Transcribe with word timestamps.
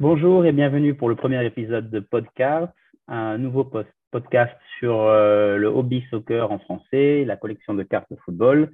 Bonjour 0.00 0.46
et 0.46 0.52
bienvenue 0.52 0.94
pour 0.94 1.08
le 1.08 1.16
premier 1.16 1.44
épisode 1.44 1.90
de 1.90 1.98
Podcast, 1.98 2.72
un 3.08 3.36
nouveau 3.36 3.68
podcast 4.12 4.54
sur 4.78 5.00
euh, 5.00 5.56
le 5.56 5.66
hobby 5.66 6.04
soccer 6.08 6.52
en 6.52 6.60
français, 6.60 7.24
la 7.24 7.36
collection 7.36 7.74
de 7.74 7.82
cartes 7.82 8.06
de 8.08 8.16
football. 8.24 8.70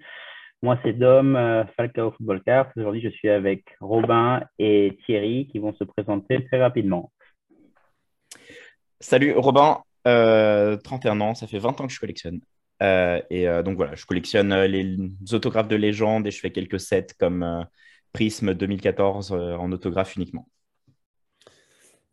Moi, 0.61 0.79
c'est 0.83 0.93
Dom, 0.93 1.35
euh, 1.35 1.65
Falcao 1.79 2.11
Football 2.11 2.43
Cards. 2.43 2.71
Aujourd'hui, 2.77 3.01
je 3.01 3.09
suis 3.09 3.31
avec 3.31 3.65
Robin 3.81 4.43
et 4.59 4.99
Thierry 5.07 5.49
qui 5.51 5.61
vont 5.61 5.73
se 5.73 5.85
présenter 5.85 6.45
très 6.45 6.61
rapidement. 6.61 7.11
Salut 9.01 9.33
Robin, 9.35 9.79
31 10.05 10.11
euh, 10.13 11.21
ans, 11.21 11.35
ça 11.35 11.47
fait 11.47 11.59
20 11.59 11.81
ans 11.81 11.87
que 11.87 11.93
je 11.95 12.01
collectionne. 12.01 12.41
et 12.83 13.47
donc 13.65 13.79
voilà, 13.79 13.95
je 13.95 14.05
collectionne 14.05 14.55
les 14.65 14.95
autographes 15.33 15.69
de 15.69 15.77
légende 15.77 16.27
et 16.27 16.31
je 16.31 16.39
fais 16.39 16.51
quelques 16.51 16.81
sets 16.81 17.15
comme 17.19 17.67
Prisme 18.13 18.53
2014 18.53 19.33
en 19.33 19.73
autographe 19.73 20.17
uniquement. 20.17 20.47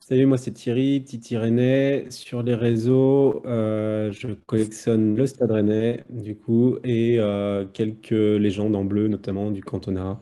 Salut, 0.04 0.26
moi 0.26 0.40
c'est 0.40 0.52
Thierry, 0.52 1.04
Titi 1.04 1.38
René. 1.38 2.10
Sur 2.10 2.42
les 2.42 2.56
réseaux, 2.56 3.44
euh, 3.46 4.12
je 4.12 4.30
collectionne 4.30 5.16
le 5.16 5.28
Stade 5.28 5.52
Rennais, 5.52 6.04
du 6.10 6.36
coup, 6.36 6.80
et 6.84 7.20
euh, 7.20 7.66
quelques 7.66 8.10
légendes 8.10 8.76
en 8.76 8.84
bleu, 8.84 9.08
notamment 9.08 9.52
du 9.52 9.62
Cantona, 9.62 10.20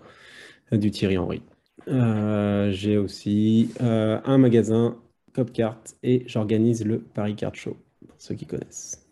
du 0.74 0.92
Thierry 0.92 1.18
Henry. 1.18 1.42
Euh, 1.88 2.70
j'ai 2.72 2.98
aussi 2.98 3.74
un 3.80 4.38
magasin 4.38 4.98
Copcart 5.34 5.82
et 6.04 6.24
j'organise 6.28 6.86
le 6.86 7.00
Paris 7.00 7.38
Card 7.38 7.56
Show, 7.56 7.78
pour 8.06 8.20
ceux 8.20 8.36
qui 8.36 8.46
connaissent. 8.46 9.10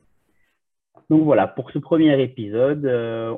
Donc 1.09 1.23
voilà, 1.23 1.48
pour 1.48 1.71
ce 1.71 1.79
premier 1.79 2.21
épisode, 2.21 2.85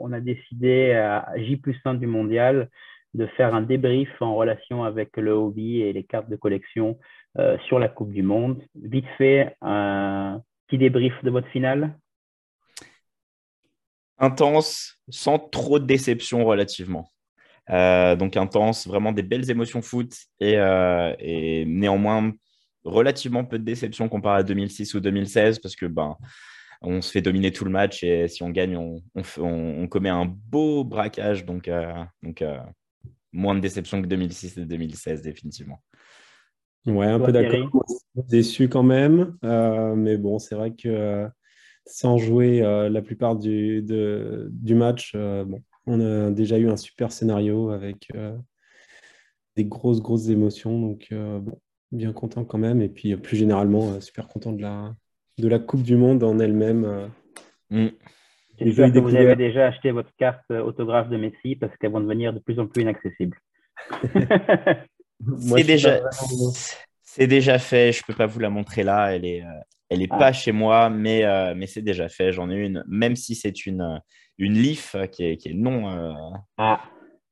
on 0.01 0.11
a 0.13 0.19
décidé 0.19 0.93
à 0.93 1.31
J 1.37 1.57
plus 1.57 1.79
1 1.85 1.93
du 1.93 2.07
mondial 2.07 2.71
de 3.13 3.25
faire 3.25 3.55
un 3.55 3.61
débrief 3.61 4.09
en 4.21 4.35
relation 4.35 4.83
avec 4.83 5.17
le 5.17 5.31
hobby 5.31 5.81
et 5.81 5.93
les 5.93 6.03
cartes 6.03 6.29
de 6.29 6.35
collection 6.35 6.97
euh, 7.39 7.57
sur 7.67 7.79
la 7.79 7.87
Coupe 7.87 8.11
du 8.11 8.21
Monde. 8.21 8.61
Vite 8.75 9.05
fait, 9.17 9.55
un 9.61 10.41
petit 10.67 10.77
débrief 10.77 11.13
de 11.23 11.29
votre 11.29 11.47
finale. 11.47 11.97
Intense, 14.17 14.99
sans 15.07 15.39
trop 15.39 15.79
de 15.79 15.85
déception 15.85 16.43
relativement. 16.43 17.09
Euh, 17.69 18.17
donc 18.17 18.35
intense, 18.35 18.87
vraiment 18.87 19.13
des 19.13 19.23
belles 19.23 19.49
émotions 19.49 19.81
foot 19.81 20.13
et, 20.41 20.57
euh, 20.57 21.15
néanmoins 21.65 22.33
relativement 22.83 23.45
peu 23.45 23.57
de 23.57 23.63
déception 23.63 24.09
comparé 24.09 24.39
à 24.39 24.43
2006 24.43 24.95
ou 24.95 24.99
2016 24.99 25.59
parce 25.59 25.77
que 25.77 25.85
ben, 25.85 26.17
on 26.81 27.01
se 27.01 27.11
fait 27.11 27.21
dominer 27.21 27.51
tout 27.51 27.63
le 27.63 27.71
match 27.71 28.03
et 28.03 28.27
si 28.27 28.43
on 28.43 28.49
gagne, 28.49 28.75
on 29.37 29.87
commet 29.87 30.09
un 30.09 30.25
beau 30.25 30.83
braquage. 30.83 31.45
Donc, 31.45 31.69
donc 32.21 32.43
moins 33.31 33.55
de 33.55 33.61
déception 33.61 34.01
que 34.01 34.07
2006 34.07 34.57
et 34.57 34.65
2016, 34.65 35.21
définitivement. 35.21 35.79
Ouais, 36.85 37.07
un 37.07 37.19
peu 37.19 37.31
d'accord. 37.31 37.69
Déçu 38.15 38.69
quand 38.69 38.83
même. 38.83 39.37
Euh, 39.43 39.95
mais 39.95 40.17
bon, 40.17 40.39
c'est 40.39 40.55
vrai 40.55 40.71
que 40.71 40.87
euh, 40.87 41.27
sans 41.85 42.17
jouer 42.17 42.61
euh, 42.61 42.89
la 42.89 43.01
plupart 43.01 43.35
du, 43.35 43.81
du 43.83 44.75
match, 44.75 45.15
bon, 45.15 45.61
on 45.85 45.99
a 45.99 46.31
déjà 46.31 46.57
eu 46.57 46.69
un 46.69 46.77
super 46.77 47.11
scénario 47.11 47.71
avec 47.71 48.11
des 49.55 49.65
grosses, 49.65 50.01
grosses 50.01 50.29
émotions. 50.29 50.79
Donc, 50.79 51.07
bon, 51.11 51.59
bien 51.91 52.13
content 52.13 52.45
quand 52.45 52.57
même. 52.57 52.81
Et 52.81 52.89
puis, 52.89 53.15
plus 53.17 53.37
généralement, 53.37 53.99
super 54.01 54.27
content 54.27 54.53
de 54.53 54.61
la, 54.61 54.95
de 55.37 55.47
la 55.47 55.59
Coupe 55.59 55.83
du 55.83 55.95
Monde 55.95 56.23
en 56.23 56.39
elle-même. 56.39 57.09
Mm. 57.69 57.87
J'espère 58.59 58.91
que 58.91 58.99
vous 58.99 59.15
avez 59.15 59.37
déjà 59.37 59.67
acheté 59.67 59.91
votre 59.91 60.13
carte 60.17 60.51
autographe 60.51 61.09
de 61.09 61.17
Messi 61.17 61.55
parce 61.55 61.75
qu'elles 61.77 61.91
vont 61.91 62.01
devenir 62.01 62.33
de 62.33 62.39
plus 62.39 62.59
en 62.59 62.67
plus 62.67 62.81
inaccessibles. 62.81 63.37
c'est 65.39 65.63
déjà, 65.63 66.01
c'est 67.03 67.27
déjà 67.27 67.59
fait. 67.59 67.91
Je 67.91 68.03
peux 68.03 68.13
pas 68.13 68.25
vous 68.25 68.39
la 68.39 68.49
montrer 68.49 68.83
là. 68.83 69.13
Elle 69.13 69.25
est, 69.25 69.43
euh, 69.43 69.61
elle 69.89 70.01
est 70.01 70.09
ah. 70.11 70.17
pas 70.17 70.33
chez 70.33 70.51
moi, 70.51 70.89
mais, 70.89 71.23
euh, 71.25 71.53
mais 71.55 71.67
c'est 71.67 71.81
déjà 71.81 72.09
fait. 72.09 72.31
J'en 72.31 72.49
ai 72.49 72.55
une, 72.55 72.83
même 72.87 73.15
si 73.15 73.35
c'est 73.35 73.65
une, 73.65 74.01
une 74.37 74.53
Leaf 74.53 74.95
qui 75.11 75.25
est, 75.25 75.37
qui 75.37 75.49
est 75.49 75.53
non, 75.53 76.33
ah. 76.57 76.81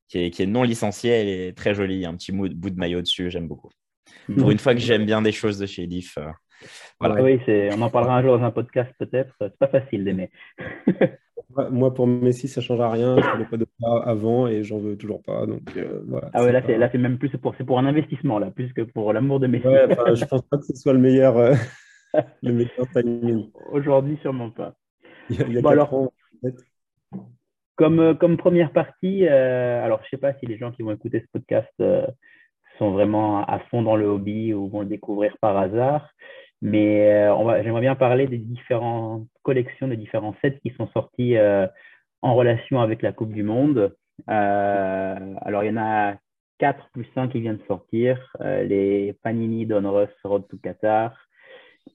qui, 0.08 0.20
est, 0.20 0.32
qui, 0.32 0.44
est, 0.44 0.48
non 0.48 0.64
licenciée. 0.64 1.12
Elle 1.12 1.30
est 1.30 1.58
très 1.58 1.74
jolie. 1.74 2.06
Un 2.06 2.16
petit 2.16 2.32
bout 2.32 2.50
de 2.50 2.78
maillot 2.80 3.02
dessus. 3.02 3.30
J'aime 3.30 3.48
beaucoup. 3.48 3.70
Pour 4.38 4.52
une 4.52 4.60
fois 4.60 4.74
que 4.74 4.82
j'aime 4.82 5.06
bien 5.06 5.22
des 5.22 5.32
choses 5.32 5.60
de 5.60 5.66
chez 5.66 5.86
Leaf. 5.86 6.18
Voilà. 7.00 7.22
Oui, 7.22 7.40
on 7.48 7.82
en 7.82 7.90
parlera 7.90 8.18
un 8.18 8.22
jour 8.22 8.38
dans 8.38 8.44
un 8.44 8.52
podcast 8.52 8.92
peut-être. 8.98 9.34
C'est 9.40 9.58
pas 9.58 9.68
facile 9.68 10.04
d'aimer. 10.04 10.32
Moi, 11.72 11.94
pour 11.94 12.08
Messi, 12.08 12.48
ça 12.48 12.62
ne 12.62 12.66
changera 12.66 12.92
rien. 12.92 13.18
Je 13.20 13.26
ne 13.26 13.32
voulais 13.32 13.46
pas 13.46 13.58
de 13.58 13.68
ça 13.80 14.04
avant 14.06 14.48
et 14.48 14.64
j'en 14.64 14.80
veux 14.80 14.96
toujours 14.98 15.24
pas. 15.24 15.46
Donc, 15.46 15.62
euh, 15.76 16.02
voilà, 16.08 16.30
ah 16.34 16.44
ouais, 16.44 16.52
là, 16.52 16.90
c'est 16.92 16.98
même 16.98 17.18
plus 17.18 17.30
pour, 17.38 17.56
pour 17.56 17.80
un 17.80 17.86
investissement, 17.86 18.38
là, 18.38 18.52
plus 18.52 18.74
que 18.74 18.82
pour 18.82 19.12
l'amour 19.14 19.40
de 19.40 19.48
Messi. 19.48 19.66
Ouais, 19.66 19.88
je 20.14 20.26
pense 20.26 20.42
pas 20.44 20.58
que 20.58 20.66
ce 20.66 20.76
soit 20.76 20.94
le 20.94 21.00
meilleur, 21.00 21.38
euh, 21.38 21.56
le 22.44 22.54
meilleur 22.54 22.88
timing. 22.94 23.50
Aujourd'hui, 23.72 24.18
sûrement 24.22 24.52
pas. 24.52 24.76
Il 25.30 25.52
y 25.52 25.58
a, 25.58 25.70
alors, 25.70 26.12
comme, 27.76 28.00
euh, 28.00 28.14
comme 28.14 28.38
première 28.38 28.72
partie, 28.72 29.28
alors 29.28 30.02
je 30.04 30.10
sais 30.10 30.18
pas 30.18 30.34
si 30.34 30.46
les 30.46 30.58
gens 30.58 30.72
qui 30.72 30.84
vont 30.84 30.92
écouter 30.92 31.22
ce 31.22 31.40
podcast 31.40 31.74
sont 32.78 32.92
vraiment 32.92 33.44
à 33.46 33.60
fond 33.72 33.82
dans 33.82 33.96
le 33.96 34.06
hobby 34.06 34.54
ou 34.54 34.68
vont 34.70 34.82
le 34.82 34.88
découvrir 34.88 35.36
par 35.42 35.58
hasard. 35.58 36.10
Mais 36.62 37.12
euh, 37.12 37.64
j'aimerais 37.64 37.82
bien 37.82 37.96
parler 37.96 38.28
des 38.28 38.40
différentes 38.40 39.28
collections, 39.44 39.88
des 39.88 39.98
différents 39.98 40.36
sets 40.42 40.60
qui 40.64 40.72
sont 40.72 40.88
sortis 40.88 41.38
euh, 41.38 41.68
en 42.22 42.36
relation 42.36 42.82
avec 42.82 43.02
la 43.02 43.12
Coupe 43.12 43.34
du 43.34 43.44
Monde. 43.44 43.96
Euh, 44.30 45.36
alors, 45.42 45.64
il 45.64 45.68
y 45.68 45.74
en 45.74 45.78
a 45.78 46.16
4 46.58 46.90
plus 46.92 47.08
5 47.14 47.32
qui 47.32 47.42
viennent 47.42 47.58
de 47.58 47.66
sortir. 47.68 48.36
les 48.40 49.16
Panini 49.22 49.68
Donruss 49.68 50.10
Road 50.24 50.48
to 50.50 50.58
Qatar, 50.58 51.16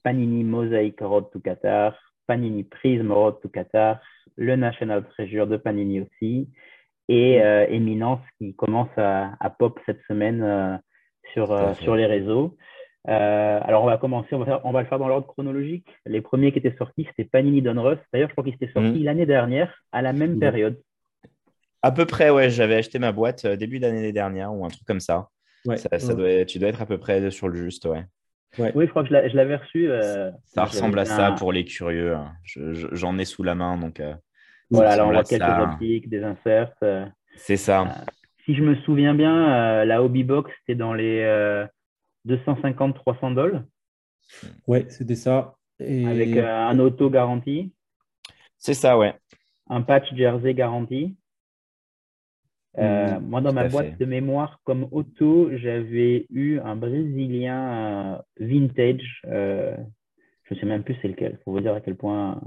Panini 0.03 0.45
Mosaic 0.45 1.01
Road 1.01 1.29
to 1.31 1.39
Qatar, 1.39 1.93
Panini 2.27 2.63
Prism 2.63 3.11
Road 3.11 3.41
to 3.41 3.49
Qatar, 3.49 3.99
le 4.37 4.55
National 4.55 5.05
Treasure 5.09 5.47
de 5.47 5.57
Panini 5.57 5.99
aussi, 5.99 6.49
et 7.09 7.35
Eminence 7.35 8.21
qui 8.37 8.55
commence 8.55 8.87
à, 8.95 9.33
à 9.41 9.49
pop 9.49 9.77
cette 9.85 10.01
semaine 10.07 10.79
sur, 11.33 11.75
sur 11.75 11.95
les 11.97 12.05
réseaux. 12.05 12.55
Euh, 13.09 13.59
alors, 13.61 13.83
on 13.83 13.87
va 13.87 13.97
commencer, 13.97 14.33
on 14.33 14.39
va, 14.39 14.61
on 14.63 14.71
va 14.71 14.81
le 14.81 14.87
faire 14.87 14.99
dans 14.99 15.07
l'ordre 15.07 15.27
chronologique. 15.27 15.87
Les 16.05 16.21
premiers 16.21 16.51
qui 16.51 16.59
étaient 16.59 16.75
sortis, 16.77 17.05
c'était 17.09 17.29
Panini 17.29 17.61
Donruss. 17.61 17.99
D'ailleurs, 18.13 18.29
je 18.29 18.33
crois 18.33 18.43
qu'ils 18.43 18.53
étaient 18.53 18.71
sortis 18.71 19.01
mm. 19.01 19.03
l'année 19.03 19.25
dernière, 19.25 19.83
à 19.91 20.01
la 20.01 20.13
même 20.13 20.39
période. 20.39 20.79
À 21.81 21.91
peu 21.91 22.05
près, 22.05 22.29
ouais. 22.29 22.49
J'avais 22.49 22.75
acheté 22.75 22.99
ma 22.99 23.11
boîte 23.11 23.43
euh, 23.43 23.55
début 23.57 23.79
d'année 23.79 24.13
dernière 24.13 24.53
ou 24.53 24.65
un 24.65 24.69
truc 24.69 24.85
comme 24.85 25.01
ça. 25.01 25.27
Ouais. 25.65 25.77
ça, 25.77 26.13
doit, 26.13 26.45
tu 26.45 26.59
dois 26.59 26.69
être 26.69 26.81
à 26.81 26.85
peu 26.85 26.97
près 26.97 27.29
sur 27.31 27.49
le 27.49 27.55
juste, 27.55 27.85
ouais. 27.85 28.05
Oui, 28.57 28.85
je 28.85 28.89
crois 28.89 29.03
que 29.03 29.09
je 29.09 29.35
l'avais 29.35 29.55
reçu. 29.55 29.89
Euh, 29.89 30.29
ça 30.45 30.65
ressemble 30.65 30.99
à 30.99 31.05
ça 31.05 31.31
pour 31.31 31.51
les 31.51 31.65
curieux. 31.65 32.13
Hein. 32.13 32.33
J'en 32.45 33.17
ai 33.17 33.25
sous 33.25 33.41
la 33.41 33.55
main, 33.55 33.77
donc. 33.77 33.99
voilà, 34.69 34.91
alors 34.91 35.07
on 35.07 35.15
a 35.15 35.23
quelques 35.23 35.43
optiques, 35.43 36.07
des 36.07 36.23
inserts. 36.23 36.71
C'est 37.35 37.57
ça. 37.57 37.87
si 38.45 38.53
je 38.53 38.61
me 38.61 38.75
souviens 38.81 39.15
bien, 39.15 39.83
la 39.85 40.03
Hobby 40.03 40.23
Box, 40.23 40.51
c'était 40.59 40.77
dans 40.77 40.93
les 40.93 41.65
250-300 42.27 43.35
dollars. 43.35 43.63
Ouais, 44.67 44.85
c'était 44.89 45.15
ça. 45.15 45.55
Avec 45.79 46.35
euh, 46.37 46.47
un 46.47 46.79
auto 46.79 47.09
garanti. 47.09 47.73
C'est 48.57 48.73
ça, 48.73 48.97
ouais. 48.97 49.13
Un 49.69 49.81
patch 49.81 50.13
jersey 50.13 50.53
garanti. 50.53 51.15
Euh, 52.79 53.19
mm, 53.19 53.25
moi, 53.25 53.41
dans 53.41 53.53
ma 53.53 53.67
boîte 53.67 53.97
de 53.97 54.05
mémoire, 54.05 54.59
comme 54.63 54.87
auto, 54.91 55.49
j'avais 55.57 56.25
eu 56.29 56.59
un 56.59 56.75
Brésilien 56.75 58.15
euh, 58.15 58.17
vintage. 58.39 59.21
je 59.25 60.53
ne 60.53 60.59
sais 60.59 60.65
même 60.65 60.83
plus 60.83 60.97
c'est 61.01 61.07
lequel, 61.07 61.37
pour 61.39 61.53
vous 61.53 61.59
dire 61.59 61.73
à 61.73 61.81
quel 61.81 61.95
point. 61.95 62.41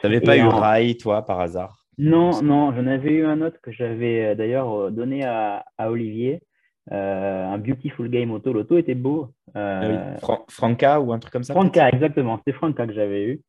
Tu 0.00 0.06
n'avais 0.06 0.20
pas 0.20 0.36
eu 0.36 0.46
Rai, 0.46 0.96
toi, 0.96 1.24
par 1.24 1.40
hasard? 1.40 1.78
Non, 1.98 2.42
non, 2.42 2.72
j'en 2.74 2.86
avais 2.86 3.12
eu 3.12 3.24
un 3.24 3.42
autre 3.42 3.60
que 3.60 3.72
j'avais 3.72 4.34
d'ailleurs 4.34 4.90
donné 4.90 5.24
à, 5.24 5.64
à 5.78 5.90
Olivier. 5.90 6.42
Euh, 6.90 7.46
un 7.46 7.58
Beautiful 7.58 8.08
Game 8.08 8.32
Auto. 8.32 8.52
L'auto 8.52 8.76
était 8.76 8.96
beau. 8.96 9.32
Euh, 9.56 10.16
ah 10.22 10.38
Franca 10.48 11.00
ou 11.00 11.12
un 11.12 11.18
truc 11.18 11.32
comme 11.32 11.44
ça 11.44 11.54
Franca, 11.54 11.88
exactement. 11.90 12.38
C'était 12.38 12.52
Franca 12.52 12.86
que 12.86 12.94
j'avais 12.94 13.24
eu. 13.24 13.40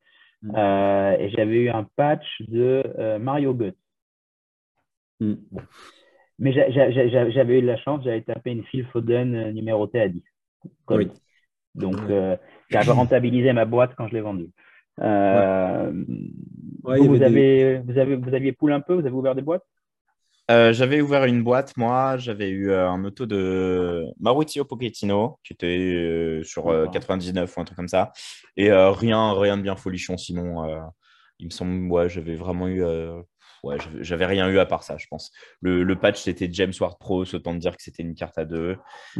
Mm. 0.43 0.51
Euh, 0.55 1.17
et 1.17 1.29
j'avais 1.29 1.55
eu 1.55 1.69
un 1.69 1.87
patch 1.95 2.27
de 2.41 3.17
Mario 3.17 3.53
Guts. 3.53 3.73
Mm. 5.19 5.33
Mais 6.39 6.51
j'avais 6.51 7.59
eu 7.59 7.61
de 7.61 7.67
la 7.67 7.77
chance, 7.77 8.03
j'avais 8.03 8.21
tapé 8.21 8.51
une 8.51 8.63
Phil 8.65 8.85
Foden 8.87 9.51
numérotée 9.51 10.01
à 10.01 10.09
10. 10.09 10.21
Oui. 10.89 11.09
Donc, 11.75 11.97
j'avais 12.69 12.91
rentabilisé 12.91 13.53
ma 13.53 13.65
boîte 13.65 13.95
quand 13.95 14.07
je 14.07 14.13
l'ai 14.13 14.21
vendue. 14.21 14.51
vous, 14.97 15.03
avez, 17.21 17.79
vous, 17.79 17.97
avez, 17.97 18.15
vous 18.15 18.33
aviez 18.33 18.51
poule 18.51 18.73
un 18.73 18.81
peu 18.81 18.93
Vous 18.93 19.05
avez 19.05 19.15
ouvert 19.15 19.33
des 19.35 19.41
boîtes? 19.41 19.63
Euh, 20.51 20.73
j'avais 20.73 21.01
ouvert 21.01 21.25
une 21.25 21.43
boîte, 21.43 21.75
moi. 21.77 22.17
J'avais 22.17 22.49
eu 22.49 22.69
euh, 22.69 22.89
un 22.89 23.03
auto 23.05 23.25
de 23.25 24.05
Maurizio 24.19 24.65
Pochettino, 24.65 25.39
qui 25.43 25.53
était 25.53 25.67
euh, 25.67 26.43
sur 26.43 26.89
99 26.91 27.55
ou 27.55 27.61
un 27.61 27.63
truc 27.63 27.77
comme 27.77 27.87
ça. 27.87 28.11
Et 28.57 28.71
rien, 28.71 29.33
rien 29.33 29.57
de 29.57 29.61
bien 29.61 29.75
folichon 29.75 30.17
sinon. 30.17 30.91
il 31.39 31.45
me 31.47 31.51
semble, 31.51 31.91
ouais, 31.91 32.09
j'avais 32.09 32.35
vraiment 32.35 32.67
eu 32.67 32.83
ouais, 33.63 33.77
j'avais 34.01 34.25
rien 34.25 34.49
eu 34.49 34.59
à 34.59 34.65
part 34.65 34.83
ça, 34.83 34.97
je 34.97 35.07
pense. 35.09 35.31
Le, 35.61 35.83
le 35.83 35.99
patch, 35.99 36.21
c'était 36.21 36.49
James 36.51 36.73
Ward 36.79 36.97
Pro, 36.99 37.23
autant 37.23 37.53
de 37.53 37.59
dire 37.59 37.75
que 37.75 37.81
c'était 37.81 38.03
une 38.03 38.15
carte 38.15 38.37
à 38.37 38.45
2 38.45 38.77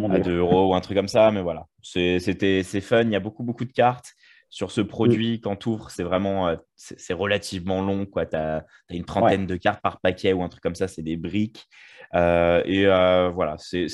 à 0.10 0.20
2 0.20 0.38
euros 0.38 0.70
ou 0.70 0.76
un 0.76 0.82
truc 0.82 0.98
comme 0.98 1.08
ça, 1.08 1.32
mais 1.32 1.42
voilà. 1.42 1.66
C'était 1.82 2.64
fun, 2.64 3.04
il 3.04 3.12
y 3.12 3.16
a 3.16 3.20
beaucoup, 3.20 3.44
beaucoup 3.44 3.66
de 3.66 3.72
cartes. 3.72 4.14
Sur 4.54 4.70
ce 4.70 4.82
produit, 4.82 5.42
quand 5.42 5.56
tu 5.56 5.70
ouvres, 5.70 5.90
c'est 5.90 6.04
vraiment 6.04 6.48
euh, 6.48 6.56
c'est 6.76 7.14
relativement 7.14 7.82
long. 7.82 8.06
Tu 8.06 8.36
as, 8.38 8.64
une 8.92 9.04
trentaine 9.04 9.48
de 9.48 9.56
cartes 9.56 9.82
par 9.82 10.00
paquet 10.00 10.32
ou 10.32 10.44
un 10.44 10.48
truc 10.48 10.62
comme 10.62 10.76
ça, 10.76 10.88
c'est 10.88 11.02
des 11.02 11.18
briques. 11.18 11.66
Euh, 12.14 12.62
et 12.64 12.86
euh, 12.86 13.30
voilà, 13.30 13.56
c'est 13.58 13.88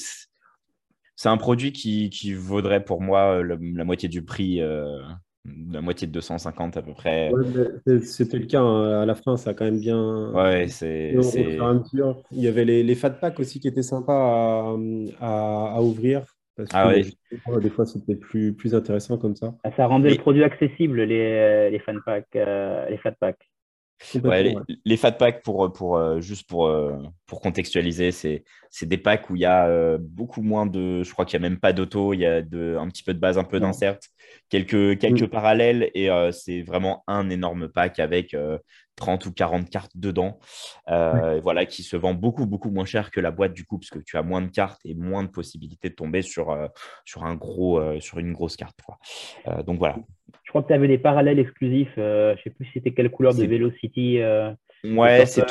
un 1.24 1.38
produit 1.38 1.72
qui, 1.72 2.10
qui, 2.10 2.34
vaudrait 2.34 2.84
pour 2.84 3.02
moi 3.02 3.42
la 3.42 3.86
moitié 3.86 4.10
du 4.10 4.26
prix 4.26 4.60
la 5.72 5.80
moitié 5.80 6.08
de 6.08 6.12
250 6.12 6.76
à 6.76 6.82
peu 6.82 6.94
près. 6.94 7.32
C'était 8.04 8.40
le 8.40 8.46
cas 8.46 8.60
hein. 8.60 9.04
à 9.04 9.06
la 9.06 9.16
fin, 9.16 9.38
ça 9.38 9.52
a 9.52 9.54
quand 9.54 9.64
même 9.64 9.80
bien. 9.80 10.30
Ouais, 10.34 10.68
c'est. 10.68 11.16
Il 12.32 12.42
y 12.42 12.50
avait 12.50 12.66
les, 12.66 12.84
les 12.84 12.96
fat 12.96 13.12
packs 13.12 13.40
aussi 13.40 13.62
qui 13.62 13.70
étaient 13.70 13.82
sympas 13.82 14.76
à, 15.22 15.76
à, 15.76 15.82
ouvrir. 15.82 16.26
Parce 16.60 16.72
ah 16.74 16.92
que 16.92 17.60
des 17.60 17.70
fois, 17.70 17.86
c'était 17.86 18.16
plus, 18.16 18.54
plus 18.54 18.76
intéressant 18.76 19.18
comme 19.18 19.36
ça. 19.36 19.56
Ah, 19.64 19.72
ça 19.78 19.86
rendait 19.86 20.10
le 20.10 20.18
produit 20.18 20.44
accessible, 20.44 21.02
les, 21.04 21.70
les, 21.70 21.80
fan 21.80 22.02
packs, 22.06 22.26
euh, 22.36 22.90
les 22.90 22.98
packs 22.98 23.50
les, 24.86 24.98
fat 24.98 25.12
packs, 25.12 25.44
pour, 25.44 25.72
pour, 25.74 25.98
euh, 25.98 26.22
juste 26.22 26.48
pour, 26.48 26.68
euh, 26.68 26.98
pour 27.26 27.42
contextualiser, 27.42 28.12
c'est 28.12 28.44
des 28.84 28.98
packs 28.98 29.30
où 29.30 29.36
il 29.36 29.42
y 29.42 29.46
a 29.46 29.68
euh, 29.68 29.98
beaucoup 30.00 30.42
moins 30.42 30.66
de. 30.66 31.04
Je 31.04 31.12
crois 31.12 31.26
qu'il 31.26 31.40
n'y 31.40 31.46
a 31.46 31.50
même 31.50 31.60
pas 31.60 31.74
d'auto, 31.74 32.14
il 32.14 32.20
y 32.20 32.26
a 32.26 32.42
de, 32.42 32.78
un 32.80 32.88
petit 32.88 33.04
peu 33.04 33.14
de 33.14 33.20
base, 33.20 33.38
un 33.38 33.44
peu 33.44 33.60
d'insert, 33.60 33.98
quelques, 34.50 34.98
quelques 35.00 35.24
mm. 35.24 35.28
parallèles, 35.28 35.92
et 35.94 36.10
c'est 36.32 36.62
vraiment 36.62 37.04
un 37.08 37.30
énorme 37.30 37.68
pack 37.68 38.00
avec 38.00 38.36
30 38.96 39.26
ou 39.26 39.34
40 39.34 39.70
cartes 39.70 39.92
dedans, 39.96 40.40
voilà, 40.88 41.66
qui 41.66 41.84
se 41.84 41.98
vend 41.98 42.14
beaucoup, 42.14 42.46
beaucoup 42.46 42.72
moins 42.72 42.86
cher 42.86 43.12
que 43.12 43.20
la 43.20 43.32
boîte 43.32 43.54
du 43.54 43.66
coup, 43.66 43.80
parce 43.80 43.90
que 43.90 44.00
tu 44.00 44.18
as 44.18 44.24
moins 44.24 44.42
de 44.42 44.50
cartes 44.50 44.82
et 44.86 44.94
moins 44.94 45.24
de 45.24 45.30
possibilités 45.30 45.90
de 45.90 45.96
tomber 45.96 46.22
sur, 46.22 46.58
sur, 47.06 47.26
un 47.26 47.36
gros, 47.36 48.00
sur 48.00 48.20
une 48.20 48.34
grosse 48.34 48.56
carte. 48.56 48.80
donc 49.66 49.78
voilà. 49.78 49.98
Je 50.44 50.50
crois 50.50 50.64
que 50.64 50.68
tu 50.68 50.74
avais 50.74 50.88
des 50.88 50.98
parallèles 50.98 51.40
exclusifs. 51.40 51.92
je 51.96 52.32
ne 52.32 52.38
sais 52.44 52.50
plus 52.50 52.66
si 52.66 52.72
c'était 52.76 52.92
quelle 52.92 53.12
couleur 53.12 53.34
de 53.34 53.46
Velocity. 53.46 54.20
ouais, 54.84 55.26
c'est 55.26 55.44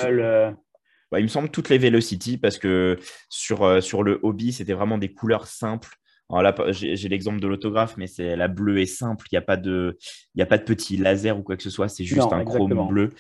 il 1.16 1.22
me 1.22 1.28
semble 1.28 1.48
toutes 1.48 1.70
les 1.70 1.78
Velocity 1.78 2.36
parce 2.36 2.58
que 2.58 2.98
sur, 3.30 3.82
sur 3.82 4.02
le 4.02 4.20
hobby, 4.22 4.52
c'était 4.52 4.74
vraiment 4.74 4.98
des 4.98 5.12
couleurs 5.12 5.46
simples. 5.46 5.98
Alors 6.30 6.42
là, 6.42 6.54
j'ai 6.72 7.08
l'exemple 7.08 7.40
de 7.40 7.46
l'autographe, 7.46 7.96
mais 7.96 8.06
c'est 8.06 8.36
la 8.36 8.48
bleue 8.48 8.80
est 8.80 8.86
simple. 8.86 9.26
Il 9.32 9.34
n'y 9.34 9.38
a 9.38 9.42
pas 9.42 9.56
de, 9.56 9.96
il 10.34 10.42
a 10.42 10.46
pas 10.46 10.58
de 10.58 10.64
petit 10.64 10.98
laser 10.98 11.38
ou 11.38 11.42
quoi 11.42 11.56
que 11.56 11.62
ce 11.62 11.70
soit. 11.70 11.88
C'est 11.88 12.04
juste 12.04 12.32
un 12.32 12.44
chrome 12.44 12.88
bleu. 12.88 13.10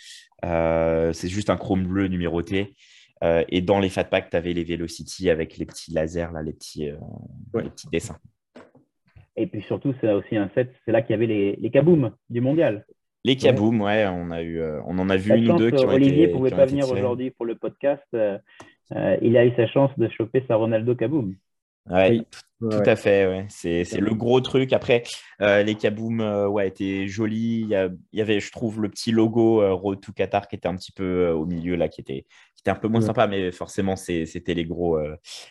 Euh, 0.44 1.12
c'est 1.14 1.28
juste 1.28 1.48
un 1.48 1.56
chrome 1.56 1.86
bleu 1.86 2.08
numéroté. 2.08 2.74
Euh, 3.24 3.44
et 3.48 3.62
dans 3.62 3.80
les 3.80 3.88
fat 3.88 4.04
packs, 4.04 4.30
tu 4.30 4.36
avais 4.36 4.52
les 4.52 4.62
Velocity 4.62 5.30
avec 5.30 5.56
les 5.56 5.64
petits 5.64 5.92
lasers, 5.92 6.28
là, 6.32 6.42
les 6.42 6.52
petits, 6.52 6.90
euh, 6.90 6.96
les 7.54 7.70
petits 7.70 7.88
dessins. 7.90 8.18
Et 9.38 9.46
puis 9.46 9.62
surtout, 9.62 9.94
c'est 10.00 10.12
aussi 10.12 10.36
un 10.36 10.50
set. 10.54 10.70
C'est 10.84 10.92
là 10.92 11.02
qu'il 11.02 11.12
y 11.12 11.14
avait 11.14 11.26
les, 11.26 11.56
les 11.56 11.70
kaboom 11.70 12.12
du 12.28 12.40
mondial. 12.40 12.84
Les 13.24 13.36
kaboom, 13.36 13.80
ouais, 13.80 14.06
on 14.06 14.30
a 14.30 14.42
eu, 14.42 14.62
on 14.86 14.98
en 14.98 15.08
a 15.08 15.16
vu 15.16 15.36
une 15.36 15.50
ou 15.50 15.56
deux 15.56 15.70
qui 15.70 15.84
ont 15.84 15.88
Olivier 15.88 16.28
ne 16.28 16.32
pouvait 16.32 16.50
pas 16.50 16.66
venir 16.66 16.90
aujourd'hui 16.90 17.30
pour 17.30 17.46
le 17.46 17.56
podcast. 17.56 18.06
il 18.12 19.36
a 19.36 19.44
eu 19.44 19.52
sa 19.56 19.66
chance 19.66 19.90
de 19.98 20.08
choper 20.08 20.44
sa 20.46 20.56
Ronaldo 20.56 20.94
kaboom. 20.94 21.34
oui. 21.90 22.22
Tout 22.60 22.82
à 22.86 22.96
fait, 22.96 23.26
ouais. 23.26 23.46
C'est 23.48 24.00
le 24.00 24.14
gros 24.14 24.40
truc. 24.40 24.72
Après, 24.72 25.04
euh, 25.40 25.62
les 25.62 25.76
Kaboom 25.76 26.20
euh, 26.20 26.48
ouais, 26.48 26.68
étaient 26.68 27.06
jolis. 27.06 27.66
Il 27.70 27.98
y, 28.12 28.20
avait, 28.20 28.40
je 28.40 28.50
trouve, 28.50 28.80
le 28.80 28.88
petit 28.88 29.12
logo 29.12 29.62
euh, 29.62 29.72
Road 29.72 30.00
to 30.00 30.12
Qatar 30.12 30.48
qui 30.48 30.56
était 30.56 30.66
un 30.66 30.74
petit 30.74 30.90
peu 30.90 31.30
au 31.30 31.46
milieu, 31.46 31.76
là, 31.76 31.88
qui 31.88 32.00
était, 32.00 32.26
qui 32.56 32.62
était 32.62 32.70
un 32.72 32.76
peu 32.76 32.88
moins 32.88 33.00
sympa, 33.00 33.28
mais 33.28 33.52
forcément, 33.52 33.94
c'était 33.94 34.54
les 34.54 34.64
gros, 34.64 34.98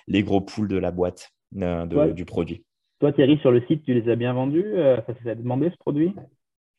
les 0.08 0.24
gros 0.24 0.42
poules 0.42 0.68
de 0.68 0.78
la 0.78 0.92
boîte 0.92 1.32
du 1.52 2.26
produit. 2.26 2.66
Toi, 3.00 3.14
Thierry, 3.14 3.38
sur 3.40 3.52
le 3.52 3.62
site, 3.68 3.84
tu 3.84 3.94
les 3.94 4.10
as 4.10 4.16
bien 4.16 4.34
vendus 4.34 4.66
Ça 4.76 5.14
s'est 5.24 5.36
demandé 5.36 5.70
ce 5.70 5.78
produit? 5.78 6.14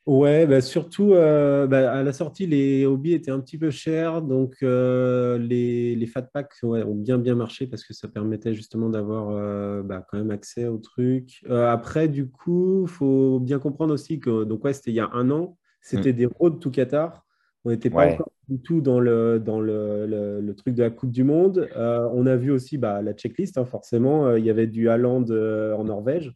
Ouais, 0.09 0.47
bah 0.47 0.63
surtout 0.63 1.13
euh, 1.13 1.67
bah, 1.67 1.93
à 1.93 2.03
la 2.03 2.15
sortie, 2.15 2.47
les 2.47 2.87
hobbies 2.87 3.13
étaient 3.13 3.31
un 3.31 3.41
petit 3.41 3.59
peu 3.59 3.71
chers, 3.71 4.23
donc 4.23 4.55
euh, 4.63 5.37
les, 5.37 5.95
les 5.95 6.07
fat 6.07 6.23
packs 6.23 6.55
ont 6.63 6.95
bien 6.95 7.19
bien 7.19 7.35
marché 7.35 7.67
parce 7.67 7.85
que 7.85 7.93
ça 7.93 8.09
permettait 8.09 8.55
justement 8.55 8.89
d'avoir 8.89 9.29
euh, 9.29 9.83
bah, 9.83 10.03
quand 10.09 10.17
même 10.17 10.31
accès 10.31 10.67
au 10.67 10.79
truc. 10.79 11.45
après, 11.51 12.09
du 12.09 12.27
coup, 12.31 12.87
il 12.87 12.89
faut 12.89 13.39
bien 13.39 13.59
comprendre 13.59 13.93
aussi 13.93 14.19
que 14.19 14.45
donc 14.45 14.65
ouais, 14.65 14.73
c'était 14.73 14.93
il 14.93 14.95
y 14.95 15.01
a 15.01 15.11
un 15.13 15.31
an, 15.31 15.59
c'était 15.83 16.15
mm. 16.15 16.17
des 16.17 16.27
road 16.27 16.59
to 16.59 16.71
Qatar. 16.71 17.27
On 17.65 17.71
n'était 17.71 17.91
pas 17.91 18.13
encore 18.13 18.31
du 18.49 18.61
tout 18.61 18.81
dans 18.81 19.01
le, 19.01 19.39
dans 19.39 19.61
le, 19.61 20.07
le, 20.07 20.55
truc 20.55 20.75
de 20.75 20.83
la 20.83 20.91
Coupe 20.91 21.11
du 21.11 21.25
Monde. 21.25 21.69
on 21.77 22.27
a 22.27 22.37
vu 22.37 22.51
aussi 22.51 22.79
bah, 22.79 23.03
la 23.03 23.13
checklist, 23.13 23.59
hein, 23.59 23.65
forcément. 23.65 24.37
Il 24.37 24.45
y 24.45 24.51
avait 24.51 24.67
du 24.67 24.89
Haaland 24.89 25.25
en 25.25 25.85
Norvège. 25.85 26.33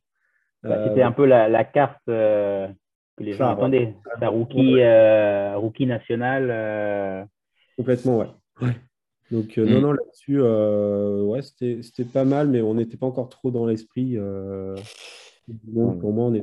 c'était 0.62 1.02
un 1.02 1.12
peu 1.12 1.24
la, 1.24 1.48
la 1.48 1.64
carte 1.64 2.10
que 3.16 3.24
les 3.24 3.32
gens 3.32 3.50
attendaient. 3.50 3.94
Rookie, 4.20 4.80
euh, 4.80 5.56
rookie 5.56 5.86
national. 5.86 6.48
Euh. 6.50 7.24
Complètement, 7.76 8.18
ouais. 8.18 8.26
Donc, 9.30 9.56
euh, 9.56 9.64
non, 9.64 9.78
mm. 9.78 9.82
non, 9.82 9.92
là-dessus, 9.92 10.40
ouais, 10.40 11.42
c'était 11.42 12.04
pas 12.04 12.24
mal, 12.24 12.48
mais 12.48 12.60
on 12.60 12.74
n'était 12.74 12.96
pas 12.96 13.06
encore 13.06 13.28
trop 13.28 13.50
dans 13.50 13.66
l'esprit. 13.66 14.16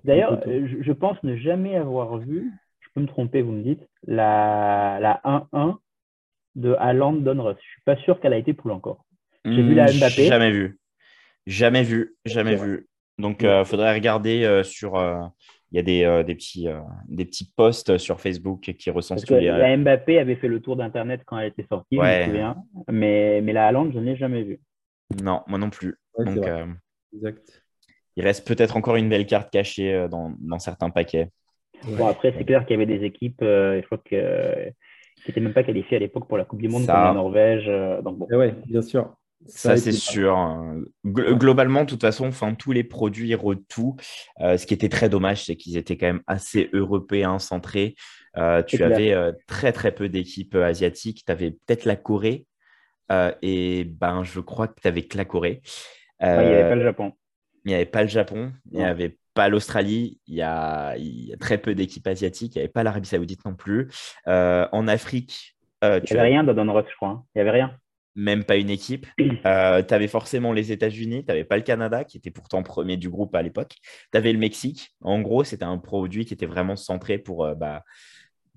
D'ailleurs, 0.03 0.41
je, 0.45 0.91
pense 0.91 1.21
ne 1.23 1.35
jamais 1.35 1.75
avoir 1.75 2.17
vu, 2.17 2.51
je 2.79 2.87
peux 2.93 3.01
me 3.01 3.07
tromper, 3.07 3.41
vous 3.41 3.51
me 3.51 3.63
dites, 3.63 3.87
la, 4.07 4.99
la 5.01 5.21
1-1 5.53 5.77
de 6.55 6.75
Haaland 6.79 7.13
Donruss. 7.13 7.57
Je 7.57 7.69
suis 7.69 7.81
pas 7.85 7.97
sûr 7.97 8.19
qu'elle 8.19 8.33
a 8.33 8.37
été 8.37 8.53
poule 8.53 8.71
encore. 8.71 9.05
J'ai 9.45 9.61
vu 9.61 9.73
la 9.73 9.85
mm, 9.85 9.97
Mbappé. 9.97 10.25
Jamais 10.27 10.51
vu. 10.51 10.79
Jamais 11.45 11.83
vu. 11.83 12.15
Jamais 12.25 12.55
vu. 12.55 12.87
Donc, 13.17 13.43
il 13.43 13.63
faudrait 13.65 13.93
regarder 13.93 14.61
sur 14.63 14.97
il 15.71 15.75
y 15.75 15.79
a 15.79 15.83
des, 15.83 16.03
euh, 16.03 16.23
des, 16.23 16.35
petits, 16.35 16.67
euh, 16.67 16.79
des 17.07 17.25
petits 17.25 17.51
posts 17.55 17.97
sur 17.99 18.19
Facebook 18.19 18.61
qui 18.61 18.89
recensent 18.89 19.23
tous 19.23 19.35
les. 19.35 19.47
La 19.47 19.77
Mbappé 19.77 20.17
avait 20.17 20.35
fait 20.35 20.47
le 20.47 20.61
tour 20.61 20.75
d'Internet 20.75 21.21
quand 21.25 21.37
elle 21.37 21.49
était 21.49 21.65
sortie, 21.69 21.95
je 21.95 22.01
me 22.01 22.25
souviens. 22.25 22.63
Mais, 22.91 23.41
mais 23.41 23.53
la 23.53 23.69
Hollande, 23.69 23.91
je 23.93 23.99
n'ai 23.99 24.15
jamais 24.15 24.43
vu. 24.43 24.59
Non, 25.23 25.41
moi 25.47 25.59
non 25.59 25.69
plus. 25.69 25.95
Donc, 26.17 26.37
euh, 26.37 26.65
exact. 27.13 27.63
Il 28.15 28.23
reste 28.23 28.47
peut-être 28.47 28.75
encore 28.75 28.95
une 28.95 29.09
belle 29.09 29.25
carte 29.25 29.51
cachée 29.51 30.07
dans, 30.09 30.33
dans 30.39 30.59
certains 30.59 30.89
paquets. 30.89 31.29
Bon, 31.87 32.07
après, 32.07 32.33
c'est 32.37 32.43
clair 32.43 32.65
qu'il 32.65 32.79
y 32.79 32.81
avait 32.81 32.97
des 32.97 33.05
équipes, 33.05 33.41
je 33.41 33.85
crois 33.85 33.97
que 33.97 34.69
qui 35.23 35.31
n'étaient 35.31 35.41
même 35.41 35.53
pas 35.53 35.63
qualifiées 35.63 35.97
à 35.97 35.99
l'époque 35.99 36.27
pour 36.29 36.37
la 36.37 36.45
Coupe 36.45 36.61
du 36.61 36.69
Monde, 36.69 36.85
comme 36.85 36.95
la 36.95 37.13
Norvège. 37.13 37.67
donc 38.03 38.19
bon. 38.19 38.27
Eh 38.31 38.35
oui, 38.35 38.51
bien 38.67 38.81
sûr. 38.81 39.13
Ça, 39.47 39.77
c'est 39.77 39.91
sûr. 39.93 40.37
Hein. 40.37 40.81
Globalement, 41.05 41.83
de 41.83 41.89
toute 41.89 42.01
façon, 42.01 42.27
enfin, 42.27 42.53
tous 42.55 42.71
les 42.71 42.83
produits 42.83 43.33
tout. 43.69 43.95
Euh, 44.41 44.57
ce 44.57 44.65
qui 44.65 44.73
était 44.73 44.89
très 44.89 45.09
dommage, 45.09 45.45
c'est 45.45 45.55
qu'ils 45.55 45.77
étaient 45.77 45.97
quand 45.97 46.07
même 46.07 46.21
assez 46.27 46.69
européens 46.73 47.39
centrés. 47.39 47.95
Euh, 48.37 48.61
tu 48.63 48.83
avais 48.83 49.13
euh, 49.13 49.31
très 49.47 49.71
très 49.71 49.93
peu 49.93 50.09
d'équipes 50.09 50.55
asiatiques. 50.55 51.23
Tu 51.25 51.31
avais 51.31 51.51
peut-être 51.51 51.85
la 51.85 51.95
Corée. 51.95 52.45
et 53.41 53.85
ben, 53.85 54.23
je 54.23 54.39
crois 54.39 54.67
que 54.67 54.79
tu 54.81 54.87
avais 54.87 55.03
que 55.03 55.17
la 55.17 55.25
Corée. 55.25 55.61
il 56.21 56.27
n'y 56.27 56.33
avait 56.33 56.69
pas 56.69 56.75
le 56.75 56.83
Japon. 56.83 57.13
Il 57.65 57.69
n'y 57.69 57.75
avait 57.75 57.85
pas 57.85 58.01
le 58.01 58.09
Japon. 58.09 58.51
Il 58.71 58.79
n'y 58.79 58.85
avait 58.85 59.17
pas 59.39 59.49
l'Australie. 59.49 60.19
Il, 60.27 60.35
y 60.35 60.41
a 60.41 60.95
très 61.39 61.57
peu 61.57 61.75
d'équipes 61.75 62.07
asiatiques. 62.07 62.55
Il 62.55 62.59
n'y 62.59 62.63
avait 62.63 62.71
pas 62.71 62.83
l'Arabie 62.83 63.07
Saoudite 63.07 63.45
non 63.45 63.55
plus. 63.55 63.89
en 64.25 64.87
Afrique. 64.87 65.55
il 65.81 65.87
n'y 65.87 66.11
avait 66.11 66.29
rien 66.29 66.43
dans 66.43 66.53
Donruss, 66.53 66.85
je 66.89 66.95
crois. 66.95 67.09
Hein. 67.09 67.23
Il 67.35 67.37
n'y 67.37 67.41
avait 67.41 67.51
rien 67.51 67.79
même 68.19 68.43
pas 68.43 68.57
une 68.57 68.69
équipe. 68.69 69.07
Euh, 69.45 69.81
tu 69.81 69.93
avais 69.93 70.07
forcément 70.07 70.51
les 70.51 70.71
États-Unis, 70.71 71.23
tu 71.23 71.27
n'avais 71.27 71.45
pas 71.45 71.55
le 71.55 71.63
Canada, 71.63 72.03
qui 72.03 72.17
était 72.17 72.29
pourtant 72.29 72.61
premier 72.61 72.97
du 72.97 73.09
groupe 73.09 73.33
à 73.35 73.41
l'époque. 73.41 73.75
Tu 74.11 74.17
avais 74.17 74.33
le 74.33 74.39
Mexique. 74.39 74.91
En 75.01 75.21
gros, 75.21 75.43
c'était 75.43 75.63
un 75.63 75.77
produit 75.77 76.25
qui 76.25 76.33
était 76.33 76.45
vraiment 76.45 76.75
centré 76.75 77.17
pour 77.17 77.45
euh, 77.45 77.55
bah, 77.55 77.83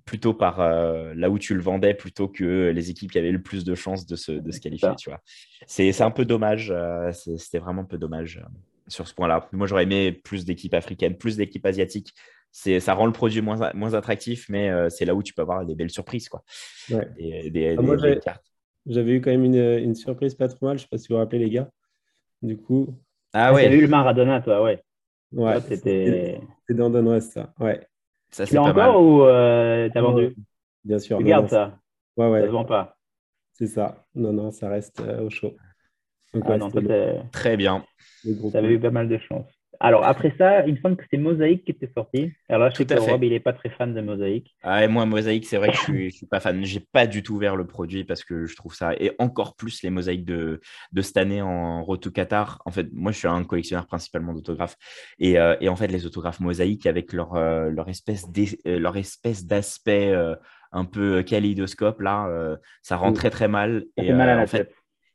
plutôt 0.04 0.34
par 0.34 0.60
euh, 0.60 1.14
là 1.14 1.30
où 1.30 1.38
tu 1.38 1.54
le 1.54 1.60
vendais, 1.60 1.94
plutôt 1.94 2.26
que 2.26 2.70
les 2.74 2.90
équipes 2.90 3.12
qui 3.12 3.18
avaient 3.18 3.30
le 3.30 3.42
plus 3.42 3.64
de 3.64 3.74
chances 3.74 4.06
de 4.06 4.16
se, 4.16 4.32
de 4.32 4.50
se 4.50 4.60
qualifier. 4.60 4.90
Tu 4.98 5.08
vois. 5.08 5.20
C'est, 5.66 6.00
un 6.00 6.10
peu 6.10 6.24
dommage. 6.24 6.74
c'était 7.12 7.58
vraiment 7.58 7.82
un 7.82 7.86
peu 7.86 7.98
dommage 7.98 8.42
sur 8.92 9.08
ce 9.08 9.14
point-là. 9.14 9.48
Moi, 9.52 9.66
j'aurais 9.66 9.84
aimé 9.84 10.12
plus 10.12 10.44
d'équipes 10.44 10.74
africaines, 10.74 11.16
plus 11.16 11.36
d'équipes 11.36 11.66
asiatiques. 11.66 12.14
C'est, 12.50 12.80
ça 12.80 12.94
rend 12.94 13.06
le 13.06 13.12
produit 13.12 13.40
moins, 13.40 13.72
moins 13.74 13.94
attractif, 13.94 14.46
mais 14.50 14.70
c'est 14.90 15.06
là 15.06 15.14
où 15.14 15.22
tu 15.22 15.32
peux 15.32 15.40
avoir 15.42 15.64
des 15.64 15.74
belles 15.74 15.90
surprises. 15.90 16.28
Quoi. 16.28 16.44
Des, 16.90 17.76
ah, 17.78 18.16
cartes. 18.16 18.52
J'avais 18.86 19.12
eu 19.12 19.20
quand 19.20 19.30
même 19.30 19.44
une, 19.44 19.94
surprise 19.94 20.34
pas 20.34 20.48
trop 20.48 20.66
mal. 20.66 20.76
Je 20.76 20.82
ne 20.82 20.86
sais 20.86 20.88
pas 20.90 20.98
si 20.98 21.08
vous 21.08 21.14
vous 21.14 21.20
rappelez, 21.20 21.38
les 21.38 21.50
gars. 21.50 21.70
Du 22.42 22.58
coup. 22.58 22.98
Ah 23.32 23.54
ouais. 23.54 23.64
T'as 23.64 23.70
vu 23.70 23.80
le 23.80 23.88
Maradona, 23.88 24.40
toi, 24.40 24.62
ouais. 24.62 24.82
Ouais. 25.32 25.60
C'était 25.60 26.40
dans 26.68 26.90
Donruss, 26.90 27.24
ça. 27.24 27.52
Ouais. 27.58 27.86
Ça, 28.30 28.46
tu 28.46 28.54
l'as 28.54 28.62
encore 28.62 29.00
ou 29.00 29.22
euh, 29.22 29.88
t'as 29.92 30.00
vendu? 30.00 30.34
Bien 30.84 30.98
sûr. 30.98 31.18
Regarde 31.18 31.48
ça? 31.48 31.78
Ouais, 32.16 32.28
ouais. 32.28 32.40
Ça 32.40 32.46
se 32.46 32.52
vend 32.52 32.64
pas? 32.64 32.96
C'est 33.52 33.66
ça. 33.66 34.06
Non, 34.14 34.32
non, 34.32 34.50
ça 34.50 34.68
reste 34.68 35.00
euh, 35.00 35.26
au 35.26 35.30
chaud. 35.30 35.54
Donc, 36.34 36.44
ah, 36.46 36.56
non, 36.56 36.70
toi, 36.70 36.82
très 37.30 37.56
bien. 37.56 37.84
Tu 38.22 38.56
avais 38.56 38.74
eu 38.74 38.80
pas 38.80 38.90
mal 38.90 39.08
de 39.08 39.18
chance. 39.18 39.46
Alors, 39.84 40.04
après 40.04 40.32
ça, 40.38 40.64
il 40.64 40.74
me 40.74 40.78
semble 40.78 40.96
que 40.96 41.02
c'est 41.10 41.16
Mosaïque 41.16 41.64
qui 41.64 41.72
était 41.72 41.90
sorti. 41.92 42.32
Alors 42.48 42.62
là, 42.62 42.70
je 42.70 42.76
sais 42.76 42.86
que 42.86 42.94
Rob, 43.00 43.24
il 43.24 43.30
n'est 43.30 43.40
pas 43.40 43.52
très 43.52 43.68
fan 43.68 43.92
de 43.92 44.00
Mosaïque. 44.00 44.54
Ah, 44.62 44.84
et 44.84 44.86
moi, 44.86 45.06
Mosaïque, 45.06 45.44
c'est 45.44 45.56
vrai 45.56 45.70
que 45.70 45.74
je 45.74 45.80
ne 45.80 45.96
suis, 45.98 46.12
suis, 46.12 46.26
pas 46.26 46.38
fan. 46.38 46.64
Je 46.64 46.78
n'ai 46.78 46.86
pas 46.92 47.08
du 47.08 47.24
tout 47.24 47.34
ouvert 47.34 47.56
le 47.56 47.66
produit 47.66 48.04
parce 48.04 48.22
que 48.22 48.46
je 48.46 48.54
trouve 48.54 48.76
ça, 48.76 48.94
et 48.94 49.10
encore 49.18 49.56
plus 49.56 49.82
les 49.82 49.90
mosaïques 49.90 50.24
de, 50.24 50.60
de 50.92 51.02
cette 51.02 51.16
année 51.16 51.42
en 51.42 51.82
Road 51.82 51.98
to 51.98 52.12
Qatar. 52.12 52.62
En 52.64 52.70
fait, 52.70 52.86
moi, 52.92 53.10
je 53.10 53.18
suis 53.18 53.26
un 53.26 53.42
collectionneur 53.42 53.86
principalement 53.86 54.32
d'autographes. 54.32 54.76
Et, 55.18 55.36
euh, 55.36 55.56
et, 55.60 55.68
en 55.68 55.74
fait, 55.74 55.88
les 55.88 56.06
autographes 56.06 56.38
mosaïques 56.38 56.86
avec 56.86 57.12
leur, 57.12 57.34
euh, 57.34 57.68
leur 57.68 57.88
espèce 57.88 58.28
d'aspect 59.44 60.14
un 60.70 60.84
peu 60.84 61.24
kaléidoscope, 61.24 62.00
là, 62.00 62.56
ça 62.82 62.96
rend 62.96 63.12
très, 63.12 63.30
très 63.30 63.48
mal. 63.48 63.84
Ça 63.98 64.04
et, 64.04 64.06
fait 64.06 64.12
mal 64.12 64.28
à 64.28 64.36
la 64.36 64.42
en 64.42 64.46
fait, 64.46 64.72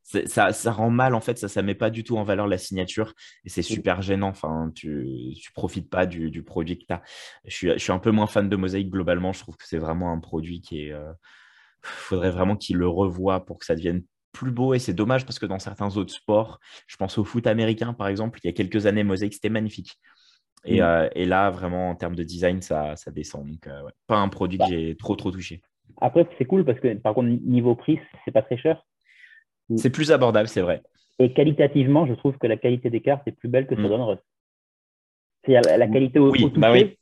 ça, 0.08 0.54
ça, 0.54 0.72
rend 0.72 0.90
mal 0.90 1.14
en 1.14 1.20
fait, 1.20 1.38
ça 1.38 1.62
ne 1.62 1.68
met 1.68 1.76
pas 1.76 1.90
du 1.90 2.04
tout 2.04 2.18
en 2.18 2.24
valeur 2.24 2.48
la 2.48 2.58
signature 2.58 3.14
et 3.44 3.50
c'est 3.50 3.62
super 3.62 4.02
gênant. 4.02 4.30
Enfin, 4.30 4.72
tu 4.74 4.90
ne 4.90 5.54
profites 5.54 5.90
pas 5.90 6.06
du, 6.06 6.32
du 6.32 6.44
produit 6.44 6.78
que 6.80 6.86
tu 6.86 6.94
as. 6.94 7.02
Je 7.46 7.56
suis, 7.56 7.70
je 7.72 7.78
suis, 7.78 7.92
un 7.92 8.00
peu 8.00 8.12
moins 8.12 8.28
fan 8.28 8.48
de 8.48 8.56
Mosaïque 8.56 8.90
globalement. 8.90 9.34
Je 9.34 9.40
trouve 9.42 9.58
que 9.58 9.68
c'est 9.68 9.78
vraiment 9.78 10.12
un 10.12 10.20
produit 10.20 10.62
qui 10.62 10.84
est. 10.86 10.94
Euh, 10.94 11.12
faudrait 11.82 12.32
vraiment 12.32 12.56
qu'il 12.56 12.78
le 12.78 12.88
revoie 12.88 13.46
pour 13.46 13.60
que 13.60 13.66
ça 13.66 13.76
devienne 13.76 14.04
plus 14.32 14.52
beau 14.52 14.74
et 14.74 14.80
c'est 14.80 14.94
dommage 14.94 15.26
parce 15.26 15.40
que 15.40 15.46
dans 15.46 15.60
certains 15.60 15.96
autres 15.98 16.14
sports, 16.14 16.60
je 16.88 16.96
pense 16.96 17.18
au 17.18 17.24
foot 17.24 17.48
américain 17.48 17.94
par 17.94 18.08
exemple, 18.08 18.40
il 18.44 18.48
y 18.48 18.50
a 18.50 18.54
quelques 18.54 18.86
années, 18.86 19.04
Mosaïque 19.04 19.34
c'était 19.34 19.50
magnifique. 19.50 19.98
Et, 20.66 20.80
mm. 20.80 20.84
euh, 20.84 21.10
et, 21.16 21.26
là, 21.26 21.50
vraiment, 21.50 21.90
en 21.90 21.96
termes 21.96 22.16
de 22.16 22.24
design, 22.24 22.62
ça, 22.62 22.96
ça 22.96 23.12
descend. 23.12 23.48
Donc, 23.48 23.68
euh, 23.68 23.82
pas 24.06 24.18
un 24.18 24.28
produit 24.28 24.58
que 24.58 24.66
j'ai 24.68 24.96
trop, 24.98 25.16
trop 25.16 25.32
touché. 25.32 25.62
Après, 26.02 26.28
c'est 26.38 26.46
cool 26.46 26.66
parce 26.66 26.80
que, 26.80 26.94
par 26.96 27.14
contre, 27.14 27.30
niveau 27.30 27.76
prix, 27.76 28.00
c'est 28.26 28.32
pas 28.32 28.42
très 28.42 28.58
cher. 28.58 28.84
C'est 29.76 29.90
plus 29.90 30.12
abordable, 30.12 30.48
c'est 30.48 30.62
vrai. 30.62 30.82
Et 31.20 31.34
qualitativement, 31.34 32.06
je 32.06 32.14
trouve 32.14 32.38
que 32.38 32.48
la 32.48 32.58
qualité 32.58 32.90
des 32.90 33.02
cartes 33.02 33.28
est 33.28 33.32
plus 33.32 33.50
belle 33.50 33.68
que 33.68 33.76
sur 33.76 33.84
mm. 33.84 34.18
C'est 35.46 35.54
la, 35.54 35.88
qualité 35.88 36.20
au, 36.20 36.32
oui, 36.32 36.52
bah 36.58 36.72
oui. 36.72 36.98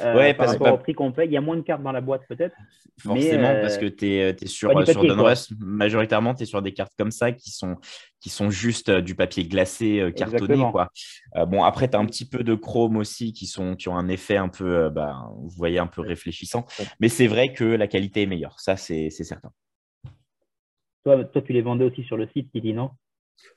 Euh, 0.00 0.34
par 0.34 0.48
rapport 0.48 0.74
au 0.74 0.78
prix 0.78 0.94
qu'on 0.94 1.12
paye, 1.12 1.28
il 1.28 1.32
y 1.32 1.36
a 1.36 1.40
moins 1.40 1.56
de 1.56 1.62
cartes 1.62 1.82
dans 1.82 1.92
la 1.92 2.00
boîte 2.00 2.22
peut-être. 2.28 2.54
Forcément, 3.00 3.54
parce 3.60 3.78
que 3.78 3.86
tu 3.86 4.06
es, 4.06 4.36
sur, 4.46 4.70
sur 4.86 5.04
Donruss, 5.04 5.50
majoritairement, 5.58 6.34
tu 6.34 6.42
es 6.42 6.46
sur 6.46 6.60
des 6.60 6.72
cartes 6.72 6.92
comme 6.98 7.12
ça 7.12 7.32
qui 7.32 7.50
sont, 7.50 7.76
qui 8.20 8.28
sont 8.28 8.50
juste 8.50 8.88
euh, 8.88 9.00
du 9.00 9.14
papier 9.14 9.44
glacé 9.44 10.00
euh, 10.00 10.10
cartonné. 10.10 10.62
Quoi. 10.70 10.90
bon, 11.46 11.62
après, 11.62 11.88
tu 11.88 11.96
as 11.96 12.00
un 12.00 12.06
petit 12.06 12.28
peu 12.28 12.42
de 12.42 12.54
chrome 12.54 12.96
aussi 12.96 13.32
qui, 13.32 13.46
sont, 13.46 13.76
qui 13.76 13.88
ont 13.88 13.96
un 13.96 14.08
effet 14.08 14.36
un 14.36 14.48
peu, 14.48 14.90
bah, 14.90 15.30
vous 15.38 15.50
voyez, 15.50 15.78
un 15.78 15.86
peu 15.86 16.02
réfléchissant. 16.02 16.66
Mais 17.00 17.08
c'est 17.08 17.28
vrai 17.28 17.52
que 17.52 17.64
la 17.64 17.86
qualité 17.86 18.22
est 18.22 18.26
meilleure, 18.26 18.58
ça 18.58 18.76
c'est 18.76 19.10
certain. 19.10 19.52
Toi, 21.06 21.24
toi, 21.24 21.40
tu 21.40 21.52
les 21.52 21.62
vendais 21.62 21.84
aussi 21.84 22.02
sur 22.02 22.16
le 22.16 22.26
site, 22.34 22.50
dit 22.52 22.74
non? 22.74 22.90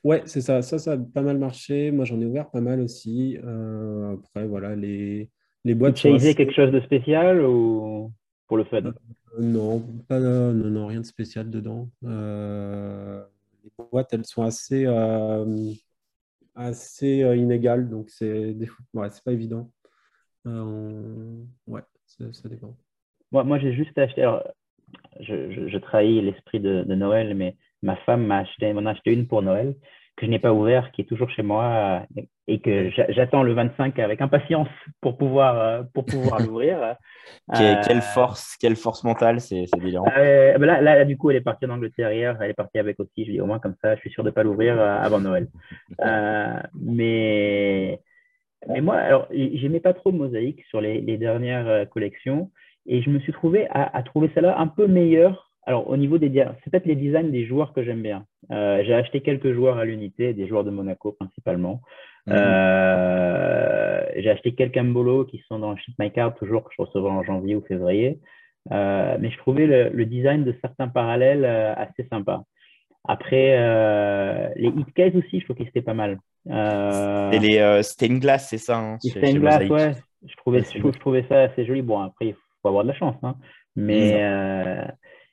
Ouais, 0.03 0.21
c'est 0.25 0.41
ça. 0.41 0.61
Ça, 0.61 0.77
ça 0.77 0.91
a 0.91 0.97
pas 0.97 1.23
mal 1.23 1.39
marché. 1.39 1.89
Moi, 1.89 2.05
j'en 2.05 2.21
ai 2.21 2.25
ouvert 2.27 2.51
pas 2.51 2.61
mal 2.61 2.79
aussi. 2.79 3.39
après, 3.39 4.45
voilà, 4.45 4.75
les 4.75 5.31
les 5.65 5.73
boîtes. 5.73 5.95
Tu 5.95 6.09
as 6.09 6.33
quelque 6.35 6.53
chose 6.53 6.71
de 6.71 6.79
spécial 6.81 7.41
ou 7.41 8.11
pour 8.45 8.57
le 8.57 8.65
fun? 8.65 8.83
Euh, 8.85 8.91
non, 9.39 9.81
pas, 10.07 10.19
non, 10.19 10.53
non, 10.53 10.85
rien 10.85 11.01
de 11.01 11.05
spécial 11.07 11.49
dedans. 11.49 11.89
Euh, 12.03 13.25
les 13.63 13.71
boîtes, 13.91 14.13
elles 14.13 14.25
sont 14.25 14.43
assez, 14.43 14.85
euh, 14.85 15.73
assez 16.53 17.17
inégales, 17.35 17.89
donc 17.89 18.11
c'est 18.11 18.55
ouais, 18.93 19.07
pas 19.25 19.31
évident. 19.31 19.71
ouais, 20.45 21.81
ça, 22.05 22.47
dépend. 22.47 22.77
Moi, 23.31 23.43
moi 23.43 23.57
j'ai 23.57 23.73
juste 23.73 23.97
acheté. 23.97 24.21
Alors, 24.21 24.43
je, 25.19 25.51
je, 25.51 25.67
je 25.67 25.77
trahis 25.77 26.21
l'esprit 26.21 26.59
de, 26.59 26.83
de, 26.83 26.95
Noël, 26.95 27.35
mais 27.35 27.55
ma 27.81 27.95
femme 27.97 28.25
m'a 28.25 28.39
acheté, 28.39 28.73
m'en 28.73 28.85
a 28.85 28.91
acheté 28.91 29.13
une 29.13 29.27
pour 29.27 29.41
Noël 29.41 29.75
que 30.19 30.25
je 30.25 30.31
n'ai 30.31 30.39
pas 30.39 30.53
ouvert, 30.53 30.91
qui 30.91 31.01
est 31.01 31.05
toujours 31.05 31.29
chez 31.29 31.43
moi 31.43 32.05
et 32.47 32.59
que 32.59 32.89
j'attends 33.09 33.41
le 33.41 33.53
25 33.53 33.97
avec 33.99 34.21
impatience 34.21 34.67
pour 35.01 35.17
pouvoir, 35.17 35.59
euh, 35.59 35.83
pour 35.93 36.05
pouvoir 36.05 36.39
l'ouvrir. 36.45 36.95
quelle, 37.55 37.97
euh, 37.97 38.01
force, 38.01 38.57
quelle 38.59 38.75
force 38.75 39.03
mentale, 39.03 39.39
c'est. 39.39 39.63
Euh, 39.63 40.57
ben 40.57 40.65
là, 40.65 40.81
là, 40.81 41.05
du 41.05 41.17
coup, 41.17 41.29
elle 41.29 41.37
est 41.37 41.41
partie 41.41 41.65
en 41.65 41.69
Angleterre 41.69 42.11
hier, 42.11 42.37
elle 42.41 42.51
est 42.51 42.55
partie 42.55 42.79
avec 42.79 42.99
aussi. 42.99 43.25
Je 43.25 43.31
dis 43.31 43.41
au 43.41 43.45
moins 43.45 43.59
comme 43.59 43.75
ça, 43.81 43.95
je 43.95 44.01
suis 44.01 44.09
sûr 44.09 44.23
de 44.23 44.29
ne 44.29 44.33
pas 44.33 44.43
l'ouvrir 44.43 44.79
avant 44.79 45.21
Noël. 45.21 45.47
mais, 46.73 48.01
mais 48.67 48.81
moi, 48.81 48.95
alors, 48.95 49.27
j'aimais 49.31 49.79
pas 49.79 49.93
trop 49.93 50.11
Mosaïque 50.11 50.65
sur 50.69 50.81
les, 50.81 50.99
les, 50.99 51.17
dernières 51.17 51.87
collections 51.89 52.51
et 52.89 53.01
je 53.01 53.09
me 53.09 53.19
suis 53.19 53.31
trouvé 53.31 53.67
à, 53.69 53.95
à 53.95 54.03
trouver 54.03 54.29
celle-là 54.35 54.59
un 54.59 54.67
peu 54.67 54.87
meilleure 54.87 55.49
alors, 55.69 55.87
au 55.87 55.97
niveau 55.97 56.17
des 56.17 56.31
c'est 56.33 56.71
peut-être 56.71 56.87
les 56.87 56.95
designs 56.95 57.29
des 57.29 57.45
joueurs 57.45 57.73
que 57.73 57.83
j'aime 57.83 58.01
bien. 58.01 58.25
Euh, 58.51 58.81
j'ai 58.83 58.95
acheté 58.95 59.21
quelques 59.21 59.53
joueurs 59.53 59.77
à 59.77 59.85
l'unité, 59.85 60.33
des 60.33 60.47
joueurs 60.47 60.63
de 60.63 60.71
Monaco 60.71 61.11
principalement. 61.11 61.81
Mhm. 62.25 62.35
Euh, 62.35 64.01
j'ai 64.17 64.31
acheté 64.31 64.55
quelques 64.55 64.79
Mbolo 64.79 65.25
qui 65.25 65.43
sont 65.47 65.59
dans 65.59 65.77
Ship 65.77 65.93
My 65.99 66.11
Card, 66.11 66.33
toujours 66.33 66.63
que 66.63 66.71
je 66.75 66.81
recevrai 66.81 67.11
en 67.11 67.23
janvier 67.23 67.55
ou 67.55 67.61
février. 67.61 68.19
Euh, 68.71 69.17
mais 69.19 69.29
je 69.29 69.37
trouvais 69.37 69.67
le, 69.67 70.05
design 70.05 70.43
de 70.43 70.55
certains 70.59 70.87
parallèles 70.87 71.45
assez 71.45 72.03
sympa. 72.09 72.41
Après, 73.07 73.55
les 74.55 74.69
hit 74.69 74.91
cases 74.95 75.13
aussi, 75.13 75.39
je 75.39 75.45
trouve 75.45 75.55
qu'ils 75.55 75.67
étaient 75.67 75.83
pas 75.83 75.93
mal. 75.93 76.17
C'était 76.45 77.45
les 77.45 77.83
stained 77.83 78.21
glass, 78.21 78.49
c'est 78.49 78.57
ça 78.57 78.79
hein, 78.79 78.97
Stained 79.01 79.39
glass, 79.39 79.69
ouais. 79.69 79.91
Je 80.27 80.35
trouvais, 80.35 80.63
je, 80.63 80.99
trouvais 80.99 81.25
ça 81.29 81.43
assez 81.43 81.63
joli. 81.63 81.83
Bon, 81.83 81.99
après, 81.99 82.25
il 82.29 82.35
faut 82.61 82.69
avoir 82.69 82.83
de 82.83 82.89
la 82.89 82.95
chance. 82.95 83.15
Hein. 83.23 83.35
Mais, 83.75 84.13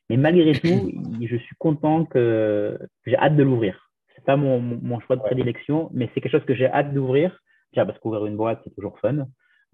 mais 0.09 0.17
malgré 0.17 0.53
tout, 0.53 0.93
je 1.21 1.37
suis 1.37 1.57
content 1.59 2.05
que 2.05 2.79
j'ai 3.07 3.17
hâte 3.17 3.37
de 3.37 3.43
l'ouvrir. 3.43 3.91
C'est 4.15 4.25
pas 4.25 4.37
mon, 4.37 4.61
mon, 4.61 5.01
choix 5.01 5.17
de 5.17 5.23
prédilection, 5.23 5.91
mais 5.93 6.09
c'est 6.15 6.21
quelque 6.21 6.33
chose 6.33 6.47
que 6.47 6.55
j'ai 6.55 6.67
hâte 6.67 6.95
d'ouvrir. 6.95 7.41
Parce 7.75 7.99
qu'ouvrir 7.99 8.25
une 8.27 8.37
boîte, 8.37 8.61
c'est 8.65 8.75
toujours 8.75 8.99
fun. 9.01 9.27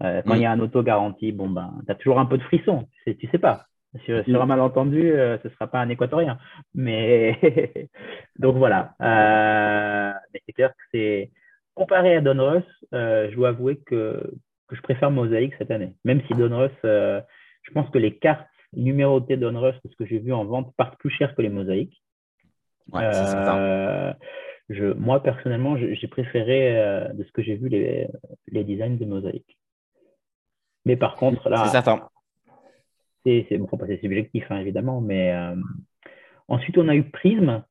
Euh, 0.03 0.21
quand 0.25 0.35
il 0.35 0.41
y 0.41 0.45
a 0.45 0.51
un 0.51 0.59
auto 0.59 0.83
garantie, 0.83 1.31
bon 1.31 1.49
ben, 1.49 1.73
tu 1.85 1.91
as 1.91 1.95
toujours 1.95 2.19
un 2.19 2.25
peu 2.25 2.37
de 2.37 2.43
frisson. 2.43 2.87
Tu 2.91 3.11
sais, 3.11 3.17
tu 3.17 3.27
sais 3.29 3.37
pas. 3.37 3.65
Sur, 4.05 4.25
sur 4.25 4.41
un 4.41 4.45
malentendu, 4.47 5.11
euh, 5.11 5.37
ce 5.43 5.47
ne 5.47 5.53
sera 5.53 5.67
pas 5.67 5.79
un 5.79 5.89
équatorien. 5.89 6.37
Mais 6.73 7.39
donc 8.39 8.57
voilà. 8.57 8.95
Euh, 9.01 10.13
mais 10.33 10.41
c'est 10.45 10.53
clair 10.53 10.71
que 10.71 10.83
c'est 10.91 11.31
comparé 11.75 12.15
à 12.15 12.21
Donruss, 12.21 12.63
je 12.91 13.35
dois 13.35 13.49
avouer 13.49 13.77
que, 13.85 14.31
que 14.67 14.75
je 14.75 14.81
préfère 14.81 15.11
Mosaïque 15.11 15.53
cette 15.57 15.71
année. 15.71 15.95
Même 16.03 16.21
si 16.27 16.33
Donruss, 16.33 16.71
je 17.63 17.71
pense 17.71 17.89
que 17.89 17.97
les 17.97 18.17
cartes 18.17 18.47
numérotées 18.73 19.37
d'Onrush, 19.37 19.75
ce 19.89 19.95
que 19.95 20.05
j'ai 20.05 20.19
vu 20.19 20.33
en 20.33 20.45
vente, 20.45 20.73
partent 20.75 20.97
plus 20.97 21.09
cher 21.09 21.35
que 21.35 21.41
les 21.41 21.49
mosaïques. 21.49 22.01
Euh, 22.95 24.13
je, 24.69 24.85
moi, 24.93 25.21
personnellement, 25.21 25.77
j'ai 25.77 26.07
préféré, 26.07 26.77
euh, 26.77 27.13
de 27.13 27.23
ce 27.23 27.31
que 27.31 27.41
j'ai 27.41 27.55
vu, 27.55 27.69
les, 27.69 28.07
les, 28.47 28.63
designs 28.63 28.97
de 28.97 29.05
mosaïques. 29.05 29.57
Mais 30.85 30.97
par 30.97 31.15
contre, 31.15 31.49
là. 31.49 31.65
C'est 31.65 31.71
certain. 31.71 32.09
C'est 33.25 33.57
bon, 33.57 33.69
c'est 33.87 34.01
subjectif, 34.01 34.45
hein, 34.49 34.59
évidemment. 34.59 34.99
Mais 34.99 35.33
euh, 35.33 35.55
ensuite, 36.49 36.77
on 36.77 36.89
a 36.89 36.95
eu 36.95 37.09
Prism, 37.09 37.63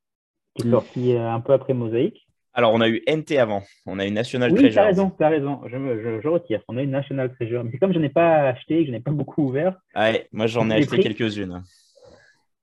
qui 0.54 0.62
est 0.62 0.70
mm. 0.70 0.72
sorti 0.72 1.16
un 1.16 1.40
peu 1.40 1.52
après 1.52 1.74
Mosaïque. 1.74 2.26
Alors, 2.54 2.72
on 2.74 2.80
a 2.80 2.88
eu 2.88 3.02
NT 3.08 3.38
avant. 3.38 3.62
On 3.86 3.98
a 3.98 4.06
eu 4.06 4.10
National 4.10 4.52
oui, 4.52 4.58
Treasure. 4.58 4.74
Tu 4.74 4.78
as 4.78 4.86
raison, 4.86 5.10
tu 5.10 5.24
as 5.24 5.28
raison. 5.28 5.60
Je, 5.66 6.20
je, 6.22 6.28
retire. 6.28 6.60
On 6.68 6.76
a 6.76 6.82
eu 6.82 6.86
National 6.86 7.32
Treasure. 7.34 7.64
Mais 7.64 7.78
comme 7.78 7.94
je 7.94 7.98
n'ai 7.98 8.10
pas 8.10 8.48
acheté, 8.48 8.80
que 8.80 8.86
je 8.86 8.90
n'ai 8.92 9.00
pas 9.00 9.10
beaucoup 9.10 9.44
ouvert. 9.44 9.78
Ouais, 9.96 10.28
moi, 10.32 10.46
j'en 10.46 10.68
ai 10.70 10.74
acheté 10.74 10.98
quelques-unes. 10.98 11.62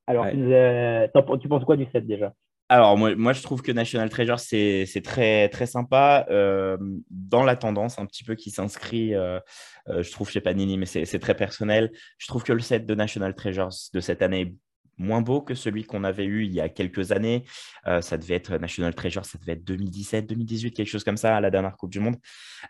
Alors, 0.05 0.25
euh, 0.33 1.07
tu 1.39 1.47
penses 1.47 1.63
quoi 1.65 1.75
du 1.75 1.85
set 1.91 2.05
déjà? 2.05 2.33
Alors, 2.67 2.97
moi, 2.97 3.15
moi, 3.15 3.33
je 3.33 3.41
trouve 3.41 3.63
que 3.63 3.71
National 3.71 4.09
Treasure, 4.09 4.39
c'est 4.39 5.01
très, 5.03 5.49
très 5.49 5.65
sympa. 5.65 6.27
Euh, 6.29 6.77
dans 7.09 7.43
la 7.43 7.55
tendance, 7.55 7.97
un 7.97 8.05
petit 8.05 8.23
peu 8.23 8.35
qui 8.35 8.51
s'inscrit, 8.51 9.15
euh, 9.15 9.39
je 9.87 10.11
trouve 10.11 10.29
chez 10.29 10.41
Panini, 10.41 10.77
mais 10.77 10.85
c'est 10.85 11.19
très 11.19 11.35
personnel. 11.35 11.91
Je 12.19 12.27
trouve 12.27 12.43
que 12.43 12.53
le 12.53 12.59
set 12.59 12.85
de 12.85 12.93
National 12.93 13.33
Treasures 13.33 13.69
de 13.93 13.99
cette 13.99 14.21
année 14.21 14.55
moins 14.99 15.21
beau 15.21 15.41
que 15.41 15.55
celui 15.55 15.85
qu'on 15.85 16.03
avait 16.03 16.25
eu 16.25 16.43
il 16.45 16.53
y 16.53 16.61
a 16.61 16.69
quelques 16.69 17.11
années. 17.11 17.45
Euh, 17.87 18.01
ça 18.01 18.17
devait 18.17 18.35
être 18.35 18.57
National 18.57 18.93
Treasure, 18.93 19.25
ça 19.25 19.37
devait 19.39 19.53
être 19.53 19.63
2017, 19.63 20.27
2018, 20.27 20.71
quelque 20.71 20.87
chose 20.87 21.03
comme 21.03 21.17
ça, 21.17 21.37
à 21.37 21.41
la 21.41 21.49
dernière 21.49 21.75
Coupe 21.75 21.91
du 21.91 21.99
Monde. 21.99 22.17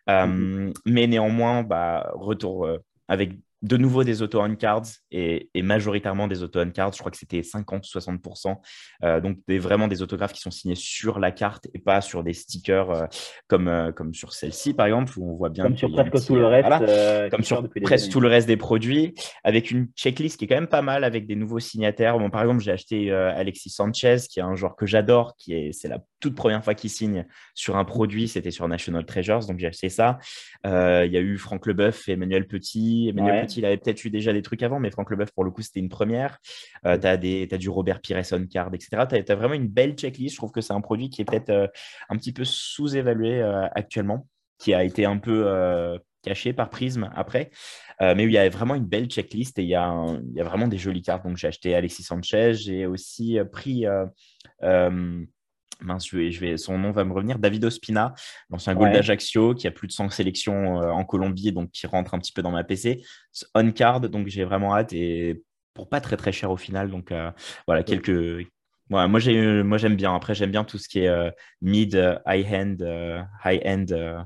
Mmh 0.07 0.71
mais 0.85 1.07
néanmoins, 1.07 1.63
bah, 1.63 2.11
retour 2.13 2.65
euh, 2.65 2.77
avec 3.07 3.33
de 3.61 3.77
nouveau 3.77 4.03
des 4.03 4.21
auto 4.21 4.41
on 4.41 4.55
cards 4.55 4.85
et, 5.11 5.49
majoritairement 5.61 6.27
des 6.27 6.43
auto 6.43 6.59
on 6.59 6.71
cards. 6.71 6.93
Je 6.93 6.99
crois 6.99 7.11
que 7.11 7.17
c'était 7.17 7.41
50-60%. 7.41 8.55
Euh, 9.03 9.19
donc 9.19 9.37
des, 9.47 9.59
vraiment 9.59 9.87
des 9.87 10.01
autographes 10.01 10.33
qui 10.33 10.41
sont 10.41 10.51
signés 10.51 10.75
sur 10.75 11.19
la 11.19 11.31
carte 11.31 11.67
et 11.73 11.79
pas 11.79 12.01
sur 12.01 12.23
des 12.23 12.33
stickers 12.33 12.91
euh, 12.91 13.05
comme, 13.47 13.67
euh, 13.67 13.91
comme 13.91 14.13
sur 14.13 14.33
celle-ci 14.33 14.73
par 14.73 14.85
exemple 14.85 15.13
où 15.17 15.29
on 15.29 15.35
voit 15.35 15.49
bien. 15.49 15.65
Comme 15.65 15.77
sur 15.77 15.91
presque 15.91 16.27
tout 16.27 16.35
le 16.35 16.45
reste. 16.45 17.31
comme 17.31 17.43
sur 17.43 17.67
presque 17.83 18.11
tout 18.11 18.21
le 18.21 18.29
reste 18.29 18.47
des 18.47 18.57
produits 18.57 19.13
avec 19.43 19.71
une 19.71 19.87
checklist 19.95 20.37
qui 20.37 20.45
est 20.45 20.47
quand 20.47 20.55
même 20.55 20.67
pas 20.67 20.81
mal 20.81 21.03
avec 21.03 21.27
des 21.27 21.35
nouveaux 21.35 21.59
signataires. 21.59 22.17
Bon, 22.17 22.29
par 22.29 22.41
exemple, 22.41 22.61
j'ai 22.61 22.71
acheté 22.71 23.11
Alexis 23.11 23.69
Sanchez 23.69 24.17
qui 24.29 24.39
est 24.39 24.43
un 24.43 24.55
joueur 24.55 24.75
que 24.75 24.85
j'adore, 24.85 25.35
qui 25.37 25.53
est 25.53 25.73
c'est 25.73 25.87
la 25.87 25.99
toute 26.19 26.35
première 26.35 26.63
fois 26.63 26.75
qu'il 26.75 26.89
signe 26.89 27.25
sur 27.55 27.77
un 27.77 27.85
produit, 27.85 28.27
c'était 28.27 28.51
sur 28.51 28.67
National 28.67 29.05
Treasures, 29.05 29.45
donc 29.47 29.59
j'ai 29.59 29.67
acheté 29.67 29.89
ça. 29.89 30.19
Il 30.65 30.69
y 31.11 31.17
a 31.17 31.21
eu 31.21 31.37
Franck 31.37 31.65
Leboeuf 31.65 32.07
et 32.07 32.13
Emmanuel 32.13 32.47
Petit. 32.47 33.13
Il 33.57 33.65
avait 33.65 33.77
peut-être 33.77 34.03
eu 34.05 34.09
déjà 34.09 34.33
des 34.33 34.41
trucs 34.41 34.63
avant, 34.63 34.79
mais 34.79 34.91
Franck 34.91 35.11
Leboeuf, 35.11 35.31
pour 35.31 35.43
le 35.43 35.51
coup, 35.51 35.61
c'était 35.61 35.79
une 35.79 35.89
première. 35.89 36.37
Euh, 36.85 36.97
tu 36.97 37.07
as, 37.07 37.57
du 37.57 37.69
Robert 37.69 38.01
Pires 38.01 38.21
on 38.31 38.45
card, 38.47 38.73
etc. 38.73 39.05
Tu 39.09 39.31
as, 39.31 39.35
vraiment 39.35 39.55
une 39.55 39.67
belle 39.67 39.93
checklist. 39.93 40.35
Je 40.35 40.37
trouve 40.37 40.51
que 40.51 40.61
c'est 40.61 40.73
un 40.73 40.81
produit 40.81 41.09
qui 41.09 41.21
est 41.21 41.25
peut-être 41.25 41.49
euh, 41.49 41.67
un 42.09 42.17
petit 42.17 42.33
peu 42.33 42.43
sous-évalué 42.45 43.41
euh, 43.41 43.67
actuellement. 43.75 44.27
qui 44.59 44.73
a 44.73 44.83
été 44.83 45.05
un 45.05 45.17
peu 45.17 45.99
caché 46.21 46.51
par 46.51 46.69
Prism 46.69 47.09
après. 47.15 47.49
mais 48.01 48.25
il 48.25 48.31
y 48.31 48.37
a 48.37 48.49
vraiment 48.49 48.75
une 48.75 48.85
belle 48.85 49.07
checklist 49.07 49.57
et 49.57 49.63
il 49.63 49.69
y 49.69 49.75
a, 49.75 50.05
il 50.31 50.35
y 50.35 50.41
a 50.41 50.43
vraiment 50.43 50.67
des 50.67 50.77
jolies 50.77 51.01
cartes. 51.01 51.23
Donc 51.23 51.37
j'ai 51.37 51.47
acheté 51.47 51.75
Alexis 51.75 52.03
Sanchez, 52.03 52.53
j'ai 52.55 52.85
aussi 52.85 53.39
pris 53.51 53.85
mince, 55.81 56.07
je 56.07 56.39
vais, 56.39 56.57
son 56.57 56.77
nom 56.77 56.91
va 56.91 57.03
me 57.03 57.13
revenir, 57.13 57.39
David 57.39 57.65
Ospina, 57.65 58.13
l'ancien 58.49 58.75
goal 58.75 58.91
d'Ajaccio, 58.91 59.53
qui 59.53 59.67
a 59.67 59.71
plus 59.71 59.87
de 59.87 59.93
100 59.93 60.09
sélections 60.09 60.77
en 60.77 61.05
Colombie, 61.05 61.51
donc 61.51 61.71
qui 61.71 61.87
rentre 61.87 62.13
un 62.13 62.19
petit 62.19 62.31
peu 62.31 62.41
dans 62.41 62.51
ma 62.51 62.63
PC. 62.63 63.03
On 63.55 63.71
card, 63.71 64.01
donc 64.01 64.27
j'ai 64.27 64.43
vraiment 64.43 64.75
hâte 64.75 64.93
et 64.93 65.41
pour 65.73 65.89
pas 65.89 66.01
très 66.01 66.17
très 66.17 66.31
cher 66.31 66.51
au 66.51 66.57
final. 66.57 66.89
Donc 66.89 67.13
voilà, 67.67 67.83
quelques, 67.83 68.45
moi, 68.89 69.19
j'aime 69.19 69.95
bien. 69.95 70.15
Après, 70.15 70.35
j'aime 70.35 70.51
bien 70.51 70.63
tout 70.63 70.77
ce 70.77 70.89
qui 70.89 70.99
est 70.99 71.07
euh, 71.07 71.29
mid, 71.61 71.95
euh, 71.95 72.17
high-end, 72.25 72.77
euh, 72.81 73.21
high-end 73.45 74.25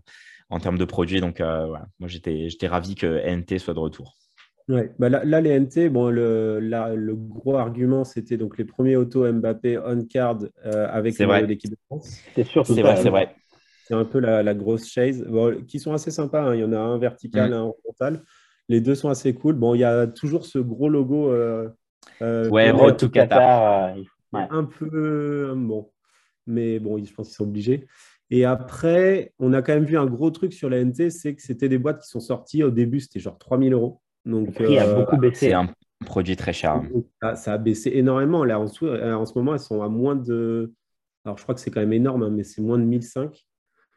en 0.49 0.59
termes 0.59 0.77
de 0.77 0.85
produits. 0.85 1.21
Donc, 1.21 1.39
voilà. 1.39 1.85
moi, 1.99 2.07
j'étais 2.07 2.67
ravi 2.67 2.95
que 2.95 3.21
NT 3.27 3.59
soit 3.59 3.73
de 3.73 3.79
retour. 3.79 4.15
Ouais, 4.69 4.93
bah 4.97 5.09
là, 5.09 5.41
les 5.41 5.59
NT, 5.59 5.89
bon, 5.89 6.09
le, 6.09 6.59
le 6.59 7.15
gros 7.15 7.55
argument, 7.55 8.05
c'était 8.05 8.37
donc 8.37 8.57
les 8.57 8.63
premiers 8.63 8.95
autos 8.95 9.29
Mbappé 9.31 9.77
on-card 9.77 10.39
avec 10.63 11.17
l'équipe 11.19 11.71
de 11.71 11.77
France. 11.87 12.19
C'est 12.35 12.45
sûr, 12.45 12.65
c'est 12.65 12.81
vrai, 12.81 12.95
c'est 12.97 13.09
vrai. 13.09 13.35
C'est 13.85 13.93
un 13.93 14.05
peu 14.05 14.19
la, 14.19 14.53
grosse 14.53 14.87
chase, 14.87 15.25
qui 15.67 15.79
sont 15.79 15.91
assez 15.91 16.11
sympas. 16.11 16.41
Hein. 16.41 16.55
Il 16.55 16.61
y 16.61 16.63
en 16.63 16.71
a 16.71 16.79
un 16.79 16.97
vertical, 16.97 17.51
mm. 17.51 17.53
un 17.53 17.61
horizontal. 17.61 18.23
Les 18.69 18.79
deux 18.79 18.95
sont 18.95 19.09
assez 19.09 19.33
cool. 19.33 19.55
Bon, 19.55 19.75
il 19.75 19.79
y 19.79 19.83
a 19.83 20.07
toujours 20.07 20.45
ce 20.45 20.59
gros 20.59 20.87
logo. 20.87 21.33
ouais, 22.21 22.71
Road 22.71 22.97
to 22.97 23.09
Qatar. 23.09 23.95
Un 24.33 24.63
peu 24.63 25.53
bon, 25.55 25.91
mais 26.47 26.79
bon, 26.79 27.03
je 27.03 27.13
pense 27.13 27.27
qu'ils 27.27 27.35
sont 27.35 27.43
obligés. 27.43 27.87
Et 28.29 28.45
après, 28.45 29.33
on 29.37 29.53
a 29.53 29.61
quand 29.61 29.73
même 29.73 29.85
vu 29.85 29.97
un 29.97 30.07
gros 30.07 30.31
truc 30.31 30.53
sur 30.53 30.69
la 30.69 30.83
NT, 30.83 31.11
c'est 31.11 31.35
que 31.35 31.41
c'était 31.41 31.69
des 31.69 31.77
boîtes 31.77 32.01
qui 32.01 32.07
sont 32.07 32.19
sorties. 32.19 32.63
Au 32.63 32.71
début, 32.71 32.99
c'était 32.99 33.19
genre 33.19 33.37
3000 33.37 33.73
euros. 33.73 34.01
Donc, 34.25 34.59
le 34.59 34.77
a 34.77 34.93
beaucoup 34.95 35.17
baissé. 35.17 35.47
C'est 35.47 35.53
un 35.53 35.69
produit 36.05 36.35
très 36.35 36.53
cher. 36.53 36.81
Ça, 37.35 37.53
a 37.53 37.57
baissé 37.57 37.91
énormément. 37.93 38.43
Là, 38.43 38.59
en, 38.59 38.67
euh, 38.83 39.13
en, 39.13 39.25
ce 39.25 39.37
moment, 39.37 39.53
elles 39.53 39.59
sont 39.59 39.81
à 39.81 39.89
moins 39.89 40.15
de. 40.15 40.73
Alors, 41.25 41.37
je 41.37 41.43
crois 41.43 41.55
que 41.55 41.61
c'est 41.61 41.71
quand 41.71 41.79
même 41.79 41.93
énorme, 41.93 42.23
hein, 42.23 42.29
mais 42.29 42.43
c'est 42.43 42.61
moins 42.61 42.77
de 42.77 42.83
1005. 42.83 43.45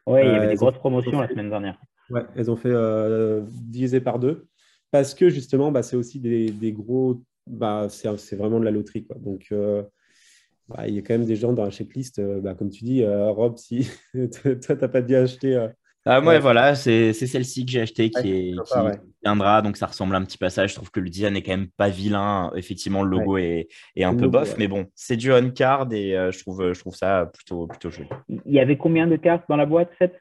Oui, 0.07 0.21
il 0.23 0.27
y 0.27 0.29
avait 0.29 0.47
euh, 0.47 0.51
des 0.51 0.57
grosses 0.57 0.79
promotions 0.79 1.21
la 1.21 1.29
semaine 1.29 1.51
dernière. 1.51 1.79
Ouais, 2.11 2.23
elles 2.37 2.51
ont 2.51 2.57
fait 2.57 2.71
euh, 2.71 3.43
diviser 3.51 4.01
par 4.01 4.19
deux. 4.19 4.47
Parce 4.93 5.15
que 5.15 5.29
justement, 5.29 5.73
bah, 5.73 5.83
c'est 5.83 5.97
aussi 5.97 6.21
des, 6.21 6.51
des 6.51 6.73
gros. 6.73 7.23
Bah, 7.47 7.89
c'est 7.89 8.37
vraiment 8.37 8.61
de 8.61 8.65
la 8.65 8.71
loterie. 8.71 9.05
Quoi. 9.07 9.17
Donc, 9.19 9.53
bah, 10.69 10.89
il 10.89 10.95
y 10.95 10.99
a 10.99 11.03
quand 11.03 11.15
même 11.15 11.27
des 11.27 11.37
gens 11.37 11.53
dans 11.53 11.65
la 11.65 11.71
checklist, 11.71 12.19
euh, 12.19 12.41
bah, 12.41 12.55
comme 12.55 12.71
tu 12.71 12.85
dis, 12.85 13.03
euh, 13.03 13.31
Rob, 13.31 13.57
si 13.57 13.89
toi, 14.15 14.57
tu 14.57 14.73
n'as 14.73 14.89
pas 14.89 15.03
dû 15.03 15.15
acheter. 15.15 15.69
Euh, 16.07 16.13
ah, 16.13 16.21
ouais, 16.21 16.39
voilà, 16.39 16.75
c'est 16.75 17.13
celle-ci 17.13 17.67
que 17.67 17.73
j'ai 17.73 17.81
acheté 17.81 18.11
qui, 18.11 18.57
viendra. 19.23 19.63
Donc, 19.63 19.77
ça 19.77 19.87
ressemble 19.87 20.15
un 20.15 20.25
petit 20.25 20.39
passage. 20.39 20.71
Je 20.71 20.75
trouve 20.77 20.91
que 20.91 21.01
le 21.01 21.11
design 21.11 21.35
n'est 21.35 21.43
quand 21.43 21.57
même 21.57 21.69
pas 21.77 21.89
vilain. 21.89 22.53
Effectivement, 22.55 23.03
le 23.03 23.11
logo 23.11 23.39
est, 23.39 23.69
est, 23.97 24.05
un 24.05 24.15
peu 24.15 24.29
bof, 24.29 24.57
mais 24.59 24.69
bon, 24.69 24.87
c'est 24.95 25.17
du 25.17 25.33
on-card 25.33 25.93
et 25.93 26.13
je, 26.13 26.39
trouve, 26.41 26.73
je 26.73 26.81
trouve 26.81 26.95
ça 26.95 27.31
plutôt, 27.33 27.67
plutôt 27.67 27.91
joli. 27.91 28.09
Il 28.29 28.53
y 28.53 28.61
avait 28.61 28.77
combien 28.77 29.07
de 29.07 29.17
cartes 29.17 29.45
dans 29.49 29.57
la 29.57 29.67
boîte 29.67 29.91
7 29.99 30.15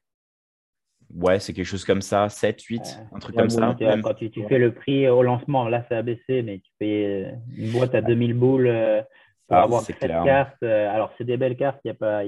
Ouais, 1.13 1.39
c'est 1.39 1.54
quelque 1.54 1.68
chose 1.68 1.86
comme 1.86 2.01
ça, 2.01 2.30
7, 2.30 2.62
8, 2.62 3.00
un 3.13 3.20
truc 3.20 3.36
comme 3.36 3.50
ça. 3.50 3.75
Quand 4.04 4.13
tu, 4.15 4.32
tu, 4.32 4.44
fais 4.48 4.58
le 4.58 4.74
prix 4.74 5.08
au 5.08 5.22
lancement, 5.22 5.70
là, 5.70 5.86
ça 5.88 6.00
a 6.00 6.01
baissé, 6.01 6.42
mais 6.42 6.60
tu 6.60 6.72
payes 6.80 7.27
une 7.56 7.72
boîte 7.72 7.94
à 7.94 8.01
2000 8.01 8.34
boules 8.34 9.04
pour 9.48 9.58
ah, 9.58 9.63
avoir 9.63 9.82
cette 9.82 10.00
carte. 10.00 10.56
Euh, 10.63 10.89
alors, 10.94 11.12
c'est 11.18 11.24
des 11.24 11.38
belles 11.38 11.56
cartes, 11.56 11.80
y 11.86 11.89
a 11.89 11.94
pas, 11.94 12.24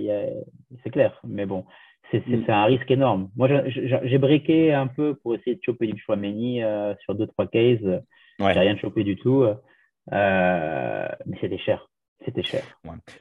c'est 0.84 0.90
clair, 0.90 1.20
mais 1.24 1.46
bon, 1.46 1.66
c'est 2.12 2.26
mm. 2.28 2.46
un 2.50 2.66
risque 2.66 2.90
énorme. 2.90 3.30
Moi, 3.36 3.50
j'ai 3.68 4.18
briqué 4.18 4.74
un 4.74 4.88
peu 4.88 5.16
pour 5.16 5.36
essayer 5.36 5.56
de 5.56 5.62
choper 5.64 5.88
du 5.88 6.00
Chouameni 6.00 6.64
euh, 6.64 6.94
sur 7.04 7.16
2-3 7.16 7.50
cases. 7.50 8.02
Ouais. 8.40 8.54
J'ai 8.54 8.60
rien 8.60 8.78
chopé 8.78 9.04
du 9.04 9.16
tout, 9.16 9.44
euh, 9.44 11.08
mais 11.26 11.38
c'était 11.42 11.58
cher. 11.58 11.90
C'était 12.26 12.44
cher. 12.44 12.64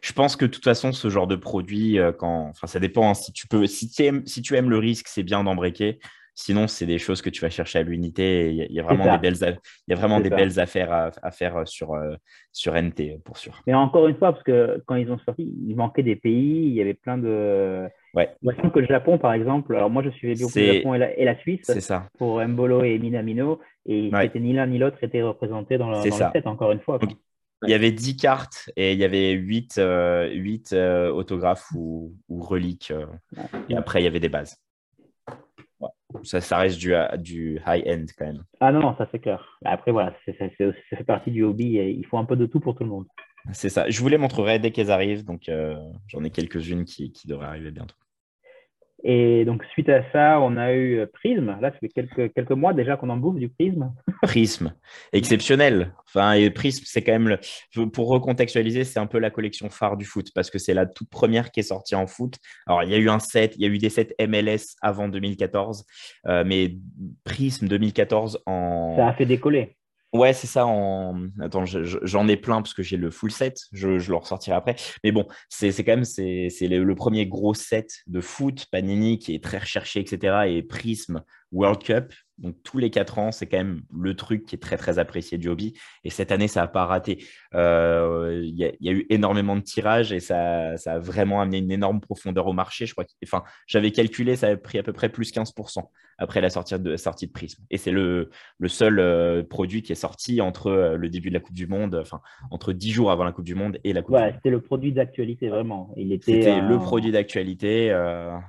Je 0.01 0.13
pense 0.13 0.37
que 0.37 0.47
de 0.47 0.51
toute 0.51 0.65
façon, 0.65 0.93
ce 0.93 1.09
genre 1.09 1.27
de 1.27 1.37
produit, 1.37 1.99
quand, 2.19 2.49
enfin, 2.49 2.67
ça 2.67 2.81
dépend. 2.81 3.11
Hein, 3.11 3.15
si 3.15 3.33
tu 3.33 3.47
peux, 3.47 3.67
si 3.67 3.91
aimes, 4.03 4.27
si 4.27 4.43
tu 4.43 4.57
aimes 4.57 4.71
le 4.71 4.79
risque, 4.79 5.07
c'est 5.09 5.23
bien 5.23 5.45
d'embriquer. 5.45 5.99
Sinon, 6.39 6.67
c'est 6.69 6.85
des 6.85 6.99
choses 6.99 7.23
que 7.23 7.31
tu 7.31 7.41
vas 7.41 7.49
chercher 7.49 7.79
à 7.79 7.83
l'unité. 7.83 8.53
Il 8.53 8.71
y, 8.71 8.79
a 8.79 8.83
vraiment 8.83 9.11
des 9.11 9.19
belles, 9.19 9.39
il 9.41 9.91
y 9.91 9.93
a 9.95 9.97
vraiment 9.97 10.21
des 10.21 10.29
belles 10.29 10.61
affaires 10.61 10.93
à, 10.93 11.31
faire 11.31 11.67
sur, 11.67 11.95
euh, 11.95 12.15
sur 12.53 12.75
NT, 12.75 13.23
pour 13.25 13.39
sûr. 13.39 13.63
Mais 13.67 13.73
encore 13.73 14.07
une 14.07 14.17
fois, 14.17 14.33
parce 14.33 14.45
que 14.45 14.83
quand 14.85 14.97
ils 14.97 15.11
ont 15.11 15.19
sorti, 15.21 15.51
il 15.67 15.75
manquait 15.75 16.03
des 16.03 16.15
pays, 16.15 16.67
il 16.67 16.75
y 16.75 16.83
avait 16.83 16.93
plein 16.93 17.17
de. 17.17 17.89
Ouais. 18.13 18.35
Moi, 18.43 18.53
je 18.55 18.69
que 18.69 18.79
le 18.81 18.87
Japon, 18.87 19.17
par 19.17 19.33
exemple, 19.33 19.75
alors 19.75 19.89
moi, 19.89 20.03
je 20.03 20.11
suivais 20.11 20.35
beaucoup 20.35 20.59
le 20.59 20.75
Japon 20.75 20.95
et 20.95 21.25
la, 21.25 21.39
Suisse 21.39 21.73
ça. 21.81 22.07
pour 22.19 22.47
Mbolo 22.47 22.85
et 22.85 22.99
Minamino, 22.99 23.59
et 23.87 24.11
ni 24.35 24.53
l'un 24.53 24.67
ni 24.67 24.77
l'autre 24.77 24.99
étaient 25.03 25.23
représentés 25.23 25.79
dans, 25.79 25.91
le, 25.91 26.11
set, 26.11 26.47
encore 26.47 26.73
une 26.73 26.81
fois. 26.81 26.99
il 27.63 27.71
y 27.71 27.75
avait 27.75 27.93
10 27.93 28.15
cartes 28.19 28.69
et 28.77 28.93
il 28.93 28.99
y 28.99 29.05
avait 29.05 29.31
8, 29.31 29.79
euh, 29.79 30.29
euh, 30.75 31.11
autographes 31.11 31.71
ou, 31.75 32.13
ou 32.29 32.43
reliques. 32.43 32.93
et 33.71 33.75
après, 33.75 34.03
il 34.03 34.05
y 34.05 34.09
avait 34.09 34.21
des 34.21 34.29
bases 34.29 34.59
ouais. 34.59 34.66
Ça, 36.23 36.41
ça 36.41 36.59
reste 36.59 36.79
du, 36.79 36.95
du 37.19 37.61
high-end 37.67 38.05
quand 38.17 38.27
même. 38.27 38.45
Ah 38.61 38.73
non, 38.73 38.81
non 38.81 38.97
ça 38.97 39.09
c'est 39.11 39.19
clair. 39.19 39.59
Après, 39.65 39.93
voilà, 39.93 40.15
ça 40.25 40.33
fait 40.33 41.05
partie 41.05 41.31
du 41.31 41.43
hobby 41.43 41.79
et 41.79 41.91
il 41.91 42.07
faut 42.07 42.19
un 42.19 42.25
peu 42.25 42.37
de 42.37 42.47
tout 42.47 42.61
pour 42.61 42.75
tout 42.75 42.85
le 42.85 42.91
monde. 42.91 43.07
C'est 43.53 43.69
ça. 43.69 43.89
Je 43.89 44.01
vous 44.01 44.09
les 44.09 44.19
montrerai 44.19 44.59
dès 44.59 44.71
qu'elles 44.73 44.91
arrivent. 44.91 45.25
Donc, 45.25 45.49
euh, 45.49 45.77
j'en 46.09 46.25
ai 46.25 46.31
quelques-unes 46.31 46.85
qui, 46.85 47.13
qui 47.13 47.29
devraient 47.29 47.47
arriver 47.47 47.71
bientôt. 47.71 47.95
Et 49.05 49.45
donc, 49.45 49.63
suite 49.73 49.89
à 49.89 50.03
ça, 50.11 50.41
on 50.41 50.57
a 50.57 50.73
eu 50.73 50.99
euh, 50.99 51.07
Prism. 51.07 51.57
Là, 51.61 51.71
ça 51.71 51.79
fait 51.79 51.89
quelques, 51.89 52.33
quelques 52.33 52.53
mois 52.53 52.73
déjà 52.73 52.97
qu'on 52.97 53.11
en 53.11 53.17
bouffe 53.17 53.37
du 53.37 53.49
Prism. 53.49 53.93
Prism, 54.23 54.73
exceptionnel. 55.13 55.93
Enfin, 56.07 56.33
et 56.33 56.51
Prism, 56.51 56.83
c'est 56.87 57.03
quand 57.03 57.13
même, 57.13 57.29
le... 57.29 57.87
pour 57.87 58.09
recontextualiser, 58.09 58.85
c'est 58.85 58.99
un 58.99 59.07
peu 59.07 59.19
la 59.19 59.31
collection 59.31 59.69
phare 59.69 59.97
du 59.97 60.05
foot 60.05 60.29
parce 60.35 60.51
que 60.51 60.59
c'est 60.59 60.75
la 60.75 60.87
toute 60.87 61.11
première 61.11 61.51
qui 61.51 61.61
est 61.61 61.65
sortie 61.65 61.95
en 61.95 62.07
foot. 62.07 62.37
Alors, 62.67 62.83
il 62.83 62.91
y 62.91 62.95
a 62.95 62.99
eu 62.99 63.09
un 63.09 63.19
set, 63.19 63.55
il 63.57 63.63
y 63.63 63.67
a 63.67 63.69
eu 63.69 63.79
des 63.79 63.91
sets 63.91 64.15
MLS 64.27 64.77
avant 64.81 65.09
2014, 65.09 65.85
euh, 66.27 66.45
mais 66.47 66.77
Prism 67.25 67.69
2014 67.69 68.43
en. 68.47 68.97
Ça 68.97 69.09
a 69.09 69.13
fait 69.13 69.27
décoller. 69.27 69.77
Ouais, 70.17 70.33
c'est 70.33 70.47
ça. 70.47 70.67
En... 70.67 71.29
Attends, 71.41 71.65
j'en 71.67 72.29
ai 72.29 72.37
plein 72.37 72.63
parce 72.63 72.75
que 72.75 72.83
j'ai 72.83 72.97
le 72.97 73.11
full 73.11 73.31
set. 73.31 73.61
Je, 73.73 73.89
le 73.89 74.17
ressortirai 74.17 74.57
après. 74.57 74.77
Mais 75.05 75.13
bon, 75.13 75.27
c'est 75.49 75.73
quand 75.85 75.93
même 75.93 76.05
c'est 76.05 76.51
le, 76.61 76.95
premier 76.95 77.27
gros 77.27 77.53
set 77.55 77.91
de 78.07 78.21
foot 78.21 78.67
Panini 78.73 79.19
qui 79.19 79.35
est 79.35 79.43
très 79.43 79.59
recherché, 79.59 80.01
etc. 80.01 80.49
Et 80.49 80.63
Prism 80.63 81.23
World 81.53 81.83
Cup. 81.83 82.15
Donc 82.39 82.57
tous 82.63 82.79
les 82.79 82.91
quatre 82.91 83.19
ans, 83.19 83.33
c'est 83.33 83.47
quand 83.47 83.59
même 83.59 83.83
le 83.95 84.15
truc 84.15 84.47
qui 84.47 84.57
est 84.57 84.59
très 84.59 84.77
très 84.77 84.99
apprécié 84.99 85.37
du 85.37 85.49
hobby. 85.49 85.75
Et 86.05 86.11
cette 86.11 86.33
année, 86.33 86.49
ça 86.49 86.61
n'a 86.61 86.69
pas 86.69 86.87
raté. 86.87 87.25
Euh, 87.55 88.41
il 88.43 88.57
y, 88.57 88.89
a 88.89 88.93
eu 88.93 89.07
énormément 89.11 89.57
de 89.57 89.63
tirages 89.63 90.13
et 90.13 90.21
ça, 90.21 90.75
a 90.87 90.99
vraiment 90.99 91.41
amené 91.41 91.59
une 91.59 91.71
énorme 91.71 92.01
profondeur 92.01 92.47
au 92.47 92.53
marché. 92.53 92.87
Je 92.87 92.95
crois 92.95 93.05
j'avais 93.67 93.93
calculé, 93.93 94.37
ça 94.37 94.49
a 94.49 94.57
pris 94.57 94.79
à 94.79 94.83
peu 94.83 94.93
près 94.93 95.11
plus 95.11 95.33
15% 95.33 95.85
après 96.19 96.41
la 96.41 96.51
sortie 96.51 96.79
de, 96.79 96.97
sortie 96.97 97.27
de 97.27 97.33
Prism. 97.33 97.63
Et 97.71 97.77
c'est 97.79 97.91
le, 97.91 98.31
le, 98.59 98.69
seul 98.69 98.99
euh, 98.99 99.43
produit 99.43 99.83
qui 99.83 99.93
est 99.93 99.97
sorti 99.97 100.41
entre 100.41 100.69
euh, 100.69 100.97
le 100.97 101.09
début 101.09 101.29
de 101.29 101.35
la 101.35 101.41
Coupe 101.41 101.55
du 101.55 101.67
Monde, 101.67 101.99
enfin 102.01 102.21
entre 102.51 102.73
10 102.73 102.91
jours 102.91 103.11
avant 103.11 103.25
la 103.25 103.33
Coupe 103.33 103.45
du 103.45 103.55
Monde 103.55 103.79
et 103.85 103.93
la 103.93 104.03
Coupe 104.03 104.17
ouais, 104.17 104.33
C'était 104.35 104.51
le 104.51 104.61
produit 104.61 104.93
d'actualité 104.93 105.49
vraiment. 105.49 105.95
C'était 106.23 106.61
le 106.61 106.79
produit 106.79 107.13
d'actualité 107.13 107.91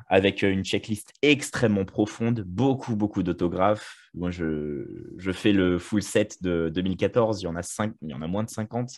avec 0.07 0.41
une 0.41 0.63
checklist 0.63 1.13
extrêmement 1.21 1.85
profonde, 1.85 2.43
beaucoup 2.45 2.95
beaucoup 2.95 3.23
d'autographes. 3.23 4.07
Moi, 4.17 4.31
je, 4.31 4.85
je, 5.17 5.31
fais 5.31 5.53
le 5.53 5.77
full 5.77 6.01
set 6.01 6.41
de 6.41 6.69
2014. 6.73 7.41
Il 7.41 7.45
y 7.45 7.47
en 7.47 7.55
a, 7.55 7.61
cinq, 7.61 7.93
il 8.01 8.09
y 8.09 8.13
en 8.13 8.21
a 8.21 8.27
moins 8.27 8.43
de 8.43 8.49
50. 8.49 8.89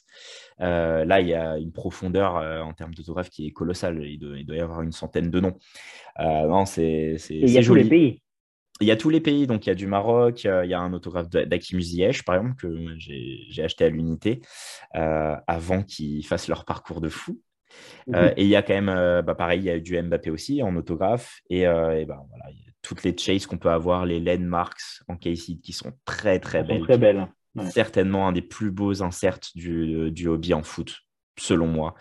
Euh, 0.62 1.04
là, 1.04 1.20
il 1.20 1.28
y 1.28 1.34
a 1.34 1.58
une 1.58 1.74
profondeur 1.74 2.38
euh, 2.38 2.62
en 2.62 2.74
termes 2.74 2.94
d'autographes 2.94 3.30
qui 3.30 3.48
est 3.48 3.52
colossale. 3.52 4.02
Il 4.04 4.18
doit, 4.18 4.38
il 4.38 4.46
doit, 4.46 4.56
y 4.56 4.62
avoir 4.62 4.82
une 4.82 4.94
centaine 4.94 5.30
de 5.30 5.40
noms. 5.40 5.58
Euh, 6.20 6.48
non, 6.48 6.66
c'est, 6.66 7.18
il 7.30 7.50
y 7.50 7.58
a 7.58 7.64
tous 7.64 7.76
les 7.76 7.86
pays. 7.86 8.22
Il 8.82 8.88
y 8.88 8.92
a 8.92 8.96
tous 8.96 9.10
les 9.10 9.20
pays. 9.20 9.48
Donc, 9.48 9.66
il 9.66 9.70
y 9.70 9.72
a 9.72 9.76
du 9.76 9.88
Maroc. 9.88 10.44
Il 10.44 10.70
y 10.70 10.74
a 10.74 10.80
un 10.80 10.94
autographe 10.94 11.30
d'Akim 11.30 11.80
Ziyech, 11.82 12.24
par 12.24 12.36
exemple, 12.36 12.56
que 12.56 12.96
j'ai 12.98 13.64
acheté 13.64 13.86
à 13.86 13.90
l'unité 13.90 14.42
avant 14.94 15.84
qu'ils 15.84 16.26
fassent 16.26 16.48
leur 16.48 16.66
parcours 16.66 17.02
de 17.02 17.10
fou. 17.10 17.40
Mhm. 18.08 18.34
et 18.36 18.44
il 18.44 18.50
y 18.50 18.56
a 18.56 18.64
quand 18.64 18.74
même, 18.74 19.22
bah, 19.22 19.36
pareil, 19.36 19.60
il 19.60 19.66
y 19.66 19.70
a 19.70 19.80
du 19.80 20.02
Mbappé 20.02 20.32
aussi 20.32 20.64
en 20.64 20.76
autographe. 20.76 21.40
Et, 21.50 21.62
et 21.62 21.66
ben, 22.06 22.26
voilà, 22.30 22.46
toutes 22.82 23.04
les 23.04 23.16
chases 23.18 23.46
qu'on 23.46 23.58
peut 23.58 23.70
avoir, 23.70 24.06
les 24.06 24.20
landmarks 24.20 25.04
en 25.08 25.16
KC 25.16 25.60
qui 25.62 25.74
sont 25.74 25.92
très 26.06 26.40
très 26.40 26.64
belles. 26.64 26.84
Très 26.84 26.98
belles. 26.98 27.28
Certainement 27.72 28.28
un 28.28 28.32
des 28.32 28.42
plus 28.42 28.72
beaux 28.72 29.02
inserts 29.04 29.40
du, 29.56 30.12
du 30.12 30.28
hobby 30.28 30.54
en 30.54 30.64
foot, 30.64 31.00
selon 31.38 31.68
moi. 31.68 31.96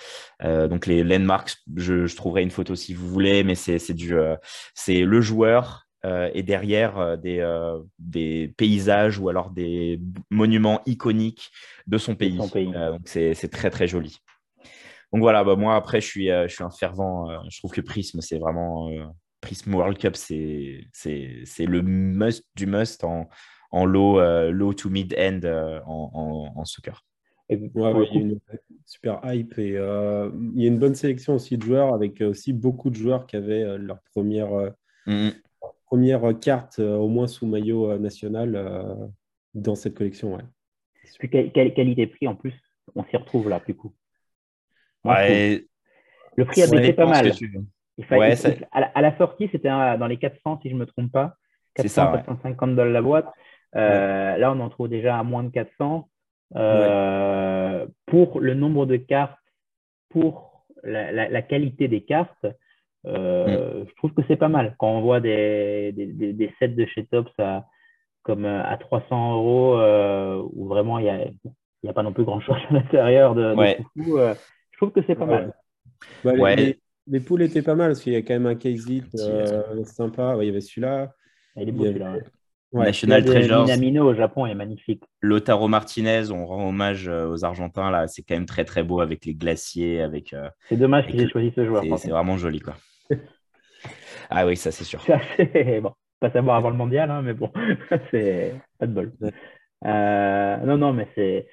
Euh, 0.44 0.68
donc 0.68 0.86
les 0.86 1.02
landmarks, 1.02 1.56
je, 1.76 2.06
je, 2.06 2.16
trouverai 2.16 2.42
une 2.42 2.50
photo 2.50 2.74
si 2.74 2.94
vous 2.94 3.08
voulez, 3.08 3.42
mais 3.42 3.54
c'est 3.54 3.92
du, 3.92 4.14
euh, 4.14 4.36
c'est 4.74 5.00
le 5.00 5.20
joueur 5.20 5.87
euh, 6.04 6.30
et 6.32 6.44
derrière 6.44 7.18
des, 7.18 7.44
des 7.98 8.54
paysages 8.56 9.18
ou 9.18 9.28
alors 9.28 9.50
des 9.50 10.00
monuments 10.30 10.80
iconiques 10.86 11.50
de 11.86 11.98
son 11.98 12.14
pays. 12.14 12.36
donc 12.36 12.52
c'est 13.04 13.50
très 13.50 13.70
très 13.70 13.88
joli. 13.88 14.18
Donc 15.12 15.22
voilà, 15.22 15.42
bah 15.42 15.56
moi 15.56 15.74
après 15.74 16.00
je 16.00 16.06
suis, 16.06 16.26
je 16.28 16.48
suis 16.48 16.62
un 16.62 16.70
fervent. 16.70 17.42
je 17.50 17.58
trouve 17.58 17.72
que 17.72 17.80
Prism 17.80 18.20
c'est 18.20 18.38
vraiment 18.38 18.90
Prism 19.40 19.74
World 19.74 19.98
Cup, 19.98 20.14
c'est 20.14 20.86
le 21.58 21.82
must 21.82 22.44
du 22.54 22.66
must 22.66 23.02
en, 23.02 23.28
en 23.72 23.84
low, 23.84 24.20
low 24.50 24.74
to 24.74 24.90
mid-end 24.90 25.40
en, 25.84 26.52
en, 26.54 26.64
soccer. 26.64 27.04
il 27.48 27.70
y 27.74 27.80
a 27.86 28.20
une 28.20 28.38
super 28.86 29.20
hype 29.24 29.58
et 29.58 29.70
il 29.70 30.62
y 30.62 30.64
a 30.64 30.68
une 30.68 30.78
bonne 30.78 30.94
sélection 30.94 31.34
aussi 31.34 31.58
de 31.58 31.62
joueurs 31.64 31.92
avec 31.92 32.20
aussi 32.20 32.52
beaucoup 32.52 32.90
de 32.90 32.96
joueurs 32.96 33.26
qui 33.26 33.34
avaient 33.36 33.78
leur 33.78 34.00
première, 34.12 34.50
mm-hmm. 35.06 35.32
Première 35.88 36.22
carte 36.40 36.78
au 36.78 37.08
moins 37.08 37.26
sous 37.26 37.46
maillot 37.46 37.98
national 37.98 39.08
dans 39.54 39.74
cette 39.74 39.94
collection. 39.94 40.36
Ouais. 40.36 41.50
qualité-prix 41.50 42.28
en 42.28 42.34
plus, 42.34 42.54
on 42.94 43.04
s'y 43.04 43.16
retrouve 43.16 43.48
là, 43.48 43.60
du 43.66 43.74
coup. 43.74 43.92
Le 45.04 46.44
prix 46.44 46.62
a 46.62 46.66
baissé 46.68 46.92
pas 46.92 47.06
mal. 47.06 47.32
à, 48.72 49.00
la, 49.00 49.16
sortie, 49.18 49.48
c'était 49.50 49.68
dans 49.68 50.06
les 50.06 50.18
400, 50.18 50.60
si 50.62 50.68
je 50.68 50.74
ne 50.74 50.80
me 50.80 50.86
trompe 50.86 51.10
pas. 51.10 51.34
400, 51.74 52.12
450 52.12 52.76
dollars 52.76 52.92
la 52.92 53.02
boîte. 53.02 53.26
Euh, 53.76 54.36
là, 54.36 54.52
on 54.52 54.60
en 54.60 54.68
trouve 54.68 54.88
déjà 54.88 55.18
à 55.18 55.22
moins 55.22 55.44
de 55.44 55.50
400. 55.50 56.08
Euh, 56.56 57.86
pour 58.06 58.40
le 58.40 58.54
nombre 58.54 58.86
de 58.86 58.96
cartes, 58.96 59.38
pour 60.08 60.64
la, 60.82 61.42
qualité 61.42 61.88
des 61.88 62.02
cartes, 62.02 62.46
euh, 63.06 63.82
mm. 63.82 63.86
je 63.88 63.94
trouve 63.96 64.12
que 64.12 64.22
c'est 64.28 64.36
pas 64.36 64.48
mal. 64.48 64.74
Quand 64.78 64.90
on 64.90 65.00
voit 65.00 65.20
des, 65.20 65.92
des, 65.92 66.54
sets 66.58 66.68
de 66.68 66.86
chez 66.86 67.06
Tops 67.06 67.32
à, 67.38 67.66
comme 68.22 68.44
à 68.44 68.76
300 68.76 69.34
euros, 69.34 69.76
où 70.52 70.66
vraiment 70.66 70.98
il 70.98 71.04
n'y 71.04 71.10
a, 71.10 71.26
y 71.82 71.88
a 71.88 71.92
pas 71.92 72.02
non 72.02 72.12
plus 72.12 72.24
grand-chose 72.24 72.56
à 72.70 72.74
l'intérieur 72.74 73.34
de, 73.34 73.54
je 74.78 74.86
trouve 74.86 74.92
que 74.92 75.00
c'est 75.08 75.16
pas 75.16 75.26
mal. 75.26 75.52
Bah, 76.22 76.54
les, 76.54 77.20
poules 77.20 77.42
étaient 77.42 77.62
pas 77.62 77.74
mal 77.74 77.88
parce 77.88 78.00
qu'il 78.00 78.12
y 78.12 78.16
a 78.16 78.22
quand 78.22 78.34
même 78.34 78.46
un 78.46 78.54
case 78.54 78.86
euh, 79.18 79.82
sympa. 79.84 80.36
il 80.40 80.46
y 80.46 80.48
avait 80.50 80.60
celui-là. 80.60 81.12
Ah, 81.56 81.62
il 81.62 81.68
est 81.68 81.72
beau 81.72 81.84
celui-là. 81.84 82.14
National 82.72 83.24
Treasures. 83.24 83.62
Minamino 83.62 84.04
au 84.04 84.14
Japon 84.14 84.46
est 84.46 84.54
magnifique. 84.54 85.02
Lotaro 85.20 85.66
Martinez, 85.66 86.30
on 86.30 86.46
rend 86.46 86.68
hommage 86.68 87.08
euh, 87.08 87.26
aux 87.26 87.44
Argentins 87.44 87.90
là. 87.90 88.06
C'est 88.06 88.22
quand 88.22 88.36
même 88.36 88.46
très 88.46 88.64
très 88.64 88.84
beau 88.84 89.00
avec 89.00 89.24
les 89.24 89.34
glaciers, 89.34 90.00
avec. 90.00 90.32
Euh, 90.32 90.48
c'est 90.68 90.76
dommage 90.76 91.08
qu'ils 91.08 91.22
aient 91.22 91.28
choisi 91.28 91.50
ce 91.56 91.66
joueur. 91.66 91.82
C'est 91.98 92.10
vraiment 92.10 92.36
joli 92.36 92.60
quoi. 92.60 92.76
Ah 94.30 94.46
oui, 94.46 94.56
ça 94.56 94.70
c'est 94.70 94.84
sûr. 94.84 95.04
bon, 95.82 95.92
pas 96.20 96.30
savoir 96.30 96.56
avant 96.56 96.70
le 96.70 96.76
mondial, 96.76 97.10
hein, 97.10 97.22
mais 97.22 97.34
bon, 97.34 97.50
c'est 98.10 98.54
pas 98.78 98.86
de 98.86 98.92
bol. 98.92 99.12
non 99.84 100.76
non, 100.76 100.92
mais 100.92 101.08
c'est 101.14 101.46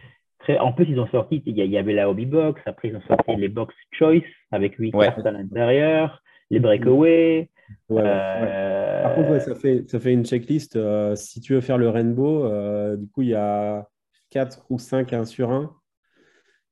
en 0.59 0.73
plus, 0.73 0.85
ils 0.89 0.99
ont 0.99 1.07
sorti, 1.07 1.41
il 1.45 1.57
y, 1.57 1.77
avait 1.77 1.93
la 1.93 2.09
Hobby 2.09 2.25
Box, 2.25 2.61
après 2.65 2.89
ils 2.89 2.95
ont 2.95 3.01
sorti 3.01 3.35
les 3.35 3.49
Box 3.49 3.73
Choice 3.91 4.21
avec 4.51 4.75
8 4.75 4.91
cartes 4.91 5.25
à 5.25 5.31
l'intérieur, 5.31 6.21
les 6.49 6.59
Breakaway. 6.59 7.49
Euh, 7.91 9.03
Par 9.03 9.15
contre, 9.15 9.41
ça, 9.41 9.55
fait, 9.55 9.89
ça 9.89 9.99
fait 9.99 10.13
une 10.13 10.25
checklist. 10.25 10.75
Euh, 10.75 11.15
si 11.15 11.41
tu 11.41 11.53
veux 11.53 11.61
faire 11.61 11.77
le 11.77 11.89
Rainbow, 11.89 12.45
euh, 12.45 12.95
du 12.95 13.07
coup, 13.07 13.23
il 13.23 13.29
y 13.29 13.35
a 13.35 13.87
4 14.29 14.65
ou 14.69 14.77
5 14.77 15.13
1 15.13 15.25
sur 15.25 15.51
1. 15.51 15.75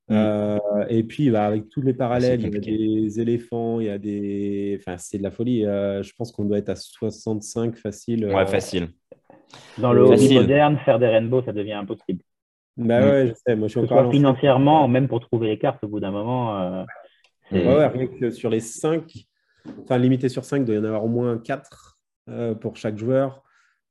Mm. 0.09 0.57
et 0.89 1.03
puis, 1.03 1.29
bah, 1.29 1.45
avec 1.45 1.69
tous 1.69 1.81
les 1.81 1.93
parallèles, 1.93 2.41
il 2.41 2.53
y 2.53 2.57
a 2.57 2.59
des 2.59 3.19
éléphants, 3.21 3.79
il 3.79 3.87
y 3.87 3.89
a 3.89 3.97
des. 3.97 4.77
Enfin, 4.79 4.97
c'est 4.97 5.17
de 5.17 5.23
la 5.23 5.31
folie. 5.31 5.61
je 5.63 6.11
pense 6.17 6.31
qu'on 6.31 6.45
doit 6.45 6.57
être 6.57 6.69
à 6.69 6.75
65 6.75 7.75
facile. 7.75 8.25
Ouais, 8.25 8.45
facile. 8.45 8.89
Dans 9.77 9.93
le 9.93 10.01
hobby 10.01 10.33
moderne, 10.33 10.77
faire 10.83 10.99
des 10.99 11.07
rainbows, 11.07 11.43
ça 11.43 11.53
devient 11.53 11.73
impossible. 11.73 12.23
Bah 12.77 13.01
mm. 13.01 13.03
ouais, 13.03 13.27
je 13.27 13.33
sais. 13.33 13.55
Moi, 13.55 13.67
je 13.67 13.71
suis 13.71 13.79
encore. 13.79 14.11
Financièrement, 14.11 14.87
même 14.87 15.07
pour 15.07 15.19
trouver 15.19 15.47
les 15.47 15.59
cartes, 15.59 15.83
au 15.83 15.87
bout 15.87 15.99
d'un 15.99 16.11
moment. 16.11 16.59
Euh, 16.59 16.83
ouais, 17.51 17.87
rien 17.87 18.07
que 18.07 18.31
sur 18.31 18.49
les 18.49 18.59
5, 18.59 19.27
enfin, 19.83 19.97
limité 19.97 20.29
sur 20.29 20.45
5, 20.45 20.57
il 20.57 20.65
doit 20.65 20.75
y 20.75 20.79
en 20.79 20.83
avoir 20.83 21.05
au 21.05 21.09
moins 21.09 21.37
4 21.37 21.99
euh, 22.29 22.55
pour 22.55 22.77
chaque 22.77 22.97
joueur, 22.97 23.43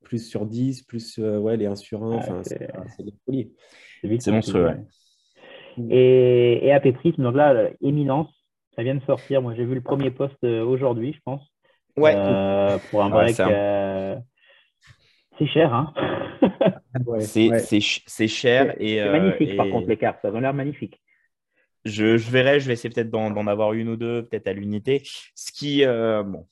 plus 0.03 0.27
sur 0.29 0.47
10, 0.47 0.83
plus 0.83 1.19
euh, 1.19 1.39
ouais, 1.39 1.57
les 1.57 1.67
1 1.67 1.77
sur 1.77 2.03
1. 2.03 2.17
Enfin, 2.17 2.43
c'est 2.45 2.59
des 3.05 3.15
folies. 3.25 3.53
C'est 4.19 4.33
monstrueux, 4.33 4.67
ouais. 4.67 4.81
Et, 5.91 6.67
et 6.67 6.73
AP 6.73 6.93
Prism, 6.93 7.23
donc 7.23 7.35
là, 7.35 7.71
Éminence, 7.81 8.29
ça 8.77 8.83
vient 8.83 8.95
de 8.95 9.05
sortir. 9.05 9.43
Moi, 9.43 9.55
j'ai 9.57 9.65
vu 9.65 9.75
le 9.75 9.81
premier 9.81 10.11
post 10.11 10.43
aujourd'hui, 10.45 11.13
je 11.15 11.21
pense. 11.25 11.43
Ouais. 11.97 12.15
pour 12.91 13.03
un 13.03 13.11
break. 13.11 13.41
C'est 15.39 15.47
cher, 15.47 15.73
hein 15.73 15.93
C'est 17.21 18.29
cher. 18.29 18.75
et 18.79 18.99
C'est 18.99 19.11
magnifique, 19.11 19.51
euh, 19.51 19.57
par 19.57 19.69
contre, 19.71 19.89
les 19.89 19.97
cartes. 19.97 20.19
Ça 20.23 20.29
a 20.29 20.41
l'air 20.41 20.55
magnifique. 20.55 21.01
Je, 21.85 22.17
je, 22.17 22.31
verrai, 22.31 22.61
je 22.61 22.67
vais 22.67 22.75
essayer 22.75 22.91
peut-être 22.91 23.11
d'en 23.11 23.47
avoir 23.47 23.73
une 23.73 23.89
ou 23.89 23.97
deux, 23.97 24.23
peut-être 24.25 24.47
à 24.47 24.53
l'unité. 24.53 25.03
Ce 25.35 25.51
qui, 25.51 25.85
euh, 25.85 26.23
bon, 26.23 26.47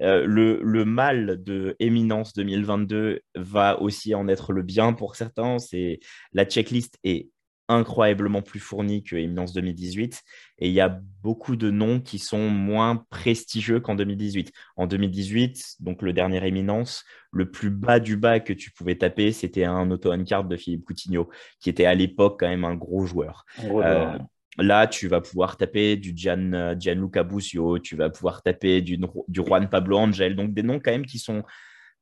euh, 0.00 0.24
le, 0.24 0.60
le, 0.62 0.84
mal 0.84 1.42
de 1.42 1.76
Éminence 1.78 2.32
2022 2.32 3.20
va 3.34 3.80
aussi 3.82 4.14
en 4.14 4.28
être 4.28 4.52
le 4.52 4.62
bien 4.62 4.94
pour 4.94 5.16
certains. 5.16 5.58
C'est 5.58 6.00
la 6.32 6.46
checklist 6.46 6.98
est 7.04 7.28
incroyablement 7.68 8.42
plus 8.42 8.60
fourni 8.60 9.02
que 9.02 9.16
Eminence 9.16 9.52
2018 9.52 10.22
et 10.58 10.68
il 10.68 10.72
y 10.74 10.80
a 10.80 11.00
beaucoup 11.22 11.56
de 11.56 11.70
noms 11.70 12.00
qui 12.00 12.18
sont 12.18 12.48
moins 12.50 13.04
prestigieux 13.10 13.80
qu'en 13.80 13.94
2018. 13.94 14.52
En 14.76 14.86
2018, 14.86 15.76
donc 15.80 16.02
le 16.02 16.12
dernier 16.12 16.46
Éminence, 16.46 17.04
le 17.30 17.50
plus 17.50 17.70
bas 17.70 18.00
du 18.00 18.16
bas 18.16 18.40
que 18.40 18.52
tu 18.52 18.70
pouvais 18.70 18.96
taper, 18.96 19.32
c'était 19.32 19.64
un 19.64 19.90
auto 19.90 20.12
card 20.24 20.44
de 20.44 20.56
Philippe 20.56 20.84
Coutinho, 20.84 21.30
qui 21.60 21.70
était 21.70 21.86
à 21.86 21.94
l'époque 21.94 22.40
quand 22.40 22.48
même 22.48 22.64
un 22.64 22.74
gros 22.74 23.06
joueur. 23.06 23.44
Euh, 23.64 24.18
là, 24.58 24.86
tu 24.86 25.08
vas 25.08 25.20
pouvoir 25.20 25.56
taper 25.56 25.96
du 25.96 26.12
Gian, 26.14 26.74
Gianluca 26.78 27.22
Busio, 27.22 27.78
tu 27.78 27.96
vas 27.96 28.10
pouvoir 28.10 28.42
taper 28.42 28.82
du, 28.82 28.98
du 28.98 29.40
Juan 29.40 29.68
Pablo 29.68 29.98
Angel, 29.98 30.36
donc 30.36 30.52
des 30.52 30.62
noms 30.62 30.80
quand 30.80 30.92
même 30.92 31.06
qui 31.06 31.18
sont 31.18 31.42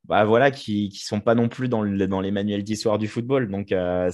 bah 0.05 0.25
voilà, 0.25 0.51
qui 0.51 0.91
ne 0.93 0.97
sont 0.97 1.21
pas 1.21 1.35
non 1.35 1.49
plus 1.49 1.69
dans, 1.69 1.85
dans 1.85 2.21
les 2.21 2.31
manuels 2.31 2.65
d'histoire 2.65 2.99
du 2.99 3.07
football. 3.07 3.51
Donc, 3.51 3.71
euh, 3.71 4.11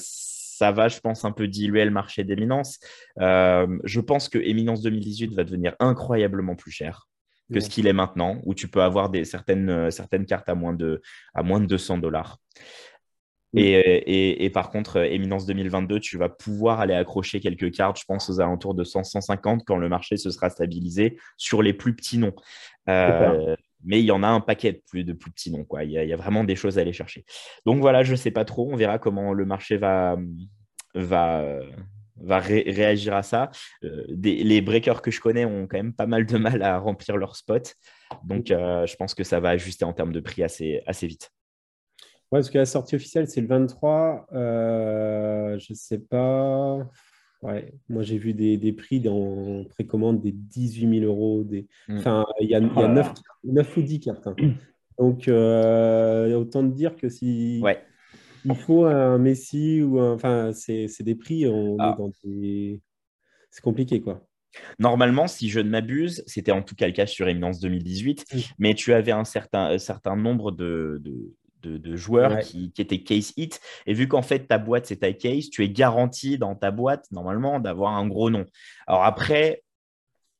ça 0.56 0.72
va, 0.72 0.88
je 0.88 1.00
pense, 1.00 1.26
un 1.26 1.32
peu 1.32 1.48
diluer 1.48 1.84
le 1.84 1.90
marché 1.90 2.24
d'éminence. 2.24 2.78
Euh, 3.20 3.78
je 3.84 4.00
pense 4.00 4.30
que 4.30 4.38
Éminence 4.38 4.80
2018 4.80 5.34
va 5.34 5.44
devenir 5.44 5.76
incroyablement 5.80 6.56
plus 6.56 6.70
cher 6.70 7.08
que 7.52 7.60
ce 7.60 7.68
qu'il 7.68 7.86
est 7.86 7.92
maintenant, 7.92 8.40
où 8.44 8.54
tu 8.54 8.66
peux 8.66 8.82
avoir 8.82 9.10
des, 9.10 9.24
certaines, 9.24 9.68
euh, 9.68 9.90
certaines 9.90 10.24
cartes 10.24 10.48
à 10.48 10.54
moins 10.54 10.72
de, 10.72 11.02
à 11.34 11.42
moins 11.42 11.60
de 11.60 11.66
200 11.66 11.98
dollars. 11.98 12.38
Et, 13.54 14.44
et, 14.44 14.50
par 14.50 14.70
contre, 14.70 14.98
Éminence 14.98 15.46
2022, 15.46 16.00
tu 16.00 16.18
vas 16.18 16.28
pouvoir 16.28 16.80
aller 16.80 16.92
accrocher 16.92 17.40
quelques 17.40 17.72
cartes, 17.72 17.98
je 17.98 18.04
pense, 18.04 18.28
aux 18.28 18.40
alentours 18.40 18.74
de 18.74 18.84
100-150 18.84 19.60
quand 19.64 19.76
le 19.76 19.88
marché 19.88 20.16
se 20.18 20.30
sera 20.30 20.50
stabilisé 20.50 21.18
sur 21.38 21.62
les 21.62 21.72
plus 21.72 21.94
petits 21.94 22.18
noms. 22.18 22.34
Euh, 22.90 23.56
mais 23.84 24.00
il 24.00 24.06
y 24.06 24.10
en 24.10 24.22
a 24.22 24.28
un 24.28 24.40
paquet 24.40 24.72
de 24.72 24.82
plus, 24.88 25.04
de 25.04 25.12
plus 25.12 25.30
petits 25.30 25.50
noms. 25.50 25.64
Quoi. 25.64 25.84
Il, 25.84 25.92
y 25.92 26.12
a, 26.12 26.16
vraiment 26.16 26.44
des 26.44 26.56
choses 26.56 26.78
à 26.78 26.80
aller 26.80 26.92
chercher. 26.92 27.24
Donc 27.64 27.80
voilà, 27.80 28.02
je 28.02 28.12
ne 28.12 28.16
sais 28.16 28.30
pas 28.30 28.44
trop. 28.44 28.68
On 28.70 28.76
verra 28.76 28.98
comment 28.98 29.32
le 29.32 29.44
marché 29.44 29.76
va, 29.76 30.16
va, 30.94 31.60
va 32.16 32.38
réagir 32.38 33.14
à 33.14 33.22
ça. 33.22 33.50
Euh, 33.84 34.04
les 34.08 34.60
breakers 34.60 35.02
que 35.02 35.10
je 35.10 35.20
connais 35.20 35.44
ont 35.44 35.66
quand 35.66 35.78
même 35.78 35.92
pas 35.92 36.06
mal 36.06 36.26
de 36.26 36.38
mal 36.38 36.62
à 36.62 36.78
remplir 36.78 37.16
leur 37.16 37.36
spot. 37.36 37.74
Donc 38.24 38.50
euh, 38.50 38.86
je 38.86 38.96
pense 38.96 39.14
que 39.14 39.24
ça 39.24 39.40
va 39.40 39.50
ajuster 39.50 39.84
en 39.84 39.92
termes 39.92 40.12
de 40.12 40.20
prix 40.20 40.42
assez, 40.42 40.82
assez 40.86 41.06
vite. 41.06 41.30
Ouais, 42.32 42.40
parce 42.40 42.50
que 42.50 42.58
la 42.58 42.66
sortie 42.66 42.96
officielle, 42.96 43.28
c'est 43.28 43.40
le 43.40 43.46
23. 43.46 44.26
Euh, 44.32 45.58
je 45.58 45.72
ne 45.72 45.76
sais 45.76 45.98
pas. 45.98 46.78
Ouais, 47.46 47.72
moi 47.88 48.02
j'ai 48.02 48.18
vu 48.18 48.34
des, 48.34 48.56
des, 48.56 48.72
prix 48.72 48.98
dans 49.00 49.64
précommande 49.70 50.20
des 50.20 50.32
18 50.32 51.00
000 51.00 51.06
euros. 51.06 51.44
Des... 51.44 51.68
Mm. 51.88 51.98
Enfin, 51.98 52.26
il 52.40 52.50
y 52.50 52.54
a, 52.56 52.58
y 52.58 52.64
a 52.64 52.88
9, 52.88 53.12
9, 53.44 53.76
ou 53.76 53.82
10 53.82 54.00
cartes. 54.00 54.26
Hein. 54.26 54.34
Donc, 54.98 55.28
euh, 55.28 56.34
autant 56.34 56.64
de 56.64 56.72
dire 56.72 56.96
que 56.96 57.08
si 57.08 57.60
ouais. 57.62 57.80
il 58.44 58.54
faut 58.56 58.84
un 58.86 59.18
Messi 59.18 59.80
ou 59.82 60.00
un. 60.00 60.14
Enfin, 60.14 60.50
c'est 60.52 61.02
des 61.02 61.14
prix, 61.14 61.46
on 61.46 61.76
ah. 61.78 61.92
est 61.92 61.98
dans 61.98 62.10
des. 62.24 62.80
C'est 63.50 63.62
compliqué, 63.62 64.00
quoi. 64.00 64.26
Normalement, 64.78 65.28
si 65.28 65.48
je 65.48 65.60
ne 65.60 65.68
m'abuse, 65.68 66.24
c'était 66.26 66.52
en 66.52 66.62
tout 66.62 66.74
cas 66.74 66.86
le 66.86 66.94
cas 66.94 67.06
sur 67.06 67.28
Eminence 67.28 67.60
2018, 67.60 68.24
mais 68.58 68.74
tu 68.74 68.92
avais 68.92 69.12
un 69.12 69.24
certain, 69.24 69.66
un 69.66 69.78
certain 69.78 70.16
nombre 70.16 70.50
de, 70.50 70.98
de, 71.04 71.34
de, 71.62 71.96
joueurs 71.96 72.40
qui, 72.40 72.72
étaient 72.78 73.02
case 73.02 73.32
hit. 73.36 73.60
Et 73.86 73.94
vu 73.94 74.08
qu'en 74.08 74.22
fait, 74.22 74.46
ta 74.46 74.58
boîte, 74.58 74.86
c'est 74.86 74.98
ta 74.98 75.12
case, 75.12 75.50
tu 75.50 75.64
es 75.64 75.68
garanti 75.68 76.38
dans 76.38 76.54
ta 76.54 76.70
boîte, 76.70 77.06
normalement, 77.10 77.60
d'avoir 77.60 77.94
un 77.94 78.06
gros 78.06 78.30
nom. 78.30 78.44
Alors 78.86 79.04
après, 79.04 79.62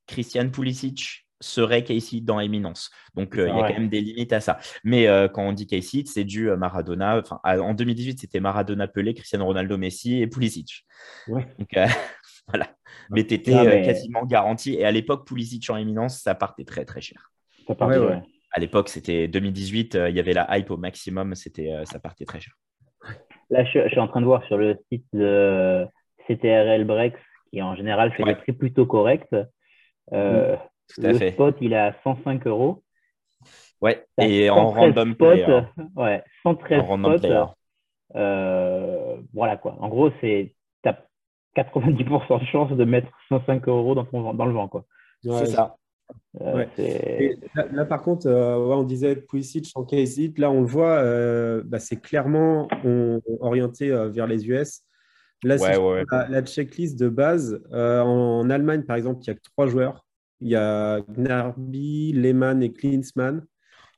Christian 0.07 0.49
Pulisic 0.51 1.27
serait 1.41 1.85
case 1.85 2.13
hit 2.13 2.25
dans 2.25 2.41
Eminence. 2.41 2.91
Donc, 3.15 3.37
euh, 3.37 3.49
il 3.49 3.57
y 3.57 3.61
a 3.61 3.69
quand 3.69 3.75
même 3.75 3.89
des 3.89 4.01
limites 4.01 4.33
à 4.33 4.41
ça. 4.41 4.59
Mais 4.85 5.07
euh, 5.07 5.29
quand 5.29 5.43
on 5.43 5.53
dit 5.53 5.67
case 5.67 5.93
hit, 5.93 6.09
c'est 6.09 6.25
du 6.25 6.51
euh, 6.51 6.57
Maradona. 6.57 7.19
Enfin, 7.19 7.41
en 7.45 7.75
2018, 7.75 8.21
c'était 8.21 8.41
Maradona, 8.41 8.89
Pelé, 8.89 9.15
Cristiano 9.15 9.45
Ronaldo, 9.45 9.77
Messi 9.77 10.23
et 10.23 10.27
Pulisic. 10.27 10.87
Donc, 11.29 11.45
voilà. 12.49 12.71
Mais 13.11 13.27
tu 13.27 13.35
étais 13.35 13.85
quasiment 13.85 14.25
garanti. 14.25 14.75
Et 14.75 14.85
à 14.85 14.91
l'époque, 14.91 15.27
Pulisic 15.27 15.69
en 15.69 15.77
Eminence, 15.77 16.21
ça 16.21 16.35
partait 16.35 16.65
très, 16.65 16.85
très 16.85 17.01
cher. 17.01 17.31
Ça 17.67 17.75
partait, 17.75 17.99
ouais 17.99 18.23
à 18.57 18.61
l'époque, 18.61 18.89
c'était 18.89 19.29
2018, 19.29 19.95
euh, 19.95 20.09
il 20.09 20.17
y 20.17 20.21
avait 20.21 20.33
la 20.33 20.47
hype 20.57 20.71
au 20.71 20.79
maximum, 20.79 21.35
c'était, 21.35 21.71
euh, 21.71 21.85
ça 21.85 22.01
partait 22.01 22.25
très 22.25 22.41
cher. 22.41 22.55
Là, 23.51 23.65
je, 23.65 23.87
suis 23.89 24.01
en 24.01 24.09
train 24.09 24.23
de 24.23 24.27
voir 24.27 24.43
sur 24.45 24.57
le 24.57 24.79
site 24.91 25.05
de 25.13 25.85
CTRL 26.27 26.85
Breaks, 26.85 27.19
qui 27.51 27.61
en 27.61 27.77
général 27.77 28.13
fait 28.15 28.25
des 28.25 28.35
prix 28.35 28.53
plutôt 28.53 28.87
corrects. 28.87 29.29
Euh, 30.13 30.57
le 30.97 31.31
spot, 31.31 31.57
il 31.61 31.75
est 31.75 31.79
à 31.79 31.95
105 32.03 32.47
euros. 32.47 32.83
Ouais, 33.83 34.07
et 34.19 34.49
en 34.49 34.71
random 34.71 35.15
player. 35.15 35.61
Ouais, 35.95 36.25
113 36.43 36.83
spots. 36.83 37.55
Euh, 38.15 39.17
voilà 39.35 39.57
quoi. 39.59 39.77
En 39.81 39.89
gros, 39.89 40.11
c'est 40.23 40.55
tu 40.83 40.89
as 40.89 40.97
90% 41.57 42.41
de 42.41 42.47
chance 42.47 42.71
de 42.71 42.85
mettre 42.85 43.11
105 43.29 43.69
euros 43.69 43.95
dans, 43.95 44.07
ton, 44.07 44.33
dans 44.33 44.47
le 44.47 44.53
vent. 44.53 44.67
quoi. 44.67 44.87
c'est 45.23 45.47
ça. 45.47 45.77
Euh, 46.41 46.65
là, 47.73 47.85
par 47.85 48.03
contre, 48.03 48.27
euh, 48.27 48.57
on 48.57 48.83
disait 48.83 49.17
Pulisic 49.17 49.73
en. 49.75 49.87
Là, 50.37 50.51
on 50.51 50.61
le 50.61 50.67
voit, 50.67 51.63
bah, 51.65 51.79
c'est 51.79 52.01
clairement 52.01 52.69
orienté 53.41 53.89
vers 53.89 54.27
les 54.27 54.49
US. 54.49 54.83
Là, 55.43 55.57
La, 56.29 56.45
checklist 56.45 56.99
de 56.99 57.09
base, 57.09 57.61
en, 57.73 58.51
Allemagne, 58.51 58.83
par 58.83 58.97
exemple, 58.97 59.21
il 59.23 59.31
n'y 59.31 59.33
a 59.33 59.35
que 59.35 59.43
trois 59.43 59.67
joueurs. 59.67 60.05
Il 60.41 60.49
y 60.49 60.57
a 60.57 61.01
Gnarby, 61.09 62.13
Lehmann 62.13 62.63
et 62.63 62.73
Klinsmann. 62.73 63.45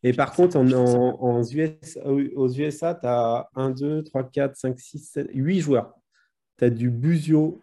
Et 0.05 0.12
par 0.12 0.33
contre, 0.33 0.57
en, 0.57 0.71
en, 0.71 1.42
US, 1.42 1.99
aux 2.05 2.49
USA, 2.49 2.94
tu 2.94 3.07
as 3.07 3.49
1, 3.57 3.71
2, 3.71 4.05
3, 4.05 4.31
4, 4.31 4.57
5, 4.57 4.79
6, 4.79 4.99
7, 4.99 5.29
8 5.35 5.61
joueurs. 5.61 5.92
Tu 6.57 6.64
as 6.64 6.71
du 6.71 6.90
Buzio, 6.90 7.61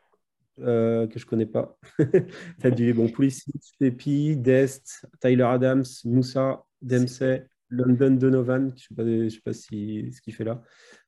euh, 0.59 1.07
que 1.07 1.19
je 1.19 1.25
ne 1.25 1.29
connais 1.29 1.45
pas. 1.45 1.77
tu 1.99 2.67
as 2.67 2.71
du 2.71 2.93
bon, 2.93 3.09
Pulisic, 3.09 3.61
Pepi, 3.79 4.37
Dest, 4.37 5.05
Tyler 5.19 5.43
Adams, 5.43 5.83
Moussa, 6.05 6.63
Dempsey, 6.81 7.47
London 7.69 8.11
Donovan, 8.11 8.73
je 8.75 9.01
ne 9.01 9.29
sais, 9.29 9.39
pas, 9.43 9.53
si, 9.53 10.11
ce 10.11 10.21
qu'il 10.21 10.33
fait 10.33 10.43
là. 10.43 10.61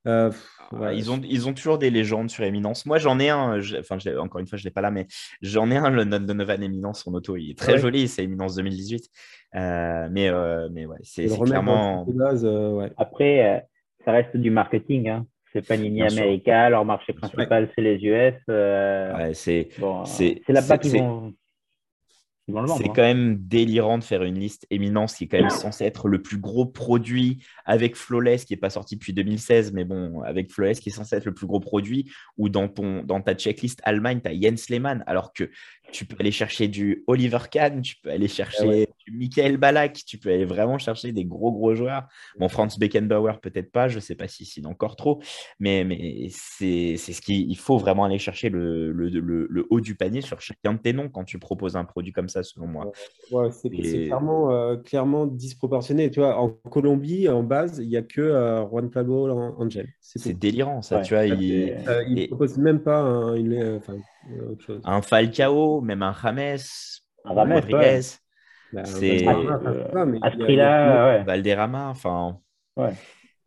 Euh, 0.07 0.31
ah, 0.71 0.93
ils, 0.93 1.11
ont, 1.11 1.21
ils 1.23 1.47
ont 1.47 1.53
toujours 1.53 1.77
des 1.77 1.89
légendes 1.89 2.29
sur 2.29 2.43
Éminence. 2.43 2.85
Moi, 2.85 2.97
j'en 2.97 3.19
ai 3.19 3.29
un, 3.29 3.59
enfin, 3.79 3.97
encore 4.17 4.41
une 4.41 4.47
fois, 4.47 4.57
je 4.57 4.63
ne 4.63 4.69
l'ai 4.69 4.73
pas 4.73 4.81
là, 4.81 4.91
mais 4.91 5.07
j'en 5.41 5.69
ai 5.69 5.77
un, 5.77 5.89
London 5.89 6.19
Donovan 6.19 6.61
Éminence 6.61 7.07
en 7.07 7.13
auto. 7.13 7.37
Il 7.37 7.51
est 7.51 7.57
très 7.57 7.77
joli, 7.77 8.07
c'est 8.07 8.23
Éminence 8.23 8.55
2018. 8.55 9.09
Euh, 9.55 10.09
mais, 10.11 10.29
mais 10.71 10.85
ouais, 10.85 10.97
c'est 11.03 11.27
clairement. 11.27 12.05
Après, 12.97 13.67
ça 14.03 14.11
reste 14.11 14.35
du 14.35 14.49
marketing. 14.49 15.09
Hein. 15.09 15.27
C'est 15.57 15.67
Panini 15.67 16.03
America, 16.03 16.69
leur 16.69 16.85
marché 16.85 17.13
principal, 17.13 17.69
c'est 17.75 17.81
les 17.81 17.95
US. 18.03 18.35
Euh, 18.49 19.31
c'est 19.33 19.69
là-bas 20.47 20.77
qu'ils 20.77 21.01
vont. 21.01 21.33
C'est 22.49 22.87
hein. 22.87 22.93
quand 22.95 23.01
même 23.01 23.35
délirant 23.39 23.97
de 23.97 24.03
faire 24.05 24.23
une 24.23 24.39
liste 24.39 24.67
éminence 24.69 25.15
qui 25.15 25.25
est 25.25 25.27
quand 25.27 25.39
même 25.39 25.49
censé 25.49 25.83
être 25.83 26.07
le 26.07 26.21
plus 26.21 26.37
gros 26.37 26.65
produit 26.65 27.43
avec 27.65 27.97
Flawless 27.97 28.45
qui 28.45 28.53
n'est 28.53 28.59
pas 28.59 28.69
sorti 28.69 28.95
depuis 28.95 29.11
2016, 29.11 29.73
mais 29.73 29.83
bon, 29.83 30.21
avec 30.21 30.49
Flawless 30.49 30.79
qui 30.79 30.87
est 30.87 30.93
censé 30.93 31.17
être 31.17 31.25
le 31.25 31.33
plus 31.33 31.45
gros 31.45 31.59
produit, 31.59 32.09
ou 32.37 32.47
dans, 32.47 32.69
ton, 32.69 33.03
dans 33.03 33.19
ta 33.19 33.35
checklist 33.35 33.81
Allemagne, 33.83 34.21
tu 34.23 34.29
as 34.29 34.39
Jens 34.39 34.69
Lehmann, 34.69 35.03
alors 35.07 35.33
que 35.33 35.51
tu 35.91 36.05
peux 36.05 36.15
aller 36.19 36.31
chercher 36.31 36.67
du 36.67 37.03
Oliver 37.07 37.39
Kahn, 37.49 37.81
tu 37.81 37.95
peux 38.01 38.09
aller 38.09 38.27
chercher 38.27 38.87
du 39.05 39.17
Michael 39.17 39.57
Balak, 39.57 39.93
tu 40.05 40.17
peux 40.17 40.29
aller 40.29 40.45
vraiment 40.45 40.77
chercher 40.77 41.11
des 41.11 41.25
gros 41.25 41.51
gros 41.51 41.75
joueurs. 41.75 42.07
Bon, 42.37 42.49
Franz 42.49 42.77
Beckenbauer, 42.77 43.39
peut-être 43.41 43.71
pas, 43.71 43.87
je 43.87 43.95
ne 43.95 44.01
sais 44.01 44.15
pas 44.15 44.27
si 44.27 44.45
c'est 44.45 44.65
encore 44.65 44.95
trop, 44.95 45.21
mais, 45.59 45.83
mais 45.83 46.27
c'est 46.29 46.97
ce 46.97 47.21
qu'il 47.21 47.57
faut 47.57 47.77
vraiment 47.77 48.05
aller 48.05 48.19
chercher 48.19 48.49
le, 48.49 48.91
le, 48.91 49.09
le, 49.09 49.67
haut 49.69 49.81
du 49.81 49.95
panier 49.95 50.21
sur 50.21 50.41
chacun 50.41 50.73
de 50.73 50.79
tes 50.79 50.93
noms 50.93 51.09
quand 51.09 51.23
tu 51.23 51.39
proposes 51.39 51.75
un 51.75 51.85
produit 51.85 52.11
comme 52.11 52.29
ça, 52.29 52.43
selon 52.43 52.67
moi. 52.67 52.91
Ouais, 53.31 53.49
c'est 53.51 53.69
clairement, 53.69 54.51
euh, 54.51 54.77
clairement 54.77 55.25
disproportionné. 55.25 56.11
Tu 56.11 56.19
vois, 56.19 56.37
en 56.37 56.49
Colombie, 56.49 57.27
en 57.29 57.43
base, 57.43 57.79
il 57.79 57.89
n'y 57.89 57.97
a 57.97 58.01
que 58.01 58.21
euh, 58.21 58.65
Juan 58.67 58.89
Pablo 58.89 59.29
Angel. 59.57 59.87
C'est 59.99 60.37
délirant, 60.37 60.81
ça. 60.81 61.01
tu 61.01 61.13
vois, 61.13 61.25
il 61.25 61.65
ne 61.65 62.23
euh, 62.23 62.27
propose 62.27 62.57
même 62.57 62.79
pas 62.79 62.99
un, 62.99 63.35
un 64.83 65.01
Falcao, 65.01 65.81
même 65.81 66.03
un 66.03 66.15
James, 66.23 66.57
un 67.25 67.33
Rodriguez. 67.33 68.01
Bah, 68.73 68.83
c'est 68.83 69.25
Valderrama, 71.23 71.89
enfin. 71.89 72.39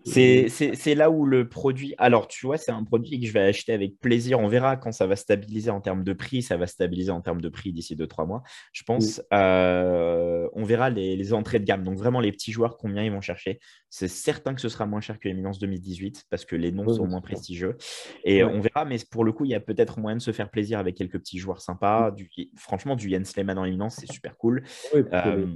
C'est 0.04 0.94
là 0.94 1.10
où 1.10 1.26
le 1.26 1.48
produit. 1.48 1.94
Alors, 1.98 2.28
tu 2.28 2.46
vois, 2.46 2.56
c'est 2.56 2.72
un 2.72 2.84
produit 2.84 3.20
que 3.20 3.26
je 3.26 3.32
vais 3.32 3.40
acheter 3.40 3.72
avec 3.72 3.98
plaisir. 3.98 4.40
On 4.40 4.48
verra 4.48 4.76
quand 4.76 4.92
ça 4.92 5.06
va 5.06 5.16
stabiliser 5.16 5.70
en 5.70 5.80
termes 5.80 6.04
de 6.04 6.12
prix. 6.12 6.42
Ça 6.42 6.56
va 6.56 6.66
stabiliser 6.66 7.10
en 7.10 7.20
termes 7.20 7.40
de 7.40 7.48
prix 7.48 7.72
d'ici 7.72 7.96
2-3 7.96 8.26
mois. 8.26 8.42
Je 8.72 8.82
pense. 8.82 9.22
Euh, 9.32 10.48
on 10.54 10.64
verra 10.64 10.90
les, 10.90 11.32
entrées 11.32 11.58
de 11.58 11.64
gamme. 11.64 11.82
Donc, 11.82 11.98
vraiment, 11.98 12.20
les 12.20 12.32
petits 12.32 12.52
joueurs, 12.52 12.76
combien 12.76 13.04
ils 13.04 13.12
vont 13.12 13.20
chercher? 13.20 13.60
C'est 13.88 14.08
certain 14.08 14.54
que 14.54 14.60
ce 14.60 14.68
sera 14.68 14.86
moins 14.86 15.00
cher 15.00 15.18
que 15.18 15.28
l'Eminence 15.28 15.58
2018 15.58 16.26
parce 16.30 16.44
que 16.44 16.56
les 16.56 16.72
noms 16.72 16.88
sont 16.88 17.06
moins 17.06 17.20
prestigieux. 17.20 17.76
Et 18.24 18.42
on 18.44 18.60
verra. 18.60 18.84
Mais 18.84 18.96
pour 19.10 19.24
le 19.24 19.32
coup, 19.32 19.44
il 19.44 19.50
y 19.50 19.54
a 19.54 19.60
peut-être 19.60 20.00
moyen 20.00 20.16
de 20.16 20.22
se 20.22 20.32
faire 20.32 20.50
plaisir 20.50 20.78
avec 20.78 20.96
quelques 20.96 21.18
petits 21.18 21.38
joueurs 21.38 21.60
sympas. 21.60 22.10
Du, 22.10 22.30
franchement, 22.56 22.96
du 22.96 23.10
Jens 23.10 23.36
Lehmann 23.36 23.58
en 23.58 23.64
Eminence, 23.64 23.96
c'est 23.96 24.10
super 24.10 24.36
cool. 24.38 24.62
Euh, 24.94 25.46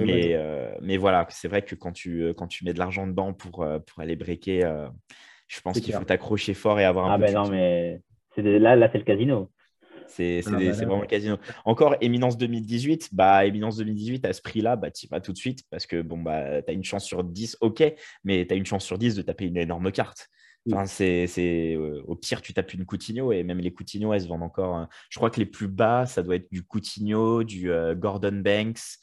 mais, 0.00 0.34
euh, 0.34 0.74
mais, 0.82 0.96
voilà, 0.96 1.26
c'est 1.30 1.48
vrai 1.48 1.62
que 1.62 1.74
quand 1.74 1.92
tu, 1.92 2.32
quand 2.36 2.46
tu 2.46 2.64
mets 2.64 2.72
de 2.72 2.78
l'argent 2.78 3.06
dedans 3.06 3.32
pour 3.32 3.64
pour 3.84 4.00
aller 4.00 4.16
breaker. 4.16 4.64
Euh, 4.64 4.88
je 5.48 5.60
pense 5.60 5.78
qu'il 5.80 5.92
faut 5.92 6.04
t'accrocher 6.04 6.54
fort 6.54 6.80
et 6.80 6.84
avoir 6.84 7.06
un 7.06 7.14
ah 7.14 7.18
peu 7.18 7.24
ben 7.24 7.34
non, 7.34 7.48
mais 7.48 8.00
là, 8.36 8.76
là 8.76 8.88
c'est 8.90 8.98
le 8.98 9.04
casino. 9.04 9.50
C'est 10.06 10.42
ah 10.46 10.50
ben 10.50 10.70
vraiment 10.72 11.00
le 11.00 11.06
casino. 11.06 11.36
Encore 11.64 11.96
Éminence 12.00 12.36
2018, 12.36 13.10
bah 13.12 13.44
Éminence 13.44 13.76
2018 13.76 14.24
à 14.26 14.32
ce 14.32 14.42
prix-là, 14.42 14.76
bah 14.76 14.90
tu 14.90 15.06
vas 15.08 15.20
tout 15.20 15.32
de 15.32 15.38
suite 15.38 15.64
parce 15.70 15.86
que 15.86 16.02
bon 16.02 16.18
bah 16.18 16.62
tu 16.62 16.70
as 16.70 16.74
une 16.74 16.84
chance 16.84 17.04
sur 17.04 17.24
10, 17.24 17.58
OK, 17.60 17.82
mais 18.24 18.46
tu 18.46 18.54
as 18.54 18.56
une 18.56 18.66
chance 18.66 18.84
sur 18.84 18.98
10 18.98 19.14
de 19.14 19.22
taper 19.22 19.46
une 19.46 19.56
énorme 19.56 19.92
carte. 19.92 20.28
Enfin, 20.72 20.86
c'est, 20.86 21.26
euh, 21.76 22.02
au 22.06 22.16
pire, 22.16 22.40
tu 22.40 22.54
tapes 22.54 22.72
une 22.72 22.86
Coutinho 22.86 23.32
et 23.32 23.42
même 23.42 23.58
les 23.58 23.72
Coutinho, 23.72 24.14
elles 24.14 24.22
se 24.22 24.28
vendent 24.28 24.44
encore. 24.44 24.76
Hein. 24.76 24.88
Je 25.10 25.18
crois 25.18 25.28
que 25.28 25.38
les 25.38 25.46
plus 25.46 25.68
bas, 25.68 26.06
ça 26.06 26.22
doit 26.22 26.36
être 26.36 26.50
du 26.50 26.62
Coutinho, 26.64 27.44
du 27.44 27.70
euh, 27.70 27.94
Gordon 27.94 28.40
Banks, 28.42 28.98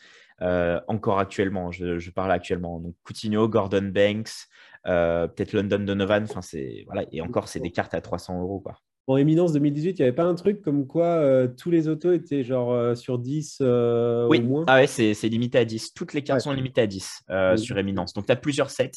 encore 0.88 1.20
actuellement. 1.20 1.72
Je, 1.72 2.00
je, 2.00 2.10
parle 2.10 2.32
actuellement. 2.32 2.80
Donc 2.80 2.96
Coutinho, 3.04 3.48
Gordon 3.48 3.91
Banks, 3.94 4.48
euh, 4.88 5.28
peut-être 5.28 5.54
London 5.54 5.80
Donovan. 5.80 6.24
Enfin, 6.24 6.41
c'est 6.41 6.84
voilà. 6.86 7.06
Et 7.12 7.22
encore, 7.22 7.48
c'est 7.48 7.60
des 7.60 7.72
cartes 7.72 7.94
à 7.94 8.02
300 8.02 8.41
euros, 8.41 8.60
quoi. 8.60 8.78
En 9.08 9.17
éminence 9.17 9.52
2018, 9.54 9.89
il 9.89 10.02
n'y 10.02 10.04
avait 10.04 10.15
pas 10.15 10.24
un 10.24 10.36
truc 10.36 10.62
comme 10.62 10.86
quoi 10.86 11.06
euh, 11.06 11.48
tous 11.48 11.72
les 11.72 11.88
autos 11.88 12.13
étaient 12.13 12.44
genre 12.44 12.72
euh, 12.72 12.94
sur 12.94 13.17
10 13.17 13.58
oui. 13.60 13.65
au 13.65 14.41
moins? 14.44 14.63
Ah 14.67 14.76
ouais, 14.78 14.88
c'est 14.88 15.13
limité 15.24 15.58
à 15.58 15.65
10. 15.65 15.94
Toutes 15.94 16.13
les 16.13 16.24
cartes 16.24 16.41
sont 16.41 16.54
limitées 16.54 16.82
à 16.82 16.88
10 16.88 17.24
sur 17.58 17.78
éminence. 17.78 18.13
Donc, 18.13 18.28
tu 18.28 18.32
as 18.32 18.36
plusieurs 18.36 18.70
sets. 18.70 18.91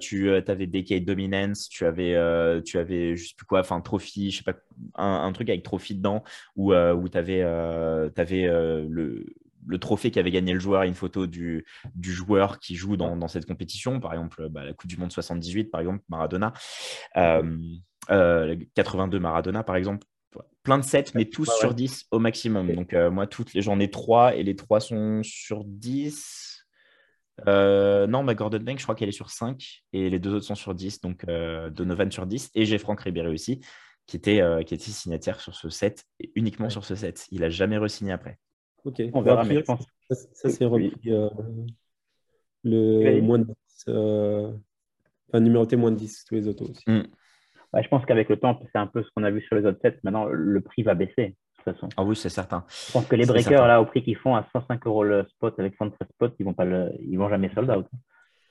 tu 0.00 0.30
avais 0.30 0.66
Decade 0.66 1.04
Dominance, 1.04 1.68
tu 1.68 1.84
avais, 1.84 2.14
tu 2.62 2.78
avais 2.78 3.16
je 3.16 3.28
sais 3.28 3.34
plus 3.36 3.46
quoi, 3.46 3.60
enfin, 3.60 3.80
Trophy, 3.80 4.30
je 4.30 4.38
sais 4.38 4.44
pas, 4.44 4.58
un, 4.94 5.32
truc 5.32 5.50
avec 5.50 5.62
Trophy 5.64 5.96
dedans, 5.96 6.22
où, 6.56 6.72
où 6.72 7.08
tu 7.08 7.18
avais, 7.18 7.42
avais 7.42 8.46
le 8.46 9.26
le 9.68 9.78
trophée 9.78 10.10
qu'avait 10.10 10.30
gagné 10.30 10.52
le 10.52 10.60
joueur, 10.60 10.82
une 10.82 10.94
photo 10.94 11.26
du, 11.26 11.64
du 11.94 12.12
joueur 12.12 12.58
qui 12.58 12.74
joue 12.74 12.96
dans, 12.96 13.28
cette 13.28 13.46
compétition, 13.46 14.00
par 14.00 14.12
exemple 14.12 14.48
bah, 14.48 14.64
la 14.64 14.72
Coupe 14.72 14.88
du 14.88 14.96
Monde 14.96 15.12
78, 15.12 15.70
par 15.70 15.80
exemple, 15.80 16.02
Maradona, 16.08 16.52
82 18.08 19.16
euh, 19.16 19.20
Maradona, 19.20 19.62
par 19.62 19.76
exemple. 19.76 20.06
Plein 20.62 20.78
de 20.78 20.84
7, 20.84 21.14
mais 21.14 21.24
tous 21.24 21.50
sur 21.60 21.72
10 21.72 22.06
au 22.10 22.18
maximum. 22.18 22.72
Donc, 22.74 22.92
euh, 22.92 23.10
moi, 23.10 23.26
toutes 23.26 23.54
les, 23.54 23.62
j'en 23.62 23.80
ai 23.80 23.90
3 23.90 24.36
et 24.36 24.42
les 24.42 24.54
3 24.54 24.80
sont 24.80 25.22
sur 25.22 25.64
10. 25.64 26.66
Euh, 27.46 28.06
non, 28.06 28.22
ma 28.22 28.34
Gordon 28.34 28.58
Bank, 28.60 28.78
je 28.78 28.82
crois 28.82 28.94
qu'elle 28.94 29.08
est 29.08 29.12
sur 29.12 29.30
5 29.30 29.84
et 29.92 30.10
les 30.10 30.18
deux 30.18 30.34
autres 30.34 30.44
sont 30.44 30.54
sur 30.54 30.74
10. 30.74 31.00
Donc, 31.00 31.24
Donovan 31.24 32.10
sur 32.10 32.26
10 32.26 32.50
et 32.54 32.66
j'ai 32.66 32.78
Franck 32.78 33.00
Ribéry 33.00 33.32
aussi, 33.32 33.60
qui 34.06 34.16
était, 34.16 34.42
qui 34.66 34.74
était 34.74 34.90
signataire 34.90 35.40
sur 35.40 35.54
ce 35.54 35.70
set 35.70 36.04
et 36.20 36.30
uniquement 36.34 36.68
sur 36.68 36.84
ce 36.84 36.94
set. 36.94 37.26
Il 37.30 37.40
n'a 37.40 37.50
jamais 37.50 37.78
re-signé 37.78 38.12
après. 38.12 38.38
Ok, 38.84 39.02
on 39.12 39.22
verra, 39.22 39.44
mais 39.44 39.56
je 39.56 39.60
pense. 39.60 39.86
Ça, 40.10 40.48
c'est 40.48 40.64
repris 40.64 40.92
euh, 41.08 41.28
le 42.64 43.20
moins 43.20 43.38
de 43.38 43.44
10. 43.44 43.54
Euh, 43.88 44.52
enfin, 45.28 45.40
numéroté 45.40 45.76
moins 45.76 45.90
de 45.90 45.96
10, 45.96 46.24
tous 46.24 46.34
les 46.34 46.48
autos 46.48 46.64
aussi. 46.64 46.84
Mm. 46.86 47.02
je 47.82 47.88
pense 47.88 48.04
qu'avec 48.06 48.28
le 48.28 48.38
temps, 48.38 48.58
c'est 48.72 48.78
un 48.78 48.86
peu 48.86 49.02
ce 49.02 49.08
qu'on 49.14 49.24
a 49.24 49.30
vu 49.30 49.42
sur 49.42 49.56
les 49.56 49.66
autres 49.66 49.78
sets. 49.82 49.98
Maintenant, 50.02 50.26
le 50.26 50.60
prix 50.60 50.82
va 50.82 50.94
baisser, 50.94 51.14
de 51.16 51.34
toute 51.56 51.74
façon. 51.74 51.88
Ah 51.96 52.04
oui, 52.04 52.16
c'est 52.16 52.28
certain. 52.28 52.64
Je 52.86 52.92
pense 52.92 53.06
que 53.06 53.16
les 53.16 53.26
breakers, 53.26 53.66
là, 53.66 53.80
au 53.80 53.86
prix 53.86 54.02
qu'ils 54.02 54.16
font 54.16 54.34
à 54.34 54.46
105 54.52 54.86
euros 54.86 55.04
le 55.04 55.26
spot 55.28 55.58
avec 55.58 55.74
113 55.76 56.08
spots, 56.14 56.34
ils 56.38 56.44
vont 56.44 56.54
pas 56.54 56.64
le... 56.64 56.90
ils 57.00 57.18
vont 57.18 57.28
jamais 57.28 57.50
sold 57.54 57.70
out. 57.70 57.86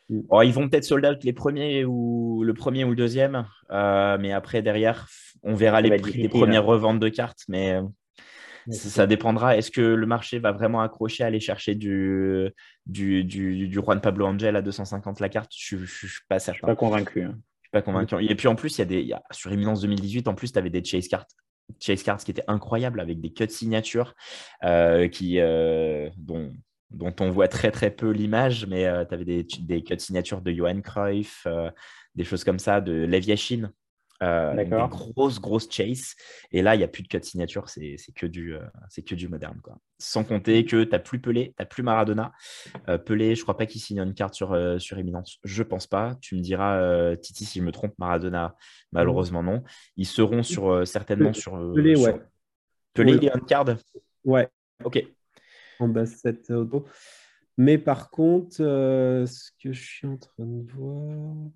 Mm. 0.10 0.22
Oh, 0.30 0.42
ils 0.42 0.54
vont 0.54 0.70
peut-être 0.70 0.86
sold 0.86 1.06
out 1.06 1.24
les 1.24 1.34
premiers 1.34 1.86
ou 1.86 2.44
le 2.44 2.54
premier 2.54 2.84
ou 2.84 2.92
le 2.92 2.96
deuxième, 2.96 3.46
euh, 3.72 4.18
mais 4.20 4.32
après 4.32 4.62
derrière, 4.62 5.08
on 5.44 5.56
verra 5.56 5.82
les 5.82 5.98
prix 5.98 6.22
des 6.22 6.30
premières 6.30 6.66
reventes 6.66 7.00
de 7.00 7.10
cartes. 7.10 7.44
Mais 7.50 7.80
ça 8.70 9.08
dépendra. 9.08 9.58
Est-ce 9.58 9.72
que 9.72 9.82
le 9.82 10.06
marché 10.06 10.40
va 10.40 10.52
vraiment 10.52 10.82
accrocher 10.82 11.24
à 11.24 11.28
aller 11.28 11.40
chercher 11.40 11.76
du, 11.76 12.50
du, 12.86 13.24
du, 13.24 13.68
du 13.68 13.76
Juan 13.76 14.02
Pablo 14.02 14.26
Angel 14.26 14.56
à 14.56 14.62
250 14.62 15.20
la 15.20 15.30
carte? 15.30 15.52
Je 15.56 15.78
ne 15.78 15.86
suis 15.86 16.08
pas 16.28 16.40
certain. 16.40 16.54
Je 16.54 16.58
suis 16.58 16.66
pas 16.66 16.76
convaincu. 16.76 17.24
Hein. 17.24 17.38
Je 17.62 17.68
suis 17.68 17.72
pas 17.72 17.82
convaincu. 17.82 18.16
Et 18.24 18.36
puis 18.36 18.48
en 18.48 18.56
plus, 18.56 18.78
il 18.78 18.80
y 18.80 18.82
a 18.82 18.86
des, 18.86 19.14
sur 19.32 19.52
Eminence 19.52 19.82
2018, 19.82 20.28
en 20.28 20.36
plus, 20.36 20.52
tu 20.52 20.60
avais 20.60 20.70
des 20.70 20.84
chase 20.84 21.08
cards. 21.08 21.28
Chase 21.80 22.04
cards 22.04 22.20
qui 22.20 22.32
étaient 22.32 22.44
incroyables 22.48 23.00
avec 23.00 23.20
des 23.20 23.32
cuts 23.32 23.50
signatures 23.50 24.16
euh, 24.64 25.08
qui, 25.08 25.40
euh, 25.40 26.10
dont, 26.18 26.54
dont 26.92 27.14
on 27.20 27.30
voit 27.30 27.50
très 27.50 27.72
très 27.72 27.92
peu 27.92 28.12
l'image, 28.12 28.66
mais 28.68 28.86
euh, 28.86 29.04
tu 29.06 29.14
avais 29.14 29.26
des, 29.26 29.44
des 29.60 29.84
cuts 29.84 30.00
signatures 30.00 30.42
de 30.42 30.52
Johan 30.52 30.82
Cruyff, 30.82 31.46
des 32.16 32.24
choses 32.24 32.44
comme 32.44 32.60
ça, 32.60 32.82
de 32.82 33.06
Lev 33.06 33.26
Yashin 33.26 33.72
Euh, 34.24 34.56
des 34.56 34.66
grosses, 34.66 35.40
grosses 35.40 35.70
chases. 35.72 36.16
Et 36.52 36.62
là, 36.62 36.76
il 36.76 36.80
n'y 36.80 36.84
a 36.84 36.88
plus 36.88 37.04
de 37.04 37.08
code 37.08 37.24
signature, 37.24 37.70
c'est 37.70 37.98
que, 38.16 38.26
du, 38.26 38.56
euh, 38.56 38.62
que 39.06 39.16
du 39.16 39.28
moderne. 39.28 39.60
Quoi. 39.62 39.78
Sans 40.00 40.24
compter 40.24 40.66
que 40.66 40.84
tu 40.84 40.90
n'as 40.90 41.00
plus 41.00 41.20
Pelé, 41.20 41.50
tu 41.50 41.56
n'as 41.60 41.66
plus 41.66 41.84
Maradona. 41.84 42.32
Euh, 42.90 42.98
Pelé, 42.98 43.36
je 43.36 43.42
ne 43.42 43.44
crois 43.44 43.58
pas 43.58 43.66
qu'il 43.66 43.80
signe 43.80 44.00
une 44.00 44.14
carte 44.14 44.34
sur, 44.34 44.58
sur 44.80 44.98
Eminence. 44.98 45.38
Je 45.44 45.62
ne 45.62 45.68
pense 45.68 45.86
pas. 45.86 46.16
Tu 46.22 46.36
me 46.36 46.42
diras, 46.42 47.16
Titi, 47.18 47.46
si 47.46 47.60
je 47.60 47.64
me 47.64 47.72
trompe, 47.72 47.94
Maradona, 48.00 48.56
malheureusement 48.92 49.44
non. 49.44 49.64
Ils 49.98 50.08
seront 50.08 50.44
sur, 50.44 50.86
certainement 50.88 51.34
sur. 51.34 51.54
Pelé, 51.76 51.96
ouais. 51.96 52.20
Pelé, 52.94 53.14
il 53.14 53.26
est 53.26 53.36
une 53.36 53.46
carte 53.46 53.70
Ouais. 54.24 54.50
Ok. 54.84 55.04
En 55.80 55.88
bas 55.88 56.06
7 56.06 56.50
auto. 56.52 56.86
Mais 57.56 57.78
par 57.78 58.10
contre, 58.10 58.58
ce 58.58 59.52
que 59.64 59.72
je 59.72 59.84
suis 59.84 60.08
en 60.08 60.18
train 60.18 60.46
de 60.46 60.72
voir. 60.72 61.52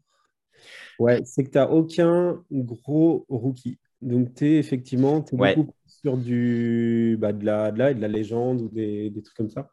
Ouais, 1.00 1.22
c'est 1.26 1.44
que 1.44 1.50
tu 1.50 1.58
n'as 1.58 1.68
aucun 1.68 2.44
gros 2.52 3.26
rookie. 3.30 3.80
Donc, 4.02 4.34
tu 4.34 4.48
es 4.48 4.58
effectivement 4.58 5.24
beaucoup 5.32 5.74
sur 5.86 6.18
du, 6.18 7.18
bah, 7.20 7.34
de, 7.34 7.46
la, 7.46 7.72
de, 7.72 7.78
la, 7.78 7.94
de 7.94 8.02
la 8.02 8.08
légende 8.08 8.62
ou 8.62 8.70
des, 8.70 9.10
des 9.10 9.22
trucs 9.22 9.38
comme 9.38 9.50
ça. 9.50 9.70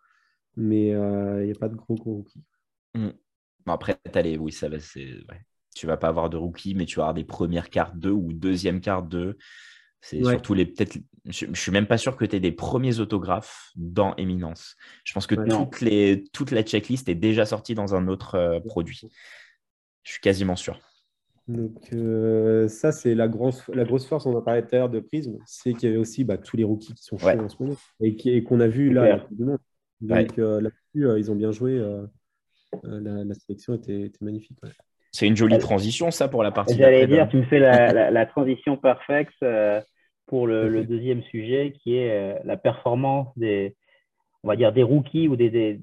Mais 0.57 0.88
il 0.88 0.94
euh, 0.94 1.44
n'y 1.44 1.53
a 1.53 1.55
pas 1.55 1.68
de 1.68 1.77
gros, 1.77 1.94
gros 1.94 2.16
rookie. 2.16 2.42
Mmh. 2.94 3.11
après, 3.66 3.98
les... 4.22 4.37
oui, 4.37 4.53
ça 4.53 4.68
va, 4.68 4.77
ouais. 4.77 5.40
tu 5.74 5.87
vas 5.87 5.96
pas 5.96 6.09
avoir 6.09 6.29
de 6.29 6.37
rookie, 6.37 6.74
mais 6.74 6.85
tu 6.85 6.96
vas 6.96 7.05
avoir 7.05 7.14
des 7.14 7.24
premières 7.24 7.70
cartes 7.70 7.96
2 7.96 8.11
ou 8.11 8.33
deuxième 8.33 8.81
carte 8.81 9.09
2. 9.09 9.38
C'est 10.01 10.22
surtout 10.22 10.55
les. 10.55 10.66
Peut-être. 10.66 10.98
Je, 11.24 11.46
ne 11.46 11.55
suis 11.55 11.72
même 11.72 11.87
pas 11.87 11.98
sûr 11.98 12.16
que 12.16 12.24
tu 12.24 12.37
aies 12.37 12.40
des 12.40 12.53
premiers 12.53 13.01
autographes 13.01 13.70
dans 13.77 14.14
Eminence. 14.16 14.77
Je 15.05 15.12
pense 15.12 15.27
que 15.27 15.35
toutes 15.35 15.81
les, 15.81 16.24
toute 16.33 16.53
la 16.53 16.62
checklist 16.62 17.09
est 17.09 17.14
déjà 17.14 17.44
sortie 17.44 17.74
dans 17.74 17.94
un 17.94 18.09
autre 18.09 18.37
euh, 18.37 18.61
produit. 18.61 19.01
Je 20.09 20.14
suis 20.14 20.23
quasiment 20.23 20.57
sûr. 20.57 20.81
Donc, 21.49 21.92
euh, 21.92 22.66
ça, 22.66 22.92
c'est 22.92 23.14
la, 23.14 23.27
la 23.27 23.85
grosse 23.85 24.07
force, 24.07 24.25
on 24.25 24.35
en 24.35 24.40
parlait 24.40 24.62
tout 24.62 24.75
à 24.75 24.79
l'heure 24.79 24.88
de 24.88 25.01
Prism, 25.01 25.37
c'est 25.44 25.75
qu'il 25.75 25.87
y 25.87 25.92
avait 25.92 26.01
aussi 26.01 26.25
bah, 26.25 26.38
tous 26.38 26.57
les 26.57 26.64
rookies 26.64 26.94
qui 26.94 27.05
sont 27.05 27.18
chauds 27.18 27.29
en 27.29 27.49
ce 27.51 27.62
moment 27.62 27.77
et 28.01 28.42
qu'on 28.42 28.61
a 28.61 28.68
vu 28.68 28.90
là. 28.90 29.27
Donc, 30.01 30.38
euh, 30.38 30.62
là-dessus, 30.62 31.07
euh, 31.07 31.18
ils 31.18 31.31
ont 31.31 31.35
bien 31.35 31.53
joué. 31.53 31.79
La, 32.85 33.35
sélection 33.35 33.75
était, 33.75 34.11
magnifique. 34.23 34.59
C'est 35.12 35.27
une 35.27 35.37
jolie 35.37 35.59
transition, 35.59 36.11
ça, 36.11 36.27
pour 36.27 36.42
la 36.42 36.53
partie. 36.53 36.75
J'allais 36.75 37.07
dire, 37.07 37.29
tu 37.29 37.37
me 37.37 37.44
fais 37.44 37.59
la, 37.59 38.27
transition 38.27 38.79
parfaite 38.79 39.29
pour 40.25 40.47
le, 40.47 40.85
deuxième 40.85 41.23
sujet, 41.25 41.75
qui 41.83 41.97
est 41.97 42.42
la 42.44 42.57
performance 42.57 43.29
des, 43.37 43.77
on 44.42 44.49
va 44.49 44.57
dire, 44.57 44.73
des 44.73 44.83
rookies 44.83 45.29
ou 45.29 45.37
des, 45.37 45.51
des 45.51 45.81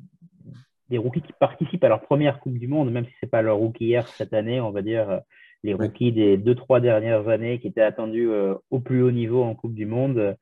rookies 0.92 1.22
qui 1.22 1.34
participent 1.40 1.84
à 1.84 1.90
leur 1.90 2.02
première 2.02 2.40
Coupe 2.40 2.58
du 2.58 2.68
Monde, 2.68 2.92
même 2.92 3.06
si 3.06 3.12
ce 3.20 3.26
n'est 3.26 3.30
pas 3.30 3.42
leur 3.42 3.58
rookie 3.58 3.86
hier 3.86 4.08
cette 4.08 4.34
année, 4.34 4.62
on 4.62 4.72
va 4.72 4.82
dire 4.82 5.22
les 5.66 5.74
rookies 5.74 6.12
des 6.12 6.38
deux, 6.38 6.56
trois 6.56 6.80
dernières 6.80 7.28
années 7.28 7.60
qui 7.60 7.68
étaient 7.68 7.82
attendus 7.82 8.30
euh, 8.30 8.54
au 8.70 8.80
plus 8.80 9.02
haut 9.02 9.12
niveau 9.12 9.44
en 9.44 9.56
Coupe 9.56 9.74
du 9.74 9.86
Monde. 9.86 10.38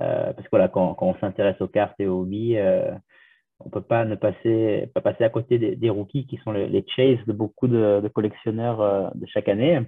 Euh, 0.00 0.32
parce 0.32 0.42
que 0.42 0.50
voilà, 0.50 0.68
quand, 0.68 0.94
quand 0.94 1.06
on 1.06 1.18
s'intéresse 1.18 1.60
aux 1.60 1.68
cartes 1.68 2.00
et 2.00 2.06
aux 2.06 2.22
hobbies, 2.22 2.56
euh, 2.56 2.90
on 3.60 3.66
ne 3.66 3.70
peut 3.70 3.82
pas 3.82 4.04
ne 4.04 4.14
passer, 4.14 4.88
pas 4.94 5.02
passer 5.02 5.24
à 5.24 5.28
côté 5.28 5.58
des, 5.58 5.90
rookies 5.90 6.26
qui 6.26 6.38
sont 6.38 6.52
les, 6.52 6.66
les 6.66 6.84
chases 6.96 7.24
de 7.26 7.32
beaucoup 7.32 7.68
de, 7.68 8.02
collectionneurs 8.12 9.12
de 9.14 9.26
chaque 9.26 9.48
année. 9.48 9.80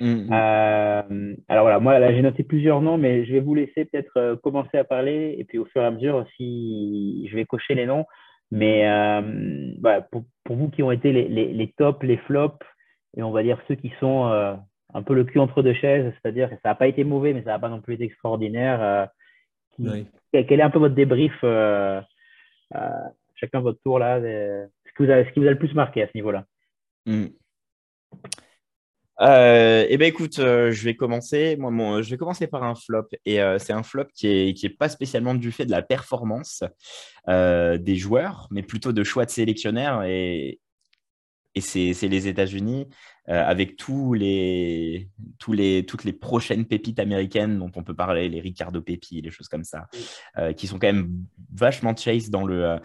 Mm, 0.00 0.26
mm. 0.26 1.36
alors 1.48 1.64
voilà, 1.64 1.78
moi 1.78 1.98
là 1.98 2.12
j'ai 2.12 2.22
noté 2.22 2.42
plusieurs 2.42 2.82
noms, 2.82 2.98
mais 2.98 3.24
je 3.24 3.32
vais 3.32 3.40
vous 3.40 3.54
laisser 3.54 3.84
peut-être 3.84 4.34
commencer 4.42 4.76
à 4.76 4.84
parler 4.84 5.36
et 5.38 5.44
puis 5.44 5.58
au 5.58 5.64
fur 5.66 5.80
et 5.80 5.86
à 5.86 5.90
mesure, 5.92 6.26
si 6.36 7.26
je 7.30 7.36
vais 7.36 7.46
cocher 7.46 7.74
les 7.74 7.86
noms. 7.86 8.04
Mais 8.52 10.02
pour, 10.10 10.24
pour, 10.44 10.56
vous 10.56 10.68
qui 10.68 10.82
ont 10.82 10.92
été 10.92 11.12
les, 11.12 11.26
les, 11.28 11.52
les 11.52 11.72
tops, 11.72 12.02
les 12.02 12.18
flops, 12.18 12.64
et 13.16 13.22
on 13.22 13.30
va 13.30 13.42
dire 13.42 13.58
ceux 13.68 13.74
qui 13.74 13.92
sont 14.00 14.26
euh, 14.28 14.54
un 14.94 15.02
peu 15.02 15.14
le 15.14 15.24
cul 15.24 15.38
entre 15.38 15.62
deux 15.62 15.74
chaises, 15.74 16.12
c'est-à-dire 16.14 16.48
que 16.48 16.56
ça 16.56 16.70
n'a 16.70 16.74
pas 16.74 16.86
été 16.86 17.04
mauvais, 17.04 17.32
mais 17.32 17.42
ça 17.42 17.50
n'a 17.50 17.58
pas 17.58 17.68
non 17.68 17.80
plus 17.80 17.94
été 17.94 18.04
extraordinaire. 18.04 18.82
Euh, 18.82 20.02
quel, 20.32 20.60
est 20.60 20.62
un 20.62 20.70
peu 20.70 20.78
votre 20.78 20.94
débrief, 20.94 21.32
euh, 21.44 22.00
chacun 23.36 23.60
votre 23.60 23.80
tour 23.82 23.98
là, 23.98 24.20
ce, 24.20 24.68
qui 24.96 25.04
vous 25.04 25.10
a, 25.10 25.24
ce 25.24 25.30
qui 25.30 25.40
vous 25.40 25.46
a 25.46 25.50
le 25.50 25.58
plus 25.58 25.74
marqué 25.74 26.02
à 26.02 26.06
ce 26.06 26.12
niveau-là? 26.14 26.44
Hmm. 29.18 29.86
eh 29.88 29.96
ben 29.98 30.06
écoute, 30.06 30.36
je 30.36 30.82
vais 30.84 30.96
commencer. 30.96 31.56
Moi, 31.56 32.02
je 32.02 32.10
vais 32.10 32.16
commencer 32.16 32.46
par 32.46 32.64
un 32.64 32.74
flop, 32.74 33.08
et 33.24 33.38
c'est 33.58 33.72
un 33.72 33.82
flop 33.82 34.06
qui 34.14 34.28
est 34.28 34.54
qui 34.54 34.66
est 34.66 34.76
pas 34.76 34.88
spécialement 34.88 35.34
du 35.34 35.52
fait 35.52 35.66
de 35.66 35.70
la 35.70 35.82
performance 35.82 36.64
des 37.28 37.96
joueurs, 37.96 38.48
mais 38.50 38.62
plutôt 38.62 38.92
de 38.92 39.04
choix 39.04 39.24
de 39.24 39.30
sélectionnaires. 39.30 40.02
Et, 40.04 40.60
et 41.54 41.60
c'est 41.60 42.08
les 42.08 42.28
États-Unis 42.28 42.88
euh, 43.28 43.40
avec 43.46 43.76
tous 43.76 44.14
les, 44.14 45.08
tous 45.38 45.52
les, 45.52 45.86
toutes 45.86 46.02
les 46.02 46.12
prochaines 46.12 46.64
pépites 46.64 46.98
américaines 46.98 47.56
dont 47.56 47.70
on 47.76 47.84
peut 47.84 47.94
parler, 47.94 48.28
les 48.28 48.40
Ricardo 48.40 48.82
Pepi, 48.82 49.20
les 49.20 49.30
choses 49.30 49.46
comme 49.46 49.62
ça, 49.62 49.86
euh, 50.38 50.52
qui 50.52 50.66
sont 50.66 50.80
quand 50.80 50.88
même 50.88 51.24
vachement 51.54 51.94
chase 51.94 52.30
dans 52.30 52.44
le, 52.44 52.64
euh, 52.64 52.78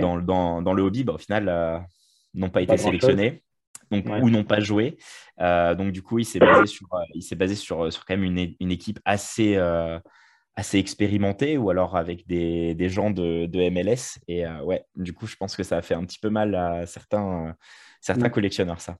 dans, 0.00 0.18
dans, 0.18 0.62
dans, 0.62 0.72
le 0.72 0.82
hobby. 0.82 1.04
Bah, 1.04 1.12
au 1.12 1.18
final, 1.18 1.84
n'ont 2.32 2.48
pas, 2.48 2.62
été 2.62 2.78
sélectionnés. 2.78 3.43
Donc, 4.02 4.22
ou 4.22 4.30
n'ont 4.30 4.44
pas 4.44 4.60
joué. 4.60 4.96
donc, 5.38 5.92
du 5.92 6.02
coup, 6.02 6.18
il 6.18 6.24
s'est 6.24 6.38
basé, 6.38 6.66
sur, 6.66 6.88
il 7.14 7.36
basé 7.36 7.54
sur, 7.54 7.92
sur 7.92 8.04
quand 8.04 8.16
même 8.16 8.24
une, 8.24 8.54
une 8.60 8.70
équipe 8.70 9.00
assez, 9.04 9.56
assez 10.56 10.78
expérimentée 10.78 11.58
ou 11.58 11.70
alors 11.70 11.96
avec 11.96 12.26
des, 12.26 12.74
des 12.74 12.88
gens 12.88 13.10
de, 13.10 13.46
de, 13.46 13.70
MLS. 13.70 14.20
Et 14.28 14.46
ouais, 14.64 14.84
du 14.96 15.12
coup, 15.12 15.26
je 15.26 15.36
pense 15.36 15.56
que 15.56 15.62
ça 15.62 15.78
a 15.78 15.82
fait 15.82 15.94
un 15.94 16.04
petit 16.04 16.18
peu 16.18 16.30
mal 16.30 16.54
à 16.54 16.86
certains, 16.86 17.54
certains 18.00 18.30
collectionneurs, 18.30 18.80
ça. 18.80 18.96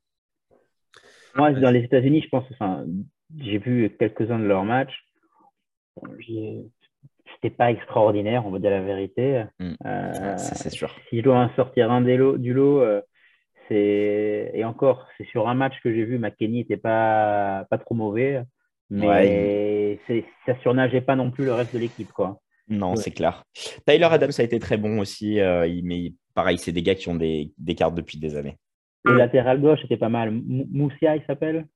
Moi, 1.36 1.52
dans 1.52 1.70
les 1.70 1.82
États-Unis, 1.84 2.22
je 2.22 2.28
pense, 2.28 2.44
enfin, 2.52 2.84
j'ai 3.36 3.58
vu 3.58 3.94
quelques-uns 3.98 4.38
de 4.38 4.44
leurs 4.44 4.64
matchs. 4.64 5.04
C'était 7.34 7.50
pas 7.50 7.70
extraordinaire, 7.70 8.46
on 8.46 8.50
va 8.50 8.58
dire 8.58 8.70
la 8.70 8.82
vérité. 8.82 9.44
Mm. 9.58 9.72
Euh, 9.84 10.36
c'est 10.36 10.70
sûr. 10.70 10.94
Si 11.08 11.18
je 11.18 11.22
dois 11.22 11.38
en 11.38 11.54
sortir 11.54 11.90
un 11.90 12.00
des 12.00 12.16
du 12.38 12.52
lot, 12.52 12.80
euh, 12.80 13.00
et 13.70 14.64
encore, 14.64 15.06
c'est 15.16 15.26
sur 15.28 15.48
un 15.48 15.54
match 15.54 15.74
que 15.82 15.92
j'ai 15.92 16.04
vu, 16.04 16.18
McKenny 16.18 16.58
n'était 16.58 16.76
pas 16.76 17.66
pas 17.70 17.78
trop 17.78 17.94
mauvais, 17.94 18.42
mais 18.90 19.98
ça 20.46 20.58
surnageait 20.62 21.00
pas 21.00 21.16
non 21.16 21.30
plus 21.30 21.44
le 21.44 21.54
reste 21.54 21.74
de 21.74 21.78
l'équipe, 21.78 22.12
quoi. 22.12 22.40
Non, 22.68 22.96
c'est 22.96 23.10
clair. 23.10 23.44
Tyler 23.86 24.08
Adams 24.10 24.32
a 24.38 24.42
été 24.42 24.58
très 24.58 24.78
bon 24.78 24.98
aussi, 24.98 25.38
euh, 25.40 25.68
mais 25.82 26.14
pareil, 26.34 26.58
c'est 26.58 26.72
des 26.72 26.82
gars 26.82 26.94
qui 26.94 27.08
ont 27.08 27.14
des, 27.14 27.52
des 27.58 27.74
cartes 27.74 27.94
depuis 27.94 28.18
des 28.18 28.36
années. 28.36 28.56
Le 29.04 29.16
latéral 29.16 29.60
gauche 29.60 29.80
était 29.84 29.98
pas 29.98 30.08
mal. 30.08 30.30
Moussia, 30.32 31.16
il 31.16 31.22
s'appelle? 31.26 31.66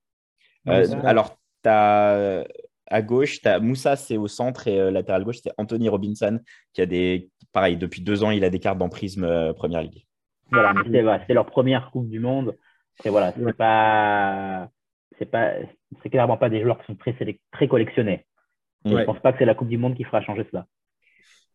Euh, 0.67 0.87
Alors, 1.05 1.37
as, 1.67 2.45
à 2.87 3.03
gauche, 3.03 3.39
as, 3.45 3.61
Moussa, 3.61 3.97
c'est 3.97 4.17
au 4.17 4.29
centre 4.29 4.67
et 4.67 4.81
euh, 4.81 4.91
latéral 4.91 5.25
gauche, 5.25 5.41
c'est 5.43 5.53
Anthony 5.59 5.91
Robinson 5.91 6.41
qui 6.73 6.81
a 6.81 6.87
des. 6.87 7.29
Pareil, 7.53 7.77
depuis 7.77 8.01
deux 8.01 8.25
ans, 8.25 8.31
il 8.31 8.45
a 8.45 8.51
des 8.51 8.59
cartes 8.59 8.81
en 8.81 8.89
prisme 8.89 9.25
euh, 9.25 9.53
Première 9.53 9.83
Ligue. 9.83 10.07
Voilà, 10.51 10.73
mais 10.73 11.05
c'est 11.27 11.35
leur 11.35 11.47
première 11.47 11.91
Coupe 11.91 12.09
du 12.09 12.21
Monde. 12.21 12.57
Et 13.05 13.11
voilà, 13.11 13.33
c'est 13.33 13.57
pas. 13.57 14.71
C'est 15.19 15.27
pas, 15.27 15.55
c'est 16.03 16.11
clairement 16.11 16.37
pas 16.37 16.49
des 16.49 16.63
joueurs 16.63 16.79
qui 16.79 16.87
sont 16.87 16.95
très, 16.95 17.17
très 17.51 17.67
collectionnés. 17.67 18.25
Je 18.85 18.95
ne 18.95 19.05
pense 19.05 19.19
pas 19.19 19.33
que 19.33 19.39
c'est 19.39 19.45
la 19.45 19.57
Coupe 19.57 19.69
du 19.69 19.79
Monde 19.79 19.97
qui 19.97 20.05
fera 20.05 20.23
changer 20.23 20.47
cela. 20.51 20.67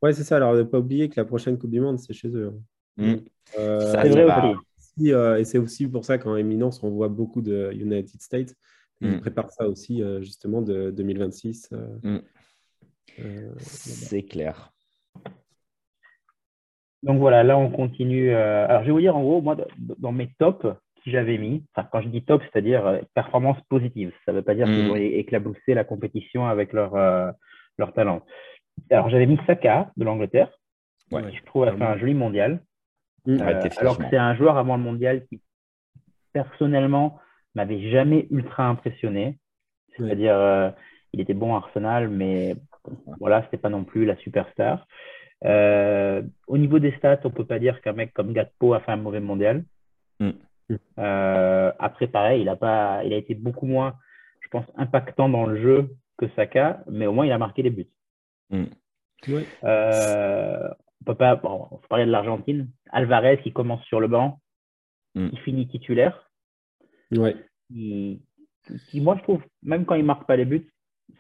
Ouais, 0.02 0.12
c'est 0.12 0.26
ça. 0.26 0.36
Alors, 0.36 0.54
ne 0.54 0.64
pas 0.64 0.80
oublier 0.80 1.08
que 1.08 1.16
la 1.16 1.26
prochaine 1.26 1.58
Coupe 1.58 1.72
du 1.72 1.80
Monde, 1.80 1.98
c'est 1.98 2.14
chez 2.14 2.28
eux. 2.28 2.54
Mmh. 2.98 3.16
c'est 3.56 4.10
vrai 4.10 4.26
aussi. 4.26 5.14
Euh, 5.14 5.40
et 5.40 5.46
c'est 5.46 5.58
aussi 5.58 5.88
pour 5.88 6.06
ça 6.06 6.18
qu'en 6.18 6.36
éminence, 6.36 6.84
on 6.84 6.90
voit 6.90 7.08
beaucoup 7.08 7.42
de 7.42 7.72
United 7.74 8.22
States. 8.22 8.56
Ils 9.02 9.12
mm. 9.12 9.22
préparent 9.22 9.52
ça 9.52 9.68
aussi, 9.68 10.02
euh, 10.02 10.22
justement, 10.22 10.62
de 10.62 10.92
2026. 10.92 11.70
Euh, 11.74 12.20
mm. 13.18 13.56
c'est 13.58 14.24
clair. 14.24 14.72
Donc 17.04 17.20
voilà, 17.20 17.44
là, 17.44 17.58
on 17.58 17.70
continue. 17.70 18.34
alors, 18.34 18.82
je 18.82 18.88
vais 18.88 18.92
vous 18.92 19.00
dire, 19.00 19.16
en 19.16 19.22
gros, 19.22 19.42
moi, 19.42 19.56
dans 19.78 20.12
mes 20.12 20.30
tops 20.40 20.62
que 20.62 21.12
j'avais 21.12 21.38
mis, 21.38 21.64
enfin, 21.76 21.88
quand 21.92 22.02
je 22.02 22.08
dis 22.08 22.24
top, 22.24 22.42
c'est-à-dire 22.44 23.02
performance 23.14 23.58
positive. 23.70 24.12
Ça 24.26 24.32
ne 24.32 24.38
veut 24.38 24.44
pas 24.44 24.56
dire 24.56 24.66
qu'ils 24.66 24.86
mm. 24.86 24.90
vont 24.90 24.96
éclabousser 24.96 25.74
la 25.74 25.84
compétition 25.84 26.48
avec 26.48 26.72
leur, 26.72 26.96
leur 27.78 27.94
talent. 27.94 28.22
Alors, 28.90 29.10
j'avais 29.10 29.26
mis 29.26 29.40
Saka 29.46 29.92
de 29.98 30.06
l'Angleterre, 30.06 30.50
qui 31.10 31.38
je 31.38 31.44
trouve 31.46 31.64
a 31.64 31.76
fait 31.76 31.84
un 31.84 31.98
joli 31.98 32.14
mondial. 32.14 32.62
Mm. 33.26 33.42
Euh, 33.42 33.70
alors 33.78 33.98
que 33.98 34.04
c'est 34.10 34.18
un 34.18 34.36
joueur 34.36 34.58
avant 34.58 34.78
le 34.78 34.84
mondial 34.84 35.26
qui, 35.28 35.42
personnellement, 36.34 37.20
m'avait 37.56 37.90
jamais 37.92 38.28
ultra 38.32 38.68
impressionné. 38.68 39.38
C'est-à-dire, 39.98 40.36
euh, 40.36 40.70
il 41.14 41.22
était 41.22 41.34
bon 41.34 41.54
à 41.54 41.58
Arsenal, 41.58 42.10
mais 42.10 42.56
voilà, 43.20 43.44
c'était 43.44 43.58
pas 43.58 43.70
non 43.70 43.84
plus 43.84 44.06
la 44.06 44.18
superstar. 44.18 44.88
Euh, 45.46 46.22
au 46.48 46.58
niveau 46.58 46.80
des 46.80 46.92
stats, 46.94 47.20
on 47.24 47.30
peut 47.30 47.46
pas 47.46 47.60
dire 47.60 47.82
qu'un 47.82 47.94
mec 47.94 48.14
comme 48.14 48.34
Gatpo 48.34 48.74
a 48.74 48.80
fait 48.80 48.92
un 48.92 48.98
mauvais 48.98 49.20
mondial. 49.20 49.64
Mm. 50.20 50.32
après, 50.98 52.08
pareil, 52.08 52.42
il 52.42 52.50
a, 52.50 52.56
pas, 52.56 53.04
il 53.04 53.14
a 53.14 53.18
été 53.18 53.36
beaucoup 53.36 53.66
moins, 53.66 53.96
je 54.42 54.48
pense, 54.50 54.66
impactant 54.78 55.28
dans 55.30 55.46
le 55.46 55.62
jeu 55.62 55.90
que 56.18 56.28
Saka, 56.36 56.84
mais 56.88 57.08
au 57.08 57.14
moins 57.14 57.26
il 57.26 57.32
a 57.32 57.38
marqué 57.38 57.64
des 57.64 57.70
buts. 57.70 57.90
Mm 58.50 58.66
on 61.04 61.06
peut 61.06 61.16
pas, 61.16 61.36
bon, 61.36 61.68
on 61.72 61.78
parler 61.90 62.06
de 62.06 62.12
l'Argentine. 62.12 62.70
Alvarez 62.92 63.42
qui 63.42 63.52
commence 63.52 63.84
sur 63.86 64.00
le 64.00 64.08
banc, 64.08 64.40
mm. 65.16 65.30
qui 65.30 65.38
finit 65.38 65.68
titulaire. 65.68 66.30
Ouais. 67.12 67.36
Qui, 67.68 68.22
qui, 68.90 69.02
moi, 69.02 69.16
je 69.18 69.24
trouve, 69.24 69.42
même 69.64 69.86
quand 69.86 69.96
il 69.96 70.06
marque 70.06 70.28
pas 70.28 70.36
les 70.36 70.46
buts, 70.46 70.70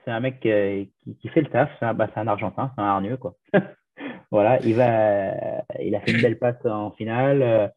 c'est 0.03 0.11
un 0.11 0.19
mec 0.19 0.39
qui, 0.39 1.15
qui, 1.15 1.27
fait 1.29 1.41
le 1.41 1.49
taf. 1.49 1.69
C'est 1.79 1.85
un, 1.85 1.93
bah, 1.93 2.09
un, 2.15 2.27
Argentin, 2.27 2.71
c'est 2.75 2.81
un 2.81 2.85
hargneux, 2.85 3.17
quoi. 3.17 3.35
voilà, 4.31 4.59
il, 4.63 4.75
va, 4.75 5.33
il 5.79 5.95
a 5.95 6.01
fait 6.01 6.11
une 6.11 6.21
belle 6.21 6.39
passe 6.39 6.65
en 6.65 6.91
finale. 6.91 7.71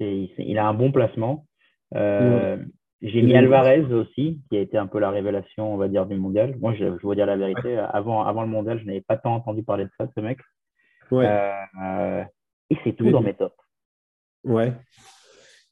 il 0.00 0.58
a 0.58 0.66
un 0.66 0.74
bon 0.74 0.92
placement. 0.92 1.46
Euh, 1.94 2.56
j'ai 3.02 3.22
mis 3.22 3.36
Alvarez 3.36 3.92
aussi, 3.92 4.40
qui 4.48 4.56
a 4.56 4.60
été 4.60 4.78
un 4.78 4.86
peu 4.86 4.98
la 4.98 5.10
révélation, 5.10 5.72
on 5.72 5.76
va 5.76 5.88
dire, 5.88 6.06
du 6.06 6.16
mondial. 6.16 6.56
Moi, 6.58 6.74
je, 6.74 6.96
je 7.00 7.06
veux 7.06 7.14
dire 7.14 7.26
la 7.26 7.36
vérité. 7.36 7.76
Avant, 7.76 8.24
avant 8.24 8.42
le 8.42 8.48
mondial, 8.48 8.78
je 8.78 8.84
n'avais 8.84 9.02
pas 9.02 9.16
tant 9.16 9.34
entendu 9.34 9.62
parler 9.62 9.84
de 9.84 9.90
ça, 9.98 10.08
ce 10.16 10.20
mec. 10.20 10.38
Ouais. 11.10 11.26
Euh, 11.26 12.24
et 12.70 12.78
c'est 12.82 12.94
tout 12.94 13.10
dans 13.10 13.20
mes 13.20 13.34
tops. 13.34 13.54
Ouais. 14.44 14.72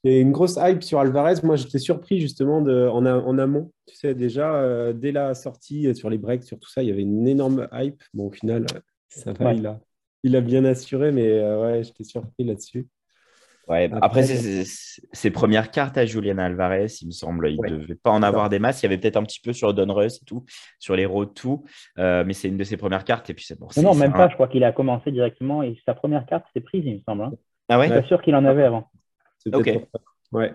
Et 0.03 0.19
une 0.19 0.31
grosse 0.31 0.59
hype 0.61 0.83
sur 0.83 0.99
Alvarez. 0.99 1.35
Moi, 1.43 1.55
j'étais 1.55 1.79
surpris 1.79 2.19
justement 2.19 2.61
de, 2.61 2.87
en, 2.87 3.05
en, 3.05 3.37
amont. 3.39 3.71
Tu 3.87 3.95
sais, 3.95 4.13
déjà, 4.13 4.53
euh, 4.55 4.93
dès 4.93 5.11
la 5.11 5.33
sortie 5.33 5.95
sur 5.95 6.09
les 6.09 6.17
breaks, 6.17 6.43
sur 6.43 6.59
tout 6.59 6.69
ça, 6.69 6.83
il 6.83 6.89
y 6.89 6.91
avait 6.91 7.01
une 7.01 7.27
énorme 7.27 7.67
hype. 7.71 8.01
Bon, 8.13 8.27
au 8.27 8.31
final, 8.31 8.65
ça 9.19 9.33
va, 9.33 9.53
il, 9.53 9.65
a, 9.65 9.79
il 10.23 10.35
a 10.35 10.41
bien 10.41 10.65
assuré, 10.65 11.11
mais 11.11 11.41
ouais, 11.41 11.83
j'étais 11.83 12.03
surpris 12.03 12.43
là-dessus. 12.43 12.87
Ouais, 13.69 13.89
après, 14.01 14.23
ses 14.23 15.31
premières 15.31 15.71
cartes 15.71 15.97
à 15.97 16.05
Julian 16.05 16.37
Alvarez, 16.37 16.87
il 17.01 17.07
me 17.07 17.11
semble, 17.11 17.49
il 17.49 17.61
ne 17.61 17.77
devait 17.77 17.95
pas 17.95 18.11
en 18.11 18.21
avoir 18.21 18.49
des 18.49 18.59
masses. 18.59 18.81
Il 18.81 18.83
y 18.83 18.87
avait 18.87 18.97
peut-être 18.97 19.15
un 19.15 19.23
petit 19.23 19.39
peu 19.39 19.53
sur 19.53 19.73
Donruss 19.73 20.21
et 20.21 20.25
tout, 20.25 20.43
sur 20.79 20.97
les 20.97 21.05
roads 21.05 21.27
tout, 21.27 21.63
euh, 21.97 22.25
mais 22.25 22.33
c'est 22.33 22.49
une 22.49 22.57
de 22.57 22.63
ses 22.65 22.75
premières 22.75 23.05
cartes. 23.05 23.29
Et 23.29 23.33
puis 23.33 23.45
c'est 23.45 23.57
bon, 23.57 23.69
non, 23.77 23.95
même 23.95 24.11
pas. 24.11 24.27
Je 24.27 24.33
crois 24.33 24.49
qu'il 24.49 24.65
a 24.65 24.73
commencé 24.73 25.13
directement 25.13 25.63
et 25.63 25.79
sa 25.85 25.93
première 25.93 26.25
carte, 26.25 26.43
c'était 26.47 26.65
prise, 26.65 26.83
il 26.85 26.95
me 26.95 27.01
semble. 27.07 27.23
Hein. 27.23 27.31
Ah 27.69 27.79
ouais? 27.79 27.87
Je 27.87 27.93
suis 27.93 28.01
pas 28.01 28.07
sûr 28.09 28.21
qu'il 28.21 28.35
en 28.35 28.43
avait 28.43 28.63
avant. 28.63 28.91
Ok. 29.53 29.71
Ouais. 30.33 30.53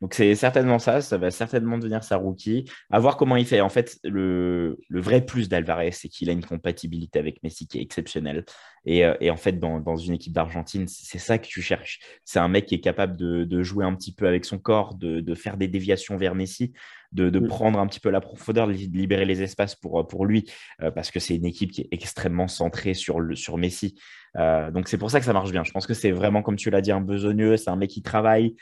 Donc 0.00 0.14
c'est 0.14 0.34
certainement 0.34 0.78
ça, 0.78 1.02
ça 1.02 1.18
va 1.18 1.30
certainement 1.30 1.76
devenir 1.76 2.02
sa 2.02 2.16
rookie. 2.16 2.64
À 2.90 2.98
voir 2.98 3.16
comment 3.16 3.36
il 3.36 3.46
fait. 3.46 3.60
En 3.60 3.68
fait, 3.68 3.98
le, 4.02 4.78
vrai 4.88 5.24
plus 5.24 5.48
d'Alvarez, 5.48 5.92
c'est 5.92 6.08
qu'il 6.08 6.30
a 6.30 6.32
une 6.32 6.44
compatibilité 6.44 7.18
avec 7.18 7.42
Messi 7.42 7.66
qui 7.66 7.78
est 7.78 7.82
exceptionnelle. 7.82 8.44
Et, 8.86 9.04
euh, 9.04 9.14
en 9.30 9.36
fait, 9.36 9.58
dans, 9.58 9.96
une 9.96 10.14
équipe 10.14 10.32
d'Argentine, 10.32 10.86
c'est 10.88 11.18
ça 11.18 11.36
que 11.36 11.46
tu 11.46 11.60
cherches. 11.60 12.00
C'est 12.24 12.38
un 12.38 12.48
mec 12.48 12.64
qui 12.64 12.74
est 12.74 12.80
capable 12.80 13.16
de, 13.16 13.62
jouer 13.62 13.84
un 13.84 13.94
petit 13.94 14.14
peu 14.14 14.26
avec 14.26 14.46
son 14.46 14.58
corps, 14.58 14.94
de, 14.94 15.34
faire 15.34 15.58
des 15.58 15.68
déviations 15.68 16.16
vers 16.16 16.34
Messi, 16.34 16.72
de, 17.12 17.28
mm. 17.38 17.46
prendre 17.46 17.78
un 17.78 17.86
petit 17.86 18.00
peu 18.00 18.08
la 18.08 18.22
profondeur, 18.22 18.68
de 18.68 18.72
libérer 18.72 19.26
les 19.26 19.42
espaces 19.42 19.74
pour, 19.74 20.06
pour 20.08 20.24
lui, 20.24 20.50
euh, 20.82 20.90
parce 20.90 21.10
que 21.10 21.20
c'est 21.20 21.36
une 21.36 21.44
équipe 21.44 21.72
qui 21.72 21.82
est 21.82 21.88
extrêmement 21.90 22.48
centrée 22.48 22.94
sur, 22.94 23.20
le, 23.20 23.36
sur 23.36 23.58
Messi. 23.58 23.96
Euh, 24.36 24.70
donc 24.70 24.88
c'est 24.88 24.98
pour 24.98 25.10
ça 25.10 25.18
que 25.18 25.26
ça 25.26 25.32
marche 25.32 25.50
bien. 25.50 25.64
Je 25.64 25.72
pense 25.72 25.86
que 25.86 25.94
c'est 25.94 26.12
vraiment, 26.12 26.42
comme 26.42 26.56
tu 26.56 26.70
l'as 26.70 26.80
dit, 26.80 26.92
un 26.92 27.00
besogneux. 27.00 27.56
C'est 27.56 27.70
un 27.70 27.76
mec 27.76 27.90
qui 27.90 28.02
travaille, 28.02 28.54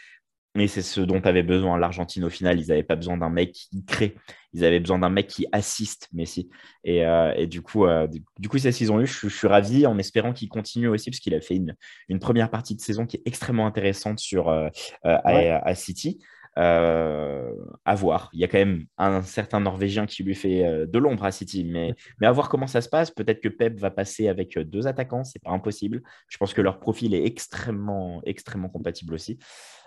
mais 0.58 0.66
c'est 0.66 0.82
ce 0.82 1.00
dont 1.00 1.20
avait 1.20 1.44
besoin 1.44 1.78
l'Argentine 1.78 2.24
au 2.24 2.30
final. 2.30 2.60
Ils 2.60 2.66
n'avaient 2.66 2.82
pas 2.82 2.96
besoin 2.96 3.16
d'un 3.16 3.30
mec 3.30 3.52
qui 3.52 3.84
crée. 3.84 4.16
Ils 4.52 4.64
avaient 4.64 4.80
besoin 4.80 4.98
d'un 4.98 5.08
mec 5.08 5.28
qui 5.28 5.46
assiste 5.52 6.08
Messi. 6.12 6.50
Et, 6.82 7.06
euh, 7.06 7.32
et 7.36 7.46
du 7.46 7.62
coup, 7.62 7.86
euh, 7.86 8.08
du, 8.38 8.48
coup 8.48 8.58
c'est 8.58 8.72
ce 8.72 8.78
qu'ils 8.78 8.90
ont 8.90 9.00
eu. 9.00 9.06
Je, 9.06 9.28
suis 9.28 9.46
ravi 9.46 9.86
en 9.86 9.98
espérant 9.98 10.32
qu'il 10.32 10.48
continue 10.48 10.88
aussi 10.88 11.10
parce 11.10 11.20
qu'il 11.20 11.32
a 11.36 11.40
fait 11.40 11.54
une, 11.54 11.76
une, 12.08 12.18
première 12.18 12.50
partie 12.50 12.74
de 12.74 12.80
saison 12.80 13.06
qui 13.06 13.18
est 13.18 13.22
extrêmement 13.24 13.68
intéressante 13.68 14.18
sur, 14.18 14.48
euh, 14.48 14.68
à, 15.04 15.74
City. 15.76 16.18
à 16.56 17.94
voir. 17.94 18.28
Il 18.32 18.40
y 18.40 18.44
a 18.44 18.48
quand 18.48 18.58
même 18.58 18.86
un 18.96 19.22
certain 19.22 19.60
Norvégien 19.60 20.06
qui 20.06 20.24
lui 20.24 20.34
fait 20.34 20.86
de 20.88 20.98
l'ombre 20.98 21.22
à 21.22 21.30
City, 21.30 21.62
mais, 21.62 21.94
mais 22.20 22.26
à 22.26 22.32
voir 22.32 22.48
comment 22.48 22.66
ça 22.66 22.80
se 22.80 22.88
passe. 22.88 23.12
Peut-être 23.12 23.40
que 23.40 23.48
Pep 23.48 23.78
va 23.78 23.92
passer 23.92 24.26
avec 24.26 24.58
deux 24.58 24.88
attaquants, 24.88 25.22
c'est 25.22 25.40
pas 25.40 25.52
impossible. 25.52 26.02
Je 26.26 26.36
pense 26.36 26.52
que 26.52 26.62
leur 26.62 26.80
profil 26.80 27.14
est 27.14 27.24
extrêmement, 27.24 28.22
extrêmement 28.24 28.70
compatible 28.70 29.14
aussi. 29.14 29.38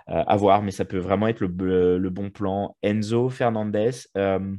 Euh, 0.09 0.23
à 0.25 0.35
voir, 0.35 0.61
mais 0.61 0.71
ça 0.71 0.85
peut 0.85 0.97
vraiment 0.97 1.27
être 1.27 1.41
le, 1.41 2.09
bon 2.09 2.29
plan. 2.29 2.75
Enzo 2.81 3.29
Fernandez, 3.29 3.91
euh, 4.17 4.55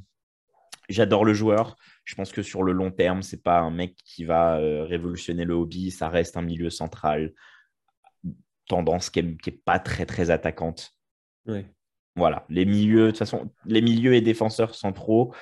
j'adore 0.89 1.25
le 1.25 1.35
joueur. 1.35 1.77
Je 2.05 2.15
pense 2.15 2.33
que 2.33 2.43
sur 2.43 2.63
le 2.63 2.73
long 2.73 2.91
terme, 2.91 3.23
c'est 3.23 3.43
pas 3.43 3.59
un 3.59 3.71
mec 3.71 3.97
qui 4.05 4.25
va 4.25 4.59
euh, 4.59 4.85
révolutionner 4.85 5.45
le 5.45 5.55
hobby. 5.55 5.91
Ça 5.91 6.09
reste 6.09 6.37
un 6.37 6.43
milieu 6.43 6.71
central. 6.71 7.33
Tendance 8.69 9.11
qui 9.11 9.23
n'est 9.23 9.61
pas 9.65 9.79
très 9.79 10.07
très 10.07 10.31
attaquante. 10.31 10.95
Voilà, 12.15 12.45
les 12.49 12.65
milieux, 12.65 13.07
de 13.07 13.11
toute 13.11 13.19
façon, 13.19 13.51
les 13.65 13.81
milieux 13.81 14.15
et 14.15 14.21
défenseurs 14.21 14.75
centraux, 14.75 15.35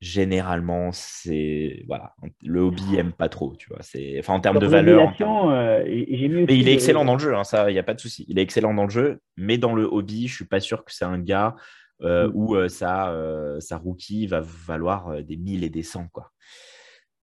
généralement, 0.00 0.90
c'est 0.92 1.84
voilà, 1.88 2.14
le 2.42 2.60
hobby 2.60 2.96
aime 2.96 3.12
pas 3.12 3.28
trop, 3.28 3.54
tu 3.56 3.68
vois. 3.68 3.78
C'est 3.82 4.16
enfin 4.18 4.34
en 4.34 4.40
termes 4.40 4.58
de 4.58 4.66
valeur. 4.66 5.12
Euh, 5.20 5.84
il 5.86 6.68
est 6.68 6.72
excellent 6.72 7.04
dans 7.04 7.14
le 7.14 7.18
jeu, 7.18 7.34
hein, 7.34 7.44
ça, 7.44 7.70
il 7.70 7.74
y 7.74 7.78
a 7.78 7.82
pas 7.82 7.94
de 7.94 8.00
souci. 8.00 8.24
Il 8.28 8.38
est 8.38 8.42
excellent 8.42 8.74
dans 8.74 8.84
le 8.84 8.90
jeu, 8.90 9.20
mais 9.36 9.58
dans 9.58 9.74
le 9.74 9.84
hobby, 9.84 10.28
je 10.28 10.34
suis 10.34 10.44
pas 10.46 10.60
sûr 10.60 10.84
que 10.84 10.92
c'est 10.92 11.04
un 11.04 11.18
gars 11.18 11.56
euh, 12.02 12.28
mm. 12.28 12.32
où 12.34 12.54
euh, 12.54 12.68
sa, 12.68 13.12
sa 13.58 13.76
rookie 13.76 14.26
va 14.26 14.40
valoir 14.42 15.22
des 15.22 15.36
1000 15.36 15.64
et 15.64 15.70
des 15.70 15.82
100 15.82 16.08
quoi. 16.12 16.30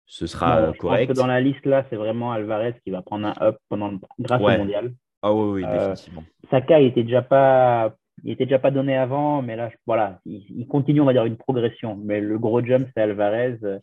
Ce 0.06 0.26
sera 0.26 0.72
correct. 0.78 1.12
dans 1.12 1.26
la 1.26 1.40
liste 1.40 1.64
là, 1.64 1.86
c'est 1.88 1.96
vraiment 1.96 2.32
Alvarez 2.32 2.74
qui 2.84 2.90
va 2.90 3.00
prendre 3.00 3.26
un 3.26 3.34
up 3.40 3.56
pendant 3.68 3.92
grâce 4.18 4.42
au 4.42 4.58
mondial. 4.58 4.92
Ah 5.22 5.32
oui, 5.32 5.62
oui, 5.62 5.70
définitivement. 5.70 6.24
Saka 6.50 6.80
il 6.80 6.88
était 6.88 7.04
déjà 7.04 7.22
pas 7.22 7.94
il 8.24 8.30
n'était 8.30 8.44
déjà 8.44 8.58
pas 8.58 8.70
donné 8.70 8.96
avant, 8.96 9.42
mais 9.42 9.56
là, 9.56 9.70
voilà, 9.86 10.20
il, 10.24 10.66
continue, 10.68 11.00
on 11.00 11.04
va 11.04 11.12
dire, 11.12 11.24
une 11.24 11.36
progression. 11.36 11.98
Mais 12.02 12.20
le 12.20 12.38
gros 12.38 12.64
jump, 12.64 12.88
c'est 12.94 13.02
Alvarez. 13.02 13.58
Euh, 13.62 13.78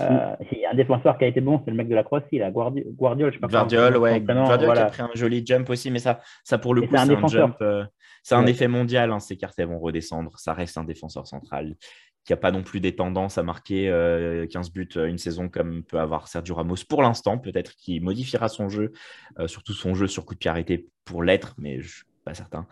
a 0.00 0.36
un 0.70 0.74
défenseur 0.74 1.16
qui 1.16 1.24
a 1.24 1.28
été 1.28 1.40
bon, 1.40 1.62
c'est 1.64 1.70
le 1.70 1.76
mec 1.76 1.88
de 1.88 1.94
la 1.94 2.04
Croatie, 2.04 2.38
là, 2.38 2.50
Guardiol. 2.50 3.32
je 3.32 3.36
sais 3.36 3.40
pas 3.40 3.48
Guardiol, 3.48 3.96
ouais. 3.96 4.20
Guardiol 4.20 4.74
qui 4.74 4.78
a 4.78 4.86
pris 4.86 5.02
un 5.02 5.10
joli 5.14 5.44
jump 5.44 5.70
aussi, 5.70 5.90
mais 5.90 5.98
ça, 5.98 6.20
ça 6.44 6.58
pour 6.58 6.74
le 6.74 6.82
coup, 6.82 6.88
c'est 6.90 6.98
un, 6.98 7.26
jump. 7.26 7.56
Euh, 7.62 7.84
c'est 8.22 8.34
un 8.34 8.44
effet 8.44 8.68
mondial, 8.68 9.10
hein, 9.10 9.20
ces 9.20 9.36
cartes, 9.38 9.58
elles 9.58 9.68
vont 9.68 9.78
redescendre. 9.78 10.38
Ça 10.38 10.52
reste 10.52 10.76
un 10.76 10.84
défenseur 10.84 11.26
central 11.26 11.74
qui 12.24 12.34
n'a 12.34 12.36
pas 12.36 12.50
non 12.50 12.62
plus 12.62 12.80
des 12.80 12.94
tendances 12.94 13.38
à 13.38 13.42
marquer 13.42 13.86
15 13.86 13.88
euh, 13.94 14.70
buts 14.74 14.88
une 14.96 15.16
saison 15.16 15.48
comme 15.48 15.82
peut 15.82 15.98
avoir 15.98 16.28
Sergio 16.28 16.54
Ramos 16.54 16.76
pour 16.86 17.00
l'instant. 17.00 17.38
Peut-être 17.38 17.74
qu'il 17.76 18.02
modifiera 18.02 18.48
son 18.48 18.68
jeu, 18.68 18.92
surtout 19.46 19.72
son 19.72 19.94
jeu 19.94 20.06
sur 20.06 20.26
coup 20.26 20.34
de 20.34 20.38
pied 20.38 20.50
arrêté 20.50 20.88
pour 21.06 21.22
l'être, 21.22 21.54
mais 21.56 21.80
je 21.80 22.02
pas 22.28 22.34
certain. 22.34 22.66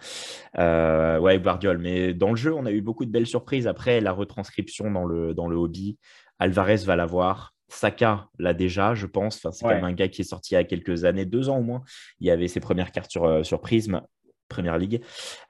Euh, 0.59 1.19
ouais, 1.19 1.41
Guardiol. 1.41 1.79
Mais 1.79 2.13
dans 2.13 2.31
le 2.31 2.37
jeu, 2.37 2.53
on 2.53 2.67
a 2.67 2.71
eu 2.71 2.83
beaucoup 2.83 3.07
de 3.07 3.11
belles 3.11 3.27
surprises. 3.27 3.67
Après, 3.67 4.01
la 4.01 4.13
retranscription 4.13 4.91
dans 4.91 5.05
le, 5.05 5.33
dans 5.33 5.49
le 5.49 5.57
hobby, 5.57 5.97
Alvarez 6.39 6.85
va 6.85 6.97
l'avoir. 6.97 7.55
Saka 7.69 8.29
l'a 8.39 8.53
déjà, 8.53 8.95
je 8.95 9.07
pense. 9.07 9.39
Enfin, 9.39 9.51
c'est 9.53 9.65
quand 9.65 9.75
même 9.75 9.85
un 9.85 9.93
gars 9.93 10.09
qui 10.09 10.21
est 10.21 10.25
sorti 10.25 10.53
il 10.53 10.57
y 10.57 10.59
a 10.59 10.65
quelques 10.65 11.05
années, 11.05 11.25
deux 11.25 11.49
ans 11.49 11.59
au 11.59 11.63
moins. 11.63 11.83
Il 12.21 12.27
y 12.27 12.31
avait 12.31 12.49
ses 12.49 12.61
premières 12.61 12.93
cartes 12.93 13.11
sur, 13.11 13.25
euh, 13.25 13.43
sur 13.43 13.61
Prism, 13.61 14.03
Première 14.49 14.79
Ligue. 14.79 15.01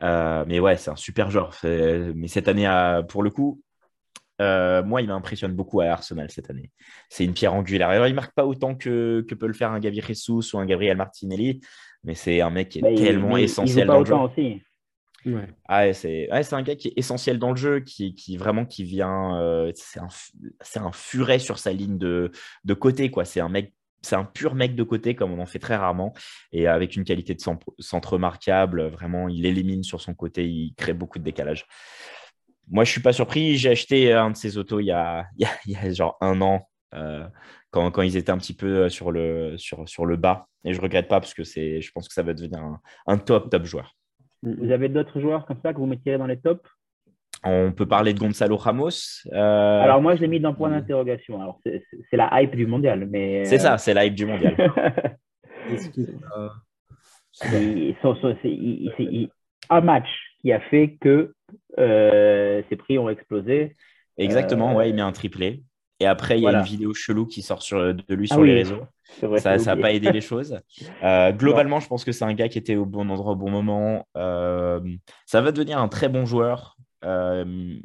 Euh, 0.03 0.45
mais 0.47 0.61
ouais, 0.61 0.77
c'est 0.77 0.91
un 0.91 0.97
super 0.97 1.31
joueur. 1.31 1.55
Mais 1.65 2.29
cette 2.29 2.49
année, 2.49 2.71
pour 3.09 3.23
le 3.23 3.31
coup, 3.31 3.61
moi, 4.41 5.03
il 5.03 5.09
m'impressionne 5.09 5.53
beaucoup 5.53 5.81
à 5.81 5.87
Arsenal 5.87 6.31
cette 6.31 6.51
année. 6.51 6.71
C'est 7.09 7.25
une 7.25 7.35
pierre 7.35 7.55
angulaire. 7.55 7.89
Alors, 7.89 8.07
il 8.07 8.15
marque 8.15 8.35
pas 8.35 8.47
autant 8.47 8.75
que, 8.75 9.25
que 9.29 9.35
peut 9.35 9.47
le 9.47 9.55
faire 9.55 9.73
un 9.73 9.81
Gabriel 9.81 10.05
Jesus 10.05 10.55
ou 10.55 10.59
un 10.59 10.67
Gabriel 10.67 10.97
Martinelli, 10.97 11.61
mais 12.05 12.15
c'est 12.15 12.41
un 12.41 12.51
mec 12.51 12.69
qui 12.69 12.79
est 12.79 12.83
bah, 12.83 12.95
tellement 12.95 13.37
essentiel 13.37 13.87
dans 13.87 14.01
le 14.01 14.07
jeu. 14.07 14.15
Aussi. 14.15 14.63
Ah, 15.69 15.93
c'est 15.93 16.29
un 16.31 16.63
gars 16.63 16.77
qui 16.77 16.89
est 16.89 16.93
essentiel 16.97 17.39
dans 17.39 17.51
le 17.51 17.57
jeu, 17.57 17.81
qui, 17.81 18.15
qui 18.15 18.37
vraiment 18.37 18.65
qui 18.65 18.85
vient. 18.85 19.41
Euh, 19.41 19.73
c'est 19.75 20.01
un, 20.01 20.09
un, 20.85 20.93
furet 20.93 21.39
sur 21.39 21.59
sa 21.59 21.73
ligne 21.73 21.99
de, 21.99 22.31
de 22.65 22.75
côté. 22.75 23.11
quoi. 23.11 23.25
C'est 23.25 23.41
un 23.41 23.49
mec. 23.49 23.73
C'est 24.03 24.15
un 24.15 24.25
pur 24.25 24.55
mec 24.55 24.77
de 24.77 24.85
côté, 24.85 25.17
comme 25.17 25.33
on 25.33 25.43
en 25.43 25.47
fait 25.47 25.59
très 25.59 25.75
rarement, 25.75 26.15
et 26.53 26.69
avec 26.69 26.95
une 26.95 27.03
qualité 27.03 27.35
de 27.35 27.41
centre 27.41 28.13
remarquable. 28.13 28.87
Vraiment, 28.87 29.29
il 29.29 29.47
élimine 29.47 29.83
sur 29.83 30.01
son 30.01 30.15
côté, 30.15 30.47
il 30.47 30.75
crée 30.77 30.93
beaucoup 30.93 31.19
de 31.19 31.25
décalage. 31.25 31.67
Moi, 32.69 32.85
je 32.85 32.91
suis 32.91 33.01
pas 33.01 33.13
surpris. 33.13 33.57
J'ai 33.57 33.71
acheté 33.71 34.13
un 34.13 34.31
de 34.31 34.37
ces 34.37 34.59
autos 34.59 34.81
il 34.81 34.87
y 34.87 34.93
a, 34.93 35.27
il 35.39 35.47
y 35.67 35.77
a, 35.77 35.93
genre 35.93 36.17
un 36.21 36.41
an. 36.41 36.69
Euh, 36.95 37.27
quand, 37.71 37.91
quand, 37.91 38.03
ils 38.03 38.17
étaient 38.17 38.31
un 38.31 38.39
petit 38.39 38.55
peu 38.55 38.85
euh, 38.85 38.89
sur 38.89 39.11
le, 39.13 39.59
sur, 39.59 39.89
sur 39.89 40.07
le 40.07 40.17
bas. 40.17 40.47
Et 40.65 40.73
je 40.73 40.81
regrette 40.81 41.09
pas 41.09 41.21
parce 41.21 41.35
que 41.35 41.45
c'est, 41.45 41.81
je 41.81 41.93
pense 41.93 42.09
que 42.09 42.15
ça 42.15 42.23
va 42.23 42.33
devenir 42.33 42.61
un, 42.61 42.81
un 43.07 43.19
top, 43.19 43.51
top 43.51 43.65
joueur. 43.65 43.95
Vous 44.43 44.71
avez 44.71 44.89
d'autres 44.89 45.21
joueurs 45.21 45.47
comme 45.47 45.59
ça 45.63 45.73
que 45.73 45.79
vous 45.79 45.87
mettiez 45.87 46.17
dans 46.19 46.27
les 46.27 46.39
tops? 46.39 46.69
On 47.45 47.73
peut 47.73 47.87
parler 47.87 48.15
de 48.15 48.19
Gonzalo 48.19 48.57
Ramos. 48.57 49.23
Euh, 49.33 49.81
Alors 49.81 50.01
moi, 50.01 50.17
je 50.17 50.23
l'ai 50.23 50.29
mis 50.29 50.41
dans 50.41 50.55
point 50.55 50.71
d'interrogation. 50.71 51.41
Alors 51.41 51.61
c'est 51.65 52.17
la 52.17 52.43
hype 52.43 52.57
du 52.57 52.67
mondial, 52.67 53.07
mais 53.07 53.45
c'est 53.45 53.59
ça, 53.59 53.79
c'est 53.79 53.95
la 53.95 54.07
hype 54.07 54.15
du 54.15 54.27
mondial. 54.27 54.57
c'est 57.33 59.31
un 59.69 59.81
match 59.81 60.09
qui 60.47 60.53
a 60.53 60.61
fait 60.61 60.97
que 61.01 61.35
euh, 61.77 62.63
ses 62.69 62.77
prix 62.77 62.99
ont 63.01 63.09
explosé. 63.09 63.75
Exactement, 64.17 64.77
ouais, 64.77 64.91
il 64.91 64.95
met 64.95 65.03
un 65.03 65.11
triplé. 65.11 65.65
Et 65.99 66.07
après, 66.07 66.39
il 66.39 66.45
y 66.45 66.47
a 66.47 66.53
une 66.53 66.65
vidéo 66.65 66.95
chelou 66.95 67.27
qui 67.27 67.43
sort 67.43 67.63
sur, 67.63 67.95
de 67.95 68.15
lui 68.15 68.29
ah 68.31 68.35
sur 68.35 68.45
les 68.45 68.55
réseaux. 68.55 68.83
ça 69.39 69.57
n'a 69.57 69.77
pas 69.77 69.93
aidé 69.93 70.13
les 70.13 70.21
choses. 70.33 70.61
Euh, 71.03 71.33
globalement, 71.33 71.81
je 71.81 71.89
pense 71.89 72.05
que 72.05 72.13
c'est 72.13 72.25
un 72.25 72.35
gars 72.35 72.49
qui 72.49 72.59
était 72.59 72.77
au 72.77 72.87
bon 72.87 73.11
endroit 73.11 73.33
au 73.33 73.37
bon 73.37 73.51
moment. 73.51 74.07
Euh, 74.17 74.81
ça 75.25 75.41
va 75.41 75.51
devenir 75.51 75.79
un 75.79 75.89
très 75.89 76.09
bon 76.09 76.27
joueur. 76.27 76.77
Euh, 77.05 77.77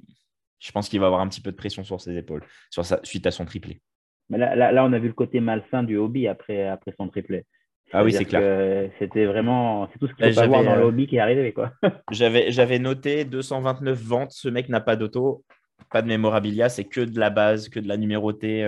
je 0.59 0.72
pense 0.72 0.88
qu'il 0.88 0.99
va 0.99 1.07
avoir 1.07 1.22
un 1.22 1.28
petit 1.30 1.41
peu 1.41 1.51
de 1.51 1.55
pression 1.55 1.84
sur 1.84 1.99
ses 1.99 2.16
épaules 2.16 2.43
sur 2.70 2.86
sa, 2.86 2.99
suite 3.03 3.26
à 3.26 3.32
son 3.32 3.45
triplé. 3.45 3.82
Mais 4.30 4.38
là, 4.38 4.72
là, 4.72 4.86
on 4.86 4.93
a 4.93 4.99
vu 4.99 5.07
le 5.07 5.14
côté 5.14 5.39
malsain 5.39 5.82
du 5.82 5.97
hobby 5.97 6.28
après, 6.28 6.68
après 6.68 6.93
son 6.95 7.07
triplé. 7.07 7.45
Ah 7.94 8.04
oui, 8.04 8.14
c'est 8.14 8.26
clair. 8.26 8.89
C'était 9.00 9.26
vraiment, 9.26 9.88
c'est 9.92 10.00
tout 10.00 10.08
ce 10.08 10.14
qu'il 10.14 10.26
faut 10.26 10.34
savoir 10.34 10.64
dans 10.64 10.76
le 10.76 10.84
hobby 10.84 11.08
qui 11.08 11.18
est 11.18 11.20
arrivé. 11.20 11.54
quoi. 11.54 11.72
J'avais 12.12 12.80
noté 12.80 13.26
229 13.26 13.98
ventes, 14.02 14.32
ce 14.32 14.50
mec 14.50 14.70
n'a 14.70 14.82
pas 14.82 14.96
d'auto, 14.96 15.44
pas 15.92 16.02
de 16.02 16.08
mémorabilia, 16.08 16.70
c'est 16.70 16.86
que 16.86 17.02
de 17.02 17.20
la 17.20 17.30
base, 17.30 17.70
que 17.70 17.80
de 17.80 17.88
la 17.88 17.98
numérotée. 17.98 18.66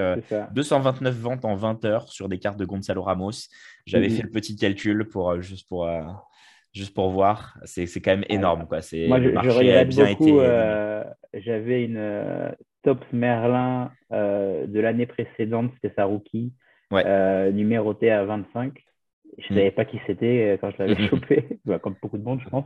229 0.53 1.15
ventes 1.15 1.45
en 1.45 1.55
20 1.55 1.85
heures 1.85 2.09
sur 2.09 2.29
des 2.29 2.39
cartes 2.39 2.57
de 2.57 2.65
Gonzalo 2.65 3.01
Ramos. 3.01 3.31
J'avais 3.85 4.09
mhm. 4.09 4.15
fait 4.15 4.23
le 4.23 4.29
petit 4.29 4.55
calcul 4.55 5.07
pour, 5.07 5.41
juste 5.41 5.67
pour 5.67 5.87
juste 6.73 6.93
pour 6.93 7.09
voir. 7.09 7.57
C'est 7.65 7.87
quand 8.01 8.11
même 8.11 8.25
énorme. 8.29 8.67
Quoi. 8.67 8.79
Moi, 9.07 9.21
je, 9.21 9.49
regrette 9.49 9.89
bien 9.89 10.09
beaucoup. 10.11 10.39
Euh, 10.39 11.03
j'avais 11.33 11.85
une 11.85 11.97
euh, 11.97 12.49
Tops 12.83 13.05
Merlin 13.13 13.91
euh, 14.11 14.65
de 14.67 14.79
l'année 14.79 15.05
précédente, 15.05 15.71
c'était 15.75 15.93
sa 15.95 16.05
rookie, 16.05 16.53
numérotée 16.91 18.11
à 18.11 18.25
25. 18.25 18.73
Je 19.37 19.53
ne 19.53 19.59
savais 19.59 19.71
pas 19.71 19.85
qui 19.85 19.99
c'était 20.07 20.57
quand 20.61 20.71
je 20.71 20.83
l'avais 20.83 21.07
chopé, 21.07 21.59
bah, 21.65 21.79
comme 21.79 21.95
beaucoup 22.01 22.17
de 22.17 22.23
monde, 22.23 22.39
je 22.43 22.49
pense. 22.49 22.65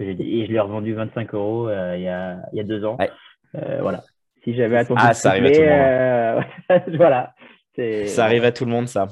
et 0.00 0.46
je 0.46 0.52
l'ai 0.52 0.60
revendu 0.60 0.94
25 0.94 1.34
euros 1.34 1.70
il, 1.70 2.02
y 2.02 2.08
a, 2.08 2.38
il 2.52 2.56
y 2.56 2.60
a 2.60 2.64
deux 2.64 2.84
ans. 2.84 2.96
voilà. 3.52 4.02
Si 4.44 4.54
j'avais 4.54 4.78
attendu. 4.78 5.00
Ah, 5.02 5.12
ça 5.12 5.30
arrive 5.30 5.46
à 5.46 5.50
tout 5.50 5.60
le 5.60 5.68
monde. 5.68 6.96
voilà. 6.96 7.34
Ça 8.06 8.24
arrive 8.24 8.44
à 8.44 8.52
tout 8.52 8.64
le 8.64 8.70
monde, 8.70 8.88
ça. 8.88 9.08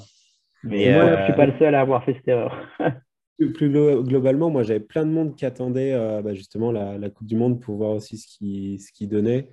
Mais 0.65 0.93
moi, 0.93 1.09
je 1.09 1.21
ne 1.21 1.25
suis 1.25 1.33
pas 1.35 1.47
le 1.47 1.53
seul 1.59 1.75
à 1.75 1.81
avoir 1.81 2.05
fait 2.05 2.15
cette 2.15 2.29
erreur. 2.29 2.57
Plus, 3.55 3.71
globalement, 3.71 4.49
moi, 4.49 4.63
j'avais 4.63 4.81
plein 4.81 5.05
de 5.05 5.11
monde 5.11 5.35
qui 5.35 5.45
attendait 5.45 5.93
euh, 5.93 6.23
bah, 6.23 6.35
justement 6.35 6.71
la, 6.71 7.11
Coupe 7.11 7.27
du 7.27 7.37
Monde 7.37 7.61
pour 7.61 7.77
voir 7.77 7.91
aussi 7.91 8.17
ce 8.17 8.27
qui, 8.27 8.79
ce 8.79 8.93
qui 8.93 9.09
donnait. 9.09 9.51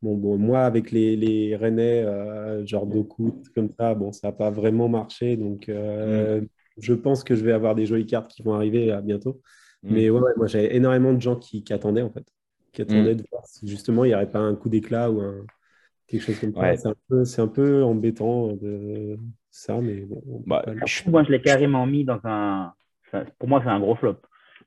Bon, 0.00 0.14
bon, 0.14 0.38
moi, 0.38 0.60
avec 0.60 0.92
les, 0.92 1.16
les 1.16 1.56
Rennais, 1.56 2.04
euh, 2.04 2.64
genre 2.64 2.86
Doku, 2.86 3.42
comme 3.54 3.70
ça, 3.70 3.94
bon, 3.94 4.12
ça 4.12 4.28
n'a 4.28 4.32
pas 4.32 4.50
vraiment 4.50 4.88
marché. 4.88 5.36
Donc, 5.36 5.68
euh, 5.68 6.40
mm. 6.40 6.46
Je 6.78 6.94
pense 6.94 7.24
que 7.24 7.34
je 7.34 7.44
vais 7.44 7.52
avoir 7.52 7.74
des 7.74 7.86
jolies 7.86 8.06
cartes 8.06 8.30
qui 8.30 8.42
vont 8.42 8.54
arriver 8.54 8.96
bientôt. 9.02 9.40
Mm. 9.82 9.94
Mais 9.94 10.10
ouais, 10.10 10.32
moi, 10.36 10.46
j'avais 10.46 10.74
énormément 10.74 11.12
de 11.12 11.20
gens 11.20 11.36
qui, 11.36 11.62
qui, 11.62 11.72
attendaient, 11.72 12.02
en 12.02 12.10
fait. 12.10 12.26
Qui 12.72 12.82
attendaient 12.82 13.14
mm. 13.14 13.18
de 13.18 13.24
voir 13.30 13.46
si 13.46 13.68
justement 13.68 14.04
il 14.04 14.08
n'y 14.08 14.14
aurait 14.14 14.30
pas 14.30 14.38
un 14.38 14.54
coup 14.54 14.68
d'éclat 14.68 15.10
ou 15.10 15.20
un, 15.20 15.44
quelque 16.06 16.22
chose 16.22 16.38
comme 16.38 16.54
ça. 16.54 16.76
C'est 16.76 16.88
un, 16.88 16.94
peu, 17.08 17.24
un 17.38 17.48
peu 17.48 17.84
embêtant 17.84 18.52
de 18.52 19.18
ça, 19.50 19.80
mais 19.80 20.00
bon. 20.00 20.42
Bah, 20.46 20.64
moi, 21.06 21.24
je 21.24 21.32
l'ai 21.32 21.40
carrément 21.40 21.86
mis 21.86 22.04
dans 22.04 22.20
un 22.24 22.72
pour 23.38 23.48
moi, 23.48 23.60
c'est 23.62 23.70
un 23.70 23.80
gros 23.80 23.94
flop. 23.94 24.16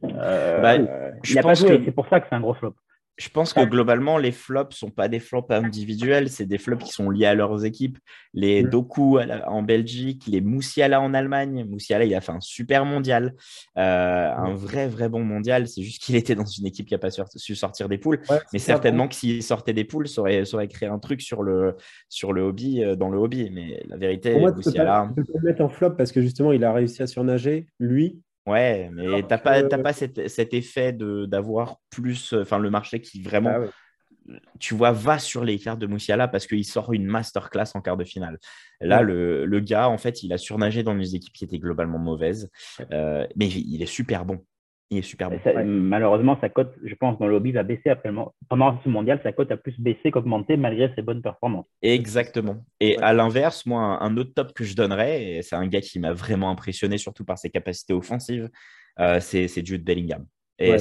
Euh, 0.03 0.61
bah, 0.61 0.75
il 1.23 1.39
a 1.39 1.41
pas 1.41 1.53
joué, 1.53 1.81
c'est 1.83 1.91
pour 1.91 2.07
ça 2.07 2.19
que 2.19 2.27
c'est 2.29 2.35
un 2.35 2.41
gros 2.41 2.53
flop. 2.53 2.75
Je 3.19 3.27
pense 3.27 3.51
que 3.51 3.65
globalement, 3.65 4.17
les 4.17 4.31
flops 4.31 4.73
sont 4.73 4.91
pas 4.91 5.09
des 5.09 5.19
flops 5.19 5.51
individuels, 5.51 6.29
c'est 6.29 6.45
des 6.45 6.57
flops 6.57 6.85
qui 6.85 6.91
sont 6.93 7.09
liés 7.09 7.25
à 7.25 7.35
leurs 7.35 7.65
équipes. 7.65 7.97
Les 8.33 8.63
mm. 8.63 8.69
Doku 8.69 9.19
en 9.19 9.61
Belgique, 9.61 10.23
les 10.27 10.39
Moussiala 10.39 11.01
en 11.01 11.13
Allemagne. 11.13 11.65
Moussiala, 11.65 12.05
il 12.05 12.15
a 12.15 12.21
fait 12.21 12.31
un 12.31 12.39
super 12.39 12.85
mondial, 12.85 13.35
euh, 13.77 14.31
un 14.33 14.53
vrai, 14.53 14.87
vrai 14.87 15.09
bon 15.09 15.25
mondial. 15.25 15.67
C'est 15.67 15.81
juste 15.81 16.01
qu'il 16.01 16.15
était 16.15 16.33
dans 16.33 16.45
une 16.45 16.65
équipe 16.65 16.87
qui 16.87 16.93
n'a 16.93 16.97
pas 16.97 17.09
su 17.11 17.55
sortir 17.55 17.89
des 17.89 17.97
poules. 17.97 18.21
Mais 18.53 18.59
certainement 18.59 19.09
que 19.09 19.15
s'il 19.15 19.43
sortait 19.43 19.73
des 19.73 19.83
poules, 19.83 20.07
ça 20.07 20.21
aurait, 20.21 20.45
ça 20.45 20.55
aurait, 20.55 20.69
créé 20.69 20.87
un 20.87 20.99
truc 20.99 21.21
sur 21.21 21.43
le, 21.43 21.75
sur 22.07 22.31
le 22.31 22.43
hobby, 22.43 22.83
euh, 22.85 22.95
dans 22.95 23.09
le 23.09 23.17
hobby. 23.17 23.49
Mais 23.51 23.83
la 23.87 23.97
vérité, 23.97 24.39
Moussiala. 24.39 25.11
Peux 25.13 25.23
le 25.33 25.49
mettre 25.49 25.61
en 25.61 25.67
flop 25.67 25.91
parce 25.91 26.13
que 26.13 26.21
justement, 26.21 26.53
il 26.53 26.63
a 26.63 26.71
réussi 26.71 27.03
à 27.03 27.07
surnager, 27.07 27.67
lui, 27.79 28.21
Ouais, 28.45 28.89
mais 28.93 29.21
tu 29.21 29.27
n'as 29.29 29.37
pas, 29.37 29.63
pas 29.63 29.93
cet, 29.93 30.53
effet 30.53 30.93
d'avoir 30.93 31.77
plus, 31.89 32.33
enfin 32.33 32.57
le 32.57 32.69
marché 32.69 33.01
qui 33.01 33.21
vraiment, 33.21 33.53
ah 33.53 33.69
tu 34.59 34.75
vois, 34.75 34.91
va 34.91 35.19
sur 35.19 35.43
les 35.43 35.57
cartes 35.59 35.79
de 35.79 35.87
Moussiala 35.87 36.27
parce 36.27 36.47
qu'il 36.47 36.65
sort 36.65 36.93
une 36.93 37.05
masterclass 37.05 37.71
en 37.73 37.81
quart 37.81 37.97
de 37.97 38.03
finale. 38.03 38.39
Là, 38.81 39.01
le, 39.01 39.45
le, 39.45 39.59
gars, 39.59 39.89
en 39.89 39.97
fait, 39.97 40.23
il 40.23 40.31
a 40.33 40.37
surnagé 40.37 40.83
dans 40.83 40.95
des 40.95 41.15
équipes 41.15 41.33
qui 41.33 41.43
étaient 41.43 41.59
globalement 41.59 41.99
mauvaises, 41.99 42.49
euh, 42.91 43.27
mais 43.35 43.47
il 43.47 43.81
est 43.81 43.87
super 43.87 44.25
bon. 44.25 44.39
Il 44.91 44.97
est 44.97 45.01
super 45.03 45.29
bon. 45.29 45.39
Malheureusement, 45.65 46.37
sa 46.41 46.49
cote, 46.49 46.73
je 46.83 46.95
pense, 46.95 47.19
dans 47.19 47.27
le 47.27 47.35
hobby 47.35 47.51
va 47.51 47.61
baisser 47.61 47.89
après. 47.89 48.11
Pendant 48.49 48.79
ce 48.83 48.89
mondial, 48.89 49.19
sa 49.21 49.31
cote 49.31 49.51
a 49.51 49.57
plus 49.57 49.79
baissé 49.79 50.09
qu'augmenté 50.09 50.57
malgré 50.57 50.91
ses 50.95 51.03
bonnes 51.03 51.21
performances. 51.21 51.67
Exactement. 51.83 52.65
Et 52.79 52.97
à 52.97 53.13
l'inverse, 53.13 53.67
moi, 53.67 54.01
un 54.01 54.17
autre 54.17 54.33
top 54.33 54.53
que 54.53 54.63
je 54.63 54.75
donnerais, 54.75 55.23
et 55.23 55.41
c'est 55.43 55.55
un 55.55 55.67
gars 55.67 55.81
qui 55.81 55.99
m'a 55.99 56.13
vraiment 56.13 56.49
impressionné, 56.49 56.97
surtout 56.97 57.23
par 57.23 57.37
ses 57.37 57.51
capacités 57.51 57.93
offensives, 57.93 58.49
euh, 58.99 59.19
c'est 59.19 59.65
Jude 59.65 59.83
Bellingham. 59.83 60.25
Et 60.57 60.75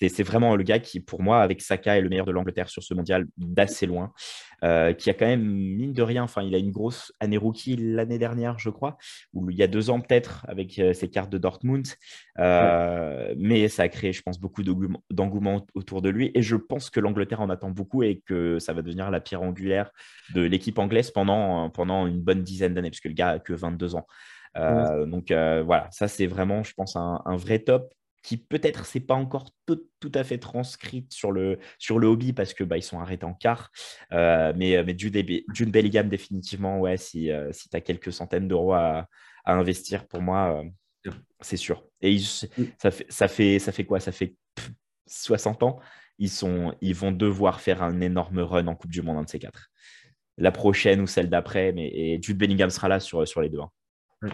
c'est 0.00 0.22
vraiment 0.22 0.56
le 0.56 0.62
gars 0.64 0.78
qui, 0.78 1.00
pour 1.00 1.22
moi, 1.22 1.40
avec 1.42 1.62
Saka, 1.62 1.96
est 1.96 2.00
le 2.00 2.08
meilleur 2.08 2.26
de 2.26 2.32
l'Angleterre 2.32 2.68
sur 2.68 2.82
ce 2.82 2.94
mondial 2.94 3.26
d'assez 3.36 3.86
loin. 3.86 4.12
Euh, 4.64 4.94
qui 4.94 5.10
a 5.10 5.14
quand 5.14 5.26
même, 5.26 5.44
mine 5.44 5.92
de 5.92 6.02
rien, 6.02 6.22
enfin, 6.22 6.42
il 6.42 6.54
a 6.54 6.58
une 6.58 6.70
grosse 6.70 7.12
année 7.20 7.36
rookie 7.36 7.76
l'année 7.76 8.18
dernière, 8.18 8.58
je 8.58 8.70
crois, 8.70 8.96
ou 9.34 9.50
il 9.50 9.56
y 9.56 9.62
a 9.62 9.66
deux 9.66 9.90
ans 9.90 10.00
peut-être, 10.00 10.46
avec 10.48 10.78
euh, 10.78 10.94
ses 10.94 11.10
cartes 11.10 11.30
de 11.30 11.36
Dortmund. 11.36 11.86
Euh, 12.38 13.34
mais 13.36 13.68
ça 13.68 13.82
a 13.82 13.88
créé, 13.88 14.14
je 14.14 14.22
pense, 14.22 14.40
beaucoup 14.40 14.62
d'engouement 15.10 15.66
autour 15.74 16.00
de 16.00 16.08
lui. 16.08 16.30
Et 16.34 16.40
je 16.40 16.56
pense 16.56 16.88
que 16.88 16.98
l'Angleterre 16.98 17.42
en 17.42 17.50
attend 17.50 17.70
beaucoup 17.70 18.02
et 18.02 18.22
que 18.24 18.58
ça 18.58 18.72
va 18.72 18.80
devenir 18.80 19.10
la 19.10 19.20
pierre 19.20 19.42
angulaire 19.42 19.90
de 20.34 20.40
l'équipe 20.40 20.78
anglaise 20.78 21.10
pendant, 21.10 21.68
pendant 21.68 22.06
une 22.06 22.20
bonne 22.20 22.42
dizaine 22.42 22.72
d'années, 22.72 22.90
puisque 22.90 23.06
le 23.06 23.12
gars 23.12 23.30
a 23.30 23.38
que 23.40 23.52
22 23.52 23.96
ans. 23.96 24.06
Donc 25.06 25.26
voilà, 25.28 25.88
ça 25.90 26.08
c'est 26.08 26.26
vraiment, 26.26 26.62
je 26.62 26.72
pense, 26.72 26.96
un 26.96 27.36
vrai 27.36 27.58
top 27.58 27.92
qui 28.24 28.38
peut-être 28.38 28.86
c'est 28.86 29.00
pas 29.00 29.14
encore 29.14 29.50
tout, 29.66 29.78
à 30.14 30.24
fait 30.24 30.38
transcrite 30.38 31.12
sur 31.12 31.30
le, 31.30 31.58
sur 31.78 31.98
le 31.98 32.06
hobby 32.06 32.32
parce 32.32 32.54
que 32.54 32.64
bah, 32.64 32.78
ils 32.78 32.82
sont 32.82 32.98
arrêtés 32.98 33.26
en 33.26 33.34
quart. 33.34 33.70
Euh, 34.12 34.52
mais, 34.56 34.82
mais 34.82 34.94
d'une 34.94 35.70
Bellingham, 35.70 36.08
définitivement, 36.08 36.80
ouais, 36.80 36.96
si, 36.96 37.30
euh, 37.30 37.52
si 37.52 37.68
tu 37.68 37.76
as 37.76 37.80
quelques 37.80 38.12
centaines 38.12 38.48
d'euros 38.48 38.72
à, 38.72 39.08
investir, 39.44 40.06
pour 40.08 40.22
moi, 40.22 40.64
euh, 41.06 41.10
c'est 41.40 41.58
sûr. 41.58 41.86
Et 42.00 42.16
mm. 42.16 42.18
ça, 42.78 42.90
fait, 42.90 43.06
ça, 43.10 43.28
fait, 43.28 43.58
ça 43.58 43.72
fait 43.72 43.84
quoi? 43.84 44.00
Ça 44.00 44.10
fait 44.10 44.34
60 45.06 45.62
ans. 45.62 45.80
Ils, 46.18 46.30
sont, 46.30 46.74
ils 46.80 46.94
vont 46.94 47.12
devoir 47.12 47.60
faire 47.60 47.82
un 47.82 48.00
énorme 48.00 48.40
run 48.40 48.66
en 48.68 48.74
Coupe 48.74 48.90
du 48.90 49.02
Monde, 49.02 49.18
un 49.18 49.22
de 49.24 49.28
ces 49.28 49.38
quatre. 49.38 49.68
La 50.38 50.50
prochaine 50.50 51.02
ou 51.02 51.06
celle 51.06 51.28
d'après, 51.28 51.72
mais 51.72 51.88
et 51.88 52.18
Jude 52.22 52.38
Bellingham 52.38 52.70
sera 52.70 52.88
là 52.88 53.00
sur, 53.00 53.28
sur 53.28 53.42
les 53.42 53.50
deux. 53.50 53.60
Hein. 53.60 54.30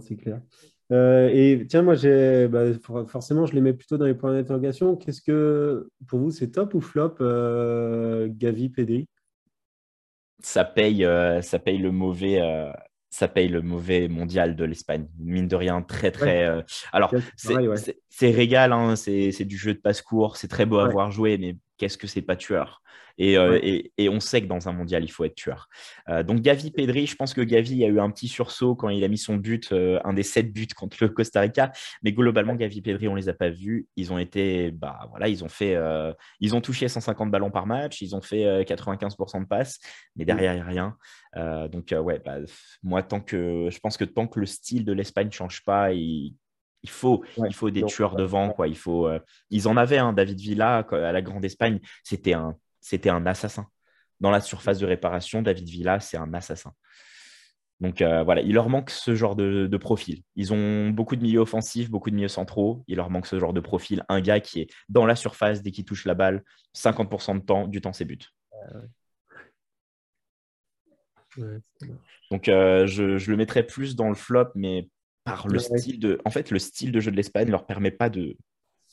C'est 0.00 0.16
clair. 0.16 0.40
Euh, 0.90 1.28
et 1.32 1.66
tiens, 1.68 1.82
moi, 1.82 1.94
j'ai, 1.94 2.48
bah, 2.48 2.64
forcément, 3.06 3.46
je 3.46 3.54
les 3.54 3.60
mets 3.60 3.74
plutôt 3.74 3.98
dans 3.98 4.06
les 4.06 4.14
points 4.14 4.32
d'interrogation. 4.32 4.96
Qu'est-ce 4.96 5.22
que, 5.22 5.90
pour 6.06 6.18
vous, 6.18 6.30
c'est 6.30 6.50
top 6.50 6.74
ou 6.74 6.80
flop, 6.80 7.16
euh, 7.20 8.28
Gavi, 8.30 8.70
Pedri? 8.70 9.08
Ça 10.42 10.64
paye, 10.64 11.04
euh, 11.04 11.42
ça 11.42 11.58
paye 11.58 11.78
le 11.78 11.90
mauvais. 11.90 12.40
ça 13.10 13.28
paye 13.28 13.48
le 13.48 13.60
mauvais 13.60 14.08
mondial 14.08 14.56
de 14.56 14.64
l'Espagne. 14.64 15.08
Mine 15.18 15.48
de 15.48 15.56
rien, 15.56 15.82
très, 15.82 16.10
très. 16.10 16.64
Alors, 16.92 17.12
c'est 17.36 18.30
régal, 18.30 18.72
hein, 18.72 18.96
c'est 18.96 19.44
du 19.44 19.56
jeu 19.56 19.74
de 19.74 19.80
passe-court, 19.80 20.36
c'est 20.36 20.48
très 20.48 20.64
beau 20.64 20.78
à 20.78 20.88
voir 20.88 21.10
jouer, 21.10 21.36
mais 21.38 21.56
qu'est-ce 21.78 21.98
que 21.98 22.06
c'est 22.06 22.22
pas 22.22 22.36
tueur 22.36 22.82
euh, 23.20 23.58
et, 23.62 24.08
on 24.08 24.20
sait 24.20 24.42
que 24.42 24.46
dans 24.46 24.68
un 24.68 24.72
mondial, 24.72 25.04
il 25.04 25.08
faut 25.08 25.24
être 25.24 25.34
tueur. 25.34 25.68
Euh, 26.08 26.22
donc 26.22 26.40
Gavi 26.40 26.70
Pedri, 26.70 27.06
je 27.06 27.16
pense 27.16 27.34
que 27.34 27.40
Gavi 27.40 27.84
a 27.84 27.88
eu 27.88 28.00
un 28.00 28.10
petit 28.10 28.28
sursaut 28.28 28.74
quand 28.74 28.88
il 28.88 29.02
a 29.04 29.08
mis 29.08 29.18
son 29.18 29.36
but, 29.36 29.72
euh, 29.72 29.98
un 30.04 30.12
des 30.12 30.22
sept 30.22 30.52
buts 30.52 30.68
contre 30.68 30.96
le 31.00 31.08
Costa 31.08 31.40
Rica. 31.40 31.72
Mais 32.02 32.12
globalement, 32.12 32.54
Gavi 32.54 32.80
Pedri, 32.80 33.08
on 33.08 33.14
les 33.14 33.28
a 33.28 33.34
pas 33.34 33.50
vus. 33.50 33.86
Ils 33.96 34.12
ont 34.12 34.18
été, 34.18 34.70
bah 34.70 35.06
voilà, 35.10 35.28
ils 35.28 35.44
ont 35.44 35.48
fait, 35.48 35.76
ils 36.40 36.54
ont 36.54 36.60
touché 36.60 36.88
150 36.88 37.30
ballons 37.30 37.50
par 37.50 37.66
match, 37.66 38.00
ils 38.02 38.14
ont 38.14 38.20
fait 38.20 38.64
95% 38.64 39.42
de 39.42 39.46
passes, 39.46 39.78
mais 40.16 40.24
derrière 40.24 40.52
il 40.54 40.56
n'y 40.56 40.62
a 40.62 40.94
rien. 41.34 41.68
donc 41.68 41.94
ouais, 41.96 42.20
bah, 42.24 42.38
moi 42.82 43.02
tant 43.02 43.20
que, 43.20 43.68
je 43.70 43.78
pense 43.80 43.96
que 43.96 44.04
tant 44.04 44.26
que 44.26 44.40
le 44.40 44.46
style 44.46 44.84
de 44.84 44.92
l'Espagne 44.92 45.30
change 45.30 45.64
pas, 45.64 45.92
il, 45.92 46.34
il 46.82 46.90
faut, 46.90 47.24
il 47.36 47.54
faut 47.54 47.70
des 47.70 47.82
tueurs 47.84 48.16
devant. 48.16 48.50
Quoi. 48.50 48.68
Il 48.68 48.76
faut, 48.76 49.10
ils 49.50 49.68
en 49.68 49.76
avaient, 49.76 49.98
un 49.98 50.12
David 50.12 50.40
Villa 50.40 50.86
à 50.90 51.12
la 51.12 51.22
Grande 51.22 51.44
Espagne. 51.44 51.80
C'était 52.04 52.34
un 52.34 52.56
c'était 52.80 53.10
un 53.10 53.26
assassin. 53.26 53.66
Dans 54.20 54.30
la 54.30 54.40
surface 54.40 54.78
de 54.78 54.86
réparation, 54.86 55.42
David 55.42 55.68
Villa, 55.68 56.00
c'est 56.00 56.16
un 56.16 56.32
assassin. 56.34 56.72
Donc 57.80 58.02
euh, 58.02 58.24
voilà, 58.24 58.40
il 58.40 58.54
leur 58.54 58.68
manque 58.68 58.90
ce 58.90 59.14
genre 59.14 59.36
de, 59.36 59.76
profil. 59.76 60.22
Ils 60.34 60.52
ont 60.52 60.90
beaucoup 60.90 61.14
de 61.14 61.22
milieux 61.22 61.40
offensifs, 61.40 61.90
beaucoup 61.90 62.10
de 62.10 62.16
milieux 62.16 62.28
centraux. 62.28 62.82
Il 62.88 62.96
leur 62.96 63.10
manque 63.10 63.26
ce 63.26 63.38
genre 63.38 63.52
de 63.52 63.60
profil. 63.60 64.04
Un 64.08 64.20
gars 64.20 64.40
qui 64.40 64.62
est 64.62 64.70
dans 64.88 65.06
la 65.06 65.14
surface 65.14 65.62
dès 65.62 65.70
qu'il 65.70 65.84
touche 65.84 66.04
la 66.04 66.14
balle, 66.14 66.42
50% 66.74 67.40
de 67.40 67.44
temps, 67.44 67.68
du 67.68 67.80
temps, 67.80 67.92
c'est 67.92 68.04
but. 68.04 68.34
Donc 72.32 72.48
euh, 72.48 72.86
je, 72.86 73.30
le 73.30 73.36
mettrais 73.36 73.64
plus 73.64 73.94
dans 73.94 74.08
le 74.08 74.16
flop, 74.16 74.48
mais 74.56 74.88
par 75.28 75.48
le 75.48 75.58
style 75.58 75.98
de. 75.98 76.20
En 76.24 76.30
fait, 76.30 76.50
le 76.50 76.58
style 76.58 76.92
de 76.92 77.00
jeu 77.00 77.10
de 77.10 77.16
l'Espagne 77.16 77.46
ne 77.46 77.52
leur 77.52 77.66
permet 77.66 77.90
pas 77.90 78.08
de, 78.08 78.36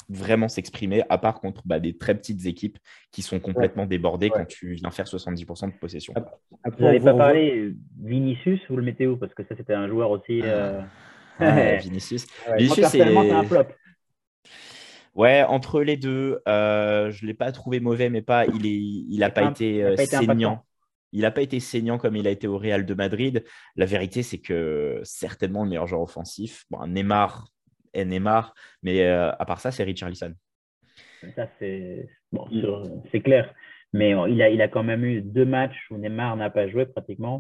vraiment 0.10 0.48
s'exprimer, 0.48 1.04
à 1.10 1.18
part 1.18 1.40
contre 1.40 1.62
bah, 1.66 1.80
des 1.80 1.98
très 1.98 2.16
petites 2.16 2.46
équipes 2.46 2.78
qui 3.12 3.22
sont 3.22 3.40
complètement 3.40 3.86
débordées 3.86 4.30
quand 4.30 4.46
tu 4.46 4.74
viens 4.74 4.92
faire 4.92 5.06
70% 5.06 5.74
de 5.74 5.78
possession. 5.78 6.14
Vous 6.66 6.84
n'avez 6.84 7.00
pas 7.00 7.14
parlé 7.14 7.74
Vinicius, 8.02 8.62
vous 8.70 8.78
le 8.78 8.84
mettez 8.84 9.08
où? 9.08 9.18
Parce 9.18 9.34
que 9.34 9.44
ça, 9.44 9.56
c'était 9.56 9.74
un 9.74 9.88
joueur 9.88 10.12
aussi. 10.12 10.42
Euh... 10.44 10.82
Vinicius. 11.80 12.28
Vinicius, 12.58 12.88
c'est 12.88 13.02
un 13.02 13.44
flop. 13.44 13.66
Ouais, 15.16 15.44
entre 15.44 15.82
les 15.82 15.96
deux, 15.96 16.42
euh, 16.46 17.10
je 17.10 17.24
ne 17.24 17.28
l'ai 17.28 17.34
pas 17.34 17.54
trouvé 17.54 17.80
mauvais, 17.80 18.10
mais 18.10 18.22
pas, 18.22 18.46
il 18.46 18.52
n'a 18.52 19.06
il 19.10 19.24
a 19.24 19.30
pas, 19.30 19.50
été, 19.50 19.82
euh, 19.82 19.96
saignant. 19.96 20.65
Il 21.16 21.22
n'a 21.22 21.32
pas 21.32 21.42
été 21.42 21.62
saignant 21.62 21.98
comme 21.98 22.18
il 22.18 22.28
a 22.28 22.30
été 22.30 22.46
au 22.46 22.58
Real 22.58 22.86
de 22.86 22.94
Madrid. 22.94 23.44
La 23.78 23.86
vérité, 23.86 24.22
c'est 24.22 24.40
que 24.40 25.00
certainement 25.04 25.64
le 25.64 25.70
meilleur 25.70 25.88
joueur 25.88 26.02
offensif, 26.02 26.66
bon, 26.70 26.86
Neymar 26.88 27.48
est 27.94 28.04
Neymar, 28.04 28.54
mais 28.84 29.06
à 29.06 29.46
part 29.48 29.62
ça, 29.62 29.72
c'est 29.72 29.86
Richarlison. 29.86 30.34
Ça, 31.36 31.48
c'est 31.58 32.10
bon, 32.34 32.46
mm. 32.52 33.22
clair. 33.22 33.54
Mais 33.94 34.12
il 34.30 34.42
a, 34.42 34.50
il 34.50 34.62
a 34.62 34.68
quand 34.68 34.84
même 34.84 35.06
eu 35.06 35.22
deux 35.22 35.46
matchs 35.46 35.88
où 35.90 35.98
Neymar 35.98 36.36
n'a 36.36 36.50
pas 36.50 36.68
joué 36.68 36.86
pratiquement. 36.86 37.40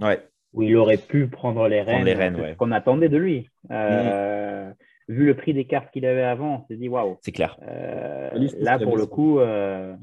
Où 0.53 0.63
il 0.63 0.73
aurait 0.77 0.97
pu 0.97 1.27
prendre 1.27 1.67
les 1.67 1.81
rênes. 1.81 2.55
Qu'on 2.55 2.71
attendait 2.71 3.09
de 3.09 3.17
lui. 3.17 3.49
Euh, 3.71 4.71
vu 5.09 5.25
le 5.25 5.35
prix 5.35 5.53
des 5.53 5.65
cartes 5.65 5.91
qu'il 5.91 6.05
avait 6.05 6.23
avant, 6.23 6.61
on 6.61 6.67
s'est 6.67 6.77
dit 6.77 6.87
waouh. 6.87 7.17
C'est 7.19 7.33
clair. 7.33 7.59
Euh, 7.61 8.29
là, 8.59 8.79
pour 8.79 8.95
le 8.95 9.05
coup, 9.05 9.39
euh, 9.39 9.93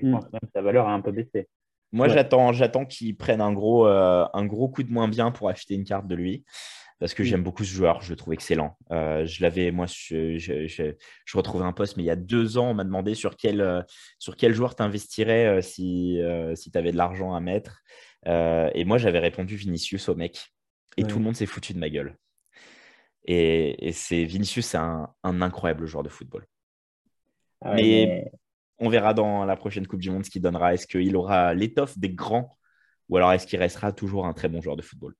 je 0.00 0.06
mm. 0.06 0.10
pense 0.10 0.32
même 0.32 0.40
que 0.40 0.50
sa 0.52 0.60
valeur 0.60 0.88
a 0.88 0.92
un 0.92 1.00
peu 1.00 1.12
baissé. 1.12 1.46
Moi, 1.92 2.08
j'attends, 2.08 2.52
j'attends 2.52 2.86
qu'il 2.86 3.16
prenne 3.16 3.40
un 3.40 3.52
gros, 3.52 3.86
un 3.86 4.46
gros 4.46 4.68
coup 4.68 4.82
de 4.82 4.92
moins 4.92 5.08
bien 5.08 5.30
pour 5.30 5.48
acheter 5.48 5.74
une 5.74 5.84
carte 5.84 6.06
de 6.06 6.14
lui 6.14 6.44
parce 7.00 7.14
que 7.14 7.22
mm. 7.22 7.26
j'aime 7.26 7.42
beaucoup 7.42 7.64
ce 7.64 7.72
joueur, 7.72 8.02
je 8.02 8.10
le 8.10 8.16
trouve 8.16 8.34
excellent. 8.34 8.76
Euh, 8.92 9.24
je 9.24 9.42
l'avais, 9.42 9.72
moi, 9.72 9.86
je, 9.86 10.38
je, 10.38 11.36
retrouvais 11.36 11.64
un 11.64 11.72
poste, 11.72 11.96
mais 11.96 12.04
il 12.04 12.06
y 12.06 12.10
a 12.10 12.16
deux 12.16 12.58
ans, 12.58 12.70
on 12.70 12.74
m'a 12.74 12.84
demandé 12.84 13.14
sur 13.14 13.36
quel, 13.36 13.60
euh, 13.62 13.82
sur 14.18 14.36
quel 14.36 14.52
joueur 14.52 14.76
tu 14.76 14.82
investirais 14.82 15.46
euh, 15.46 15.62
si, 15.62 16.20
si 16.54 16.70
tu 16.70 16.78
avais 16.78 16.92
de 16.92 16.98
l'argent 16.98 17.34
à 17.34 17.40
mettre. 17.40 17.82
et 18.26 18.84
moi, 18.84 18.98
j'avais 18.98 19.18
répondu 19.18 19.56
Vinicius 19.56 20.08
au 20.08 20.14
mec. 20.14 20.52
Et 20.96 21.04
tout 21.04 21.18
le 21.18 21.24
monde 21.24 21.36
s'est 21.36 21.46
foutu 21.46 21.72
de 21.72 21.78
ma 21.78 21.88
gueule. 21.88 22.16
Et, 23.24 23.90
c'est 23.92 24.24
Vinicius, 24.24 24.66
c'est 24.66 24.78
un, 24.78 25.08
incroyable 25.22 25.86
joueur 25.86 26.04
de 26.04 26.10
football. 26.10 26.46
Ah 27.62 27.74
mais, 27.74 28.30
on 28.80 28.88
verra 28.88 29.14
dans 29.14 29.44
la 29.44 29.56
prochaine 29.56 29.86
Coupe 29.86 30.00
du 30.00 30.10
Monde 30.10 30.24
ce 30.24 30.30
qu'il 30.30 30.42
donnera. 30.42 30.74
Est-ce 30.74 30.86
qu'il 30.86 31.14
aura 31.16 31.54
l'étoffe 31.54 31.98
des 31.98 32.10
grands 32.10 32.56
ou 33.10 33.16
alors 33.16 33.32
est-ce 33.32 33.46
qu'il 33.46 33.58
restera 33.58 33.92
toujours 33.92 34.24
un 34.24 34.32
très 34.32 34.48
bon 34.48 34.62
joueur 34.62 34.76
de 34.76 34.82
football? 34.82 35.14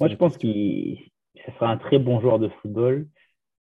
Moi, 0.00 0.08
je 0.08 0.14
pense 0.14 0.36
qu'il 0.38 1.10
sera 1.44 1.68
un 1.68 1.76
très 1.76 1.98
bon 1.98 2.20
joueur 2.20 2.38
de 2.38 2.48
football, 2.48 3.08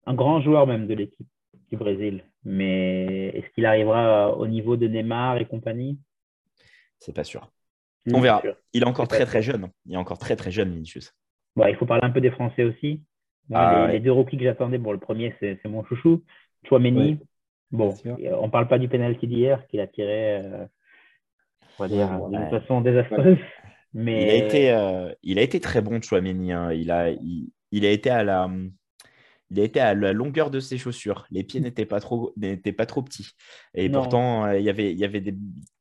un 0.05 0.13
grand 0.13 0.39
joueur 0.39 0.67
même 0.67 0.88
de 0.88 0.93
l'équipe 0.93 1.28
du 1.71 1.78
Brésil. 1.78 2.24
Mais 2.45 3.30
est-ce 3.30 3.49
qu'il 3.53 3.65
arrivera 3.65 4.38
au 4.38 4.47
niveau 4.47 4.78
de 4.78 4.88
Neymar 4.88 5.38
et 5.38 5.45
compagnie? 5.45 5.99
C'est 6.99 7.13
pas 7.13 7.24
sûr. 7.24 7.49
On 8.13 8.21
verra. 8.21 8.43
Il 8.74 8.84
est 8.84 8.88
encore 8.88 9.07
très 9.07 9.26
très 9.26 9.41
jeune. 9.41 9.69
Il 9.88 9.93
est 9.93 9.97
encore 9.97 10.19
très 10.19 10.36
très 10.36 10.51
jeune, 10.51 10.71
Vinicius. 10.71 11.11
Bon, 11.55 11.65
il 11.67 11.76
faut 11.76 11.86
parler 11.86 12.05
un 12.05 12.11
peu 12.11 12.21
des 12.21 12.32
Français 12.32 12.63
aussi. 12.63 13.01
Ah, 13.51 13.88
les, 13.91 13.99
deux 13.99 14.11
rookies 14.11 14.38
que 14.38 14.43
j'attendais, 14.43 14.78
bon, 14.78 14.91
le 14.91 14.99
premier, 14.99 15.36
c'est 15.39 15.65
mon 15.65 15.84
chouchou, 15.86 16.24
Chouameni. 16.67 17.19
Bon, 17.74 17.91
on 18.05 18.45
ne 18.45 18.51
parle 18.51 18.67
pas 18.67 18.78
du 18.78 18.88
penalty 18.88 19.26
d'hier 19.26 19.65
qu'il 19.67 19.80
a 19.80 19.88
tiré, 19.88 20.38
euh, 20.38 20.65
on 21.80 21.84
va 21.84 21.88
dire, 21.89 22.30
d'une 22.30 22.49
façon 22.49 22.82
désastreuse. 22.82 23.39
Mais... 23.95 24.24
Il, 24.24 24.30
a 24.30 24.45
été, 24.45 24.71
euh, 24.71 25.11
il 25.24 25.39
a 25.39 25.41
été 25.41 25.59
très 25.59 25.82
bon, 25.82 25.99
Chouameni. 25.99 26.51
Hein. 26.51 26.71
Il, 26.71 26.91
a, 26.91 27.09
il, 27.09 27.86
a 27.86 27.89
été 27.89 28.11
à 28.11 28.24
la, 28.24 28.47
il 29.49 29.59
a 29.59 29.63
été 29.63 29.80
à 29.80 29.95
la 29.95 30.13
longueur 30.13 30.51
de 30.51 30.59
ses 30.59 30.78
chaussures. 30.78 31.26
Les 31.32 31.43
pieds 31.43 31.61
n'étaient 31.61 31.86
pas 31.86 31.99
trop, 31.99 32.32
n'étaient 32.38 32.74
pas 32.74 32.86
trop 32.86 33.01
petits. 33.01 33.32
Et 33.74 33.89
pourtant, 33.89 34.45
euh, 34.45 34.59
il, 34.59 34.65
y 34.65 34.69
avait, 34.69 34.91
il, 34.91 34.99
y 34.99 35.05
avait 35.05 35.21
des, 35.21 35.36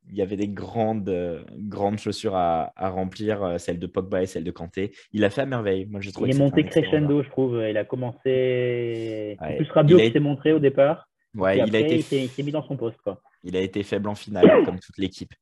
il 0.09 0.17
y 0.17 0.23
avait 0.23 0.35
des 0.35 0.47
grandes, 0.47 1.09
euh, 1.09 1.43
grandes 1.57 1.99
chaussures 1.99 2.35
à, 2.35 2.73
à, 2.75 2.89
remplir, 2.89 3.59
celles 3.59 3.77
de 3.77 3.87
Pogba 3.87 4.23
et 4.23 4.25
celles 4.25 4.43
de 4.43 4.51
Kanté. 4.51 4.93
Il 5.11 5.23
a 5.25 5.29
fait 5.29 5.41
à 5.41 5.45
merveille. 5.45 5.85
Moi, 5.85 6.01
il 6.03 6.31
est 6.31 6.39
monté 6.39 6.65
crescendo, 6.65 7.21
je 7.21 7.29
trouve. 7.29 7.63
Il 7.69 7.77
a 7.77 7.85
commencé. 7.85 9.37
Ouais. 9.39 9.57
plus 9.57 9.69
Rabiot 9.69 9.99
qui 9.99 10.11
s'est 10.11 10.19
montré 10.19 10.53
au 10.53 10.59
départ. 10.59 11.07
Ouais, 11.35 11.57
il, 11.57 11.75
a 11.75 11.79
été... 11.79 12.23
il 12.23 12.29
s'est 12.29 12.43
mis 12.43 12.51
dans 12.51 12.63
son 12.63 12.77
poste. 12.77 13.01
Quoi. 13.01 13.21
Il 13.43 13.55
a 13.57 13.61
été 13.61 13.83
faible 13.83 14.07
en 14.07 14.15
finale, 14.15 14.45
comme 14.65 14.79
toute 14.79 14.97
l'équipe. 14.97 15.33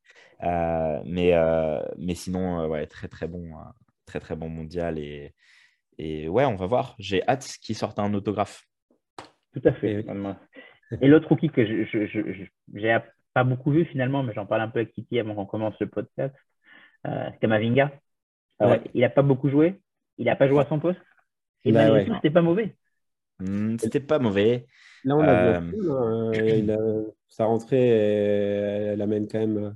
Euh, 0.44 1.02
mais, 1.06 1.34
euh, 1.34 1.82
mais 1.98 2.16
sinon, 2.16 2.62
euh, 2.62 2.68
ouais, 2.68 2.88
très 2.88 3.08
très 3.08 3.28
bon, 3.28 3.52
très 4.06 4.20
très 4.20 4.36
bon 4.36 4.50
mondial. 4.50 4.98
Et, 4.98 5.34
et 5.98 6.30
ouais, 6.30 6.46
on 6.46 6.56
va 6.56 6.66
voir. 6.66 6.96
J'ai 7.00 7.28
hâte 7.28 7.46
qu'il 7.62 7.76
sorte 7.76 8.00
un 8.00 8.14
autographe. 8.14 8.66
Tout 9.54 9.62
à 9.66 9.74
fait. 9.74 10.06
Et 11.02 11.08
l'autre 11.08 11.28
rookie 11.28 11.50
que 11.50 11.66
je 11.66 12.48
n'ai 12.74 12.98
pas 13.34 13.44
beaucoup 13.44 13.72
vu 13.72 13.86
finalement, 13.86 14.24
mais 14.24 14.34
j'en 14.34 14.46
parle 14.46 14.62
un 14.62 14.68
peu 14.70 14.80
avec 14.80 14.94
Kitty 14.94 15.20
avant 15.20 15.36
qu'on 15.36 15.46
commence 15.46 15.80
le 15.80 15.88
podcast, 15.88 16.36
c'est 17.04 17.40
Kamavinga. 17.42 17.92
Il 18.94 19.02
n'a 19.02 19.10
pas 19.10 19.24
beaucoup 19.24 19.50
joué. 19.50 19.82
Il 20.18 20.26
n'a 20.26 20.36
pas 20.36 20.48
joué 20.48 20.60
à 20.60 20.68
son 20.68 20.80
poste. 20.80 21.00
Et 21.64 21.72
bah, 21.72 21.84
malgré 21.84 22.06
tout, 22.06 22.16
c'était 22.16 22.30
pas 22.30 22.42
mauvais. 22.42 22.76
Hmm, 23.42 23.78
c'était 23.80 24.00
pas 24.00 24.20
mauvais. 24.20 24.68
Là, 25.04 25.16
on 25.16 25.22
a 25.22 25.60
vu, 25.60 25.92
hein. 25.92 27.04
sa 27.28 27.46
rentrée, 27.46 27.88
elle 27.88 29.02
amène 29.02 29.28
quand 29.28 29.40
même 29.40 29.76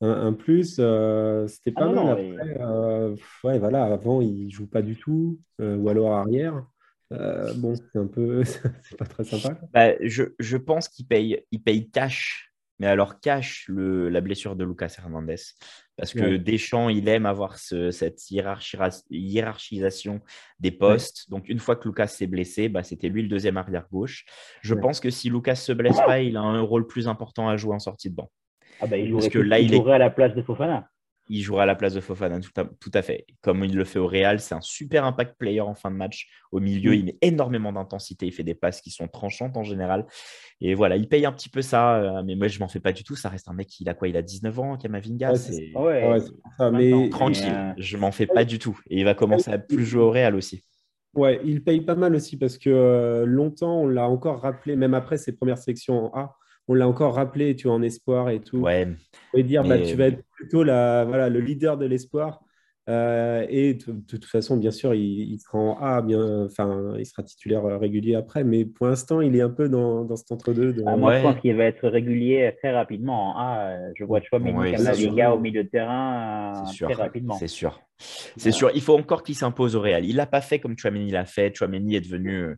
un, 0.00 0.32
plus. 0.32 0.76
Euh, 0.78 1.46
c'était 1.46 1.72
pas 1.72 1.88
ah 1.88 1.92
mal 1.92 2.08
après. 2.08 2.58
Euh, 2.60 3.16
ouais, 3.44 3.58
voilà, 3.58 3.84
avant, 3.84 4.20
il 4.20 4.50
joue 4.50 4.66
pas 4.66 4.82
du 4.82 4.96
tout, 4.96 5.38
euh, 5.60 5.76
ou 5.76 5.88
alors 5.88 6.12
arrière. 6.12 6.64
bon, 7.10 7.74
c'est 7.74 7.98
un 7.98 8.06
peu, 8.06 8.44
c'est 8.44 8.96
pas 8.98 9.06
très 9.06 9.24
sympa. 9.24 9.58
Bah, 9.72 9.92
je, 10.00 10.24
je, 10.38 10.56
pense 10.56 10.88
qu'il 10.88 11.06
paye, 11.06 11.44
il 11.50 11.62
paye 11.62 11.90
cash, 11.90 12.52
mais 12.78 12.86
alors 12.86 13.20
cash 13.20 13.64
le, 13.68 14.08
la 14.08 14.20
blessure 14.20 14.56
de 14.56 14.64
Lucas 14.64 14.94
Hernandez. 14.98 15.36
Parce 15.96 16.12
que 16.12 16.36
Deschamps, 16.36 16.90
il 16.90 17.08
aime 17.08 17.24
avoir 17.24 17.56
ce, 17.58 17.90
cette 17.90 18.30
hiérarchisation 18.30 20.20
des 20.60 20.70
postes. 20.70 21.30
Donc, 21.30 21.48
une 21.48 21.58
fois 21.58 21.74
que 21.74 21.88
Lucas 21.88 22.08
s'est 22.08 22.26
blessé, 22.26 22.68
bah, 22.68 22.82
c'était 22.82 23.08
lui 23.08 23.22
le 23.22 23.28
deuxième 23.28 23.56
arrière 23.56 23.86
gauche. 23.90 24.26
Je 24.60 24.74
pense 24.74 25.00
que 25.00 25.08
si 25.08 25.30
Lucas 25.30 25.54
se 25.54 25.72
blesse 25.72 25.96
pas, 25.96 26.20
il 26.20 26.36
a 26.36 26.42
un 26.42 26.60
rôle 26.60 26.86
plus 26.86 27.08
important 27.08 27.48
à 27.48 27.56
jouer 27.56 27.74
en 27.74 27.78
sortie 27.78 28.10
de 28.10 28.14
banc. 28.14 28.30
Ah 28.80 28.86
bah, 28.86 28.98
il 28.98 29.08
jouerait, 29.08 29.30
que 29.30 29.38
là, 29.38 29.58
il, 29.58 29.72
jouerait 29.72 29.94
à 29.94 29.98
la 29.98 30.10
place 30.10 30.34
de 30.34 30.42
Fofana. 30.42 30.86
Il 31.28 31.42
jouera 31.42 31.64
à 31.64 31.66
la 31.66 31.74
place 31.74 31.94
de 31.94 32.00
Fofana, 32.00 32.38
tout 32.40 32.90
à, 32.94 33.02
fait. 33.02 33.26
Comme 33.40 33.64
il 33.64 33.74
le 33.74 33.84
fait 33.84 33.98
au 33.98 34.06
Real, 34.06 34.38
c'est 34.40 34.54
un 34.54 34.60
super 34.60 35.04
impact 35.04 35.36
player 35.38 35.60
en 35.60 35.74
fin 35.74 35.90
de 35.90 35.96
match. 35.96 36.28
Au 36.52 36.60
milieu, 36.60 36.94
il 36.94 37.04
met 37.06 37.18
énormément 37.20 37.72
d'intensité, 37.72 38.26
il 38.26 38.32
fait 38.32 38.44
des 38.44 38.54
passes 38.54 38.80
qui 38.80 38.90
sont 38.90 39.08
tranchantes 39.08 39.56
en 39.56 39.62
général. 39.62 40.06
Et 40.60 40.74
voilà, 40.74 40.96
il 40.96 41.08
paye 41.08 41.26
un 41.26 41.32
petit 41.32 41.48
peu 41.48 41.62
ça, 41.62 41.96
euh, 41.96 42.22
mais 42.24 42.34
moi, 42.36 42.48
je 42.48 42.58
m'en 42.60 42.68
fais 42.68 42.80
pas 42.80 42.92
du 42.92 43.04
tout. 43.04 43.16
Ça 43.16 43.28
reste 43.28 43.48
un 43.48 43.54
mec, 43.54 43.80
il 43.80 43.88
a 43.88 43.94
quoi? 43.94 44.08
Il 44.08 44.16
a 44.16 44.22
19 44.22 44.58
ans, 44.60 44.76
Kamavinga 44.76 45.34
C'est 45.34 45.72
ouais, 45.74 46.18
mais... 46.72 47.08
tranquille, 47.10 47.52
euh, 47.52 47.72
je 47.76 47.96
m'en 47.96 48.12
fais 48.12 48.26
pas 48.26 48.44
du 48.44 48.58
tout. 48.58 48.78
Et 48.88 49.00
il 49.00 49.04
va 49.04 49.14
commencer 49.14 49.50
à 49.50 49.58
plus 49.58 49.84
jouer 49.84 50.02
au 50.02 50.10
Real 50.10 50.34
aussi. 50.34 50.62
Ouais, 51.16 51.40
il 51.44 51.64
paye 51.64 51.80
pas 51.80 51.94
mal 51.94 52.14
aussi 52.14 52.36
parce 52.36 52.58
que 52.58 52.68
euh, 52.68 53.24
longtemps, 53.24 53.80
on 53.80 53.88
l'a 53.88 54.06
encore 54.06 54.40
rappelé, 54.40 54.76
même 54.76 54.92
après 54.92 55.16
ses 55.16 55.32
premières 55.32 55.56
sélections 55.56 56.14
en 56.14 56.18
A, 56.18 56.36
on 56.68 56.74
l'a 56.74 56.88
encore 56.88 57.14
rappelé, 57.14 57.54
tu 57.56 57.68
vois, 57.68 57.76
en 57.76 57.82
espoir 57.82 58.30
et 58.30 58.40
tout. 58.40 58.58
Ouais. 58.58 58.88
On 59.34 59.40
dire, 59.40 59.62
bah, 59.62 59.78
tu 59.78 59.94
vas 59.94 60.08
être 60.08 60.22
plutôt 60.32 60.64
la, 60.64 61.04
voilà, 61.04 61.28
le 61.28 61.40
leader 61.40 61.76
de 61.76 61.86
l'espoir. 61.86 62.40
Euh, 62.88 63.44
et 63.48 63.74
de, 63.74 64.00
toute 64.06 64.26
façon, 64.26 64.56
bien 64.56 64.70
sûr, 64.70 64.94
il, 64.94 65.38
sera 65.40 65.58
en 65.58 65.76
A, 65.80 66.02
bien, 66.02 66.44
enfin, 66.44 66.94
il 66.98 67.04
sera 67.04 67.24
titulaire 67.24 67.64
euh, 67.64 67.78
régulier 67.78 68.14
après, 68.14 68.44
mais 68.44 68.64
pour 68.64 68.86
l'instant, 68.86 69.20
il 69.20 69.34
est 69.34 69.40
un 69.40 69.50
peu 69.50 69.68
dans, 69.68 70.04
dans 70.04 70.14
cet 70.14 70.30
entre-deux. 70.30 70.76
Ah, 70.86 70.96
moi, 70.96 71.18
je 71.18 71.22
pense 71.22 71.40
qu'il 71.40 71.56
va 71.56 71.64
être 71.64 71.88
régulier 71.88 72.54
très 72.58 72.70
rapidement 72.70 73.30
en 73.30 73.38
A. 73.38 73.76
Je 73.96 74.04
vois 74.04 74.20
tu 74.20 74.28
vois, 74.30 74.38
ouais, 74.38 75.26
au 75.26 75.38
milieu 75.40 75.64
de 75.64 75.68
terrain 75.68 76.64
très 76.80 76.94
rapidement. 76.94 77.34
C'est 77.34 77.48
sûr. 77.48 77.80
C'est 77.98 78.52
sûr. 78.52 78.70
Il 78.74 78.82
faut 78.82 78.96
encore 78.96 79.22
qu'il 79.22 79.34
s'impose 79.34 79.74
au 79.74 79.80
Real. 79.80 80.04
Il 80.04 80.16
l'a 80.16 80.26
pas 80.26 80.40
fait 80.40 80.58
comme 80.58 80.76
Chouameni 80.78 81.10
l'a 81.10 81.24
fait. 81.24 81.54
Chouameni 81.54 81.96
est 81.96 82.00
devenu 82.00 82.34
euh, 82.34 82.54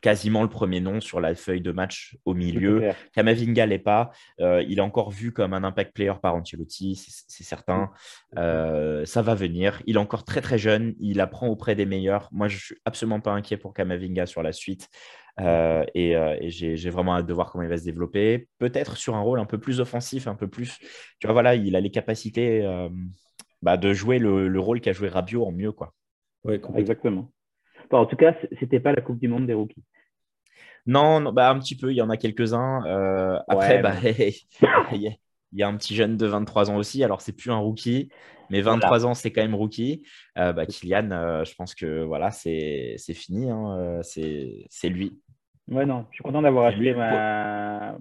quasiment 0.00 0.42
le 0.42 0.48
premier 0.48 0.80
nom 0.80 1.00
sur 1.00 1.20
la 1.20 1.34
feuille 1.34 1.60
de 1.60 1.72
match 1.72 2.16
au 2.24 2.34
milieu. 2.34 2.92
Kamavinga 3.14 3.66
l'est 3.66 3.78
pas. 3.78 4.10
Euh, 4.40 4.62
il 4.68 4.78
est 4.78 4.82
encore 4.82 5.10
vu 5.10 5.32
comme 5.32 5.52
un 5.52 5.64
impact 5.64 5.94
player 5.94 6.12
par 6.20 6.34
Ancelotti, 6.34 6.96
c'est 7.28 7.44
certain. 7.44 7.90
Euh, 8.36 9.04
ça 9.04 9.22
va 9.22 9.34
venir. 9.34 9.82
Il 9.86 9.96
est 9.96 10.00
encore 10.00 10.24
très 10.24 10.40
très 10.40 10.58
jeune. 10.58 10.94
Il 11.00 11.20
apprend 11.20 11.48
auprès 11.48 11.74
des 11.74 11.86
meilleurs. 11.86 12.28
Moi, 12.32 12.48
je 12.48 12.58
suis 12.58 12.76
absolument 12.84 13.20
pas 13.20 13.32
inquiet 13.32 13.56
pour 13.56 13.74
Kamavinga 13.74 14.26
sur 14.26 14.42
la 14.42 14.52
suite. 14.52 14.88
Euh, 15.40 15.84
et, 15.94 16.14
j'ai 16.48 16.90
vraiment 16.90 17.16
hâte 17.16 17.26
de 17.26 17.32
voir 17.32 17.50
comment 17.50 17.64
il 17.64 17.70
va 17.70 17.78
se 17.78 17.84
développer. 17.84 18.48
Peut-être 18.58 18.96
sur 18.96 19.16
un 19.16 19.20
rôle 19.20 19.40
un 19.40 19.46
peu 19.46 19.58
plus 19.58 19.80
offensif, 19.80 20.26
un 20.28 20.34
peu 20.34 20.48
plus. 20.48 20.78
Tu 21.18 21.26
vois, 21.26 21.32
voilà, 21.32 21.54
il 21.54 21.74
a 21.76 21.80
les 21.80 21.90
capacités 21.90 22.64
bah, 23.62 23.76
de 23.76 23.92
jouer 23.92 24.18
le, 24.18 24.48
le 24.48 24.60
rôle 24.60 24.80
qu'a 24.80 24.92
joué 24.92 25.08
Rabiot 25.08 25.44
en 25.44 25.52
mieux, 25.52 25.72
quoi. 25.72 25.94
Oui, 26.44 26.60
exactement 26.76 27.32
en 27.90 28.06
tout 28.06 28.16
cas, 28.16 28.34
c'était 28.58 28.80
pas 28.80 28.92
la 28.92 29.02
Coupe 29.02 29.18
du 29.18 29.28
Monde 29.28 29.46
des 29.46 29.54
rookies. 29.54 29.84
Non, 30.86 31.32
bah, 31.32 31.50
un 31.50 31.58
petit 31.58 31.76
peu, 31.76 31.92
il 31.92 31.96
y 31.96 32.02
en 32.02 32.10
a 32.10 32.16
quelques-uns. 32.16 32.84
Euh, 32.86 33.38
après, 33.48 33.82
bah, 33.82 33.94
il 34.92 35.16
y 35.52 35.62
a 35.62 35.68
un 35.68 35.76
petit 35.76 35.96
jeune 35.96 36.16
de 36.16 36.26
23 36.26 36.70
ans 36.70 36.76
aussi. 36.76 37.02
Alors, 37.02 37.20
c'est 37.20 37.32
plus 37.32 37.50
un 37.50 37.58
rookie, 37.58 38.08
mais 38.50 38.60
23 38.60 39.04
ans, 39.04 39.14
c'est 39.14 39.32
quand 39.32 39.42
même 39.42 39.54
rookie. 39.54 40.04
Euh, 40.38 40.52
bah, 40.52 40.64
Kylian, 40.64 41.10
euh, 41.10 41.44
je 41.44 41.54
pense 41.56 41.74
que 41.74 42.04
voilà, 42.04 42.30
c'est 42.30 42.96
fini. 43.14 43.50
Hein, 43.50 44.00
c'est 44.02 44.88
lui. 44.88 45.18
Ouais, 45.68 45.84
non, 45.84 46.06
je 46.10 46.16
suis 46.16 46.22
content 46.22 46.42
d'avoir 46.42 46.66
acheté 46.66 46.94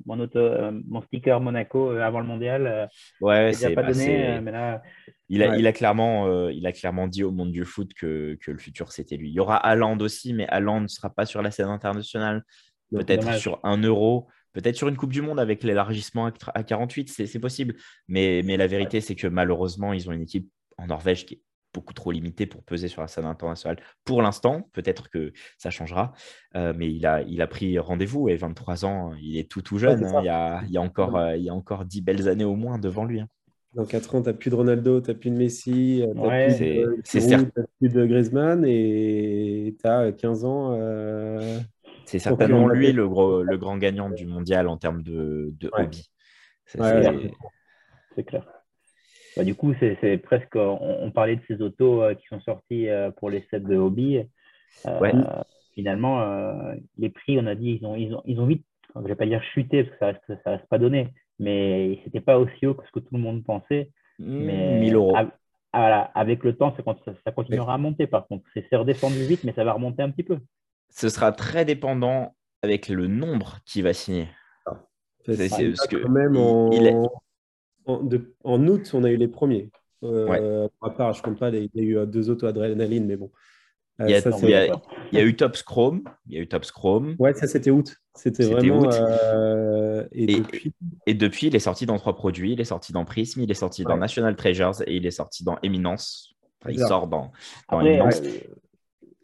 mon, 0.06 0.20
auto, 0.20 0.40
mon 0.88 1.02
sticker 1.02 1.42
Monaco 1.42 1.90
avant 1.90 2.20
le 2.20 2.28
mondial. 2.28 2.90
Ouais, 3.22 3.54
c'est 3.54 3.74
pas 3.74 3.82
bah, 3.82 3.92
donné, 3.92 4.40
mais 4.42 4.52
là, 4.52 4.84
il 5.30 5.42
a, 5.42 5.58
il, 5.58 5.66
a 5.66 5.74
clairement, 5.74 6.28
euh, 6.28 6.52
il 6.52 6.68
a 6.68 6.72
clairement 6.72 7.08
dit 7.08 7.24
au 7.24 7.32
monde 7.32 7.52
du 7.52 7.66
foot 7.66 7.92
que, 7.96 8.38
que 8.40 8.52
le 8.52 8.60
futur, 8.60 8.92
c'était 8.92 9.18
lui. 9.18 9.30
Il 9.30 9.34
y 9.34 9.40
aura 9.40 9.58
Haaland 9.58 9.98
aussi, 10.00 10.34
mais 10.34 10.48
Haaland 10.48 10.82
ne 10.82 10.88
sera 10.88 11.10
pas 11.10 11.26
sur 11.26 11.42
la 11.42 11.50
scène 11.50 11.70
internationale, 11.70 12.44
peut-être 12.92 13.34
sur 13.34 13.60
un 13.64 13.78
euro, 13.78 14.28
Peut-être 14.56 14.78
sur 14.78 14.88
une 14.88 14.96
Coupe 14.96 15.12
du 15.12 15.22
Monde 15.22 15.38
avec 15.38 15.64
l'élargissement 15.64 16.32
à 16.54 16.64
48, 16.64 17.10
c'est 17.10 17.40
possible. 17.40 17.76
Mais, 18.08 18.42
mais 18.46 18.56
la 18.56 18.68
vérité, 18.68 19.02
c'est 19.02 19.14
que 19.14 19.28
malheureusement, 19.28 19.92
ils 19.92 20.10
ont 20.10 20.14
une 20.14 20.22
équipe 20.22 20.50
en 20.78 20.88
Norvège 20.88 21.26
qui 21.26 21.34
est 21.34 21.42
beaucoup 21.76 21.94
trop 21.94 22.12
limité 22.12 22.46
pour 22.46 22.64
peser 22.64 22.88
sur 22.88 23.02
la 23.02 23.08
scène 23.08 23.26
internationale 23.26 23.78
pour 24.06 24.22
l'instant. 24.22 24.70
Peut-être 24.72 25.10
que 25.10 25.34
ça 25.58 25.70
changera, 25.70 26.14
euh, 26.56 26.74
mais 26.76 26.92
il 26.92 27.06
a, 27.06 27.22
il 27.24 27.42
a 27.42 27.48
pris 27.48 27.78
rendez-vous 27.78 28.30
et 28.30 28.38
23 28.38 28.86
ans, 28.86 29.14
il 29.22 29.38
est 29.38 29.50
tout 29.50 29.62
tout 29.62 29.78
jeune. 29.78 30.04
Hein. 30.06 30.22
il, 30.22 30.26
y 30.26 30.30
a, 30.30 30.62
il, 30.64 30.72
y 30.72 30.78
a, 30.78 30.82
encore, 30.82 31.18
euh, 31.18 31.36
il 31.36 31.44
y 31.44 31.50
a 31.50 31.54
encore 31.54 31.84
10 31.84 32.02
belles 32.02 32.30
années 32.30 32.46
au 32.46 32.56
moins 32.56 32.80
devant 32.80 33.04
lui. 33.04 33.20
Hein. 33.20 33.28
Dans 33.74 33.86
4 33.86 34.16
ans, 34.16 34.22
tu 34.22 34.30
n'as 34.30 34.34
plus 34.34 34.50
de 34.50 34.56
Ronaldo, 34.56 35.02
tu 35.02 35.10
n'as 35.10 35.18
plus 35.18 35.32
de 35.32 35.36
Messi, 35.36 36.02
euh, 36.02 36.14
tu 37.04 37.20
n'as 37.20 37.44
plus, 37.80 37.90
de 37.90 38.06
Griezmann 38.06 38.64
et 38.66 39.76
tu 39.78 39.88
as 39.88 40.14
15 40.14 40.46
ans. 40.46 40.80
c'est 42.06 42.20
certainement 42.20 42.70
lui 42.70 42.94
le, 42.94 43.08
gros, 43.10 43.44
le 43.44 43.58
grand 43.58 43.78
gagnant 43.78 44.10
du 44.10 44.26
mondial 44.26 44.70
en 44.70 44.78
termes 44.78 45.04
de, 45.04 45.54
de 45.60 45.70
hobby. 45.74 46.10
C'est 46.66 48.24
clair. 48.24 48.55
Bah, 49.36 49.44
du 49.44 49.56
coup, 49.56 49.74
c'est 49.80 50.18
presque. 50.18 50.56
On, 50.56 51.12
parlait 51.12 51.36
de 51.36 51.42
ces 51.48 51.62
autos 51.62 52.02
euh, 52.02 52.14
qui 52.14 52.26
sont 52.28 52.40
sortis 52.42 52.88
euh, 52.88 53.12
pour 53.12 53.30
les 53.30 53.46
sets 53.52 53.60
de 53.60 53.76
hobby. 53.76 54.22
Euh, 54.86 55.42
finalement, 55.74 56.24
les 56.98 57.10
prix, 57.10 57.38
on 57.40 57.48
a 57.48 57.56
dit, 57.56 57.80
ils 57.82 57.86
ont, 57.86 57.96
ils 57.96 58.14
ont, 58.14 58.22
ils 58.26 58.40
ont 58.40 58.46
vite, 58.46 58.66
je 58.96 59.02
ne 59.02 59.08
vais 59.08 59.16
pas 59.16 59.26
dire 59.26 59.44
chuté 59.54 59.84
parce 59.84 59.94
que 59.94 60.00
ça 60.00 60.06
reste, 60.08 60.44
ça 60.44 60.52
reste 60.52 60.68
pas 60.68 60.78
donné, 60.78 61.14
mais 61.40 62.00
c'était 62.04 62.22
pas 62.22 62.38
aussi 62.38 62.66
haut 62.66 62.76
que 62.76 62.86
ce 62.86 62.92
que 62.92 63.00
tout 63.00 63.14
le 63.14 63.20
monde 63.20 63.44
pensait. 63.44 63.92
Mmh, 64.20 64.46
mais 64.46 64.80
1000 64.80 64.96
euros. 64.96 65.16
avec 65.74 66.44
le 66.44 66.56
temps, 66.56 66.74
ça, 66.78 67.14
ça 67.26 67.32
continuera 67.32 67.74
à 67.74 67.78
monter 67.78 68.08
par 68.08 68.28
contre. 68.28 68.46
C'est 68.54 68.76
redescendu 68.76 69.20
vite, 69.26 69.44
mais 69.44 69.54
ça 69.54 69.66
va 69.66 69.74
remonter 69.74 70.02
un 70.02 70.12
petit 70.12 70.24
peu. 70.24 70.40
Ce 70.90 71.10
sera 71.10 71.34
très 71.34 71.66
dépendant 71.66 72.36
avec 72.64 72.88
le 72.88 73.08
nombre 73.08 73.60
qui 73.66 73.82
va 73.82 73.94
signer. 73.94 74.30
Ah. 74.66 74.80
C'est 75.26 75.50
que 75.90 76.08
même 76.08 76.36
il, 76.72 76.88
en, 77.86 78.68
août, 78.68 78.92
on 78.94 79.04
a 79.04 79.10
eu 79.10 79.18
les 79.18 79.28
premiers. 79.28 79.70
Euh, 80.04 80.68
à 80.82 80.90
part, 80.90 81.14
je 81.14 81.20
ne 81.20 81.24
compte 81.24 81.40
pas, 81.40 81.50
il 81.50 81.70
y 81.74 81.80
a 81.80 81.84
eu 81.84 81.98
euh, 81.98 82.06
deux 82.06 82.30
auto-adrénaline, 82.30 83.06
mais 83.06 83.16
bon. 83.16 83.32
Euh, 84.02 84.06
il, 84.08 84.12
y 84.12 85.18
a, 85.18 85.24
eu 85.24 85.36
Top 85.38 85.56
Chrome. 85.64 86.04
Il 86.28 86.36
y 86.36 86.38
a 86.38 86.42
eu 86.42 86.48
Top 86.48 86.66
Chrome. 86.66 87.16
Ouais, 87.18 87.34
ça 87.34 87.48
c'était 87.48 87.72
août. 87.72 87.96
C'était 88.14 88.44
vraiment. 88.44 88.90
et, 90.12 90.26
depuis... 90.26 90.74
et, 91.08 91.14
depuis... 91.14 91.48
il 91.48 91.56
est 91.56 91.60
sorti 91.60 91.86
dans 91.86 91.98
trois 91.98 92.14
produits. 92.14 92.52
Il 92.54 92.60
est 92.60 92.66
sorti 92.66 92.92
dans 92.92 93.06
Prism, 93.06 93.42
il 93.42 93.50
est 93.50 93.56
sorti 93.56 93.84
dans 93.84 93.98
National 93.98 94.36
Treasures 94.36 94.82
et 94.86 94.98
il 94.98 95.06
est 95.06 95.12
sorti 95.12 95.46
dans 95.46 95.58
Eminence. 95.64 96.36
il 96.68 96.78
sort 96.80 97.08
dans, 97.08 97.32
Eminence. 97.72 98.22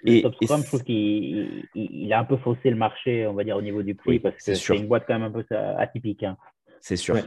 et, 0.06 0.22
Top 0.22 0.36
Chrome, 0.42 0.62
je 0.62 0.68
trouve 0.68 0.84
qu'il 0.86 1.68
il, 1.76 2.14
a 2.14 2.20
un 2.20 2.26
peu 2.26 2.38
faussé 2.38 2.70
le 2.70 2.78
marché, 2.78 3.28
on 3.28 3.34
va 3.34 3.44
dire, 3.44 3.58
au 3.58 3.62
niveau 3.62 3.84
du 3.84 3.96
prix, 3.96 4.22
parce 4.22 4.38
que 4.38 4.56
c'est 4.56 4.78
une 4.78 4.88
boîte 4.88 5.04
quand 5.06 5.20
même 5.20 5.24
un 5.24 5.32
peu 5.32 5.44
atypique. 5.78 6.24
Hein 6.24 6.38
c'est 6.82 6.98
sûr. 6.98 7.18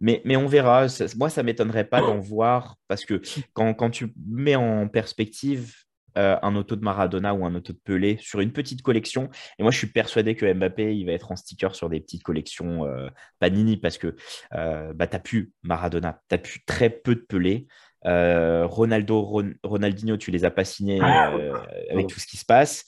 Mais, 0.00 0.22
mais 0.24 0.36
on 0.36 0.46
verra. 0.46 0.86
Moi, 1.16 1.30
ça 1.30 1.42
ne 1.42 1.46
m'étonnerait 1.46 1.84
pas 1.84 2.00
d'en 2.00 2.18
voir 2.18 2.76
parce 2.88 3.04
que 3.04 3.20
quand, 3.52 3.74
quand, 3.74 3.90
tu 3.90 4.12
mets 4.26 4.56
en 4.56 4.88
perspective 4.88 5.74
euh, 6.18 6.36
un 6.42 6.56
auto 6.56 6.74
de 6.74 6.82
Maradona 6.82 7.34
ou 7.34 7.44
un 7.44 7.54
auto 7.54 7.72
de 7.72 7.78
Pelé 7.78 8.16
sur 8.20 8.40
une 8.40 8.52
petite 8.52 8.82
collection, 8.82 9.28
et 9.58 9.62
moi, 9.62 9.70
je 9.70 9.78
suis 9.78 9.86
persuadé 9.86 10.34
que 10.34 10.50
Mbappé, 10.52 10.96
il 10.96 11.06
va 11.06 11.12
être 11.12 11.30
en 11.30 11.36
sticker 11.36 11.74
sur 11.74 11.88
des 11.88 12.00
petites 12.00 12.22
collections 12.22 12.84
euh, 12.86 13.08
Panini 13.38 13.76
parce 13.76 13.98
que 13.98 14.16
euh, 14.54 14.92
bah, 14.94 15.06
tu 15.06 15.16
n'as 15.16 15.20
plus 15.20 15.52
Maradona, 15.62 16.20
tu 16.28 16.34
n'as 16.34 16.38
plus 16.38 16.64
très 16.64 16.90
peu 16.90 17.14
de 17.14 17.20
Pelé. 17.20 17.66
Ronaldo, 18.02 19.44
Ronaldinho, 19.62 20.16
tu 20.16 20.30
les 20.30 20.46
as 20.46 20.50
pas 20.50 20.64
signés 20.64 21.00
avec 21.02 22.06
tout 22.08 22.18
ce 22.18 22.26
qui 22.26 22.38
se 22.38 22.46
passe. 22.46 22.86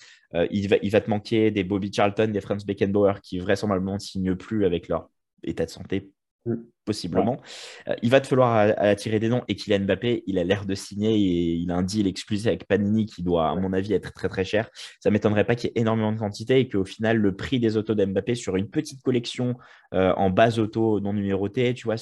il, 0.51 0.69
va, 0.69 0.77
il 0.81 0.91
va 0.91 1.03
te 1.03 1.11
manquer 1.11 1.51
des 1.51 1.65
Bobby 1.65 1.93
Charlton, 1.93 2.29
des 2.29 2.41
Franz 2.41 2.65
Beckenbauer 2.65 3.21
qui 3.21 3.39
vraisemblablement 3.39 3.95
ne 3.95 3.99
signent 3.99 4.35
plus 4.35 4.65
avec 4.65 4.89
leur 4.89 5.11
état 5.43 5.65
de 5.65 5.71
santé 5.71 6.13
mm. 6.47 6.55
possiblement. 6.85 7.41
Euh, 7.89 7.95
il 8.03 8.11
va 8.11 8.21
te 8.21 8.27
falloir 8.27 8.75
attirer 8.79 9.19
des 9.19 9.29
noms 9.29 9.43
et 9.49 9.55
Kylian 9.55 9.81
Mbappé, 9.81 10.25
il 10.27 10.39
a 10.39 10.45
l'air 10.45 10.67
de 10.67 10.75
signer 10.75 11.15
et 11.15 11.55
il 11.55 11.71
a 11.71 11.77
un 11.77 11.83
deal 11.83 12.07
exclusif 12.07 12.47
avec 12.47 12.67
Panini 12.67 13.07
qui 13.07 13.23
doit, 13.23 13.49
à 13.49 13.55
mon 13.55 13.73
avis, 13.73 13.93
être 13.93 14.13
très 14.13 14.29
très 14.29 14.45
cher. 14.45 14.71
Ça 15.01 15.11
ne 15.11 15.13
m'étonnerait 15.13 15.45
pas 15.45 15.55
qu'il 15.55 15.71
y 15.71 15.79
ait 15.79 15.81
énormément 15.81 16.13
de 16.13 16.19
quantité 16.19 16.59
et 16.59 16.69
qu'au 16.69 16.85
final, 16.85 17.19
le 17.19 17.37
prix 17.37 17.61
des 17.61 17.77
autos 17.77 17.95
d'Mbappé 17.95 18.35
sur 18.35 18.57
une 18.57 18.69
petite 18.69 19.03
collection 19.03 19.57
euh, 19.95 20.13
en 20.17 20.31
base 20.31 20.59
auto 20.59 21.01
non 21.01 21.13
numérotée, 21.13 21.75
tu 21.75 21.85
vois, 21.85 21.97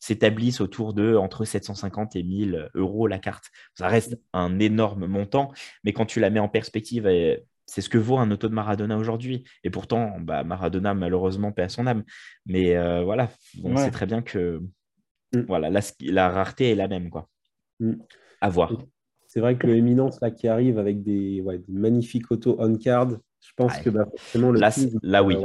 s'établisse 0.00 0.60
autour 0.60 0.94
de 0.94 1.16
entre 1.16 1.44
750 1.44 2.16
et 2.16 2.22
1000 2.22 2.70
euros 2.74 3.06
la 3.06 3.18
carte. 3.18 3.46
Ça 3.74 3.88
reste 3.88 4.18
un 4.32 4.58
énorme 4.58 5.06
montant, 5.06 5.52
mais 5.84 5.92
quand 5.92 6.06
tu 6.06 6.20
la 6.20 6.30
mets 6.30 6.40
en 6.40 6.48
perspective, 6.48 7.06
c'est 7.66 7.80
ce 7.80 7.88
que 7.88 7.98
vaut 7.98 8.18
un 8.18 8.30
auto 8.30 8.48
de 8.48 8.54
Maradona 8.54 8.96
aujourd'hui. 8.96 9.44
Et 9.64 9.70
pourtant, 9.70 10.16
bah, 10.20 10.44
Maradona, 10.44 10.94
malheureusement, 10.94 11.52
paie 11.52 11.62
à 11.62 11.68
son 11.68 11.86
âme. 11.86 12.04
Mais 12.46 12.76
euh, 12.76 13.02
voilà, 13.02 13.28
on 13.62 13.76
sait 13.76 13.90
très 13.90 14.06
bien 14.06 14.22
que 14.22 14.62
mm. 15.34 15.40
voilà, 15.48 15.70
la, 16.00 16.30
rareté 16.30 16.70
est 16.70 16.74
la 16.74 16.88
même. 16.88 17.10
Quoi. 17.10 17.28
Mm. 17.80 17.94
À 18.40 18.48
voir. 18.48 18.72
C'est 19.26 19.40
vrai 19.40 19.56
que 19.56 19.66
le 19.66 19.76
Éminence 19.76 20.20
là, 20.20 20.30
qui 20.30 20.48
arrive 20.48 20.78
avec 20.78 21.02
des, 21.02 21.44
magnifiques 21.68 22.30
autos 22.30 22.56
on-card, 22.58 23.10
je 23.40 23.52
pense 23.56 23.76
que 23.78 23.90
bah, 23.90 24.06
forcément 24.16 24.50
le. 24.50 24.60
Là, 24.60 24.70
là 25.02 25.22
oui. 25.22 25.36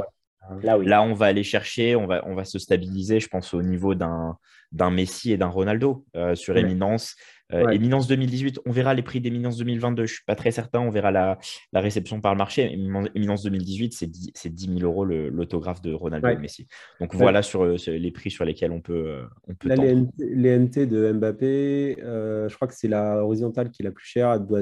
Là, 0.62 0.76
oui. 0.76 0.86
Là, 0.86 1.02
on 1.02 1.14
va 1.14 1.26
aller 1.26 1.44
chercher, 1.44 1.94
on 1.94 2.06
va, 2.06 2.22
on 2.26 2.34
va 2.34 2.44
se 2.44 2.58
stabiliser, 2.58 3.20
je 3.20 3.28
pense, 3.28 3.54
au 3.54 3.62
niveau 3.62 3.94
d'un 3.94 4.90
Messi 4.90 5.32
et 5.32 5.36
d'un 5.36 5.46
Ronaldo 5.46 6.04
euh, 6.16 6.34
sur 6.34 6.56
Éminence. 6.56 7.14
Euh, 7.54 7.70
Éminence 7.70 8.06
2018, 8.08 8.60
on 8.66 8.70
verra 8.70 8.94
les 8.94 9.02
prix 9.02 9.20
d'Éminence 9.20 9.56
2022. 9.58 10.06
Je 10.06 10.12
ne 10.12 10.14
suis 10.14 10.24
pas 10.24 10.34
très 10.34 10.50
certain. 10.50 10.80
On 10.80 10.90
verra 10.90 11.10
la, 11.10 11.38
réception 11.74 12.20
par 12.20 12.34
le 12.34 12.38
marché. 12.38 12.72
Éminence 12.72 13.42
2018, 13.42 13.92
c'est 13.92 14.06
10, 14.06 14.32
10 14.44 14.78
000 14.78 14.80
euros 14.80 15.04
l'autographe 15.04 15.82
de 15.82 15.92
Ronaldo 15.92 16.28
et 16.28 16.36
Messi. 16.36 16.66
Donc 17.00 17.14
voilà 17.14 17.42
sur, 17.42 17.64
les 17.64 18.10
prix 18.10 18.30
sur 18.30 18.44
lesquels 18.44 18.72
on 18.72 18.80
peut. 18.80 19.06
Euh, 19.06 19.22
on 19.48 19.54
peut 19.54 19.68
les, 19.68 20.58
NT, 20.58 20.86
de 20.86 21.12
Mbappé, 21.12 21.98
euh, 22.02 22.48
je 22.48 22.54
crois 22.54 22.68
que 22.68 22.74
c'est 22.74 22.88
la 22.88 23.24
horizontale 23.24 23.70
qui 23.70 23.82
est 23.82 23.84
la 23.84 23.92
plus 23.92 24.06
chère. 24.06 24.32
Elle 24.32 24.46
doit 24.46 24.60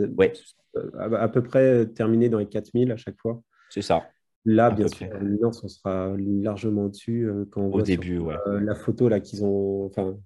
à, 0.98 1.28
peu 1.28 1.42
près 1.42 1.86
terminer 1.86 2.28
dans 2.28 2.38
les 2.38 2.46
4000 2.46 2.92
à 2.92 2.96
chaque 2.96 3.18
fois. 3.18 3.42
C'est 3.68 3.82
ça. 3.82 4.04
Là, 4.46 4.70
bien 4.70 4.88
sûr, 4.88 5.06
l'éminence, 5.20 5.62
on 5.62 5.68
sera 5.68 6.14
largement 6.18 6.86
au-dessus 6.86 7.30
quand 7.50 7.60
on 7.60 7.66
Au 7.66 7.72
voit 7.72 7.82
début, 7.82 8.20
la 8.46 8.74
photo 8.74 9.08
là 9.08 9.20
qu'ils 9.20 9.44
ont, 9.44 9.84
enfin, 9.84 10.16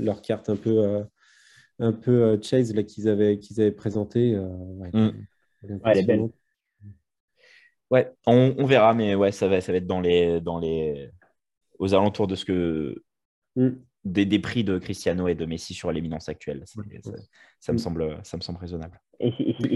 leur 0.00 0.22
carte 0.22 0.48
un 0.48 0.56
peu 0.56 1.02
un 1.78 1.92
peu 1.92 2.22
euh, 2.22 2.40
Chase 2.40 2.74
là 2.74 2.82
qu'ils 2.82 3.08
avaient 3.08 3.38
qu'ils 3.38 3.60
avaient 3.60 3.72
présenté. 3.72 4.34
Euh, 4.34 4.48
ouais, 4.48 4.90
mm. 4.92 5.26
elle 5.84 5.98
est 5.98 6.02
belle. 6.04 6.28
Ouais, 7.90 8.12
on, 8.26 8.64
verra, 8.64 8.94
mais 8.94 9.14
ouais, 9.14 9.30
ça 9.30 9.46
va, 9.46 9.60
ça 9.60 9.70
va 9.70 9.78
être 9.78 9.86
dans 9.86 10.00
les, 10.00 10.40
dans 10.40 10.58
les, 10.58 11.10
aux 11.78 11.94
alentours 11.94 12.26
de 12.26 12.34
ce 12.34 12.44
que 12.44 13.02
mm. 13.56 13.68
des, 14.04 14.26
des, 14.26 14.38
prix 14.38 14.64
de 14.64 14.78
Cristiano 14.78 15.28
et 15.28 15.34
de 15.34 15.44
Messi 15.44 15.74
sur 15.74 15.92
l'éminence 15.92 16.28
actuelle. 16.28 16.64
Ça, 16.64 17.72
me 17.72 17.76
mm. 17.76 17.78
semble, 17.78 18.18
ça 18.24 18.36
me 18.36 18.42
semble 18.42 18.58
raisonnable. 18.58 19.00
Et 19.20 19.32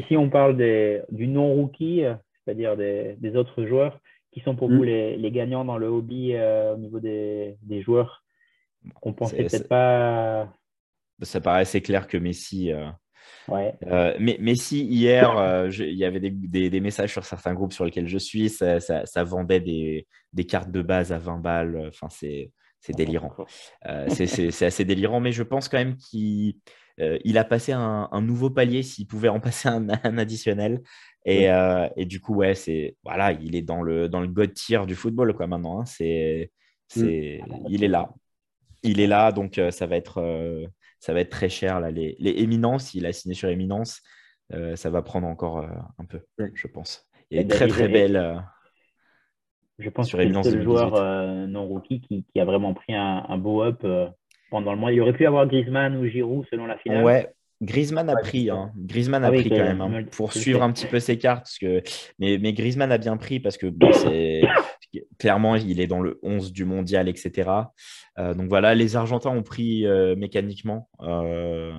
si, 0.08 0.16
on 0.16 0.30
parle 0.30 0.56
des, 0.56 1.02
du 1.10 1.28
non 1.28 1.52
rookie, 1.54 2.02
c'est-à-dire 2.44 2.76
des, 2.76 3.14
des, 3.18 3.36
autres 3.36 3.64
joueurs, 3.66 4.00
qui 4.32 4.40
sont 4.40 4.56
pour 4.56 4.68
vous 4.68 4.82
les, 4.82 5.16
les, 5.16 5.30
gagnants 5.30 5.64
dans 5.64 5.78
le 5.78 5.86
hobby 5.86 6.34
euh, 6.34 6.74
au 6.74 6.78
niveau 6.78 7.00
des, 7.00 7.56
des 7.62 7.82
joueurs, 7.82 8.24
qu'on 9.00 9.12
pensait 9.12 9.36
peut-être 9.36 9.68
pas 9.68 10.52
ça 11.22 11.40
paraît 11.40 11.60
assez 11.62 11.80
clair 11.80 12.06
que 12.06 12.16
Messi. 12.16 12.72
Euh, 12.72 12.88
ouais. 13.48 13.74
Euh, 13.86 14.14
mais 14.20 14.36
Messi, 14.40 14.84
hier, 14.84 15.36
euh, 15.36 15.68
il 15.70 15.96
y 15.96 16.04
avait 16.04 16.20
des, 16.20 16.80
messages 16.80 17.12
sur 17.12 17.24
certains 17.24 17.54
groupes 17.54 17.72
sur 17.72 17.84
lesquels 17.84 18.08
je 18.08 18.18
suis. 18.18 18.48
Ça, 18.48 19.24
vendait 19.24 19.60
des, 19.60 20.44
cartes 20.46 20.70
de 20.70 20.82
base 20.82 21.12
à 21.12 21.18
20 21.18 21.38
balles. 21.38 21.88
Enfin, 21.88 22.08
c'est 22.10 22.52
délirant. 22.90 23.34
c'est 24.08 24.62
assez 24.62 24.84
délirant, 24.84 25.20
mais 25.20 25.32
je 25.32 25.42
pense 25.42 25.68
quand 25.68 25.78
même 25.78 25.96
qu'il 25.96 27.38
a 27.38 27.44
passé 27.44 27.72
un, 27.72 28.20
nouveau 28.22 28.50
palier 28.50 28.82
s'il 28.82 29.06
pouvait 29.06 29.28
en 29.28 29.40
passer 29.40 29.68
un, 29.68 29.88
additionnel. 30.18 30.82
Et, 31.24 31.48
du 32.06 32.20
coup, 32.20 32.36
ouais, 32.36 32.54
c'est 32.54 32.96
voilà, 33.02 33.32
il 33.32 33.56
est 33.56 33.62
dans 33.62 33.82
le 33.82 34.08
dans 34.08 34.20
le 34.20 34.28
god 34.28 34.54
tier 34.54 34.86
du 34.86 34.94
football 34.94 35.34
quoi 35.34 35.46
maintenant. 35.46 35.80
Hein. 35.80 35.84
c'est 35.84 36.52
c'est 36.86 37.42
mm. 37.46 37.66
il 37.68 37.84
est 37.84 37.88
là, 37.88 38.14
il 38.82 38.98
est 39.00 39.06
là, 39.06 39.30
donc 39.32 39.60
ça 39.70 39.86
va 39.86 39.96
être 39.96 40.22
ça 40.98 41.12
va 41.12 41.20
être 41.20 41.30
très 41.30 41.48
cher. 41.48 41.80
Là. 41.80 41.90
Les, 41.90 42.16
les 42.18 42.30
éminences, 42.42 42.94
il 42.94 43.06
a 43.06 43.12
signé 43.12 43.34
sur 43.34 43.48
éminence, 43.48 44.02
euh, 44.52 44.76
ça 44.76 44.90
va 44.90 45.02
prendre 45.02 45.26
encore 45.26 45.58
euh, 45.58 45.68
un 45.98 46.04
peu, 46.04 46.20
je 46.54 46.66
pense. 46.66 47.08
Il 47.30 47.38
est 47.38 47.48
très 47.48 47.68
très 47.68 47.88
belle. 47.88 48.16
Euh, 48.16 48.36
je 49.78 49.90
pense 49.90 50.08
sur 50.08 50.18
que 50.18 50.42
c'est 50.42 50.50
le 50.50 50.62
joueur 50.62 51.46
non 51.46 51.66
rookie 51.66 52.00
qui, 52.00 52.24
qui, 52.24 52.40
a 52.40 52.44
vraiment 52.44 52.74
pris 52.74 52.94
un, 52.94 53.24
un 53.28 53.38
beau 53.38 53.62
up 53.62 53.86
pendant 54.50 54.72
le 54.72 54.78
mois. 54.78 54.92
Il 54.92 55.00
aurait 55.00 55.12
pu 55.12 55.24
avoir 55.24 55.46
Griezmann 55.46 55.96
ou 55.96 56.06
Giroud 56.06 56.46
selon 56.50 56.66
la 56.66 56.78
finale. 56.78 57.04
Ouais, 57.04 57.32
Griezmann 57.60 58.08
a 58.08 58.16
pris, 58.16 58.50
hein. 58.50 58.70
Griezmann 58.76 59.24
a 59.24 59.28
ah 59.28 59.32
pris 59.32 59.48
quand 59.48 59.56
même 59.56 59.80
hein, 59.80 60.04
pour 60.12 60.32
suivre 60.32 60.62
un 60.62 60.70
petit 60.70 60.86
peu 60.86 61.00
ses 61.00 61.18
cartes. 61.18 61.42
Parce 61.42 61.58
que... 61.58 61.82
mais, 62.18 62.38
mais 62.38 62.52
Griezmann 62.52 62.92
a 62.92 62.98
bien 62.98 63.16
pris 63.16 63.40
parce 63.40 63.56
que 63.56 63.66
c'est 63.94 64.42
clairement, 65.18 65.56
il 65.56 65.80
est 65.80 65.86
dans 65.86 66.00
le 66.00 66.18
11 66.22 66.52
du 66.52 66.64
mondial, 66.64 67.08
etc. 67.08 67.50
Euh, 68.18 68.34
donc 68.34 68.48
voilà, 68.48 68.74
les 68.74 68.96
Argentins 68.96 69.30
ont 69.30 69.42
pris 69.42 69.86
euh, 69.86 70.16
mécaniquement. 70.16 70.88
Euh, 71.00 71.72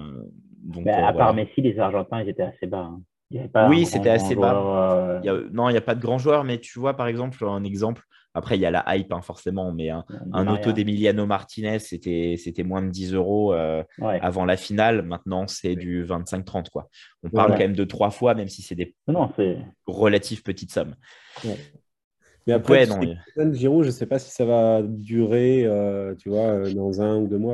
donc, 0.64 0.88
à 0.88 1.14
part 1.14 1.34
Messi, 1.34 1.62
les 1.62 1.80
Argentins, 1.80 2.22
ils 2.22 2.30
étaient 2.30 2.44
assez 2.44 2.68
bas. 2.68 2.92
Hein. 3.34 3.68
oui, 3.70 3.86
c'était 3.86 4.10
assez 4.10 4.36
bas. 4.36 5.22
non, 5.52 5.70
il 5.70 5.74
n'y 5.74 5.78
a 5.78 5.82
pas 5.82 5.96
de 5.96 6.02
grand 6.02 6.18
joueur, 6.18 6.44
mais 6.44 6.60
tu 6.60 6.80
vois, 6.80 6.96
par 6.96 7.08
exemple, 7.08 7.44
un 7.46 7.64
exemple, 7.64 8.04
après, 8.34 8.58
il 8.58 8.62
y 8.62 8.66
a 8.66 8.72
la 8.72 8.86
hype, 8.96 9.12
hein, 9.12 9.22
forcément, 9.22 9.72
mais 9.72 9.90
un, 9.90 10.48
auto 10.48 10.72
d'Emiliano 10.72 11.26
Martinez, 11.26 11.80
c'était 11.80 12.64
moins 12.64 12.82
de 12.82 12.90
10 12.90 13.14
euros 13.14 13.54
euh, 13.54 13.84
avant 14.00 14.46
la 14.46 14.56
finale. 14.56 15.02
Maintenant, 15.02 15.48
c'est 15.48 15.76
du 15.76 16.06
25-30. 16.06 16.70
quoi. 16.70 16.90
On 17.24 17.30
parle 17.30 17.52
quand 17.52 17.60
même 17.60 17.76
de 17.76 17.84
trois 17.84 18.12
fois, 18.12 18.36
même 18.36 18.48
si 18.48 18.62
c'est 18.62 18.76
des 18.76 18.96
non, 19.08 19.32
relatives 19.88 20.44
petites 20.44 20.72
sommes. 20.72 20.96
Mais 22.48 22.54
après, 22.54 22.88
non, 22.88 23.00
Giroud, 23.54 23.84
je 23.84 23.90
ne 23.90 23.94
sais 23.94 24.06
pas 24.06 24.18
si 24.18 24.32
ça 24.32 24.46
va 24.46 24.82
durer, 24.84 25.66
euh, 25.66 26.16
tu 26.16 26.30
vois, 26.30 26.48
euh, 26.48 26.74
dans 26.74 27.02
un 27.02 27.18
ou 27.18 27.28
deux 27.28 27.38
mois. 27.38 27.54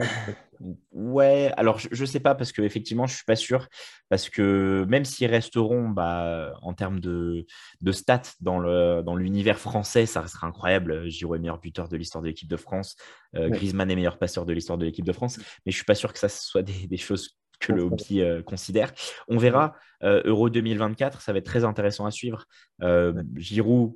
Ouais, 0.91 1.51
alors 1.57 1.79
je 1.79 1.99
ne 1.99 2.05
sais 2.05 2.19
pas 2.19 2.35
parce 2.35 2.51
qu'effectivement, 2.51 3.07
je 3.07 3.13
ne 3.13 3.15
suis 3.15 3.25
pas 3.25 3.35
sûr. 3.35 3.67
Parce 4.09 4.29
que 4.29 4.85
même 4.87 5.05
s'ils 5.05 5.29
resteront 5.29 5.89
bah, 5.89 6.53
en 6.61 6.73
termes 6.73 6.99
de, 6.99 7.45
de 7.81 7.91
stats 7.91 8.33
dans, 8.41 8.59
le, 8.59 9.01
dans 9.03 9.15
l'univers 9.15 9.59
français, 9.59 10.05
ça 10.05 10.21
restera 10.21 10.47
incroyable. 10.47 11.07
Giroud 11.09 11.37
est 11.37 11.41
meilleur 11.41 11.59
buteur 11.59 11.89
de 11.89 11.97
l'histoire 11.97 12.21
de 12.21 12.27
l'équipe 12.27 12.49
de 12.49 12.57
France. 12.57 12.95
Euh, 13.35 13.49
Griezmann 13.49 13.89
est 13.89 13.95
meilleur 13.95 14.17
passeur 14.17 14.45
de 14.45 14.53
l'histoire 14.53 14.77
de 14.77 14.85
l'équipe 14.85 15.05
de 15.05 15.11
France. 15.11 15.37
Mais 15.37 15.71
je 15.71 15.75
ne 15.75 15.79
suis 15.79 15.85
pas 15.85 15.95
sûr 15.95 16.13
que 16.13 16.19
ça 16.19 16.29
soit 16.29 16.63
des, 16.63 16.87
des 16.87 16.97
choses 16.97 17.37
que 17.59 17.71
le 17.71 17.83
hobby 17.83 18.21
considère. 18.45 18.91
On 19.27 19.37
verra. 19.37 19.75
Euro 20.01 20.49
2024, 20.49 21.21
ça 21.21 21.31
va 21.31 21.39
être 21.39 21.45
très 21.45 21.63
intéressant 21.63 22.05
à 22.05 22.11
suivre. 22.11 22.45
Giroud, 23.35 23.95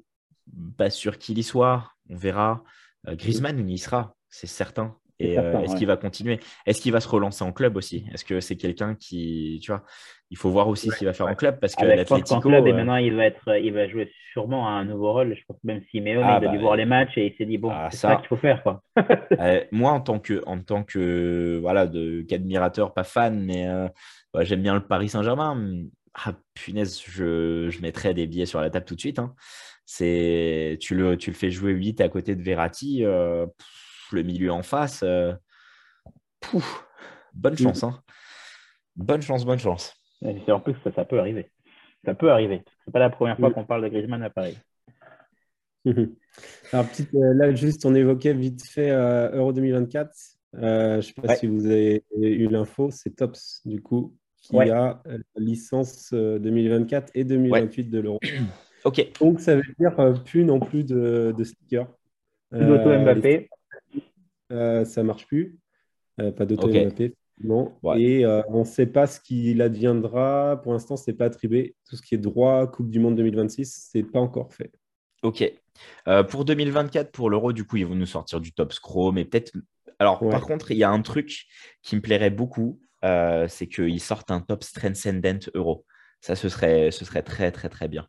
pas 0.78 0.90
sûr 0.90 1.18
qu'il 1.18 1.38
y 1.38 1.44
soit. 1.44 1.92
On 2.10 2.16
verra. 2.16 2.64
Griezmann, 3.06 3.60
il 3.60 3.74
y 3.74 3.78
sera, 3.78 4.16
c'est 4.30 4.48
certain. 4.48 4.98
Et 5.20 5.38
euh, 5.38 5.60
est-ce 5.60 5.76
qu'il 5.76 5.88
va 5.88 5.98
continuer? 5.98 6.40
Est-ce 6.66 6.82
qu'il 6.82 6.94
va 6.94 7.02
se 7.02 7.08
relancer 7.08 7.44
en 7.44 7.52
club 7.52 7.76
aussi? 7.76 8.06
Est-ce 8.14 8.24
que 8.24 8.40
c'est 8.40 8.56
quelqu'un 8.56 8.96
qui, 8.96 9.60
tu 9.62 9.72
vois, 9.72 9.84
il 10.32 10.38
faut 10.38 10.50
voir 10.50 10.70
aussi 10.70 10.90
ce 10.90 10.98
qu'il 10.98 11.08
va 11.08 11.14
faire 11.14 11.28
en 11.28 11.36
club 11.36 11.60
parce 11.60 11.76
que 11.76 11.84
ah, 11.84 11.96
l'Atlético. 11.96 12.40
club 12.40 12.66
et 12.68 12.72
euh, 12.72 12.76
maintenant 12.76 12.96
il 12.96 13.16
va 13.16 13.26
être, 13.26 13.58
il 13.62 13.74
va 13.74 13.90
jouer 13.90 14.10
sûrement 14.32 14.68
à 14.68 14.72
un 14.72 14.86
nouveau 14.86 15.12
rôle. 15.12 15.36
Je 15.36 15.42
pense 15.46 15.58
que 15.58 15.68
même 15.68 15.82
Simeone 15.92 16.24
ah, 16.24 16.40
il 16.42 16.48
a 16.48 16.52
dû 16.52 16.58
bah, 16.58 16.64
voir 16.64 16.76
les 16.78 16.86
matchs 16.86 17.18
et 17.18 17.28
il 17.28 17.36
s'est 17.36 17.46
dit 17.46 17.58
bon, 17.58 17.70
ah, 17.70 17.90
c'est 17.92 17.98
ça, 17.98 18.16
qu'il 18.16 18.28
faut 18.28 18.38
faire 18.38 18.64
quoi. 18.64 18.82
Euh, 19.40 19.64
moi 19.72 19.92
en 19.92 20.02
tant 20.02 20.20
que, 20.20 20.44
en 20.46 20.60
tant 20.60 20.84
que, 20.84 21.60
voilà, 21.62 21.88
de 21.88 22.26
qu'admirateur, 22.28 22.94
pas 22.94 23.04
fan, 23.04 23.40
mais 23.44 23.68
j'aime 24.42 24.62
bien 24.62 24.74
le 24.74 24.82
Paris 24.82 25.10
Saint-Germain. 25.10 25.84
Ah, 26.14 26.34
punaise, 26.54 27.02
je, 27.08 27.70
je 27.70 27.82
mettrais 27.82 28.14
des 28.14 28.28
billets 28.28 28.46
sur 28.46 28.60
la 28.60 28.70
table 28.70 28.86
tout 28.86 28.96
de 28.96 29.00
suite. 29.00 29.20
Hein. 29.20 29.34
C'est, 29.86 30.78
tu 30.82 30.96
le, 30.96 31.18
tu 31.18 31.30
le 31.30 31.36
fais 31.36 31.52
jouer 31.52 31.72
8 31.72 32.02
à 32.02 32.10
côté 32.10 32.36
de 32.36 32.42
Verratti 32.42 33.04
le 34.12 34.24
milieu 34.24 34.52
en 34.52 34.64
face. 34.64 35.02
Euh, 35.04 35.34
bonne 37.34 37.54
mm. 37.54 37.58
chance. 37.58 37.84
Hein. 37.84 38.00
Bonne 38.96 39.22
chance, 39.22 39.46
bonne 39.46 39.60
chance. 39.60 39.94
en 40.22 40.60
plus, 40.60 40.76
ça, 40.84 40.92
ça, 40.92 41.06
peut 41.06 41.20
arriver. 41.20 41.52
Ça 42.06 42.14
peut 42.16 42.32
arriver. 42.32 42.64
C'est 42.86 42.92
pas 42.92 43.00
la 43.00 43.10
première 43.10 43.38
fois 43.38 43.50
mm. 43.50 43.54
qu'on 43.54 43.66
parle 43.66 43.84
de 43.84 43.90
Griezmann 43.90 44.24
à 44.24 44.30
Paris. 44.30 44.58
Alors, 45.86 46.88
petite, 46.88 47.14
euh, 47.16 47.34
là, 47.34 47.54
juste, 47.54 47.86
on 47.86 47.96
évoquait 47.96 48.34
vite 48.34 48.64
fait 48.66 48.92
euh, 48.92 49.32
Euro 49.32 49.54
2024. 49.54 50.12
je 50.54 50.96
ne 50.98 51.02
sais 51.02 51.14
pas 51.14 51.36
si 51.36 51.48
vous 51.48 51.66
avez 51.66 52.04
eu 52.12 52.48
l'info. 52.48 52.90
C'est 52.92 53.16
Tops, 53.16 53.62
du 53.66 53.82
coup, 53.82 54.16
qui 54.42 54.58
a 54.58 55.02
la 55.06 55.18
licence 55.38 56.14
2024 56.14 57.12
et 57.16 57.24
2028 57.24 57.86
de 57.86 58.00
l'Euro. 58.00 58.20
ok. 58.84 59.12
Donc, 59.20 59.40
ça 59.40 59.56
veut 59.56 59.64
dire 59.80 59.96
plus 60.26 60.44
non 60.44 60.60
plus 60.60 60.84
de, 60.84 61.34
de 61.38 61.44
stickers. 61.44 61.88
Plus 62.52 62.66
d'auto 62.66 62.90
Mbappé. 62.90 63.50
Euh, 64.52 64.86
ça 64.86 65.04
marche 65.04 65.28
plus. 65.28 65.58
Euh, 66.20 66.32
pas 66.32 66.46
d'auto 66.46 66.70
Non. 67.42 67.78
Et 67.96 68.26
euh, 68.26 68.42
on 68.50 68.60
ne 68.60 68.66
sait 68.66 68.88
pas 68.88 69.08
ce 69.08 69.20
qu'il 69.20 69.62
adviendra. 69.62 70.60
Pour 70.62 70.74
l'instant, 70.74 70.98
ce 70.98 71.10
n'est 71.10 71.18
pas 71.18 71.26
attribué. 71.26 71.76
Tout 71.88 71.96
ce 71.96 72.02
qui 72.02 72.16
est 72.16 72.20
droit, 72.20 72.68
Coupe 72.68 72.90
du 72.90 73.00
Monde 73.00 73.16
2026, 73.16 73.90
ce 73.92 73.98
n'est 73.98 74.04
pas 74.04 74.20
encore 74.20 74.54
fait. 74.54 74.72
Ok. 75.22 75.52
pour 76.30 76.46
2024, 76.46 77.12
pour 77.12 77.30
l'Euro, 77.30 77.52
du 77.52 77.66
coup, 77.66 77.78
ils 77.78 77.86
vont 77.86 77.96
nous 77.96 78.06
sortir 78.06 78.40
du 78.40 78.54
top 78.54 78.74
scroll. 78.74 79.14
Mais 79.14 79.26
peut-être. 79.26 79.52
Alors, 80.00 80.20
par 80.20 80.46
contre, 80.46 80.72
il 80.72 80.78
y 80.78 80.84
a 80.84 80.90
un 80.90 81.02
truc 81.02 81.46
qui 81.82 81.96
me 81.96 82.02
plairait 82.02 82.30
beaucoup 82.30 82.80
c'est 83.02 83.68
qu'ils 83.68 84.02
sortent 84.02 84.32
un 84.32 84.42
top 84.42 84.64
transcendent 84.74 85.50
Euro. 85.56 85.86
Ça, 86.22 86.36
ce 86.36 86.50
serait, 86.50 86.92
ce 86.92 87.06
serait 87.06 87.24
très, 87.24 87.50
très, 87.52 87.70
très 87.70 87.88
bien. 87.88 88.08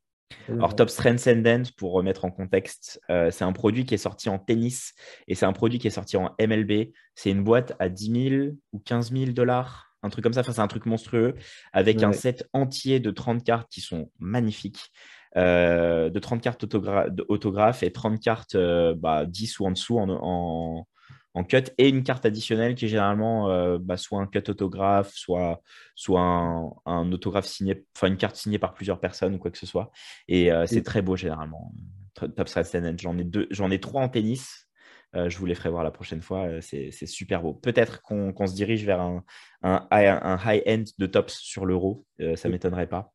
Alors, 0.48 0.74
Top 0.74 0.88
Transcendent, 0.88 1.70
pour 1.76 1.92
remettre 1.92 2.24
en 2.24 2.30
contexte, 2.30 3.00
euh, 3.10 3.30
c'est 3.30 3.44
un 3.44 3.52
produit 3.52 3.84
qui 3.84 3.94
est 3.94 3.98
sorti 3.98 4.28
en 4.28 4.38
tennis 4.38 4.94
et 5.28 5.34
c'est 5.34 5.46
un 5.46 5.52
produit 5.52 5.78
qui 5.78 5.86
est 5.86 5.90
sorti 5.90 6.16
en 6.16 6.34
MLB. 6.40 6.92
C'est 7.14 7.30
une 7.30 7.44
boîte 7.44 7.74
à 7.78 7.88
10 7.88 8.28
000 8.30 8.52
ou 8.72 8.78
15 8.80 9.12
000 9.12 9.32
dollars, 9.32 9.92
un 10.02 10.08
truc 10.08 10.22
comme 10.22 10.32
ça. 10.32 10.40
Enfin, 10.40 10.52
c'est 10.52 10.60
un 10.60 10.68
truc 10.68 10.86
monstrueux 10.86 11.34
avec 11.72 12.02
un 12.02 12.12
set 12.12 12.48
entier 12.52 13.00
de 13.00 13.10
30 13.10 13.44
cartes 13.44 13.68
qui 13.70 13.80
sont 13.80 14.10
magnifiques. 14.18 14.90
Euh, 15.36 16.10
de 16.10 16.18
30 16.18 16.42
cartes 16.42 16.64
autographes 17.28 17.84
et 17.84 17.92
30 17.92 18.18
cartes 18.18 18.56
euh, 18.56 18.96
bah, 18.96 19.26
10 19.26 19.60
ou 19.60 19.66
en 19.66 19.70
dessous 19.70 19.96
en, 19.96 20.08
en 20.10 20.88
cut 21.48 21.64
et 21.78 21.88
une 21.88 22.02
carte 22.02 22.26
additionnelle 22.26 22.74
qui 22.74 22.86
est 22.86 22.88
généralement 22.88 23.50
euh, 23.50 23.78
bah, 23.80 23.96
soit 23.96 24.20
un 24.20 24.26
cut 24.26 24.42
autographe, 24.48 25.12
soit, 25.14 25.62
soit 25.94 26.20
un, 26.20 27.12
autographe 27.12 27.46
signé, 27.46 27.84
enfin 27.96 28.08
une 28.08 28.16
carte 28.16 28.36
signée 28.36 28.58
par 28.58 28.74
plusieurs 28.74 29.00
personnes 29.00 29.34
ou 29.34 29.38
quoi 29.38 29.50
que 29.50 29.58
ce 29.58 29.66
soit. 29.66 29.90
Et 30.28 30.50
euh, 30.50 30.66
c'est 30.66 30.82
très 30.82 31.02
beau 31.02 31.16
généralement. 31.16 31.72
Top 32.14 32.48
J'en 32.98 33.16
ai 33.16 33.24
deux, 33.24 33.46
j'en 33.50 33.70
ai 33.70 33.80
trois 33.80 34.02
en 34.02 34.08
tennis. 34.08 34.66
Euh, 35.16 35.28
je 35.28 35.38
vous 35.38 35.46
les 35.46 35.54
ferai 35.54 35.70
voir 35.70 35.82
la 35.82 35.90
prochaine 35.90 36.20
fois. 36.20 36.60
C'est 36.60 36.90
super 37.06 37.42
beau. 37.42 37.54
Peut-être 37.54 38.02
qu'on 38.02 38.46
se 38.46 38.54
dirige 38.54 38.84
vers 38.84 39.00
un, 39.00 39.24
un, 39.62 40.38
high-end 40.44 40.84
de 40.98 41.06
tops 41.06 41.34
sur 41.34 41.64
l'euro. 41.64 42.06
ça 42.18 42.48
ne 42.48 42.52
m'étonnerait 42.52 42.88
pas. 42.88 43.12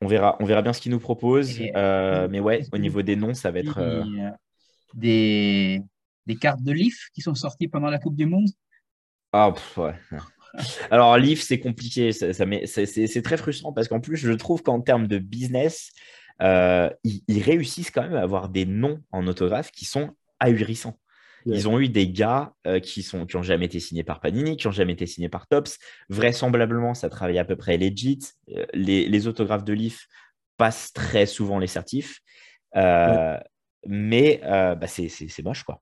On, 0.00 0.06
verra, 0.06 0.36
on 0.40 0.44
verra 0.44 0.62
bien 0.62 0.72
ce 0.72 0.80
qu'ils 0.80 0.92
nous 0.92 1.00
proposent. 1.00 1.58
mais 1.58 2.40
ouais, 2.40 2.62
au 2.72 2.78
niveau 2.78 3.00
des 3.00 3.16
noms, 3.16 3.34
ça 3.34 3.50
va 3.50 3.60
être. 3.60 4.04
Des, 4.94 5.82
des 6.26 6.36
cartes 6.36 6.62
de 6.62 6.72
Leaf 6.72 7.08
qui 7.14 7.20
sont 7.20 7.34
sorties 7.34 7.68
pendant 7.68 7.88
la 7.88 7.98
Coupe 7.98 8.16
du 8.16 8.26
Monde? 8.26 8.48
Ah, 9.32 9.52
ouais. 9.76 9.94
Alors, 10.90 11.16
Leaf, 11.18 11.42
c'est 11.42 11.60
compliqué. 11.60 12.12
Ça, 12.12 12.32
c'est 12.66 13.22
très 13.22 13.36
frustrant 13.36 13.72
parce 13.72 13.88
qu'en 13.88 14.00
plus, 14.00 14.16
je 14.16 14.32
trouve 14.32 14.62
qu'en 14.62 14.80
termes 14.80 15.06
de 15.06 15.18
business, 15.18 15.92
euh, 16.42 16.90
ils, 17.04 17.42
réussissent 17.42 17.90
quand 17.90 18.02
même 18.02 18.16
à 18.16 18.22
avoir 18.22 18.48
des 18.48 18.66
noms 18.66 19.02
en 19.10 19.26
autographe 19.26 19.70
qui 19.70 19.84
sont 19.84 20.10
ahurissants. 20.40 20.98
Ils 21.48 21.68
ont 21.68 21.78
eu 21.78 21.88
des 21.88 22.08
gars 22.08 22.54
euh, 22.66 22.80
qui 22.80 23.04
sont 23.04 23.24
qui 23.24 23.40
jamais 23.42 23.66
été 23.66 23.78
signés 23.78 24.02
par 24.02 24.18
Panini, 24.18 24.56
qui 24.56 24.66
n'ont 24.66 24.72
jamais 24.72 24.94
été 24.94 25.06
signés 25.06 25.28
par 25.28 25.46
Tops. 25.46 25.78
Vraisemblablement, 26.08 26.92
ça 26.94 27.08
travaille 27.08 27.38
à 27.38 27.44
peu 27.44 27.54
près 27.54 27.76
legit. 27.76 28.18
Euh, 28.48 28.66
les, 28.74 29.28
autographes 29.28 29.62
de 29.62 29.72
Leaf 29.72 30.08
passent 30.56 30.92
très 30.92 31.24
souvent 31.24 31.60
les 31.60 31.68
certifs. 31.68 32.18
Mais 32.74 34.40
bah, 34.42 34.86
c'est 34.88 35.42
moche, 35.44 35.62
quoi. 35.62 35.80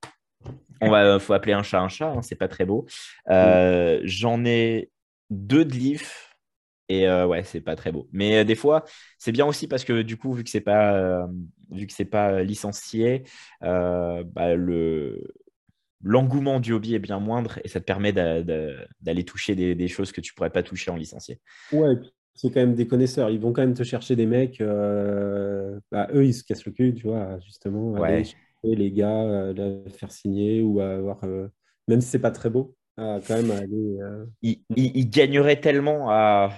On 0.81 0.91
va, 0.91 1.19
faut 1.19 1.33
appeler 1.33 1.53
un 1.53 1.63
chat 1.63 1.81
un 1.81 1.89
chat, 1.89 2.11
hein, 2.11 2.23
c'est 2.23 2.37
pas 2.37 2.49
très 2.49 2.65
beau. 2.65 2.87
Euh, 3.31 4.01
j'en 4.05 4.45
ai 4.45 4.91
deux 5.31 5.65
de 5.65 5.73
Leaf 5.73 6.37
et 6.89 7.09
euh, 7.09 7.27
ouais, 7.27 7.45
c'est 7.45 7.61
pas 7.61 7.77
très 7.77 7.93
beau. 7.93 8.09
Mais 8.13 8.39
euh, 8.39 8.45
des 8.45 8.55
fois, 8.55 8.85
c'est 9.19 9.33
bien 9.33 9.47
aussi 9.47 9.69
parce 9.69 9.85
que 9.85 10.03
du 10.03 10.17
coup, 10.17 10.33
vu 10.33 10.45
que 10.45 10.51
c'est 10.51 10.61
pas, 10.61 11.27
vu 11.71 11.87
que 11.87 11.93
c'est 11.93 12.05
pas 12.05 12.43
licencié, 12.43 13.25
bah, 13.61 14.55
le 14.55 15.23
l'engouement 16.07 16.61
du 16.61 16.75
hobby 16.75 16.95
est 16.95 16.99
bien 16.99 17.19
moindre 17.19 17.59
et 17.65 17.69
ça 17.69 17.81
te 17.81 17.87
permet 17.87 18.13
d'aller 18.13 19.25
toucher 19.25 19.55
des, 19.55 19.89
choses 19.89 20.13
que 20.13 20.21
tu 20.21 20.35
pourrais 20.35 20.51
pas 20.51 20.63
toucher 20.63 20.91
en 20.91 20.97
licencié. 20.97 21.41
Ouais, 21.73 21.95
c'est 22.35 22.51
quand 22.51 22.61
même 22.61 22.75
des 22.75 22.87
connaisseurs. 22.87 23.31
Ils 23.31 23.41
vont 23.41 23.55
quand 23.55 23.63
même 23.63 23.73
te 23.73 23.85
chercher 23.85 24.15
des 24.15 24.27
mecs. 24.27 24.59
Bah, 24.61 26.09
eux, 26.13 26.27
ils 26.27 26.35
se 26.35 26.45
cassent 26.45 26.67
le 26.67 26.73
cul, 26.73 26.93
tu 26.95 27.07
vois, 27.07 27.39
justement. 27.41 27.93
Ouais 27.93 28.25
les 28.65 28.93
gars, 28.93 29.23
euh, 29.23 29.89
faire 29.91 30.11
signer 30.11 30.63
ou 30.63 30.81
avoir, 30.81 31.23
euh, 31.25 31.49
même 31.89 32.01
si 32.01 32.09
c'est 32.09 32.19
pas 32.19 32.31
très 32.31 32.51
beau, 32.51 32.75
quand 32.97 33.23
même 33.31 33.51
aller. 33.51 33.99
Euh, 34.01 34.27
il, 34.43 35.11
gagnerait 35.11 35.61
tellement 35.61 36.11
à, 36.11 36.51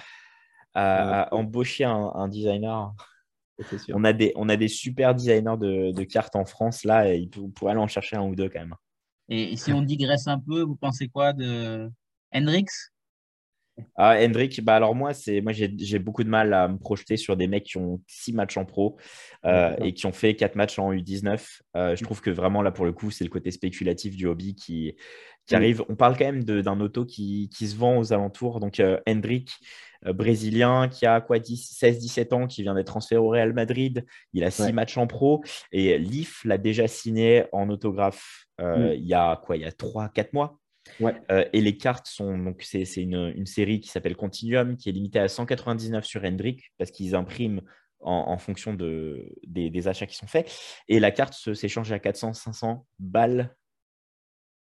à, 0.75 1.35
embaucher 1.35 1.85
un, 1.85 2.29
designer. 2.29 2.95
On 3.93 4.05
a, 4.05 4.13
des, 4.13 4.33
on 4.37 4.49
a 4.49 4.57
des 4.57 4.69
super 4.69 5.15
designers 5.15 5.57
de, 5.59 6.05
cartes 6.05 6.37
en 6.37 6.45
France 6.45 6.85
là, 6.85 7.13
et 7.13 7.19
il 7.19 7.31
pourrait 7.31 7.73
aller 7.73 7.81
en 7.81 7.89
chercher 7.89 8.17
un 8.17 8.23
ou 8.23 8.35
deux 8.35 8.49
quand 8.49 8.61
même. 8.61 8.75
Et, 9.29 9.57
si 9.57 9.73
on 9.73 9.83
digresse 9.83 10.29
un 10.29 10.39
peu, 10.39 10.63
vous 10.63 10.77
pensez 10.77 11.09
quoi 11.09 11.33
de 11.33 11.91
Hendrix? 12.33 12.67
Ah, 13.97 14.17
Hendrik, 14.19 14.63
bah 14.65 14.77
alors 14.77 14.95
moi, 14.95 15.13
c'est 15.13 15.41
moi 15.41 15.53
j'ai 15.53 15.99
beaucoup 15.99 16.25
de 16.25 16.29
mal 16.29 16.55
à 16.55 16.69
me 16.69 16.79
projeter 16.79 17.17
sur 17.17 17.37
des 17.37 17.47
mecs 17.47 17.65
qui 17.65 17.77
ont 17.77 18.01
six 18.07 18.33
matchs 18.33 18.57
en 18.57 18.65
pro 18.65 18.97
euh, 19.45 19.77
et 19.83 19.93
qui 19.93 20.07
ont 20.07 20.13
fait 20.13 20.35
quatre 20.35 20.55
matchs 20.55 20.79
en 20.79 20.93
U19. 20.93 21.61
Euh, 21.77 21.97
je 21.97 22.05
trouve 22.05 22.21
que 22.21 22.31
vraiment 22.31 22.63
là 22.63 22.71
pour 22.71 22.87
le 22.87 22.93
coup, 22.93 23.11
c'est 23.11 23.25
le 23.25 23.31
côté 23.31 23.51
spéculatif 23.51 24.17
du 24.17 24.27
hobby 24.27 24.55
qui, 24.55 24.97
qui 25.47 25.55
mm. 25.55 25.57
arrive. 25.57 25.85
On 25.89 25.95
parle 25.95 26.17
quand 26.17 26.25
même 26.25 26.45
d'un 26.45 26.81
auto 26.81 27.05
qui, 27.05 27.51
qui, 27.55 27.69
se 27.69 27.77
vend 27.77 27.99
aux 27.99 28.13
alentours. 28.13 28.61
Donc 28.61 28.81
euh, 28.81 28.99
Hendrik, 29.07 29.53
brésilien, 30.03 30.89
qui 30.89 31.05
a 31.05 31.21
quoi 31.21 31.39
16-17 31.39 32.35
ans, 32.35 32.47
qui 32.47 32.63
vient 32.63 32.75
d'être 32.75 32.87
transféré 32.87 33.21
au 33.21 33.29
Real 33.29 33.53
Madrid. 33.53 34.07
Il 34.33 34.45
a 34.45 34.51
six 34.51 34.73
matchs 34.73 34.97
en 34.97 35.07
pro 35.07 35.43
et 35.73 35.99
Leaf 35.99 36.45
l'a 36.45 36.59
déjà 36.59 36.89
signé 36.89 37.45
en 37.53 37.69
autographe 37.69 38.47
mm. 38.59 38.93
il 38.95 39.07
y 39.07 39.15
a 39.15 39.37
quoi 39.37 39.57
Il 39.57 39.63
y 39.63 39.67
a 39.67 39.71
3-4 39.71 40.29
mois? 40.33 40.59
Et 41.01 41.61
les 41.61 41.77
cartes 41.77 42.07
sont 42.07 42.39
donc 42.39 42.63
c'est 42.63 42.85
une, 42.97 43.47
série 43.47 43.81
qui 43.81 43.89
s'appelle 43.89 44.17
Continuum 44.17 44.77
qui 44.77 44.89
est 44.89 44.93
limitée 44.93 45.19
à 45.19 45.29
199 45.29 46.05
sur 46.05 46.25
Hendrik 46.25 46.73
parce 46.79 46.91
qu'ils 46.91 47.15
impriment 47.15 47.63
en, 48.01 48.39
fonction 48.39 48.75
de, 48.75 49.35
des, 49.47 49.89
achats 49.89 50.07
qui 50.07 50.17
sont 50.17 50.27
faits. 50.27 50.51
Et 50.89 51.01
la 51.01 51.11
carte 51.11 51.35
s'échange 51.55 51.91
à 51.93 51.99
400, 51.99 52.35
500 52.35 52.87
balles. 52.99 53.57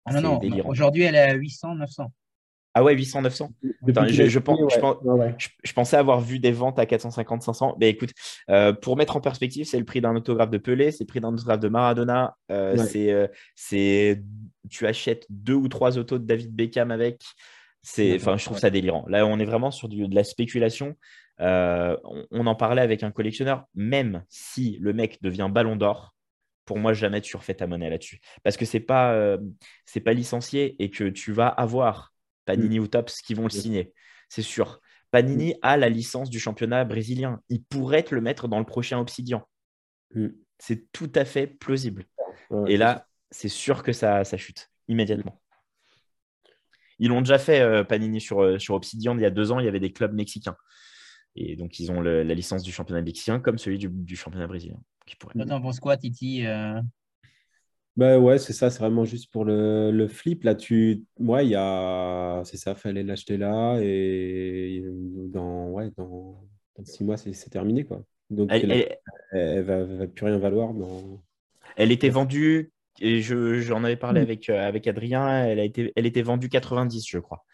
Ah 0.04 0.20
non, 0.20 0.40
non, 0.40 0.66
aujourd'hui 0.66 1.02
elle 1.02 1.14
est 1.14 1.30
à 1.30 1.34
800, 1.34 1.76
900. 1.76 2.12
Ah 2.74 2.82
ouais, 2.82 2.94
800, 2.94 3.22
900 3.22 3.52
je, 3.86 5.72
pensais 5.74 5.96
avoir 5.96 6.20
vu 6.20 6.38
des 6.38 6.52
ventes 6.52 6.78
à 6.78 6.86
450, 6.86 7.42
500. 7.42 7.76
Mais 7.78 7.90
écoute, 7.90 8.12
euh, 8.48 8.72
pour 8.72 8.96
mettre 8.96 9.16
en 9.16 9.20
perspective, 9.20 9.66
c'est 9.66 9.78
le 9.78 9.84
prix 9.84 10.00
d'un 10.00 10.16
autographe 10.16 10.50
de 10.50 10.58
Pelé, 10.58 10.90
c'est 10.90 11.04
le 11.04 11.08
prix 11.08 11.20
d'un 11.20 11.32
autographe 11.34 11.60
de 11.60 11.68
Maradona. 11.68 12.36
Euh, 12.50 12.76
euh, 12.96 13.28
c'est, 13.54 14.22
tu 14.70 14.86
achètes 14.86 15.26
deux 15.28 15.54
ou 15.54 15.68
trois 15.68 15.98
autos 15.98 16.18
de 16.18 16.24
David 16.24 16.54
Beckham 16.54 16.90
avec. 16.90 17.22
C'est, 17.82 18.14
enfin, 18.14 18.36
je 18.36 18.44
trouve 18.44 18.58
ça 18.58 18.70
délirant. 18.70 19.04
Là, 19.08 19.26
on 19.26 19.38
est 19.38 19.44
vraiment 19.44 19.70
sur 19.70 19.88
du, 19.88 20.06
de 20.06 20.14
la 20.14 20.24
spéculation. 20.24 20.96
on, 21.38 22.46
en 22.46 22.54
parlait 22.54 22.82
avec 22.82 23.02
un 23.02 23.10
collectionneur. 23.10 23.64
Même 23.74 24.24
si 24.28 24.78
le 24.80 24.92
mec 24.94 25.18
devient 25.20 25.50
Ballon 25.52 25.76
d'Or, 25.76 26.14
pour 26.64 26.78
moi, 26.78 26.94
jamais 26.94 27.20
tu 27.20 27.36
refais 27.36 27.54
ta 27.54 27.66
monnaie 27.66 27.90
là-dessus, 27.90 28.20
parce 28.44 28.56
que 28.56 28.64
c'est 28.64 28.80
pas, 28.80 29.36
c'est 29.84 30.00
pas 30.00 30.12
licencié 30.12 30.76
et 30.78 30.90
que 30.90 31.08
tu 31.08 31.32
vas 31.32 31.48
avoir 31.48 32.11
Panini 32.44 32.78
mm. 32.78 32.82
ou 32.82 32.86
Tops 32.88 33.20
qui 33.22 33.34
vont 33.34 33.44
le 33.44 33.50
signer, 33.50 33.92
c'est 34.28 34.42
sûr. 34.42 34.80
Panini 35.10 35.50
mm. 35.50 35.58
a 35.62 35.76
la 35.76 35.88
licence 35.88 36.30
du 36.30 36.40
championnat 36.40 36.84
brésilien. 36.84 37.40
Il 37.48 37.62
pourrait 37.64 38.02
te 38.02 38.14
le 38.14 38.20
mettre 38.20 38.48
dans 38.48 38.58
le 38.58 38.64
prochain 38.64 38.98
Obsidian. 38.98 39.46
Mm. 40.14 40.28
C'est 40.58 40.90
tout 40.92 41.10
à 41.14 41.24
fait 41.24 41.46
plausible. 41.46 42.04
Et 42.66 42.76
là, 42.76 43.08
c'est 43.30 43.48
sûr 43.48 43.82
que 43.82 43.92
ça, 43.92 44.24
ça 44.24 44.36
chute 44.36 44.70
immédiatement. 44.88 45.40
Ils 46.98 47.08
l'ont 47.08 47.20
déjà 47.20 47.38
fait, 47.38 47.60
euh, 47.60 47.82
Panini, 47.82 48.20
sur, 48.20 48.42
euh, 48.42 48.58
sur 48.58 48.74
Obsidian. 48.74 49.16
Il 49.16 49.22
y 49.22 49.24
a 49.24 49.30
deux 49.30 49.50
ans, 49.50 49.58
il 49.58 49.64
y 49.64 49.68
avait 49.68 49.80
des 49.80 49.92
clubs 49.92 50.12
mexicains. 50.12 50.56
Et 51.34 51.56
donc, 51.56 51.80
ils 51.80 51.90
ont 51.90 52.00
la 52.00 52.22
licence 52.22 52.62
du 52.62 52.70
championnat 52.72 53.02
mexicain 53.02 53.40
comme 53.40 53.58
celui 53.58 53.78
du, 53.78 54.16
championnat 54.16 54.46
brésilien. 54.46 54.78
T'en 55.48 55.60
penses 55.60 55.80
quoi, 55.80 55.96
Titi 55.96 56.46
euh, 56.46 56.80
bah 57.96 58.18
ouais, 58.18 58.38
c'est 58.38 58.52
ça, 58.52 58.70
c'est 58.70 58.78
vraiment 58.78 59.04
juste 59.04 59.30
pour 59.30 59.44
le, 59.44 60.06
flip. 60.08 60.44
Là, 60.44 60.54
tu. 60.54 61.04
Ouais, 61.18 61.46
il 61.46 61.50
y 61.50 61.56
a. 61.56 62.42
C'est 62.44 62.56
ça, 62.56 62.74
fallait 62.74 63.02
l'acheter 63.02 63.36
là. 63.36 63.78
Et 63.82 64.82
dans, 65.28 65.68
ouais, 65.70 65.90
dans, 65.96 66.42
six 66.84 67.04
mois, 67.04 67.16
c'est 67.16 67.50
terminé, 67.50 67.84
quoi. 67.84 68.02
Donc, 68.30 68.48
elle, 68.50 68.96
elle, 69.32 69.62
va, 69.62 69.84
va, 69.84 70.06
plus 70.06 70.24
rien 70.24 70.38
valoir. 70.38 70.72
Dans... 70.72 71.22
Elle 71.76 71.92
était 71.92 72.08
vendue, 72.08 72.72
et 73.00 73.20
j'en 73.20 73.84
avais 73.84 73.96
parlé 73.96 74.20
mm. 74.20 74.22
avec, 74.22 74.50
euh, 74.50 74.68
avec 74.68 74.86
Adrien, 74.86 75.44
elle, 75.44 75.60
a 75.60 75.64
été, 75.64 75.92
elle 75.96 76.06
était 76.06 76.22
vendue 76.22 76.48
90, 76.48 77.06
je 77.08 77.18
crois. 77.18 77.44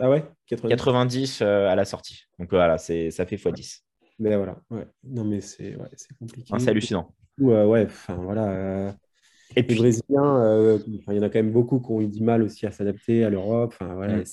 Ah 0.00 0.08
ouais 0.08 0.24
90, 0.46 0.68
90 0.70 1.42
euh, 1.42 1.68
à 1.68 1.74
la 1.74 1.84
sortie. 1.84 2.22
Donc 2.38 2.50
voilà, 2.50 2.78
ça 2.78 2.94
fait 2.94 3.36
x10. 3.36 3.80
Mais 4.18 4.34
voilà, 4.36 4.58
ouais. 4.70 4.86
Non, 5.04 5.24
mais 5.24 5.40
c'est 5.40 5.76
ouais, 5.76 5.88
compliqué. 6.18 6.54
c'est 6.58 6.70
hallucinant. 6.70 7.14
ouais, 7.38 7.84
enfin 7.84 8.14
voilà. 8.14 8.96
Et 9.54 9.62
puis, 9.62 9.74
les 9.76 9.80
Brésiliens, 9.80 10.36
euh, 10.42 10.78
il 10.86 11.14
y 11.14 11.18
en 11.18 11.22
a 11.22 11.28
quand 11.28 11.38
même 11.38 11.52
beaucoup 11.52 11.80
qui 11.80 11.90
ont 11.92 12.00
eu 12.00 12.08
du 12.08 12.22
mal 12.22 12.42
aussi 12.42 12.66
à 12.66 12.72
s'adapter 12.72 13.24
à 13.24 13.30
l'Europe. 13.30 13.74
Enfin, 13.78 13.94
voilà, 13.94 14.16
mm. 14.16 14.24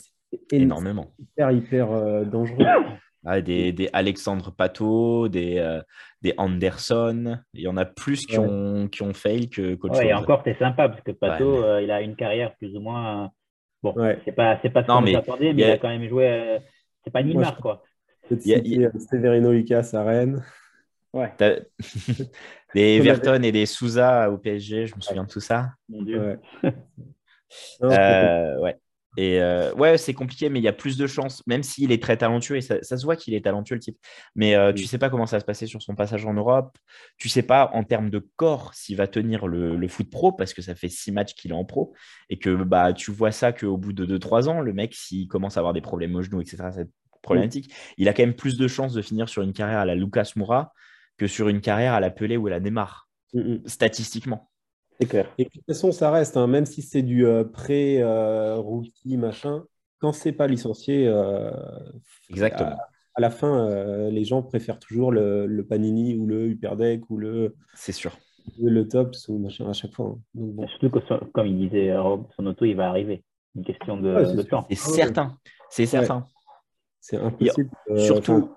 Énormément. 0.52 1.14
Hyper, 1.20 1.52
hyper 1.52 1.92
euh, 1.92 2.24
dangereux. 2.26 2.66
Ah, 3.26 3.40
des, 3.40 3.72
des, 3.72 3.90
Alexandre 3.94 4.52
Pato, 4.52 5.30
des, 5.30 5.58
euh, 5.58 5.82
des 6.22 6.34
Anderson. 6.38 7.38
Il 7.54 7.62
y 7.62 7.70
en 7.70 7.78
a 7.78 7.86
plus 7.86 8.26
qui, 8.26 8.38
ont, 8.38 8.90
qui 8.90 9.02
ont 9.02 9.14
fail 9.14 9.48
que 9.50 9.76
qu'autre 9.76 9.98
ouais, 9.98 10.10
Et 10.10 10.14
encore, 10.14 10.42
c'est 10.44 10.60
sympa 10.60 10.90
parce 10.90 11.00
que 11.04 11.12
Pato, 11.12 11.80
il 11.80 11.90
a 11.90 12.02
une 12.02 12.18
carrière 12.18 12.54
plus 12.58 12.76
ou 12.76 12.82
moins. 12.82 13.32
Bon, 13.82 13.96
c'est 14.26 14.34
pas, 14.34 14.60
c'est 14.62 14.72
pas 14.72 14.82
ce 14.82 14.88
qu'on 14.88 15.08
s'attendait, 15.08 15.54
mais 15.54 15.62
il 15.62 15.72
a... 15.72 15.78
quand 15.78 15.88
même 15.88 16.06
joué. 16.10 16.58
C'est 17.06 17.12
pas 17.12 17.24
Neymar, 17.24 17.56
quoi. 17.62 17.84
Il 18.30 18.46
y 18.46 18.86
a, 18.86 18.92
Severino 19.00 19.54
Lucas 19.54 19.92
à 19.94 20.04
Rennes. 20.04 20.44
Ouais. 21.14 21.32
Des 22.74 22.98
Everton 22.98 23.42
et 23.44 23.52
des 23.52 23.66
Souza 23.66 24.32
au 24.32 24.38
PSG, 24.38 24.88
je 24.88 24.96
me 24.96 25.02
souviens 25.02 25.24
de 25.24 25.30
tout 25.30 25.40
ça. 25.40 25.72
Mon 25.90 26.04
Dieu. 26.04 26.40
Euh, 27.84 28.60
ouais. 28.62 28.80
Et 29.16 29.40
euh, 29.40 29.74
ouais, 29.76 29.98
c'est 29.98 30.14
compliqué, 30.14 30.50
mais 30.50 30.60
il 30.60 30.64
y 30.64 30.68
a 30.68 30.74
plus 30.74 30.98
de 30.98 31.06
chances, 31.06 31.46
même 31.46 31.62
s'il 31.62 31.92
est 31.92 32.02
très 32.02 32.18
talentueux, 32.18 32.58
et 32.58 32.62
ça, 32.62 32.82
se 32.82 33.04
voit 33.04 33.16
qu'il 33.16 33.36
est 33.36 33.42
talentueux, 33.42 33.76
le 33.76 33.82
type. 33.82 33.98
Mais 34.36 34.56
euh, 34.56 34.74
tu 34.74 34.86
sais 34.86 34.98
pas 34.98 35.10
comment 35.10 35.28
ça 35.28 35.36
va 35.36 35.42
se 35.42 35.46
passer 35.46 35.68
sur 35.68 35.82
son 35.84 35.94
passage 35.94 36.26
en 36.26 36.34
Europe. 36.34 36.76
Tu 37.18 37.30
sais 37.30 37.44
pas 37.44 37.70
en 37.74 37.84
termes 37.84 38.10
de 38.10 38.28
corps 38.38 38.74
s'il 38.74 38.98
va 38.98 39.06
tenir 39.06 39.46
le, 39.46 39.88
foot 39.88 40.10
pro, 40.10 40.32
parce 40.32 40.54
que 40.54 40.64
ça 40.64 40.74
fait 40.74 40.90
six 40.90 41.12
matchs 41.12 41.36
qu'il 41.36 41.52
est 41.52 41.56
en 41.56 41.66
pro, 41.66 41.94
et 42.30 42.40
que 42.40 42.50
bah, 42.64 42.94
tu 42.94 43.12
vois 43.12 43.32
ça 43.32 43.54
qu'au 43.54 43.78
bout 43.78 43.94
de 43.94 44.18
2-3 44.18 44.48
ans, 44.50 44.62
le 44.62 44.74
mec, 44.74 44.96
s'il 44.96 45.28
commence 45.28 45.58
à 45.58 45.60
avoir 45.60 45.74
des 45.74 45.82
problèmes 45.82 46.16
au 46.16 46.24
genou, 46.24 46.42
etc., 46.42 46.70
c'est 46.74 46.90
problématique. 47.22 47.72
Il 47.98 48.10
a 48.10 48.14
quand 48.14 48.24
même 48.24 48.36
plus 48.36 48.58
de 48.58 48.68
chances 48.68 48.94
de 48.94 49.02
finir 49.02 49.30
sur 49.30 49.44
une 49.44 49.54
carrière 49.54 49.80
à 49.80 49.86
la 49.86 49.96
Lucas 49.96 50.32
Moura 50.36 50.74
que 51.18 51.28
sur 51.28 51.50
une 51.50 51.62
carrière 51.62 51.94
à 51.94 52.00
la 52.00 52.10
Pelé 52.10 52.38
ou 52.38 52.48
à 52.48 52.52
la 52.52 52.60
Neymar, 52.60 53.08
mm, 53.34 53.40
mm. 53.40 53.62
statistiquement. 53.68 54.50
C'est 55.00 55.08
clair. 55.08 55.32
Et 55.38 55.46
puis, 55.46 55.60
de 55.60 55.64
toute 55.66 55.76
façon, 55.76 55.92
ça 55.92 56.12
reste, 56.12 56.38
hein, 56.38 56.48
même 56.48 56.66
si 56.66 56.82
c'est 56.82 57.02
du 57.02 57.26
euh, 57.26 57.44
pré-rookie, 57.44 59.18
machin, 59.18 59.64
quand 60.00 60.14
c'est 60.14 60.32
pas 60.32 60.48
licencié, 60.48 61.08
euh, 61.08 61.52
Exactement. 62.30 62.78
À, 63.16 63.22
la 63.22 63.30
fin, 63.30 63.70
euh, 63.70 64.10
les 64.10 64.26
gens 64.26 64.42
préfèrent 64.42 64.80
toujours 64.80 65.12
le, 65.12 65.66
Panini 65.68 66.16
ou 66.16 66.26
le 66.26 66.50
Hyperdeck 66.50 67.10
ou 67.10 67.18
le. 67.18 67.56
C'est 67.76 67.92
sûr. 67.92 68.18
Le, 68.60 68.88
Tops 68.88 69.30
ou 69.30 69.38
machin 69.38 69.70
à 69.70 69.74
chaque 69.74 69.94
fois. 69.94 70.08
Hein. 70.08 70.20
Donc, 70.34 70.70
Surtout 70.70 70.90
que, 70.90 71.26
comme 71.32 71.48
il 71.48 71.58
disait 71.58 71.96
son 72.36 72.46
auto, 72.46 72.66
il 72.66 72.76
va 72.76 72.90
arriver. 72.90 73.24
Une 73.56 73.64
question 73.64 73.98
de, 73.98 74.42
temps. 74.42 74.66
C'est 74.70 74.76
certain. 74.76 75.38
C'est 75.70 75.86
certain. 75.86 76.26
C'est 77.00 77.18
impossible. 77.18 77.70
surtout, 77.98 78.50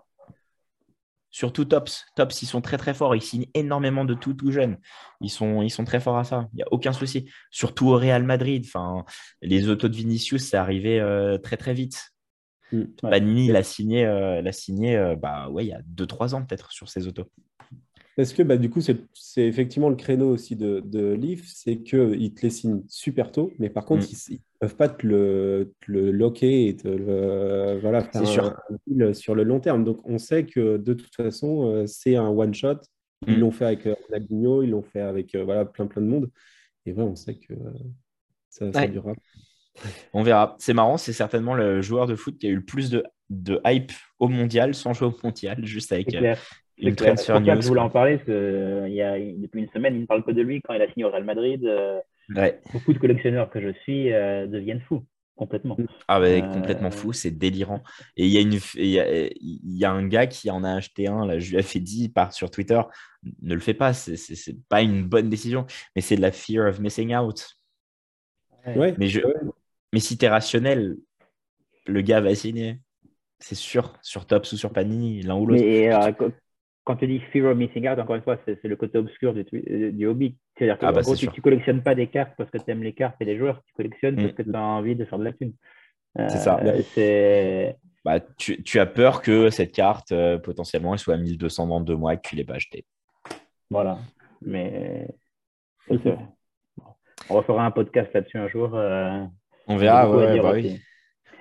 Surtout 1.37 1.67
Tops. 1.67 2.07
Tops, 2.17 2.41
ils 2.41 2.47
sont 2.47 2.63
très 2.63 2.79
très 2.79 2.95
forts. 2.95 3.15
Ils 3.15 3.21
signent 3.21 3.45
énormément 3.53 4.07
de 4.07 4.15
tout 4.15 4.33
tout 4.33 4.51
jeunes. 4.51 4.79
Ils 5.21 5.29
sont, 5.29 5.61
ils 5.61 5.69
sont 5.69 5.85
très 5.85 6.01
forts 6.01 6.17
à 6.17 6.25
ça. 6.25 6.49
Il 6.55 6.57
n'y 6.57 6.63
a 6.63 6.67
aucun 6.71 6.95
souci. 6.95 7.29
Surtout 7.51 7.89
au 7.89 7.99
Real 7.99 8.23
Madrid. 8.23 8.65
Enfin, 8.67 9.05
les 9.43 9.69
autos 9.69 9.89
de 9.89 9.95
Vinicius, 9.95 10.49
c'est 10.49 10.57
arrivé 10.57 10.99
euh, 10.99 11.37
très 11.37 11.59
très 11.59 11.75
vite. 11.75 12.15
Mm. 12.73 12.85
Panini 13.03 13.49
l'a 13.49 13.63
signé, 13.63 14.07
euh, 14.07 14.41
l'a 14.41 14.53
signé 14.53 14.97
euh, 14.97 15.15
bah, 15.15 15.51
ouais, 15.51 15.67
il 15.67 15.69
y 15.69 15.75
a 15.75 15.83
2-3 15.95 16.35
ans 16.35 16.43
peut-être 16.43 16.73
sur 16.73 16.89
ces 16.89 17.07
autos. 17.07 17.31
Parce 18.17 18.33
que 18.33 18.43
bah, 18.43 18.57
du 18.57 18.71
coup, 18.71 18.81
c'est 18.81 19.47
effectivement 19.47 19.91
le 19.91 19.95
créneau 19.95 20.31
aussi 20.31 20.57
de, 20.57 20.81
de 20.81 21.13
Leaf, 21.13 21.47
c'est 21.47 21.77
qu'ils 21.83 22.33
te 22.33 22.43
les 22.43 22.51
signent 22.51 22.83
super 22.89 23.31
tôt, 23.31 23.53
mais 23.59 23.69
par 23.69 23.85
contre, 23.85 24.05
mm. 24.05 24.31
ils 24.31 24.33
ne 24.33 24.39
peuvent 24.59 24.77
pas 24.77 24.89
te 24.89 25.07
le, 25.07 25.75
le 25.87 26.11
locker 26.13 26.69
et 26.69 26.77
te 26.77 26.89
le, 26.89 27.79
voilà, 27.79 28.01
faire 28.01 28.27
sûr. 28.27 28.57
sur 29.13 29.35
le 29.35 29.43
long 29.43 29.61
terme. 29.61 29.85
Donc, 29.85 30.01
on 30.05 30.17
sait 30.17 30.47
que 30.47 30.79
de 30.79 30.95
toute 30.95 31.15
façon, 31.15 31.69
euh, 31.69 31.87
c'est 31.87 32.17
un 32.17 32.29
one-shot. 32.29 32.81
Ils 33.27 33.37
mm. 33.37 33.41
l'ont 33.41 33.51
fait 33.51 33.67
avec 33.67 33.87
euh, 33.87 33.95
Ronaldinho, 34.07 34.63
ils 34.63 34.71
l'ont 34.71 34.83
fait 34.83 35.03
avec 35.03 35.35
euh, 35.35 35.45
voilà, 35.45 35.67
plein, 35.67 35.87
plein 35.87 36.01
de 36.01 36.09
monde. 36.09 36.31
Et 36.87 36.95
ouais, 36.95 37.03
on 37.03 37.17
sait 37.17 37.35
que 37.35 37.53
ça, 38.49 38.73
ça 38.73 38.87
durera. 38.87 39.13
On 40.15 40.23
verra. 40.23 40.57
C'est 40.59 40.73
marrant, 40.73 40.97
c'est 40.97 41.13
certainement 41.13 41.55
le 41.55 41.83
joueur 41.83 42.07
de 42.07 42.17
foot 42.17 42.39
qui 42.39 42.47
a 42.47 42.51
eu 42.51 42.57
le 42.57 42.65
plus 42.65 42.89
de, 42.89 43.05
de 43.29 43.61
hype 43.67 43.93
au 44.19 44.29
mondial 44.29 44.75
sans 44.75 44.95
jouer 44.95 45.09
au 45.09 45.15
mondial, 45.23 45.67
juste 45.67 45.93
avec 45.93 46.17
une 46.79 46.95
transfer 46.95 47.41
news. 47.41 47.61
Je 47.61 47.69
voulais 47.69 47.81
en 47.81 47.91
parler 47.91 48.17
parce 48.17 48.27
que 48.27 48.33
euh, 48.33 48.89
il 48.89 48.95
y 48.95 49.03
a, 49.03 49.19
depuis 49.19 49.63
une 49.63 49.71
semaine, 49.71 49.95
il 49.95 50.03
ne 50.03 50.07
parle 50.07 50.25
que 50.25 50.31
de 50.31 50.43
lui 50.43 50.61
quand 50.63 50.75
il 50.75 50.83
a 50.83 50.89
signé 50.89 51.05
au 51.05 51.11
Real 51.11 51.25
Madrid. 51.25 51.65
Euh, 51.65 52.01
beaucoup 52.73 52.93
de 52.93 52.99
collectionneurs 52.99 53.51
que 53.51 53.61
je 53.61 53.73
suis 53.81 54.13
euh, 54.13 54.47
deviennent 54.47 54.83
fous 54.83 55.05
complètement. 55.37 55.77
Ah 56.09 56.19
bah, 56.19 56.41
complètement 56.41 56.91
fou, 56.91 57.13
c'est 57.13 57.31
délirant. 57.31 57.83
Et 58.17 58.25
il 58.25 58.33
y, 58.33 58.39
a 58.39 58.41
une, 58.41 58.59
il 58.75 59.77
y 59.77 59.85
a, 59.85 59.93
un 59.93 60.07
gars 60.07 60.27
qui 60.27 60.51
en 60.51 60.65
a 60.65 60.73
acheté 60.73 61.09
un, 61.09 61.27
là, 61.27 61.39
je 61.39 61.51
lui 61.51 61.59
ai 61.59 61.63
fait 61.63 61.79
dit 61.79 62.09
par, 62.09 62.33
sur 62.33 62.51
Twitter, 62.51 62.81
ne 63.43 63.55
le 63.55 63.61
fais 63.61 63.75
pas, 63.75 63.93
c'est 63.93 64.57
pas 64.71 64.81
une 64.81 65.05
bonne 65.05 65.29
décision, 65.29 65.67
mais 65.95 66.01
c'est 66.01 66.17
de 66.17 66.23
la 66.23 66.33
fear 66.33 66.67
of 66.67 66.81
missing 66.81 67.15
out. 67.15 67.47
Ouais, 68.75 68.95
mais, 68.97 69.09
je, 69.09 69.21
mais 69.93 70.01
si 70.01 70.17
tu 70.17 70.25
es 70.25 70.29
rationnel, 70.29 70.97
le 71.87 72.01
gars 72.01 72.23
va 72.23 72.35
signer. 72.35 72.81
C'est 73.39 73.55
sûr, 73.55 73.93
sur 74.01 74.27
Tops 74.27 74.51
ou 74.53 74.57
sur 74.57 74.73
Panini, 74.73 75.21
l'un 75.21 75.37
ou 75.37 75.45
l'autre 75.45 75.63
quand 76.87 76.95
tu 76.95 77.09
dis 77.09 77.19
fear 77.33 77.51
of 77.51 77.59
missing 77.59 77.89
out, 77.89 77.99
encore 77.99 78.15
une 78.15 78.23
fois, 78.23 78.39
c'est 78.47 78.63
le 78.63 78.77
côté 78.77 78.97
obscur 78.97 79.35
du, 79.35 79.45
du 79.93 80.07
hobby. 80.07 80.37
C'est-à-dire 80.57 80.79
que 80.79 80.87
ah 80.87 80.93
bah, 80.93 81.03
gros, 81.03 81.17
tu, 81.17 81.27
ne 81.27 81.41
collectionnes 81.43 81.83
pas 81.83 81.97
des 81.97 82.07
cartes 82.07 82.33
parce 82.39 82.49
que 82.49 82.59
tu 82.59 82.71
aimes 82.71 82.85
les 82.85 82.93
cartes 82.93 83.17
et 83.21 83.25
les 83.25 83.37
joueurs, 83.37 83.61
tu 83.67 83.73
collectionnes 83.75 84.15
parce 84.15 84.29
mm. 84.29 84.35
que 84.35 84.43
tu 84.45 84.55
as 84.55 84.63
envie 84.63 84.95
de 84.95 85.05
faire 85.05 85.19
de 85.19 85.25
la 85.25 85.33
thune. 85.33 85.53
c'est 86.17 86.39
ça. 86.39 86.61
Euh, 86.63 87.73
bah, 88.05 88.21
tu, 88.39 88.63
tu, 88.63 88.79
as 88.79 88.87
peur 88.87 89.21
que 89.21 89.51
cette 89.51 89.73
carte, 89.73 90.13
euh, 90.13 90.39
potentiellement, 90.39 90.93
elle 90.93 91.01
soit 91.01 91.15
à 91.15 91.19
1200 91.19 91.67
dans 91.67 91.81
deux 91.81 91.97
mois 91.97 92.15
et 92.15 92.19
que 92.19 92.29
tu 92.29 92.37
ne 92.37 92.41
l'aies 92.41 92.47
pas 92.47 92.55
achetée. 92.55 92.85
Voilà. 93.69 93.99
Mais 94.41 95.09
on 95.91 97.35
refera 97.35 97.67
un 97.67 97.73
podcast 97.73 98.15
là-dessus 98.15 98.39
un 98.39 98.47
jour. 98.47 98.77
Euh, 98.77 99.25
on 99.67 99.77
verra, 99.77 100.09
ouais, 100.09 100.41
bah 100.41 100.53
oui. 100.55 100.81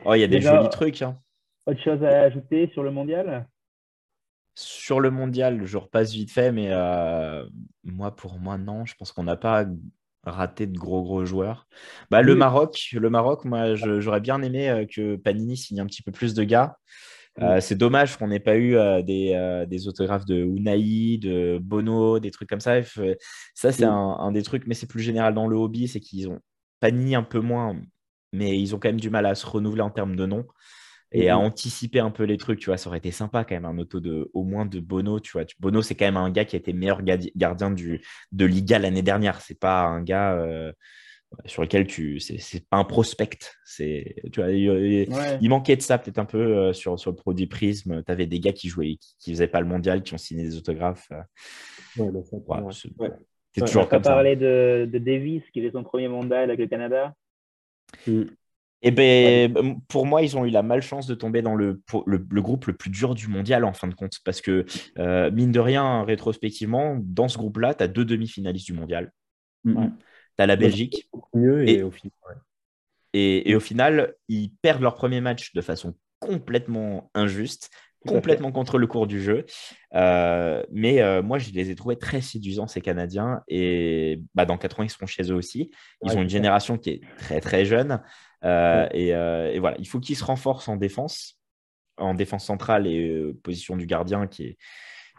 Oh, 0.05 0.15
il 0.15 0.21
y 0.21 0.23
a 0.23 0.27
des 0.27 0.41
jolis 0.41 0.69
trucs. 0.69 1.03
Hein. 1.03 1.19
Autre 1.67 1.83
chose 1.83 2.03
à 2.03 2.21
ajouter 2.21 2.71
sur 2.73 2.81
le 2.81 2.89
mondial? 2.89 3.47
Sur 4.55 4.99
le 4.99 5.11
mondial, 5.11 5.65
je 5.65 5.77
repasse 5.77 6.13
vite 6.13 6.31
fait, 6.31 6.51
mais 6.51 6.69
euh, 6.71 7.45
moi, 7.83 8.15
pour 8.15 8.39
moi, 8.39 8.57
non. 8.57 8.85
Je 8.85 8.95
pense 8.95 9.11
qu'on 9.11 9.23
n'a 9.23 9.35
pas 9.35 9.65
raté 10.23 10.65
de 10.65 10.77
gros 10.77 11.03
gros 11.03 11.25
joueurs. 11.25 11.67
Bah, 12.09 12.21
Le 12.21 12.35
Maroc, 12.35 12.89
le 12.93 13.09
Maroc, 13.09 13.45
moi 13.45 13.75
j'aurais 13.75 14.21
bien 14.21 14.41
aimé 14.41 14.87
que 14.91 15.17
Panini 15.17 15.55
signe 15.55 15.81
un 15.81 15.85
petit 15.85 16.01
peu 16.01 16.11
plus 16.11 16.33
de 16.33 16.43
gars. 16.43 16.77
c'est 17.59 17.77
dommage 17.77 18.17
qu'on 18.17 18.29
n'ait 18.29 18.39
pas 18.39 18.57
eu 18.57 18.75
des, 19.03 19.65
des, 19.67 19.87
autographes 19.87 20.25
de 20.25 20.35
Unai, 20.35 21.19
de 21.19 21.59
Bono, 21.61 22.19
des 22.19 22.31
trucs 22.31 22.49
comme 22.49 22.59
ça. 22.59 22.81
Ça, 23.53 23.71
c'est 23.71 23.83
un, 23.83 24.17
un, 24.19 24.31
des 24.31 24.41
trucs, 24.41 24.65
mais 24.65 24.73
c'est 24.73 24.87
plus 24.87 25.01
général 25.01 25.35
dans 25.35 25.47
le 25.47 25.57
hobby, 25.57 25.87
c'est 25.87 25.99
qu'ils 25.99 26.27
ont 26.27 26.39
Panini 26.79 27.13
un 27.13 27.23
peu 27.23 27.39
moins, 27.39 27.79
mais 28.33 28.59
ils 28.59 28.73
ont 28.73 28.79
quand 28.79 28.89
même 28.89 28.99
du 28.99 29.11
mal 29.11 29.27
à 29.27 29.35
se 29.35 29.45
renouveler 29.45 29.81
en 29.81 29.91
termes 29.91 30.15
de 30.15 30.25
nom 30.25 30.45
et 31.15 31.29
à 31.29 31.37
anticiper 31.37 31.99
un 31.99 32.11
peu 32.11 32.23
les 32.23 32.37
trucs, 32.37 32.59
tu 32.59 32.65
vois, 32.65 32.77
ça 32.77 32.89
aurait 32.89 32.97
été 32.97 33.11
sympa 33.11 33.45
quand 33.45 33.55
même 33.55 33.65
un 33.65 33.77
auto 33.77 33.99
de 33.99 34.29
au 34.33 34.43
moins 34.43 34.65
de 34.65 34.79
Bono, 34.79 35.19
tu 35.19 35.31
vois. 35.31 35.45
Bono, 35.59 35.81
c'est 35.81 35.95
quand 35.95 36.05
même 36.05 36.17
un 36.17 36.29
gars 36.29 36.43
qui 36.43 36.55
a 36.55 36.59
été 36.59 36.73
meilleur 36.73 37.01
gardien 37.35 37.71
du, 37.71 38.01
de 38.33 38.45
Liga 38.45 38.79
l'année 38.79 39.01
dernière. 39.01 39.39
C'est 39.39 39.59
pas 39.59 39.83
un 39.83 40.01
gars 40.01 40.33
euh, 40.33 40.73
sur 41.45 41.61
lequel 41.61 41.87
tu, 41.87 42.19
c'est 42.19 42.67
pas 42.67 42.77
un 42.77 42.83
prospect. 42.83 43.39
C'est, 43.63 44.15
tu 44.33 44.41
vois, 44.41 44.51
il, 44.51 45.49
manquait 45.49 45.77
de 45.77 45.81
ça 45.81 45.97
peut-être 45.97 46.19
un 46.19 46.25
peu 46.25 46.37
euh, 46.37 46.73
sur, 46.73 46.99
sur 46.99 47.11
le 47.11 47.15
produit 47.15 47.47
Prism. 47.47 48.03
Tu 48.03 48.11
avais 48.11 48.25
des 48.25 48.41
gars 48.41 48.53
qui 48.53 48.67
jouaient, 48.67 48.97
qui, 49.19 49.31
faisaient 49.31 49.47
pas 49.47 49.61
le 49.61 49.67
mondial, 49.67 50.03
qui 50.03 50.13
ont 50.13 50.17
signé 50.17 50.43
des 50.43 50.57
autographes. 50.57 51.09
Ouais, 51.97 52.11
bah, 52.11 52.67
c'est 53.53 53.61
toujours 53.61 53.87
comme 53.87 54.03
ça. 54.03 54.09
parlé 54.11 54.35
de, 54.35 54.85
de 54.91 54.97
Davis 54.97 55.43
qui 55.53 55.61
fait 55.61 55.71
son 55.71 55.83
premier 55.83 56.09
mondial 56.09 56.43
avec 56.43 56.59
le 56.59 56.67
Canada? 56.67 57.13
Mm. 58.05 58.23
Et 58.81 58.89
eh 58.89 58.91
ben, 58.91 59.79
pour 59.87 60.05
moi, 60.05 60.21
ils 60.21 60.37
ont 60.37 60.45
eu 60.45 60.51
la 60.51 60.61
malchance 60.61 61.07
de 61.07 61.15
tomber 61.15 61.41
dans 61.41 61.55
le, 61.55 61.81
le, 62.05 62.41
groupe 62.41 62.67
le 62.67 62.73
plus 62.73 62.91
dur 62.91 63.15
du 63.15 63.27
mondial 63.27 63.63
en 63.63 63.73
fin 63.73 63.87
de 63.87 63.95
compte. 63.95 64.19
Parce 64.23 64.41
que, 64.41 64.65
euh, 64.99 65.31
mine 65.31 65.51
de 65.51 65.59
rien, 65.59 66.03
rétrospectivement, 66.03 66.97
dans 67.01 67.27
ce 67.27 67.37
groupe-là, 67.37 67.73
tu 67.73 67.83
as 67.83 67.87
deux 67.87 68.05
demi-finalistes 68.05 68.67
du 68.67 68.73
mondial. 68.73 69.11
Tu 69.65 69.73
as 70.37 70.45
la 70.45 70.55
Belgique. 70.55 71.09
Mieux 71.33 71.67
et, 71.67 71.81
au 71.81 71.89
final, 71.89 72.11
et, 73.13 73.55
au 73.55 73.59
final, 73.59 74.13
ils 74.27 74.51
perdent 74.61 74.81
leur 74.81 74.95
premier 74.95 75.21
match 75.21 75.53
de 75.53 75.61
façon 75.61 75.95
complètement 76.19 77.09
injuste 77.13 77.71
complètement 78.05 78.51
contre 78.51 78.77
le 78.77 78.87
cours 78.87 79.07
du 79.07 79.21
jeu. 79.21 79.45
Euh, 79.93 80.63
mais 80.71 81.01
euh, 81.01 81.21
moi, 81.21 81.39
je 81.39 81.49
les 81.51 81.69
ai 81.69 81.75
trouvés 81.75 81.97
très 81.97 82.21
séduisants, 82.21 82.67
ces 82.67 82.81
Canadiens. 82.81 83.41
Et 83.47 84.21
bah, 84.33 84.45
dans 84.45 84.57
4 84.57 84.79
ans, 84.79 84.83
ils 84.83 84.89
seront 84.89 85.05
chez 85.05 85.23
eux 85.31 85.35
aussi. 85.35 85.71
Ils 86.03 86.15
ont 86.17 86.21
une 86.21 86.29
génération 86.29 86.77
qui 86.77 86.91
est 86.91 87.01
très, 87.17 87.41
très 87.41 87.65
jeune. 87.65 88.01
Euh, 88.43 88.87
et, 88.91 89.59
voilà, 89.59 89.77
il 89.79 89.87
faut 89.87 89.99
qu'ils 89.99 90.17
se 90.17 90.23
renforcent 90.23 90.67
en 90.67 90.75
défense, 90.75 91.39
en 91.97 92.13
défense 92.13 92.45
centrale 92.45 92.87
et 92.87 93.33
position 93.43 93.75
du 93.75 93.85
gardien 93.85 94.27
qui 94.27 94.43
est. 94.43 94.57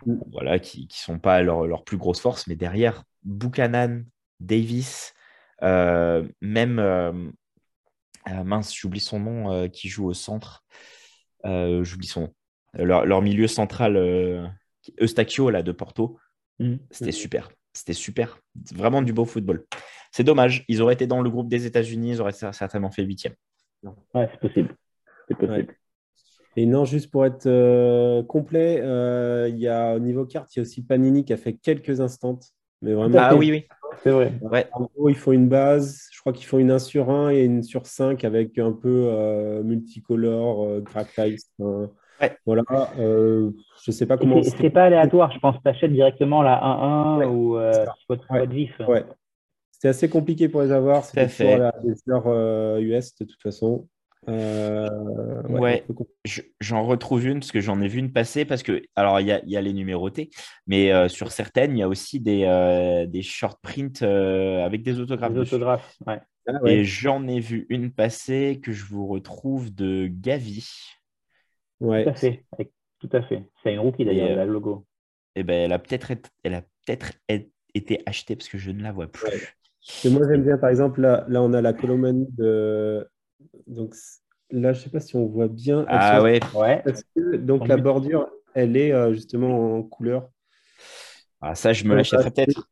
Mm. 0.04 0.18
Voilà, 0.30 0.58
qui 0.58 0.82
ne 0.82 0.94
sont 0.94 1.18
pas 1.18 1.42
leur, 1.42 1.66
leur, 1.66 1.82
plus 1.82 1.96
grosse 1.96 2.20
force, 2.20 2.46
mais 2.46 2.56
derrière, 2.56 3.04
Buchanan, 3.24 4.04
Davis, 4.40 5.14
même, 5.62 7.32
mince, 8.26 8.74
j'oublie 8.74 9.00
son 9.00 9.20
nom, 9.20 9.68
qui 9.70 9.88
joue 9.88 10.06
au 10.06 10.12
centre, 10.12 10.66
j'oublie 11.44 12.06
son 12.06 12.20
nom, 12.20 12.34
leur, 12.76 13.22
milieu 13.22 13.48
central, 13.48 13.96
euh, 13.96 14.46
Eustachio 15.00 15.50
là, 15.50 15.62
de 15.62 15.72
Porto, 15.72 16.18
mm. 16.58 16.76
c'était 16.90 17.12
super. 17.12 17.50
C'était 17.72 17.92
super. 17.92 18.38
Vraiment 18.74 19.02
du 19.02 19.12
beau 19.12 19.24
football. 19.24 19.64
C'est 20.10 20.24
dommage. 20.24 20.64
Ils 20.68 20.80
auraient 20.80 20.94
été 20.94 21.06
dans 21.06 21.20
le 21.20 21.28
groupe 21.28 21.48
des 21.48 21.66
États-Unis, 21.66 22.12
ils 22.12 22.20
auraient 22.20 22.32
certainement 22.32 22.90
fait 22.90 23.02
huitième. 23.02 23.34
Ouais, 24.14 24.28
c'est 24.32 24.40
possible. 24.40 24.74
C'est 25.28 25.36
possible. 25.36 25.74
Et 26.58 26.64
non, 26.64 26.86
juste 26.86 27.10
pour 27.10 27.26
être 27.26 27.46
euh, 27.46 28.22
complet, 28.22 28.80
euh, 28.80 29.46
il 29.50 29.58
y 29.58 29.68
a 29.68 29.94
au 29.94 29.98
niveau 29.98 30.24
carte, 30.24 30.56
il 30.56 30.58
y 30.58 30.60
a 30.60 30.62
aussi 30.62 30.82
Panini 30.82 31.22
qui 31.22 31.34
a 31.34 31.36
fait 31.36 31.52
quelques 31.52 32.00
instants. 32.00 32.40
Mais 32.80 32.94
vraiment, 32.94 33.18
ah 33.20 33.36
oui, 33.36 33.50
oui. 33.50 33.66
C'est 34.02 34.10
vrai. 34.10 34.32
Ouais. 34.40 34.66
En 34.72 34.88
gros, 34.94 35.10
ils 35.10 35.16
font 35.16 35.32
une 35.32 35.48
base. 35.48 36.06
Je 36.12 36.20
crois 36.20 36.32
qu'ils 36.32 36.46
font 36.46 36.58
une 36.58 36.70
1 36.70 36.78
sur 36.78 37.10
1 37.10 37.30
et 37.30 37.44
une 37.44 37.62
sur 37.62 37.86
5 37.86 38.24
avec 38.24 38.58
un 38.58 38.72
peu 38.72 39.62
multicolore, 39.64 40.64
euh, 40.64 40.80
voilà. 42.44 42.62
Euh, 42.98 43.50
je 43.84 43.90
sais 43.90 44.06
pas 44.06 44.16
comment. 44.16 44.42
C'est 44.42 44.70
pas 44.70 44.84
aléatoire, 44.84 45.32
je 45.32 45.38
pense. 45.38 45.56
Tu 45.62 45.68
achètes 45.68 45.92
directement 45.92 46.42
la 46.42 46.56
1-1 46.56 47.26
ou 47.26 47.56
euh, 47.56 47.84
ouais. 48.30 48.46
de 48.46 48.54
vif. 48.54 48.80
Ouais. 48.86 49.04
C'était 49.70 49.88
assez 49.88 50.08
compliqué 50.08 50.48
pour 50.48 50.62
les 50.62 50.72
avoir. 50.72 51.04
C'était 51.04 51.26
pour 51.26 51.58
la 51.58 51.72
heures 52.08 52.78
US 52.80 53.14
de 53.16 53.24
toute 53.24 53.42
façon. 53.42 53.86
Euh, 54.28 55.42
ouais, 55.48 55.84
j'en 56.60 56.84
retrouve 56.84 57.26
une 57.26 57.38
parce 57.38 57.52
que 57.52 57.60
j'en 57.60 57.80
ai 57.80 57.86
vu 57.86 58.00
une 58.00 58.12
passer 58.12 58.44
parce 58.44 58.64
que 58.64 58.82
alors 58.96 59.20
il 59.20 59.28
y 59.28 59.32
a, 59.32 59.40
y 59.44 59.56
a, 59.56 59.60
les 59.60 59.72
numérotés, 59.72 60.30
mais 60.66 60.92
euh, 60.92 61.08
sur 61.08 61.30
certaines 61.30 61.76
il 61.76 61.80
y 61.80 61.82
a 61.82 61.88
aussi 61.88 62.18
des, 62.18 62.42
euh, 62.44 63.06
des 63.06 63.22
short 63.22 63.60
prints 63.62 64.02
avec 64.02 64.82
des 64.82 64.98
autographes. 64.98 65.32
Des 65.32 65.40
autographes, 65.40 65.96
ouais. 66.06 66.20
Ah 66.48 66.52
Et 66.64 66.84
j'en 66.84 67.26
ai 67.26 67.40
vu 67.40 67.66
une 67.70 67.90
passer 67.90 68.60
que 68.62 68.72
je 68.72 68.84
vous 68.84 69.06
retrouve 69.06 69.74
de 69.74 70.06
Gavi. 70.08 70.68
Ouais. 71.80 72.04
Tout 72.04 72.10
à 72.10 72.14
fait. 72.14 72.44
Tout 72.98 73.10
à 73.12 73.22
fait. 73.22 73.42
C'est 73.62 73.74
une 73.74 73.80
rookie 73.80 74.04
d'ailleurs, 74.04 74.44
le 74.44 74.52
logo. 74.52 74.86
Et 75.34 75.40
eh 75.40 75.42
ben, 75.42 75.64
elle 75.64 75.72
a 75.72 75.78
peut-être 75.78 76.12
elle 76.44 76.54
a 76.54 76.62
peut-être 76.62 77.12
été 77.74 78.02
achetée 78.06 78.36
parce 78.36 78.48
que 78.48 78.56
je 78.56 78.70
ne 78.70 78.82
la 78.82 78.92
vois 78.92 79.06
plus. 79.06 79.54
Et 80.04 80.08
moi 80.08 80.22
j'aime 80.28 80.42
bien 80.42 80.56
par 80.56 80.70
exemple 80.70 81.00
là, 81.00 81.26
là 81.28 81.42
on 81.42 81.52
a 81.52 81.60
la 81.60 81.72
Colomanie 81.72 82.26
de 82.32 83.06
donc 83.66 83.94
là 84.50 84.72
je 84.72 84.80
sais 84.80 84.90
pas 84.90 85.00
si 85.00 85.14
on 85.14 85.26
voit 85.26 85.48
bien. 85.48 85.84
Ah 85.88 86.22
ouais. 86.22 86.40
ouais. 86.54 86.82
donc 87.38 87.68
la 87.68 87.76
bordure 87.76 88.28
elle 88.54 88.76
est 88.78 88.92
euh, 88.92 89.12
justement 89.12 89.76
en 89.76 89.82
couleur. 89.82 90.30
Ah 91.42 91.54
ça 91.54 91.74
je 91.74 91.84
me 91.84 91.94
l'achèterais 91.94 92.30
peut-être. 92.30 92.66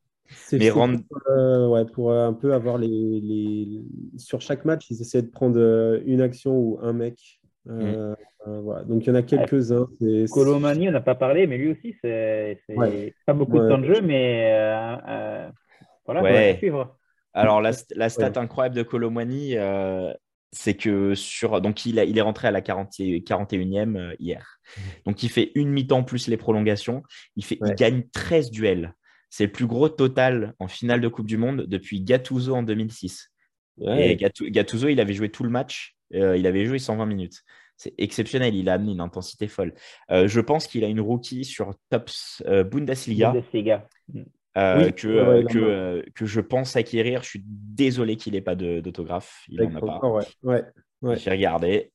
Mais 0.53 0.71
rendre... 0.71 1.01
pour, 1.07 1.21
euh, 1.29 1.69
ouais, 1.69 1.85
pour 1.85 2.13
un 2.13 2.33
peu 2.33 2.55
avoir 2.55 2.79
les, 2.79 2.89
les, 2.89 3.85
sur 4.17 4.41
chaque 4.41 4.65
match 4.65 4.91
ils 4.91 5.01
essaient 5.01 5.23
de 5.23 5.31
prendre 5.31 6.01
une 6.07 6.23
action 6.23 6.57
ou 6.57 6.79
un 6.83 6.95
mec 6.95 7.41
euh, 7.69 8.15
euh, 8.47 8.85
Donc 8.85 9.05
il 9.05 9.09
y 9.09 9.11
en 9.11 9.15
a 9.15 9.23
quelques-uns. 9.23 9.89
Colomani, 10.31 10.89
on 10.89 10.93
n'a 10.93 11.01
pas 11.01 11.15
parlé, 11.15 11.47
mais 11.47 11.59
lui 11.59 11.71
aussi, 11.73 11.97
c'est 12.03 12.61
pas 13.27 13.35
beaucoup 13.35 13.59
de 13.59 13.69
temps 13.69 13.79
de 13.79 13.87
jeu, 13.87 14.01
mais 14.03 14.51
euh, 14.53 15.49
voilà, 16.07 16.57
suivre. 16.57 16.97
Alors 17.33 17.61
la, 17.61 17.73
la 17.97 18.09
stat 18.09 18.33
incroyable 18.37 18.77
de 18.77 18.83
Colomani, 18.83 19.57
c'est 20.53 20.75
que 20.75 21.15
sur 21.17 21.61
donc 21.61 21.85
il, 21.85 21.99
a, 21.99 22.05
il 22.05 22.17
est 22.17 22.23
rentré 22.23 22.47
à 22.47 22.53
la 22.53 22.61
40, 22.61 22.93
41e 22.93 24.15
hier. 24.21 24.61
Mmh. 24.77 24.81
Donc 25.07 25.23
il 25.25 25.29
fait 25.29 25.51
une 25.57 25.71
mi-temps 25.71 26.05
plus 26.05 26.29
les 26.29 26.37
prolongations. 26.37 27.03
Il, 27.35 27.45
fait, 27.45 27.59
il 27.65 27.75
gagne 27.75 28.05
13 28.13 28.51
duels. 28.51 28.95
C'est 29.31 29.47
le 29.47 29.53
plus 29.53 29.67
gros 29.67 29.89
total 29.89 30.55
en 30.61 30.69
finale 30.69 31.01
de 31.01 31.09
Coupe 31.09 31.27
du 31.27 31.37
Monde 31.37 31.65
depuis 31.67 32.01
Gattuso 32.01 32.55
en 32.55 32.63
2006. 32.63 33.33
Et 33.81 34.15
Gattuso, 34.15 34.87
il 34.87 35.01
avait 35.01 35.15
joué 35.15 35.29
tout 35.29 35.43
le 35.43 35.51
match 35.51 35.94
euh, 36.15 36.37
il 36.37 36.47
avait 36.47 36.65
joué 36.67 36.79
120 36.79 37.07
minutes. 37.07 37.43
C'est 37.77 37.95
exceptionnel. 37.99 38.55
Il 38.55 38.69
a 38.69 38.75
amené 38.75 38.93
une 38.93 39.01
intensité 39.01 39.49
folle. 39.49 39.75
Euh, 40.11 40.29
je 40.29 40.41
pense 40.41 40.67
qu'il 40.67 40.85
a 40.85 40.89
une 40.89 41.01
rookie 41.01 41.45
sur 41.45 41.75
Tops 41.91 42.43
euh, 42.47 42.63
Bundesliga. 42.63 43.35
que, 44.55 45.43
que, 45.43 46.05
que, 46.15 46.27
je 46.27 46.41
pense 46.41 46.77
acquérir. 46.77 47.23
Je 47.23 47.29
suis 47.29 47.43
désolé 47.45 48.17
qu'il 48.17 48.35
n'ait 48.35 48.41
pas 48.41 48.55
d'autographe. 48.55 49.45
Il 49.49 49.61
n'en 49.63 49.75
a 49.77 49.81
pas. 49.81 50.25
Ouais. 50.43 50.65
Ouais. 51.03 51.17
J'ai 51.17 51.31
regardé. 51.31 51.91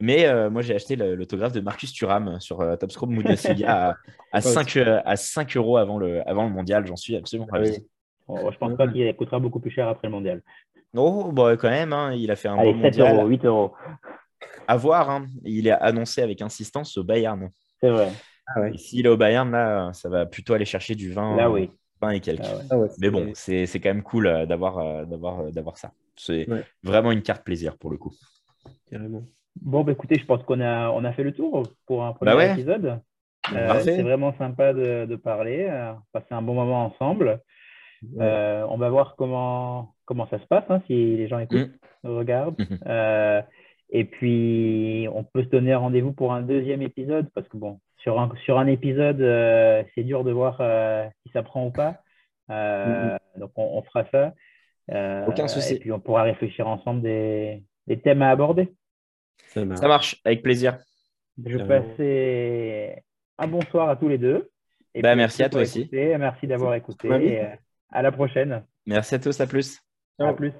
Mais 0.00 0.50
moi, 0.50 0.62
j'ai 0.62 0.74
acheté 0.74 0.96
l'autographe 0.96 1.52
de 1.52 1.60
Marcus 1.60 1.92
Thuram 1.92 2.40
sur 2.40 2.60
euh, 2.60 2.76
Topscope 2.76 3.10
Bundesliga 3.10 3.90
à, 3.90 3.96
à, 4.32 4.40
5, 4.40 4.76
à 4.76 5.16
5 5.16 5.56
euros 5.56 5.76
avant 5.76 5.98
le, 5.98 6.28
avant 6.28 6.44
le 6.44 6.50
mondial. 6.50 6.84
J'en 6.86 6.96
suis 6.96 7.14
absolument 7.14 7.48
ravi. 7.50 7.74
je 8.28 8.32
ne 8.32 8.50
pense 8.50 8.76
pas 8.76 8.88
qu'il 8.88 9.14
coûtera 9.14 9.38
beaucoup 9.38 9.60
plus 9.60 9.70
cher 9.70 9.88
après 9.88 10.08
le 10.08 10.12
mondial. 10.12 10.42
Oh, 10.94 11.32
bah, 11.32 11.56
quand 11.56 11.70
même, 11.70 11.92
hein, 11.92 12.12
il 12.12 12.30
a 12.30 12.36
fait 12.36 12.48
un 12.48 12.58
Allez, 12.58 12.80
7 12.80 13.00
euros, 13.00 13.26
8 13.26 13.44
euros. 13.44 13.72
À 14.66 14.76
voir, 14.76 15.10
hein. 15.10 15.26
il 15.44 15.66
est 15.66 15.72
annoncé 15.72 16.22
avec 16.22 16.40
insistance 16.40 16.96
au 16.96 17.04
Bayern. 17.04 17.50
C'est 17.80 17.90
vrai. 17.90 18.10
Ah 18.46 18.60
s'il 18.76 19.06
est 19.06 19.08
au 19.08 19.16
Bayern, 19.16 19.50
là, 19.50 19.92
ça 19.92 20.08
va 20.08 20.26
plutôt 20.26 20.54
aller 20.54 20.64
chercher 20.64 20.94
du 20.94 21.12
vin. 21.12 21.36
Là, 21.36 21.50
oui. 21.50 21.70
20 22.00 22.10
et 22.10 22.20
quelques. 22.20 22.44
Ah 22.44 22.60
ah 22.70 22.76
Mais 22.98 23.10
bon, 23.10 23.30
c'est 23.34 23.66
quand 23.74 23.88
même 23.88 24.02
cool 24.02 24.26
euh, 24.26 24.46
d'avoir 24.46 24.78
euh, 24.78 25.04
euh, 25.04 25.50
d'avoir 25.50 25.78
ça. 25.78 25.92
C'est 26.16 26.46
vraiment 26.82 27.12
une 27.12 27.22
carte 27.22 27.44
plaisir 27.44 27.76
pour 27.76 27.90
le 27.90 27.96
coup. 27.96 28.12
Carrément. 28.90 29.22
Bon, 29.60 29.82
bah, 29.82 29.92
écoutez, 29.92 30.18
je 30.18 30.24
pense 30.24 30.42
qu'on 30.42 30.60
a, 30.60 30.90
on 30.90 31.04
a 31.04 31.12
fait 31.12 31.22
le 31.22 31.32
tour 31.32 31.62
pour 31.86 32.04
un 32.04 32.12
premier 32.12 32.34
bah 32.34 32.52
épisode. 32.52 33.00
c'est 33.82 34.02
vraiment 34.02 34.36
sympa 34.36 34.72
de, 34.72 35.06
de 35.06 35.16
parler, 35.16 35.68
passer 36.12 36.32
un 36.32 36.42
bon 36.42 36.54
moment 36.54 36.86
ensemble. 36.86 37.40
On 38.18 38.76
va 38.76 38.88
voir 38.90 39.16
comment, 39.16 39.94
comment 40.04 40.28
ça 40.28 40.38
se 40.38 40.46
passe, 40.46 40.64
hein, 40.68 40.82
si 40.86 41.16
les 41.16 41.28
gens 41.28 41.38
écoutent, 41.38 41.72
mm. 42.02 42.08
regardent. 42.08 42.60
Mm-hmm. 42.60 42.78
Euh, 42.86 43.42
et 43.90 44.04
puis, 44.04 45.08
on 45.12 45.24
peut 45.24 45.44
se 45.44 45.48
donner 45.48 45.74
rendez-vous 45.74 46.12
pour 46.12 46.32
un 46.32 46.42
deuxième 46.42 46.82
épisode, 46.82 47.28
parce 47.34 47.48
que 47.48 47.56
bon, 47.56 47.80
sur 47.98 48.20
un, 48.20 48.30
sur 48.44 48.58
un 48.58 48.66
épisode, 48.66 49.20
euh, 49.20 49.82
c'est 49.94 50.02
dur 50.02 50.24
de 50.24 50.32
voir 50.32 50.58
euh, 50.60 51.06
si 51.22 51.32
ça 51.32 51.42
prend 51.42 51.66
ou 51.66 51.70
pas. 51.70 52.00
Mm-hmm. 52.48 53.18
Donc, 53.38 53.52
on, 53.56 53.82
fera 53.82 54.04
ça. 54.10 54.34
Aucun 55.26 55.48
souci. 55.48 55.74
Et 55.74 55.78
puis, 55.78 55.92
on 55.92 56.00
pourra 56.00 56.22
réfléchir 56.22 56.66
ensemble 56.68 57.02
des, 57.02 57.62
des 57.86 57.98
thèmes 57.98 58.22
à 58.22 58.30
aborder. 58.30 58.72
Ça 59.46 59.64
marche. 59.64 60.20
avec 60.24 60.42
plaisir. 60.42 60.78
Je 61.44 61.58
vais 61.58 61.66
passer 61.66 63.02
un 63.38 63.48
bonsoir 63.48 63.88
à 63.88 63.96
tous 63.96 64.08
les 64.08 64.18
deux. 64.18 64.50
Et 64.94 65.02
bah, 65.02 65.16
merci 65.16 65.42
à 65.42 65.48
toi 65.48 65.62
aussi. 65.62 65.88
merci 65.92 66.46
d'avoir 66.46 66.74
écouté. 66.74 67.08
À 67.94 68.02
la 68.02 68.10
prochaine. 68.10 68.64
Merci 68.86 69.14
à 69.14 69.18
tous, 69.20 69.40
à 69.40 69.46
plus. 69.46 69.80
À 70.18 70.34
plus. 70.34 70.52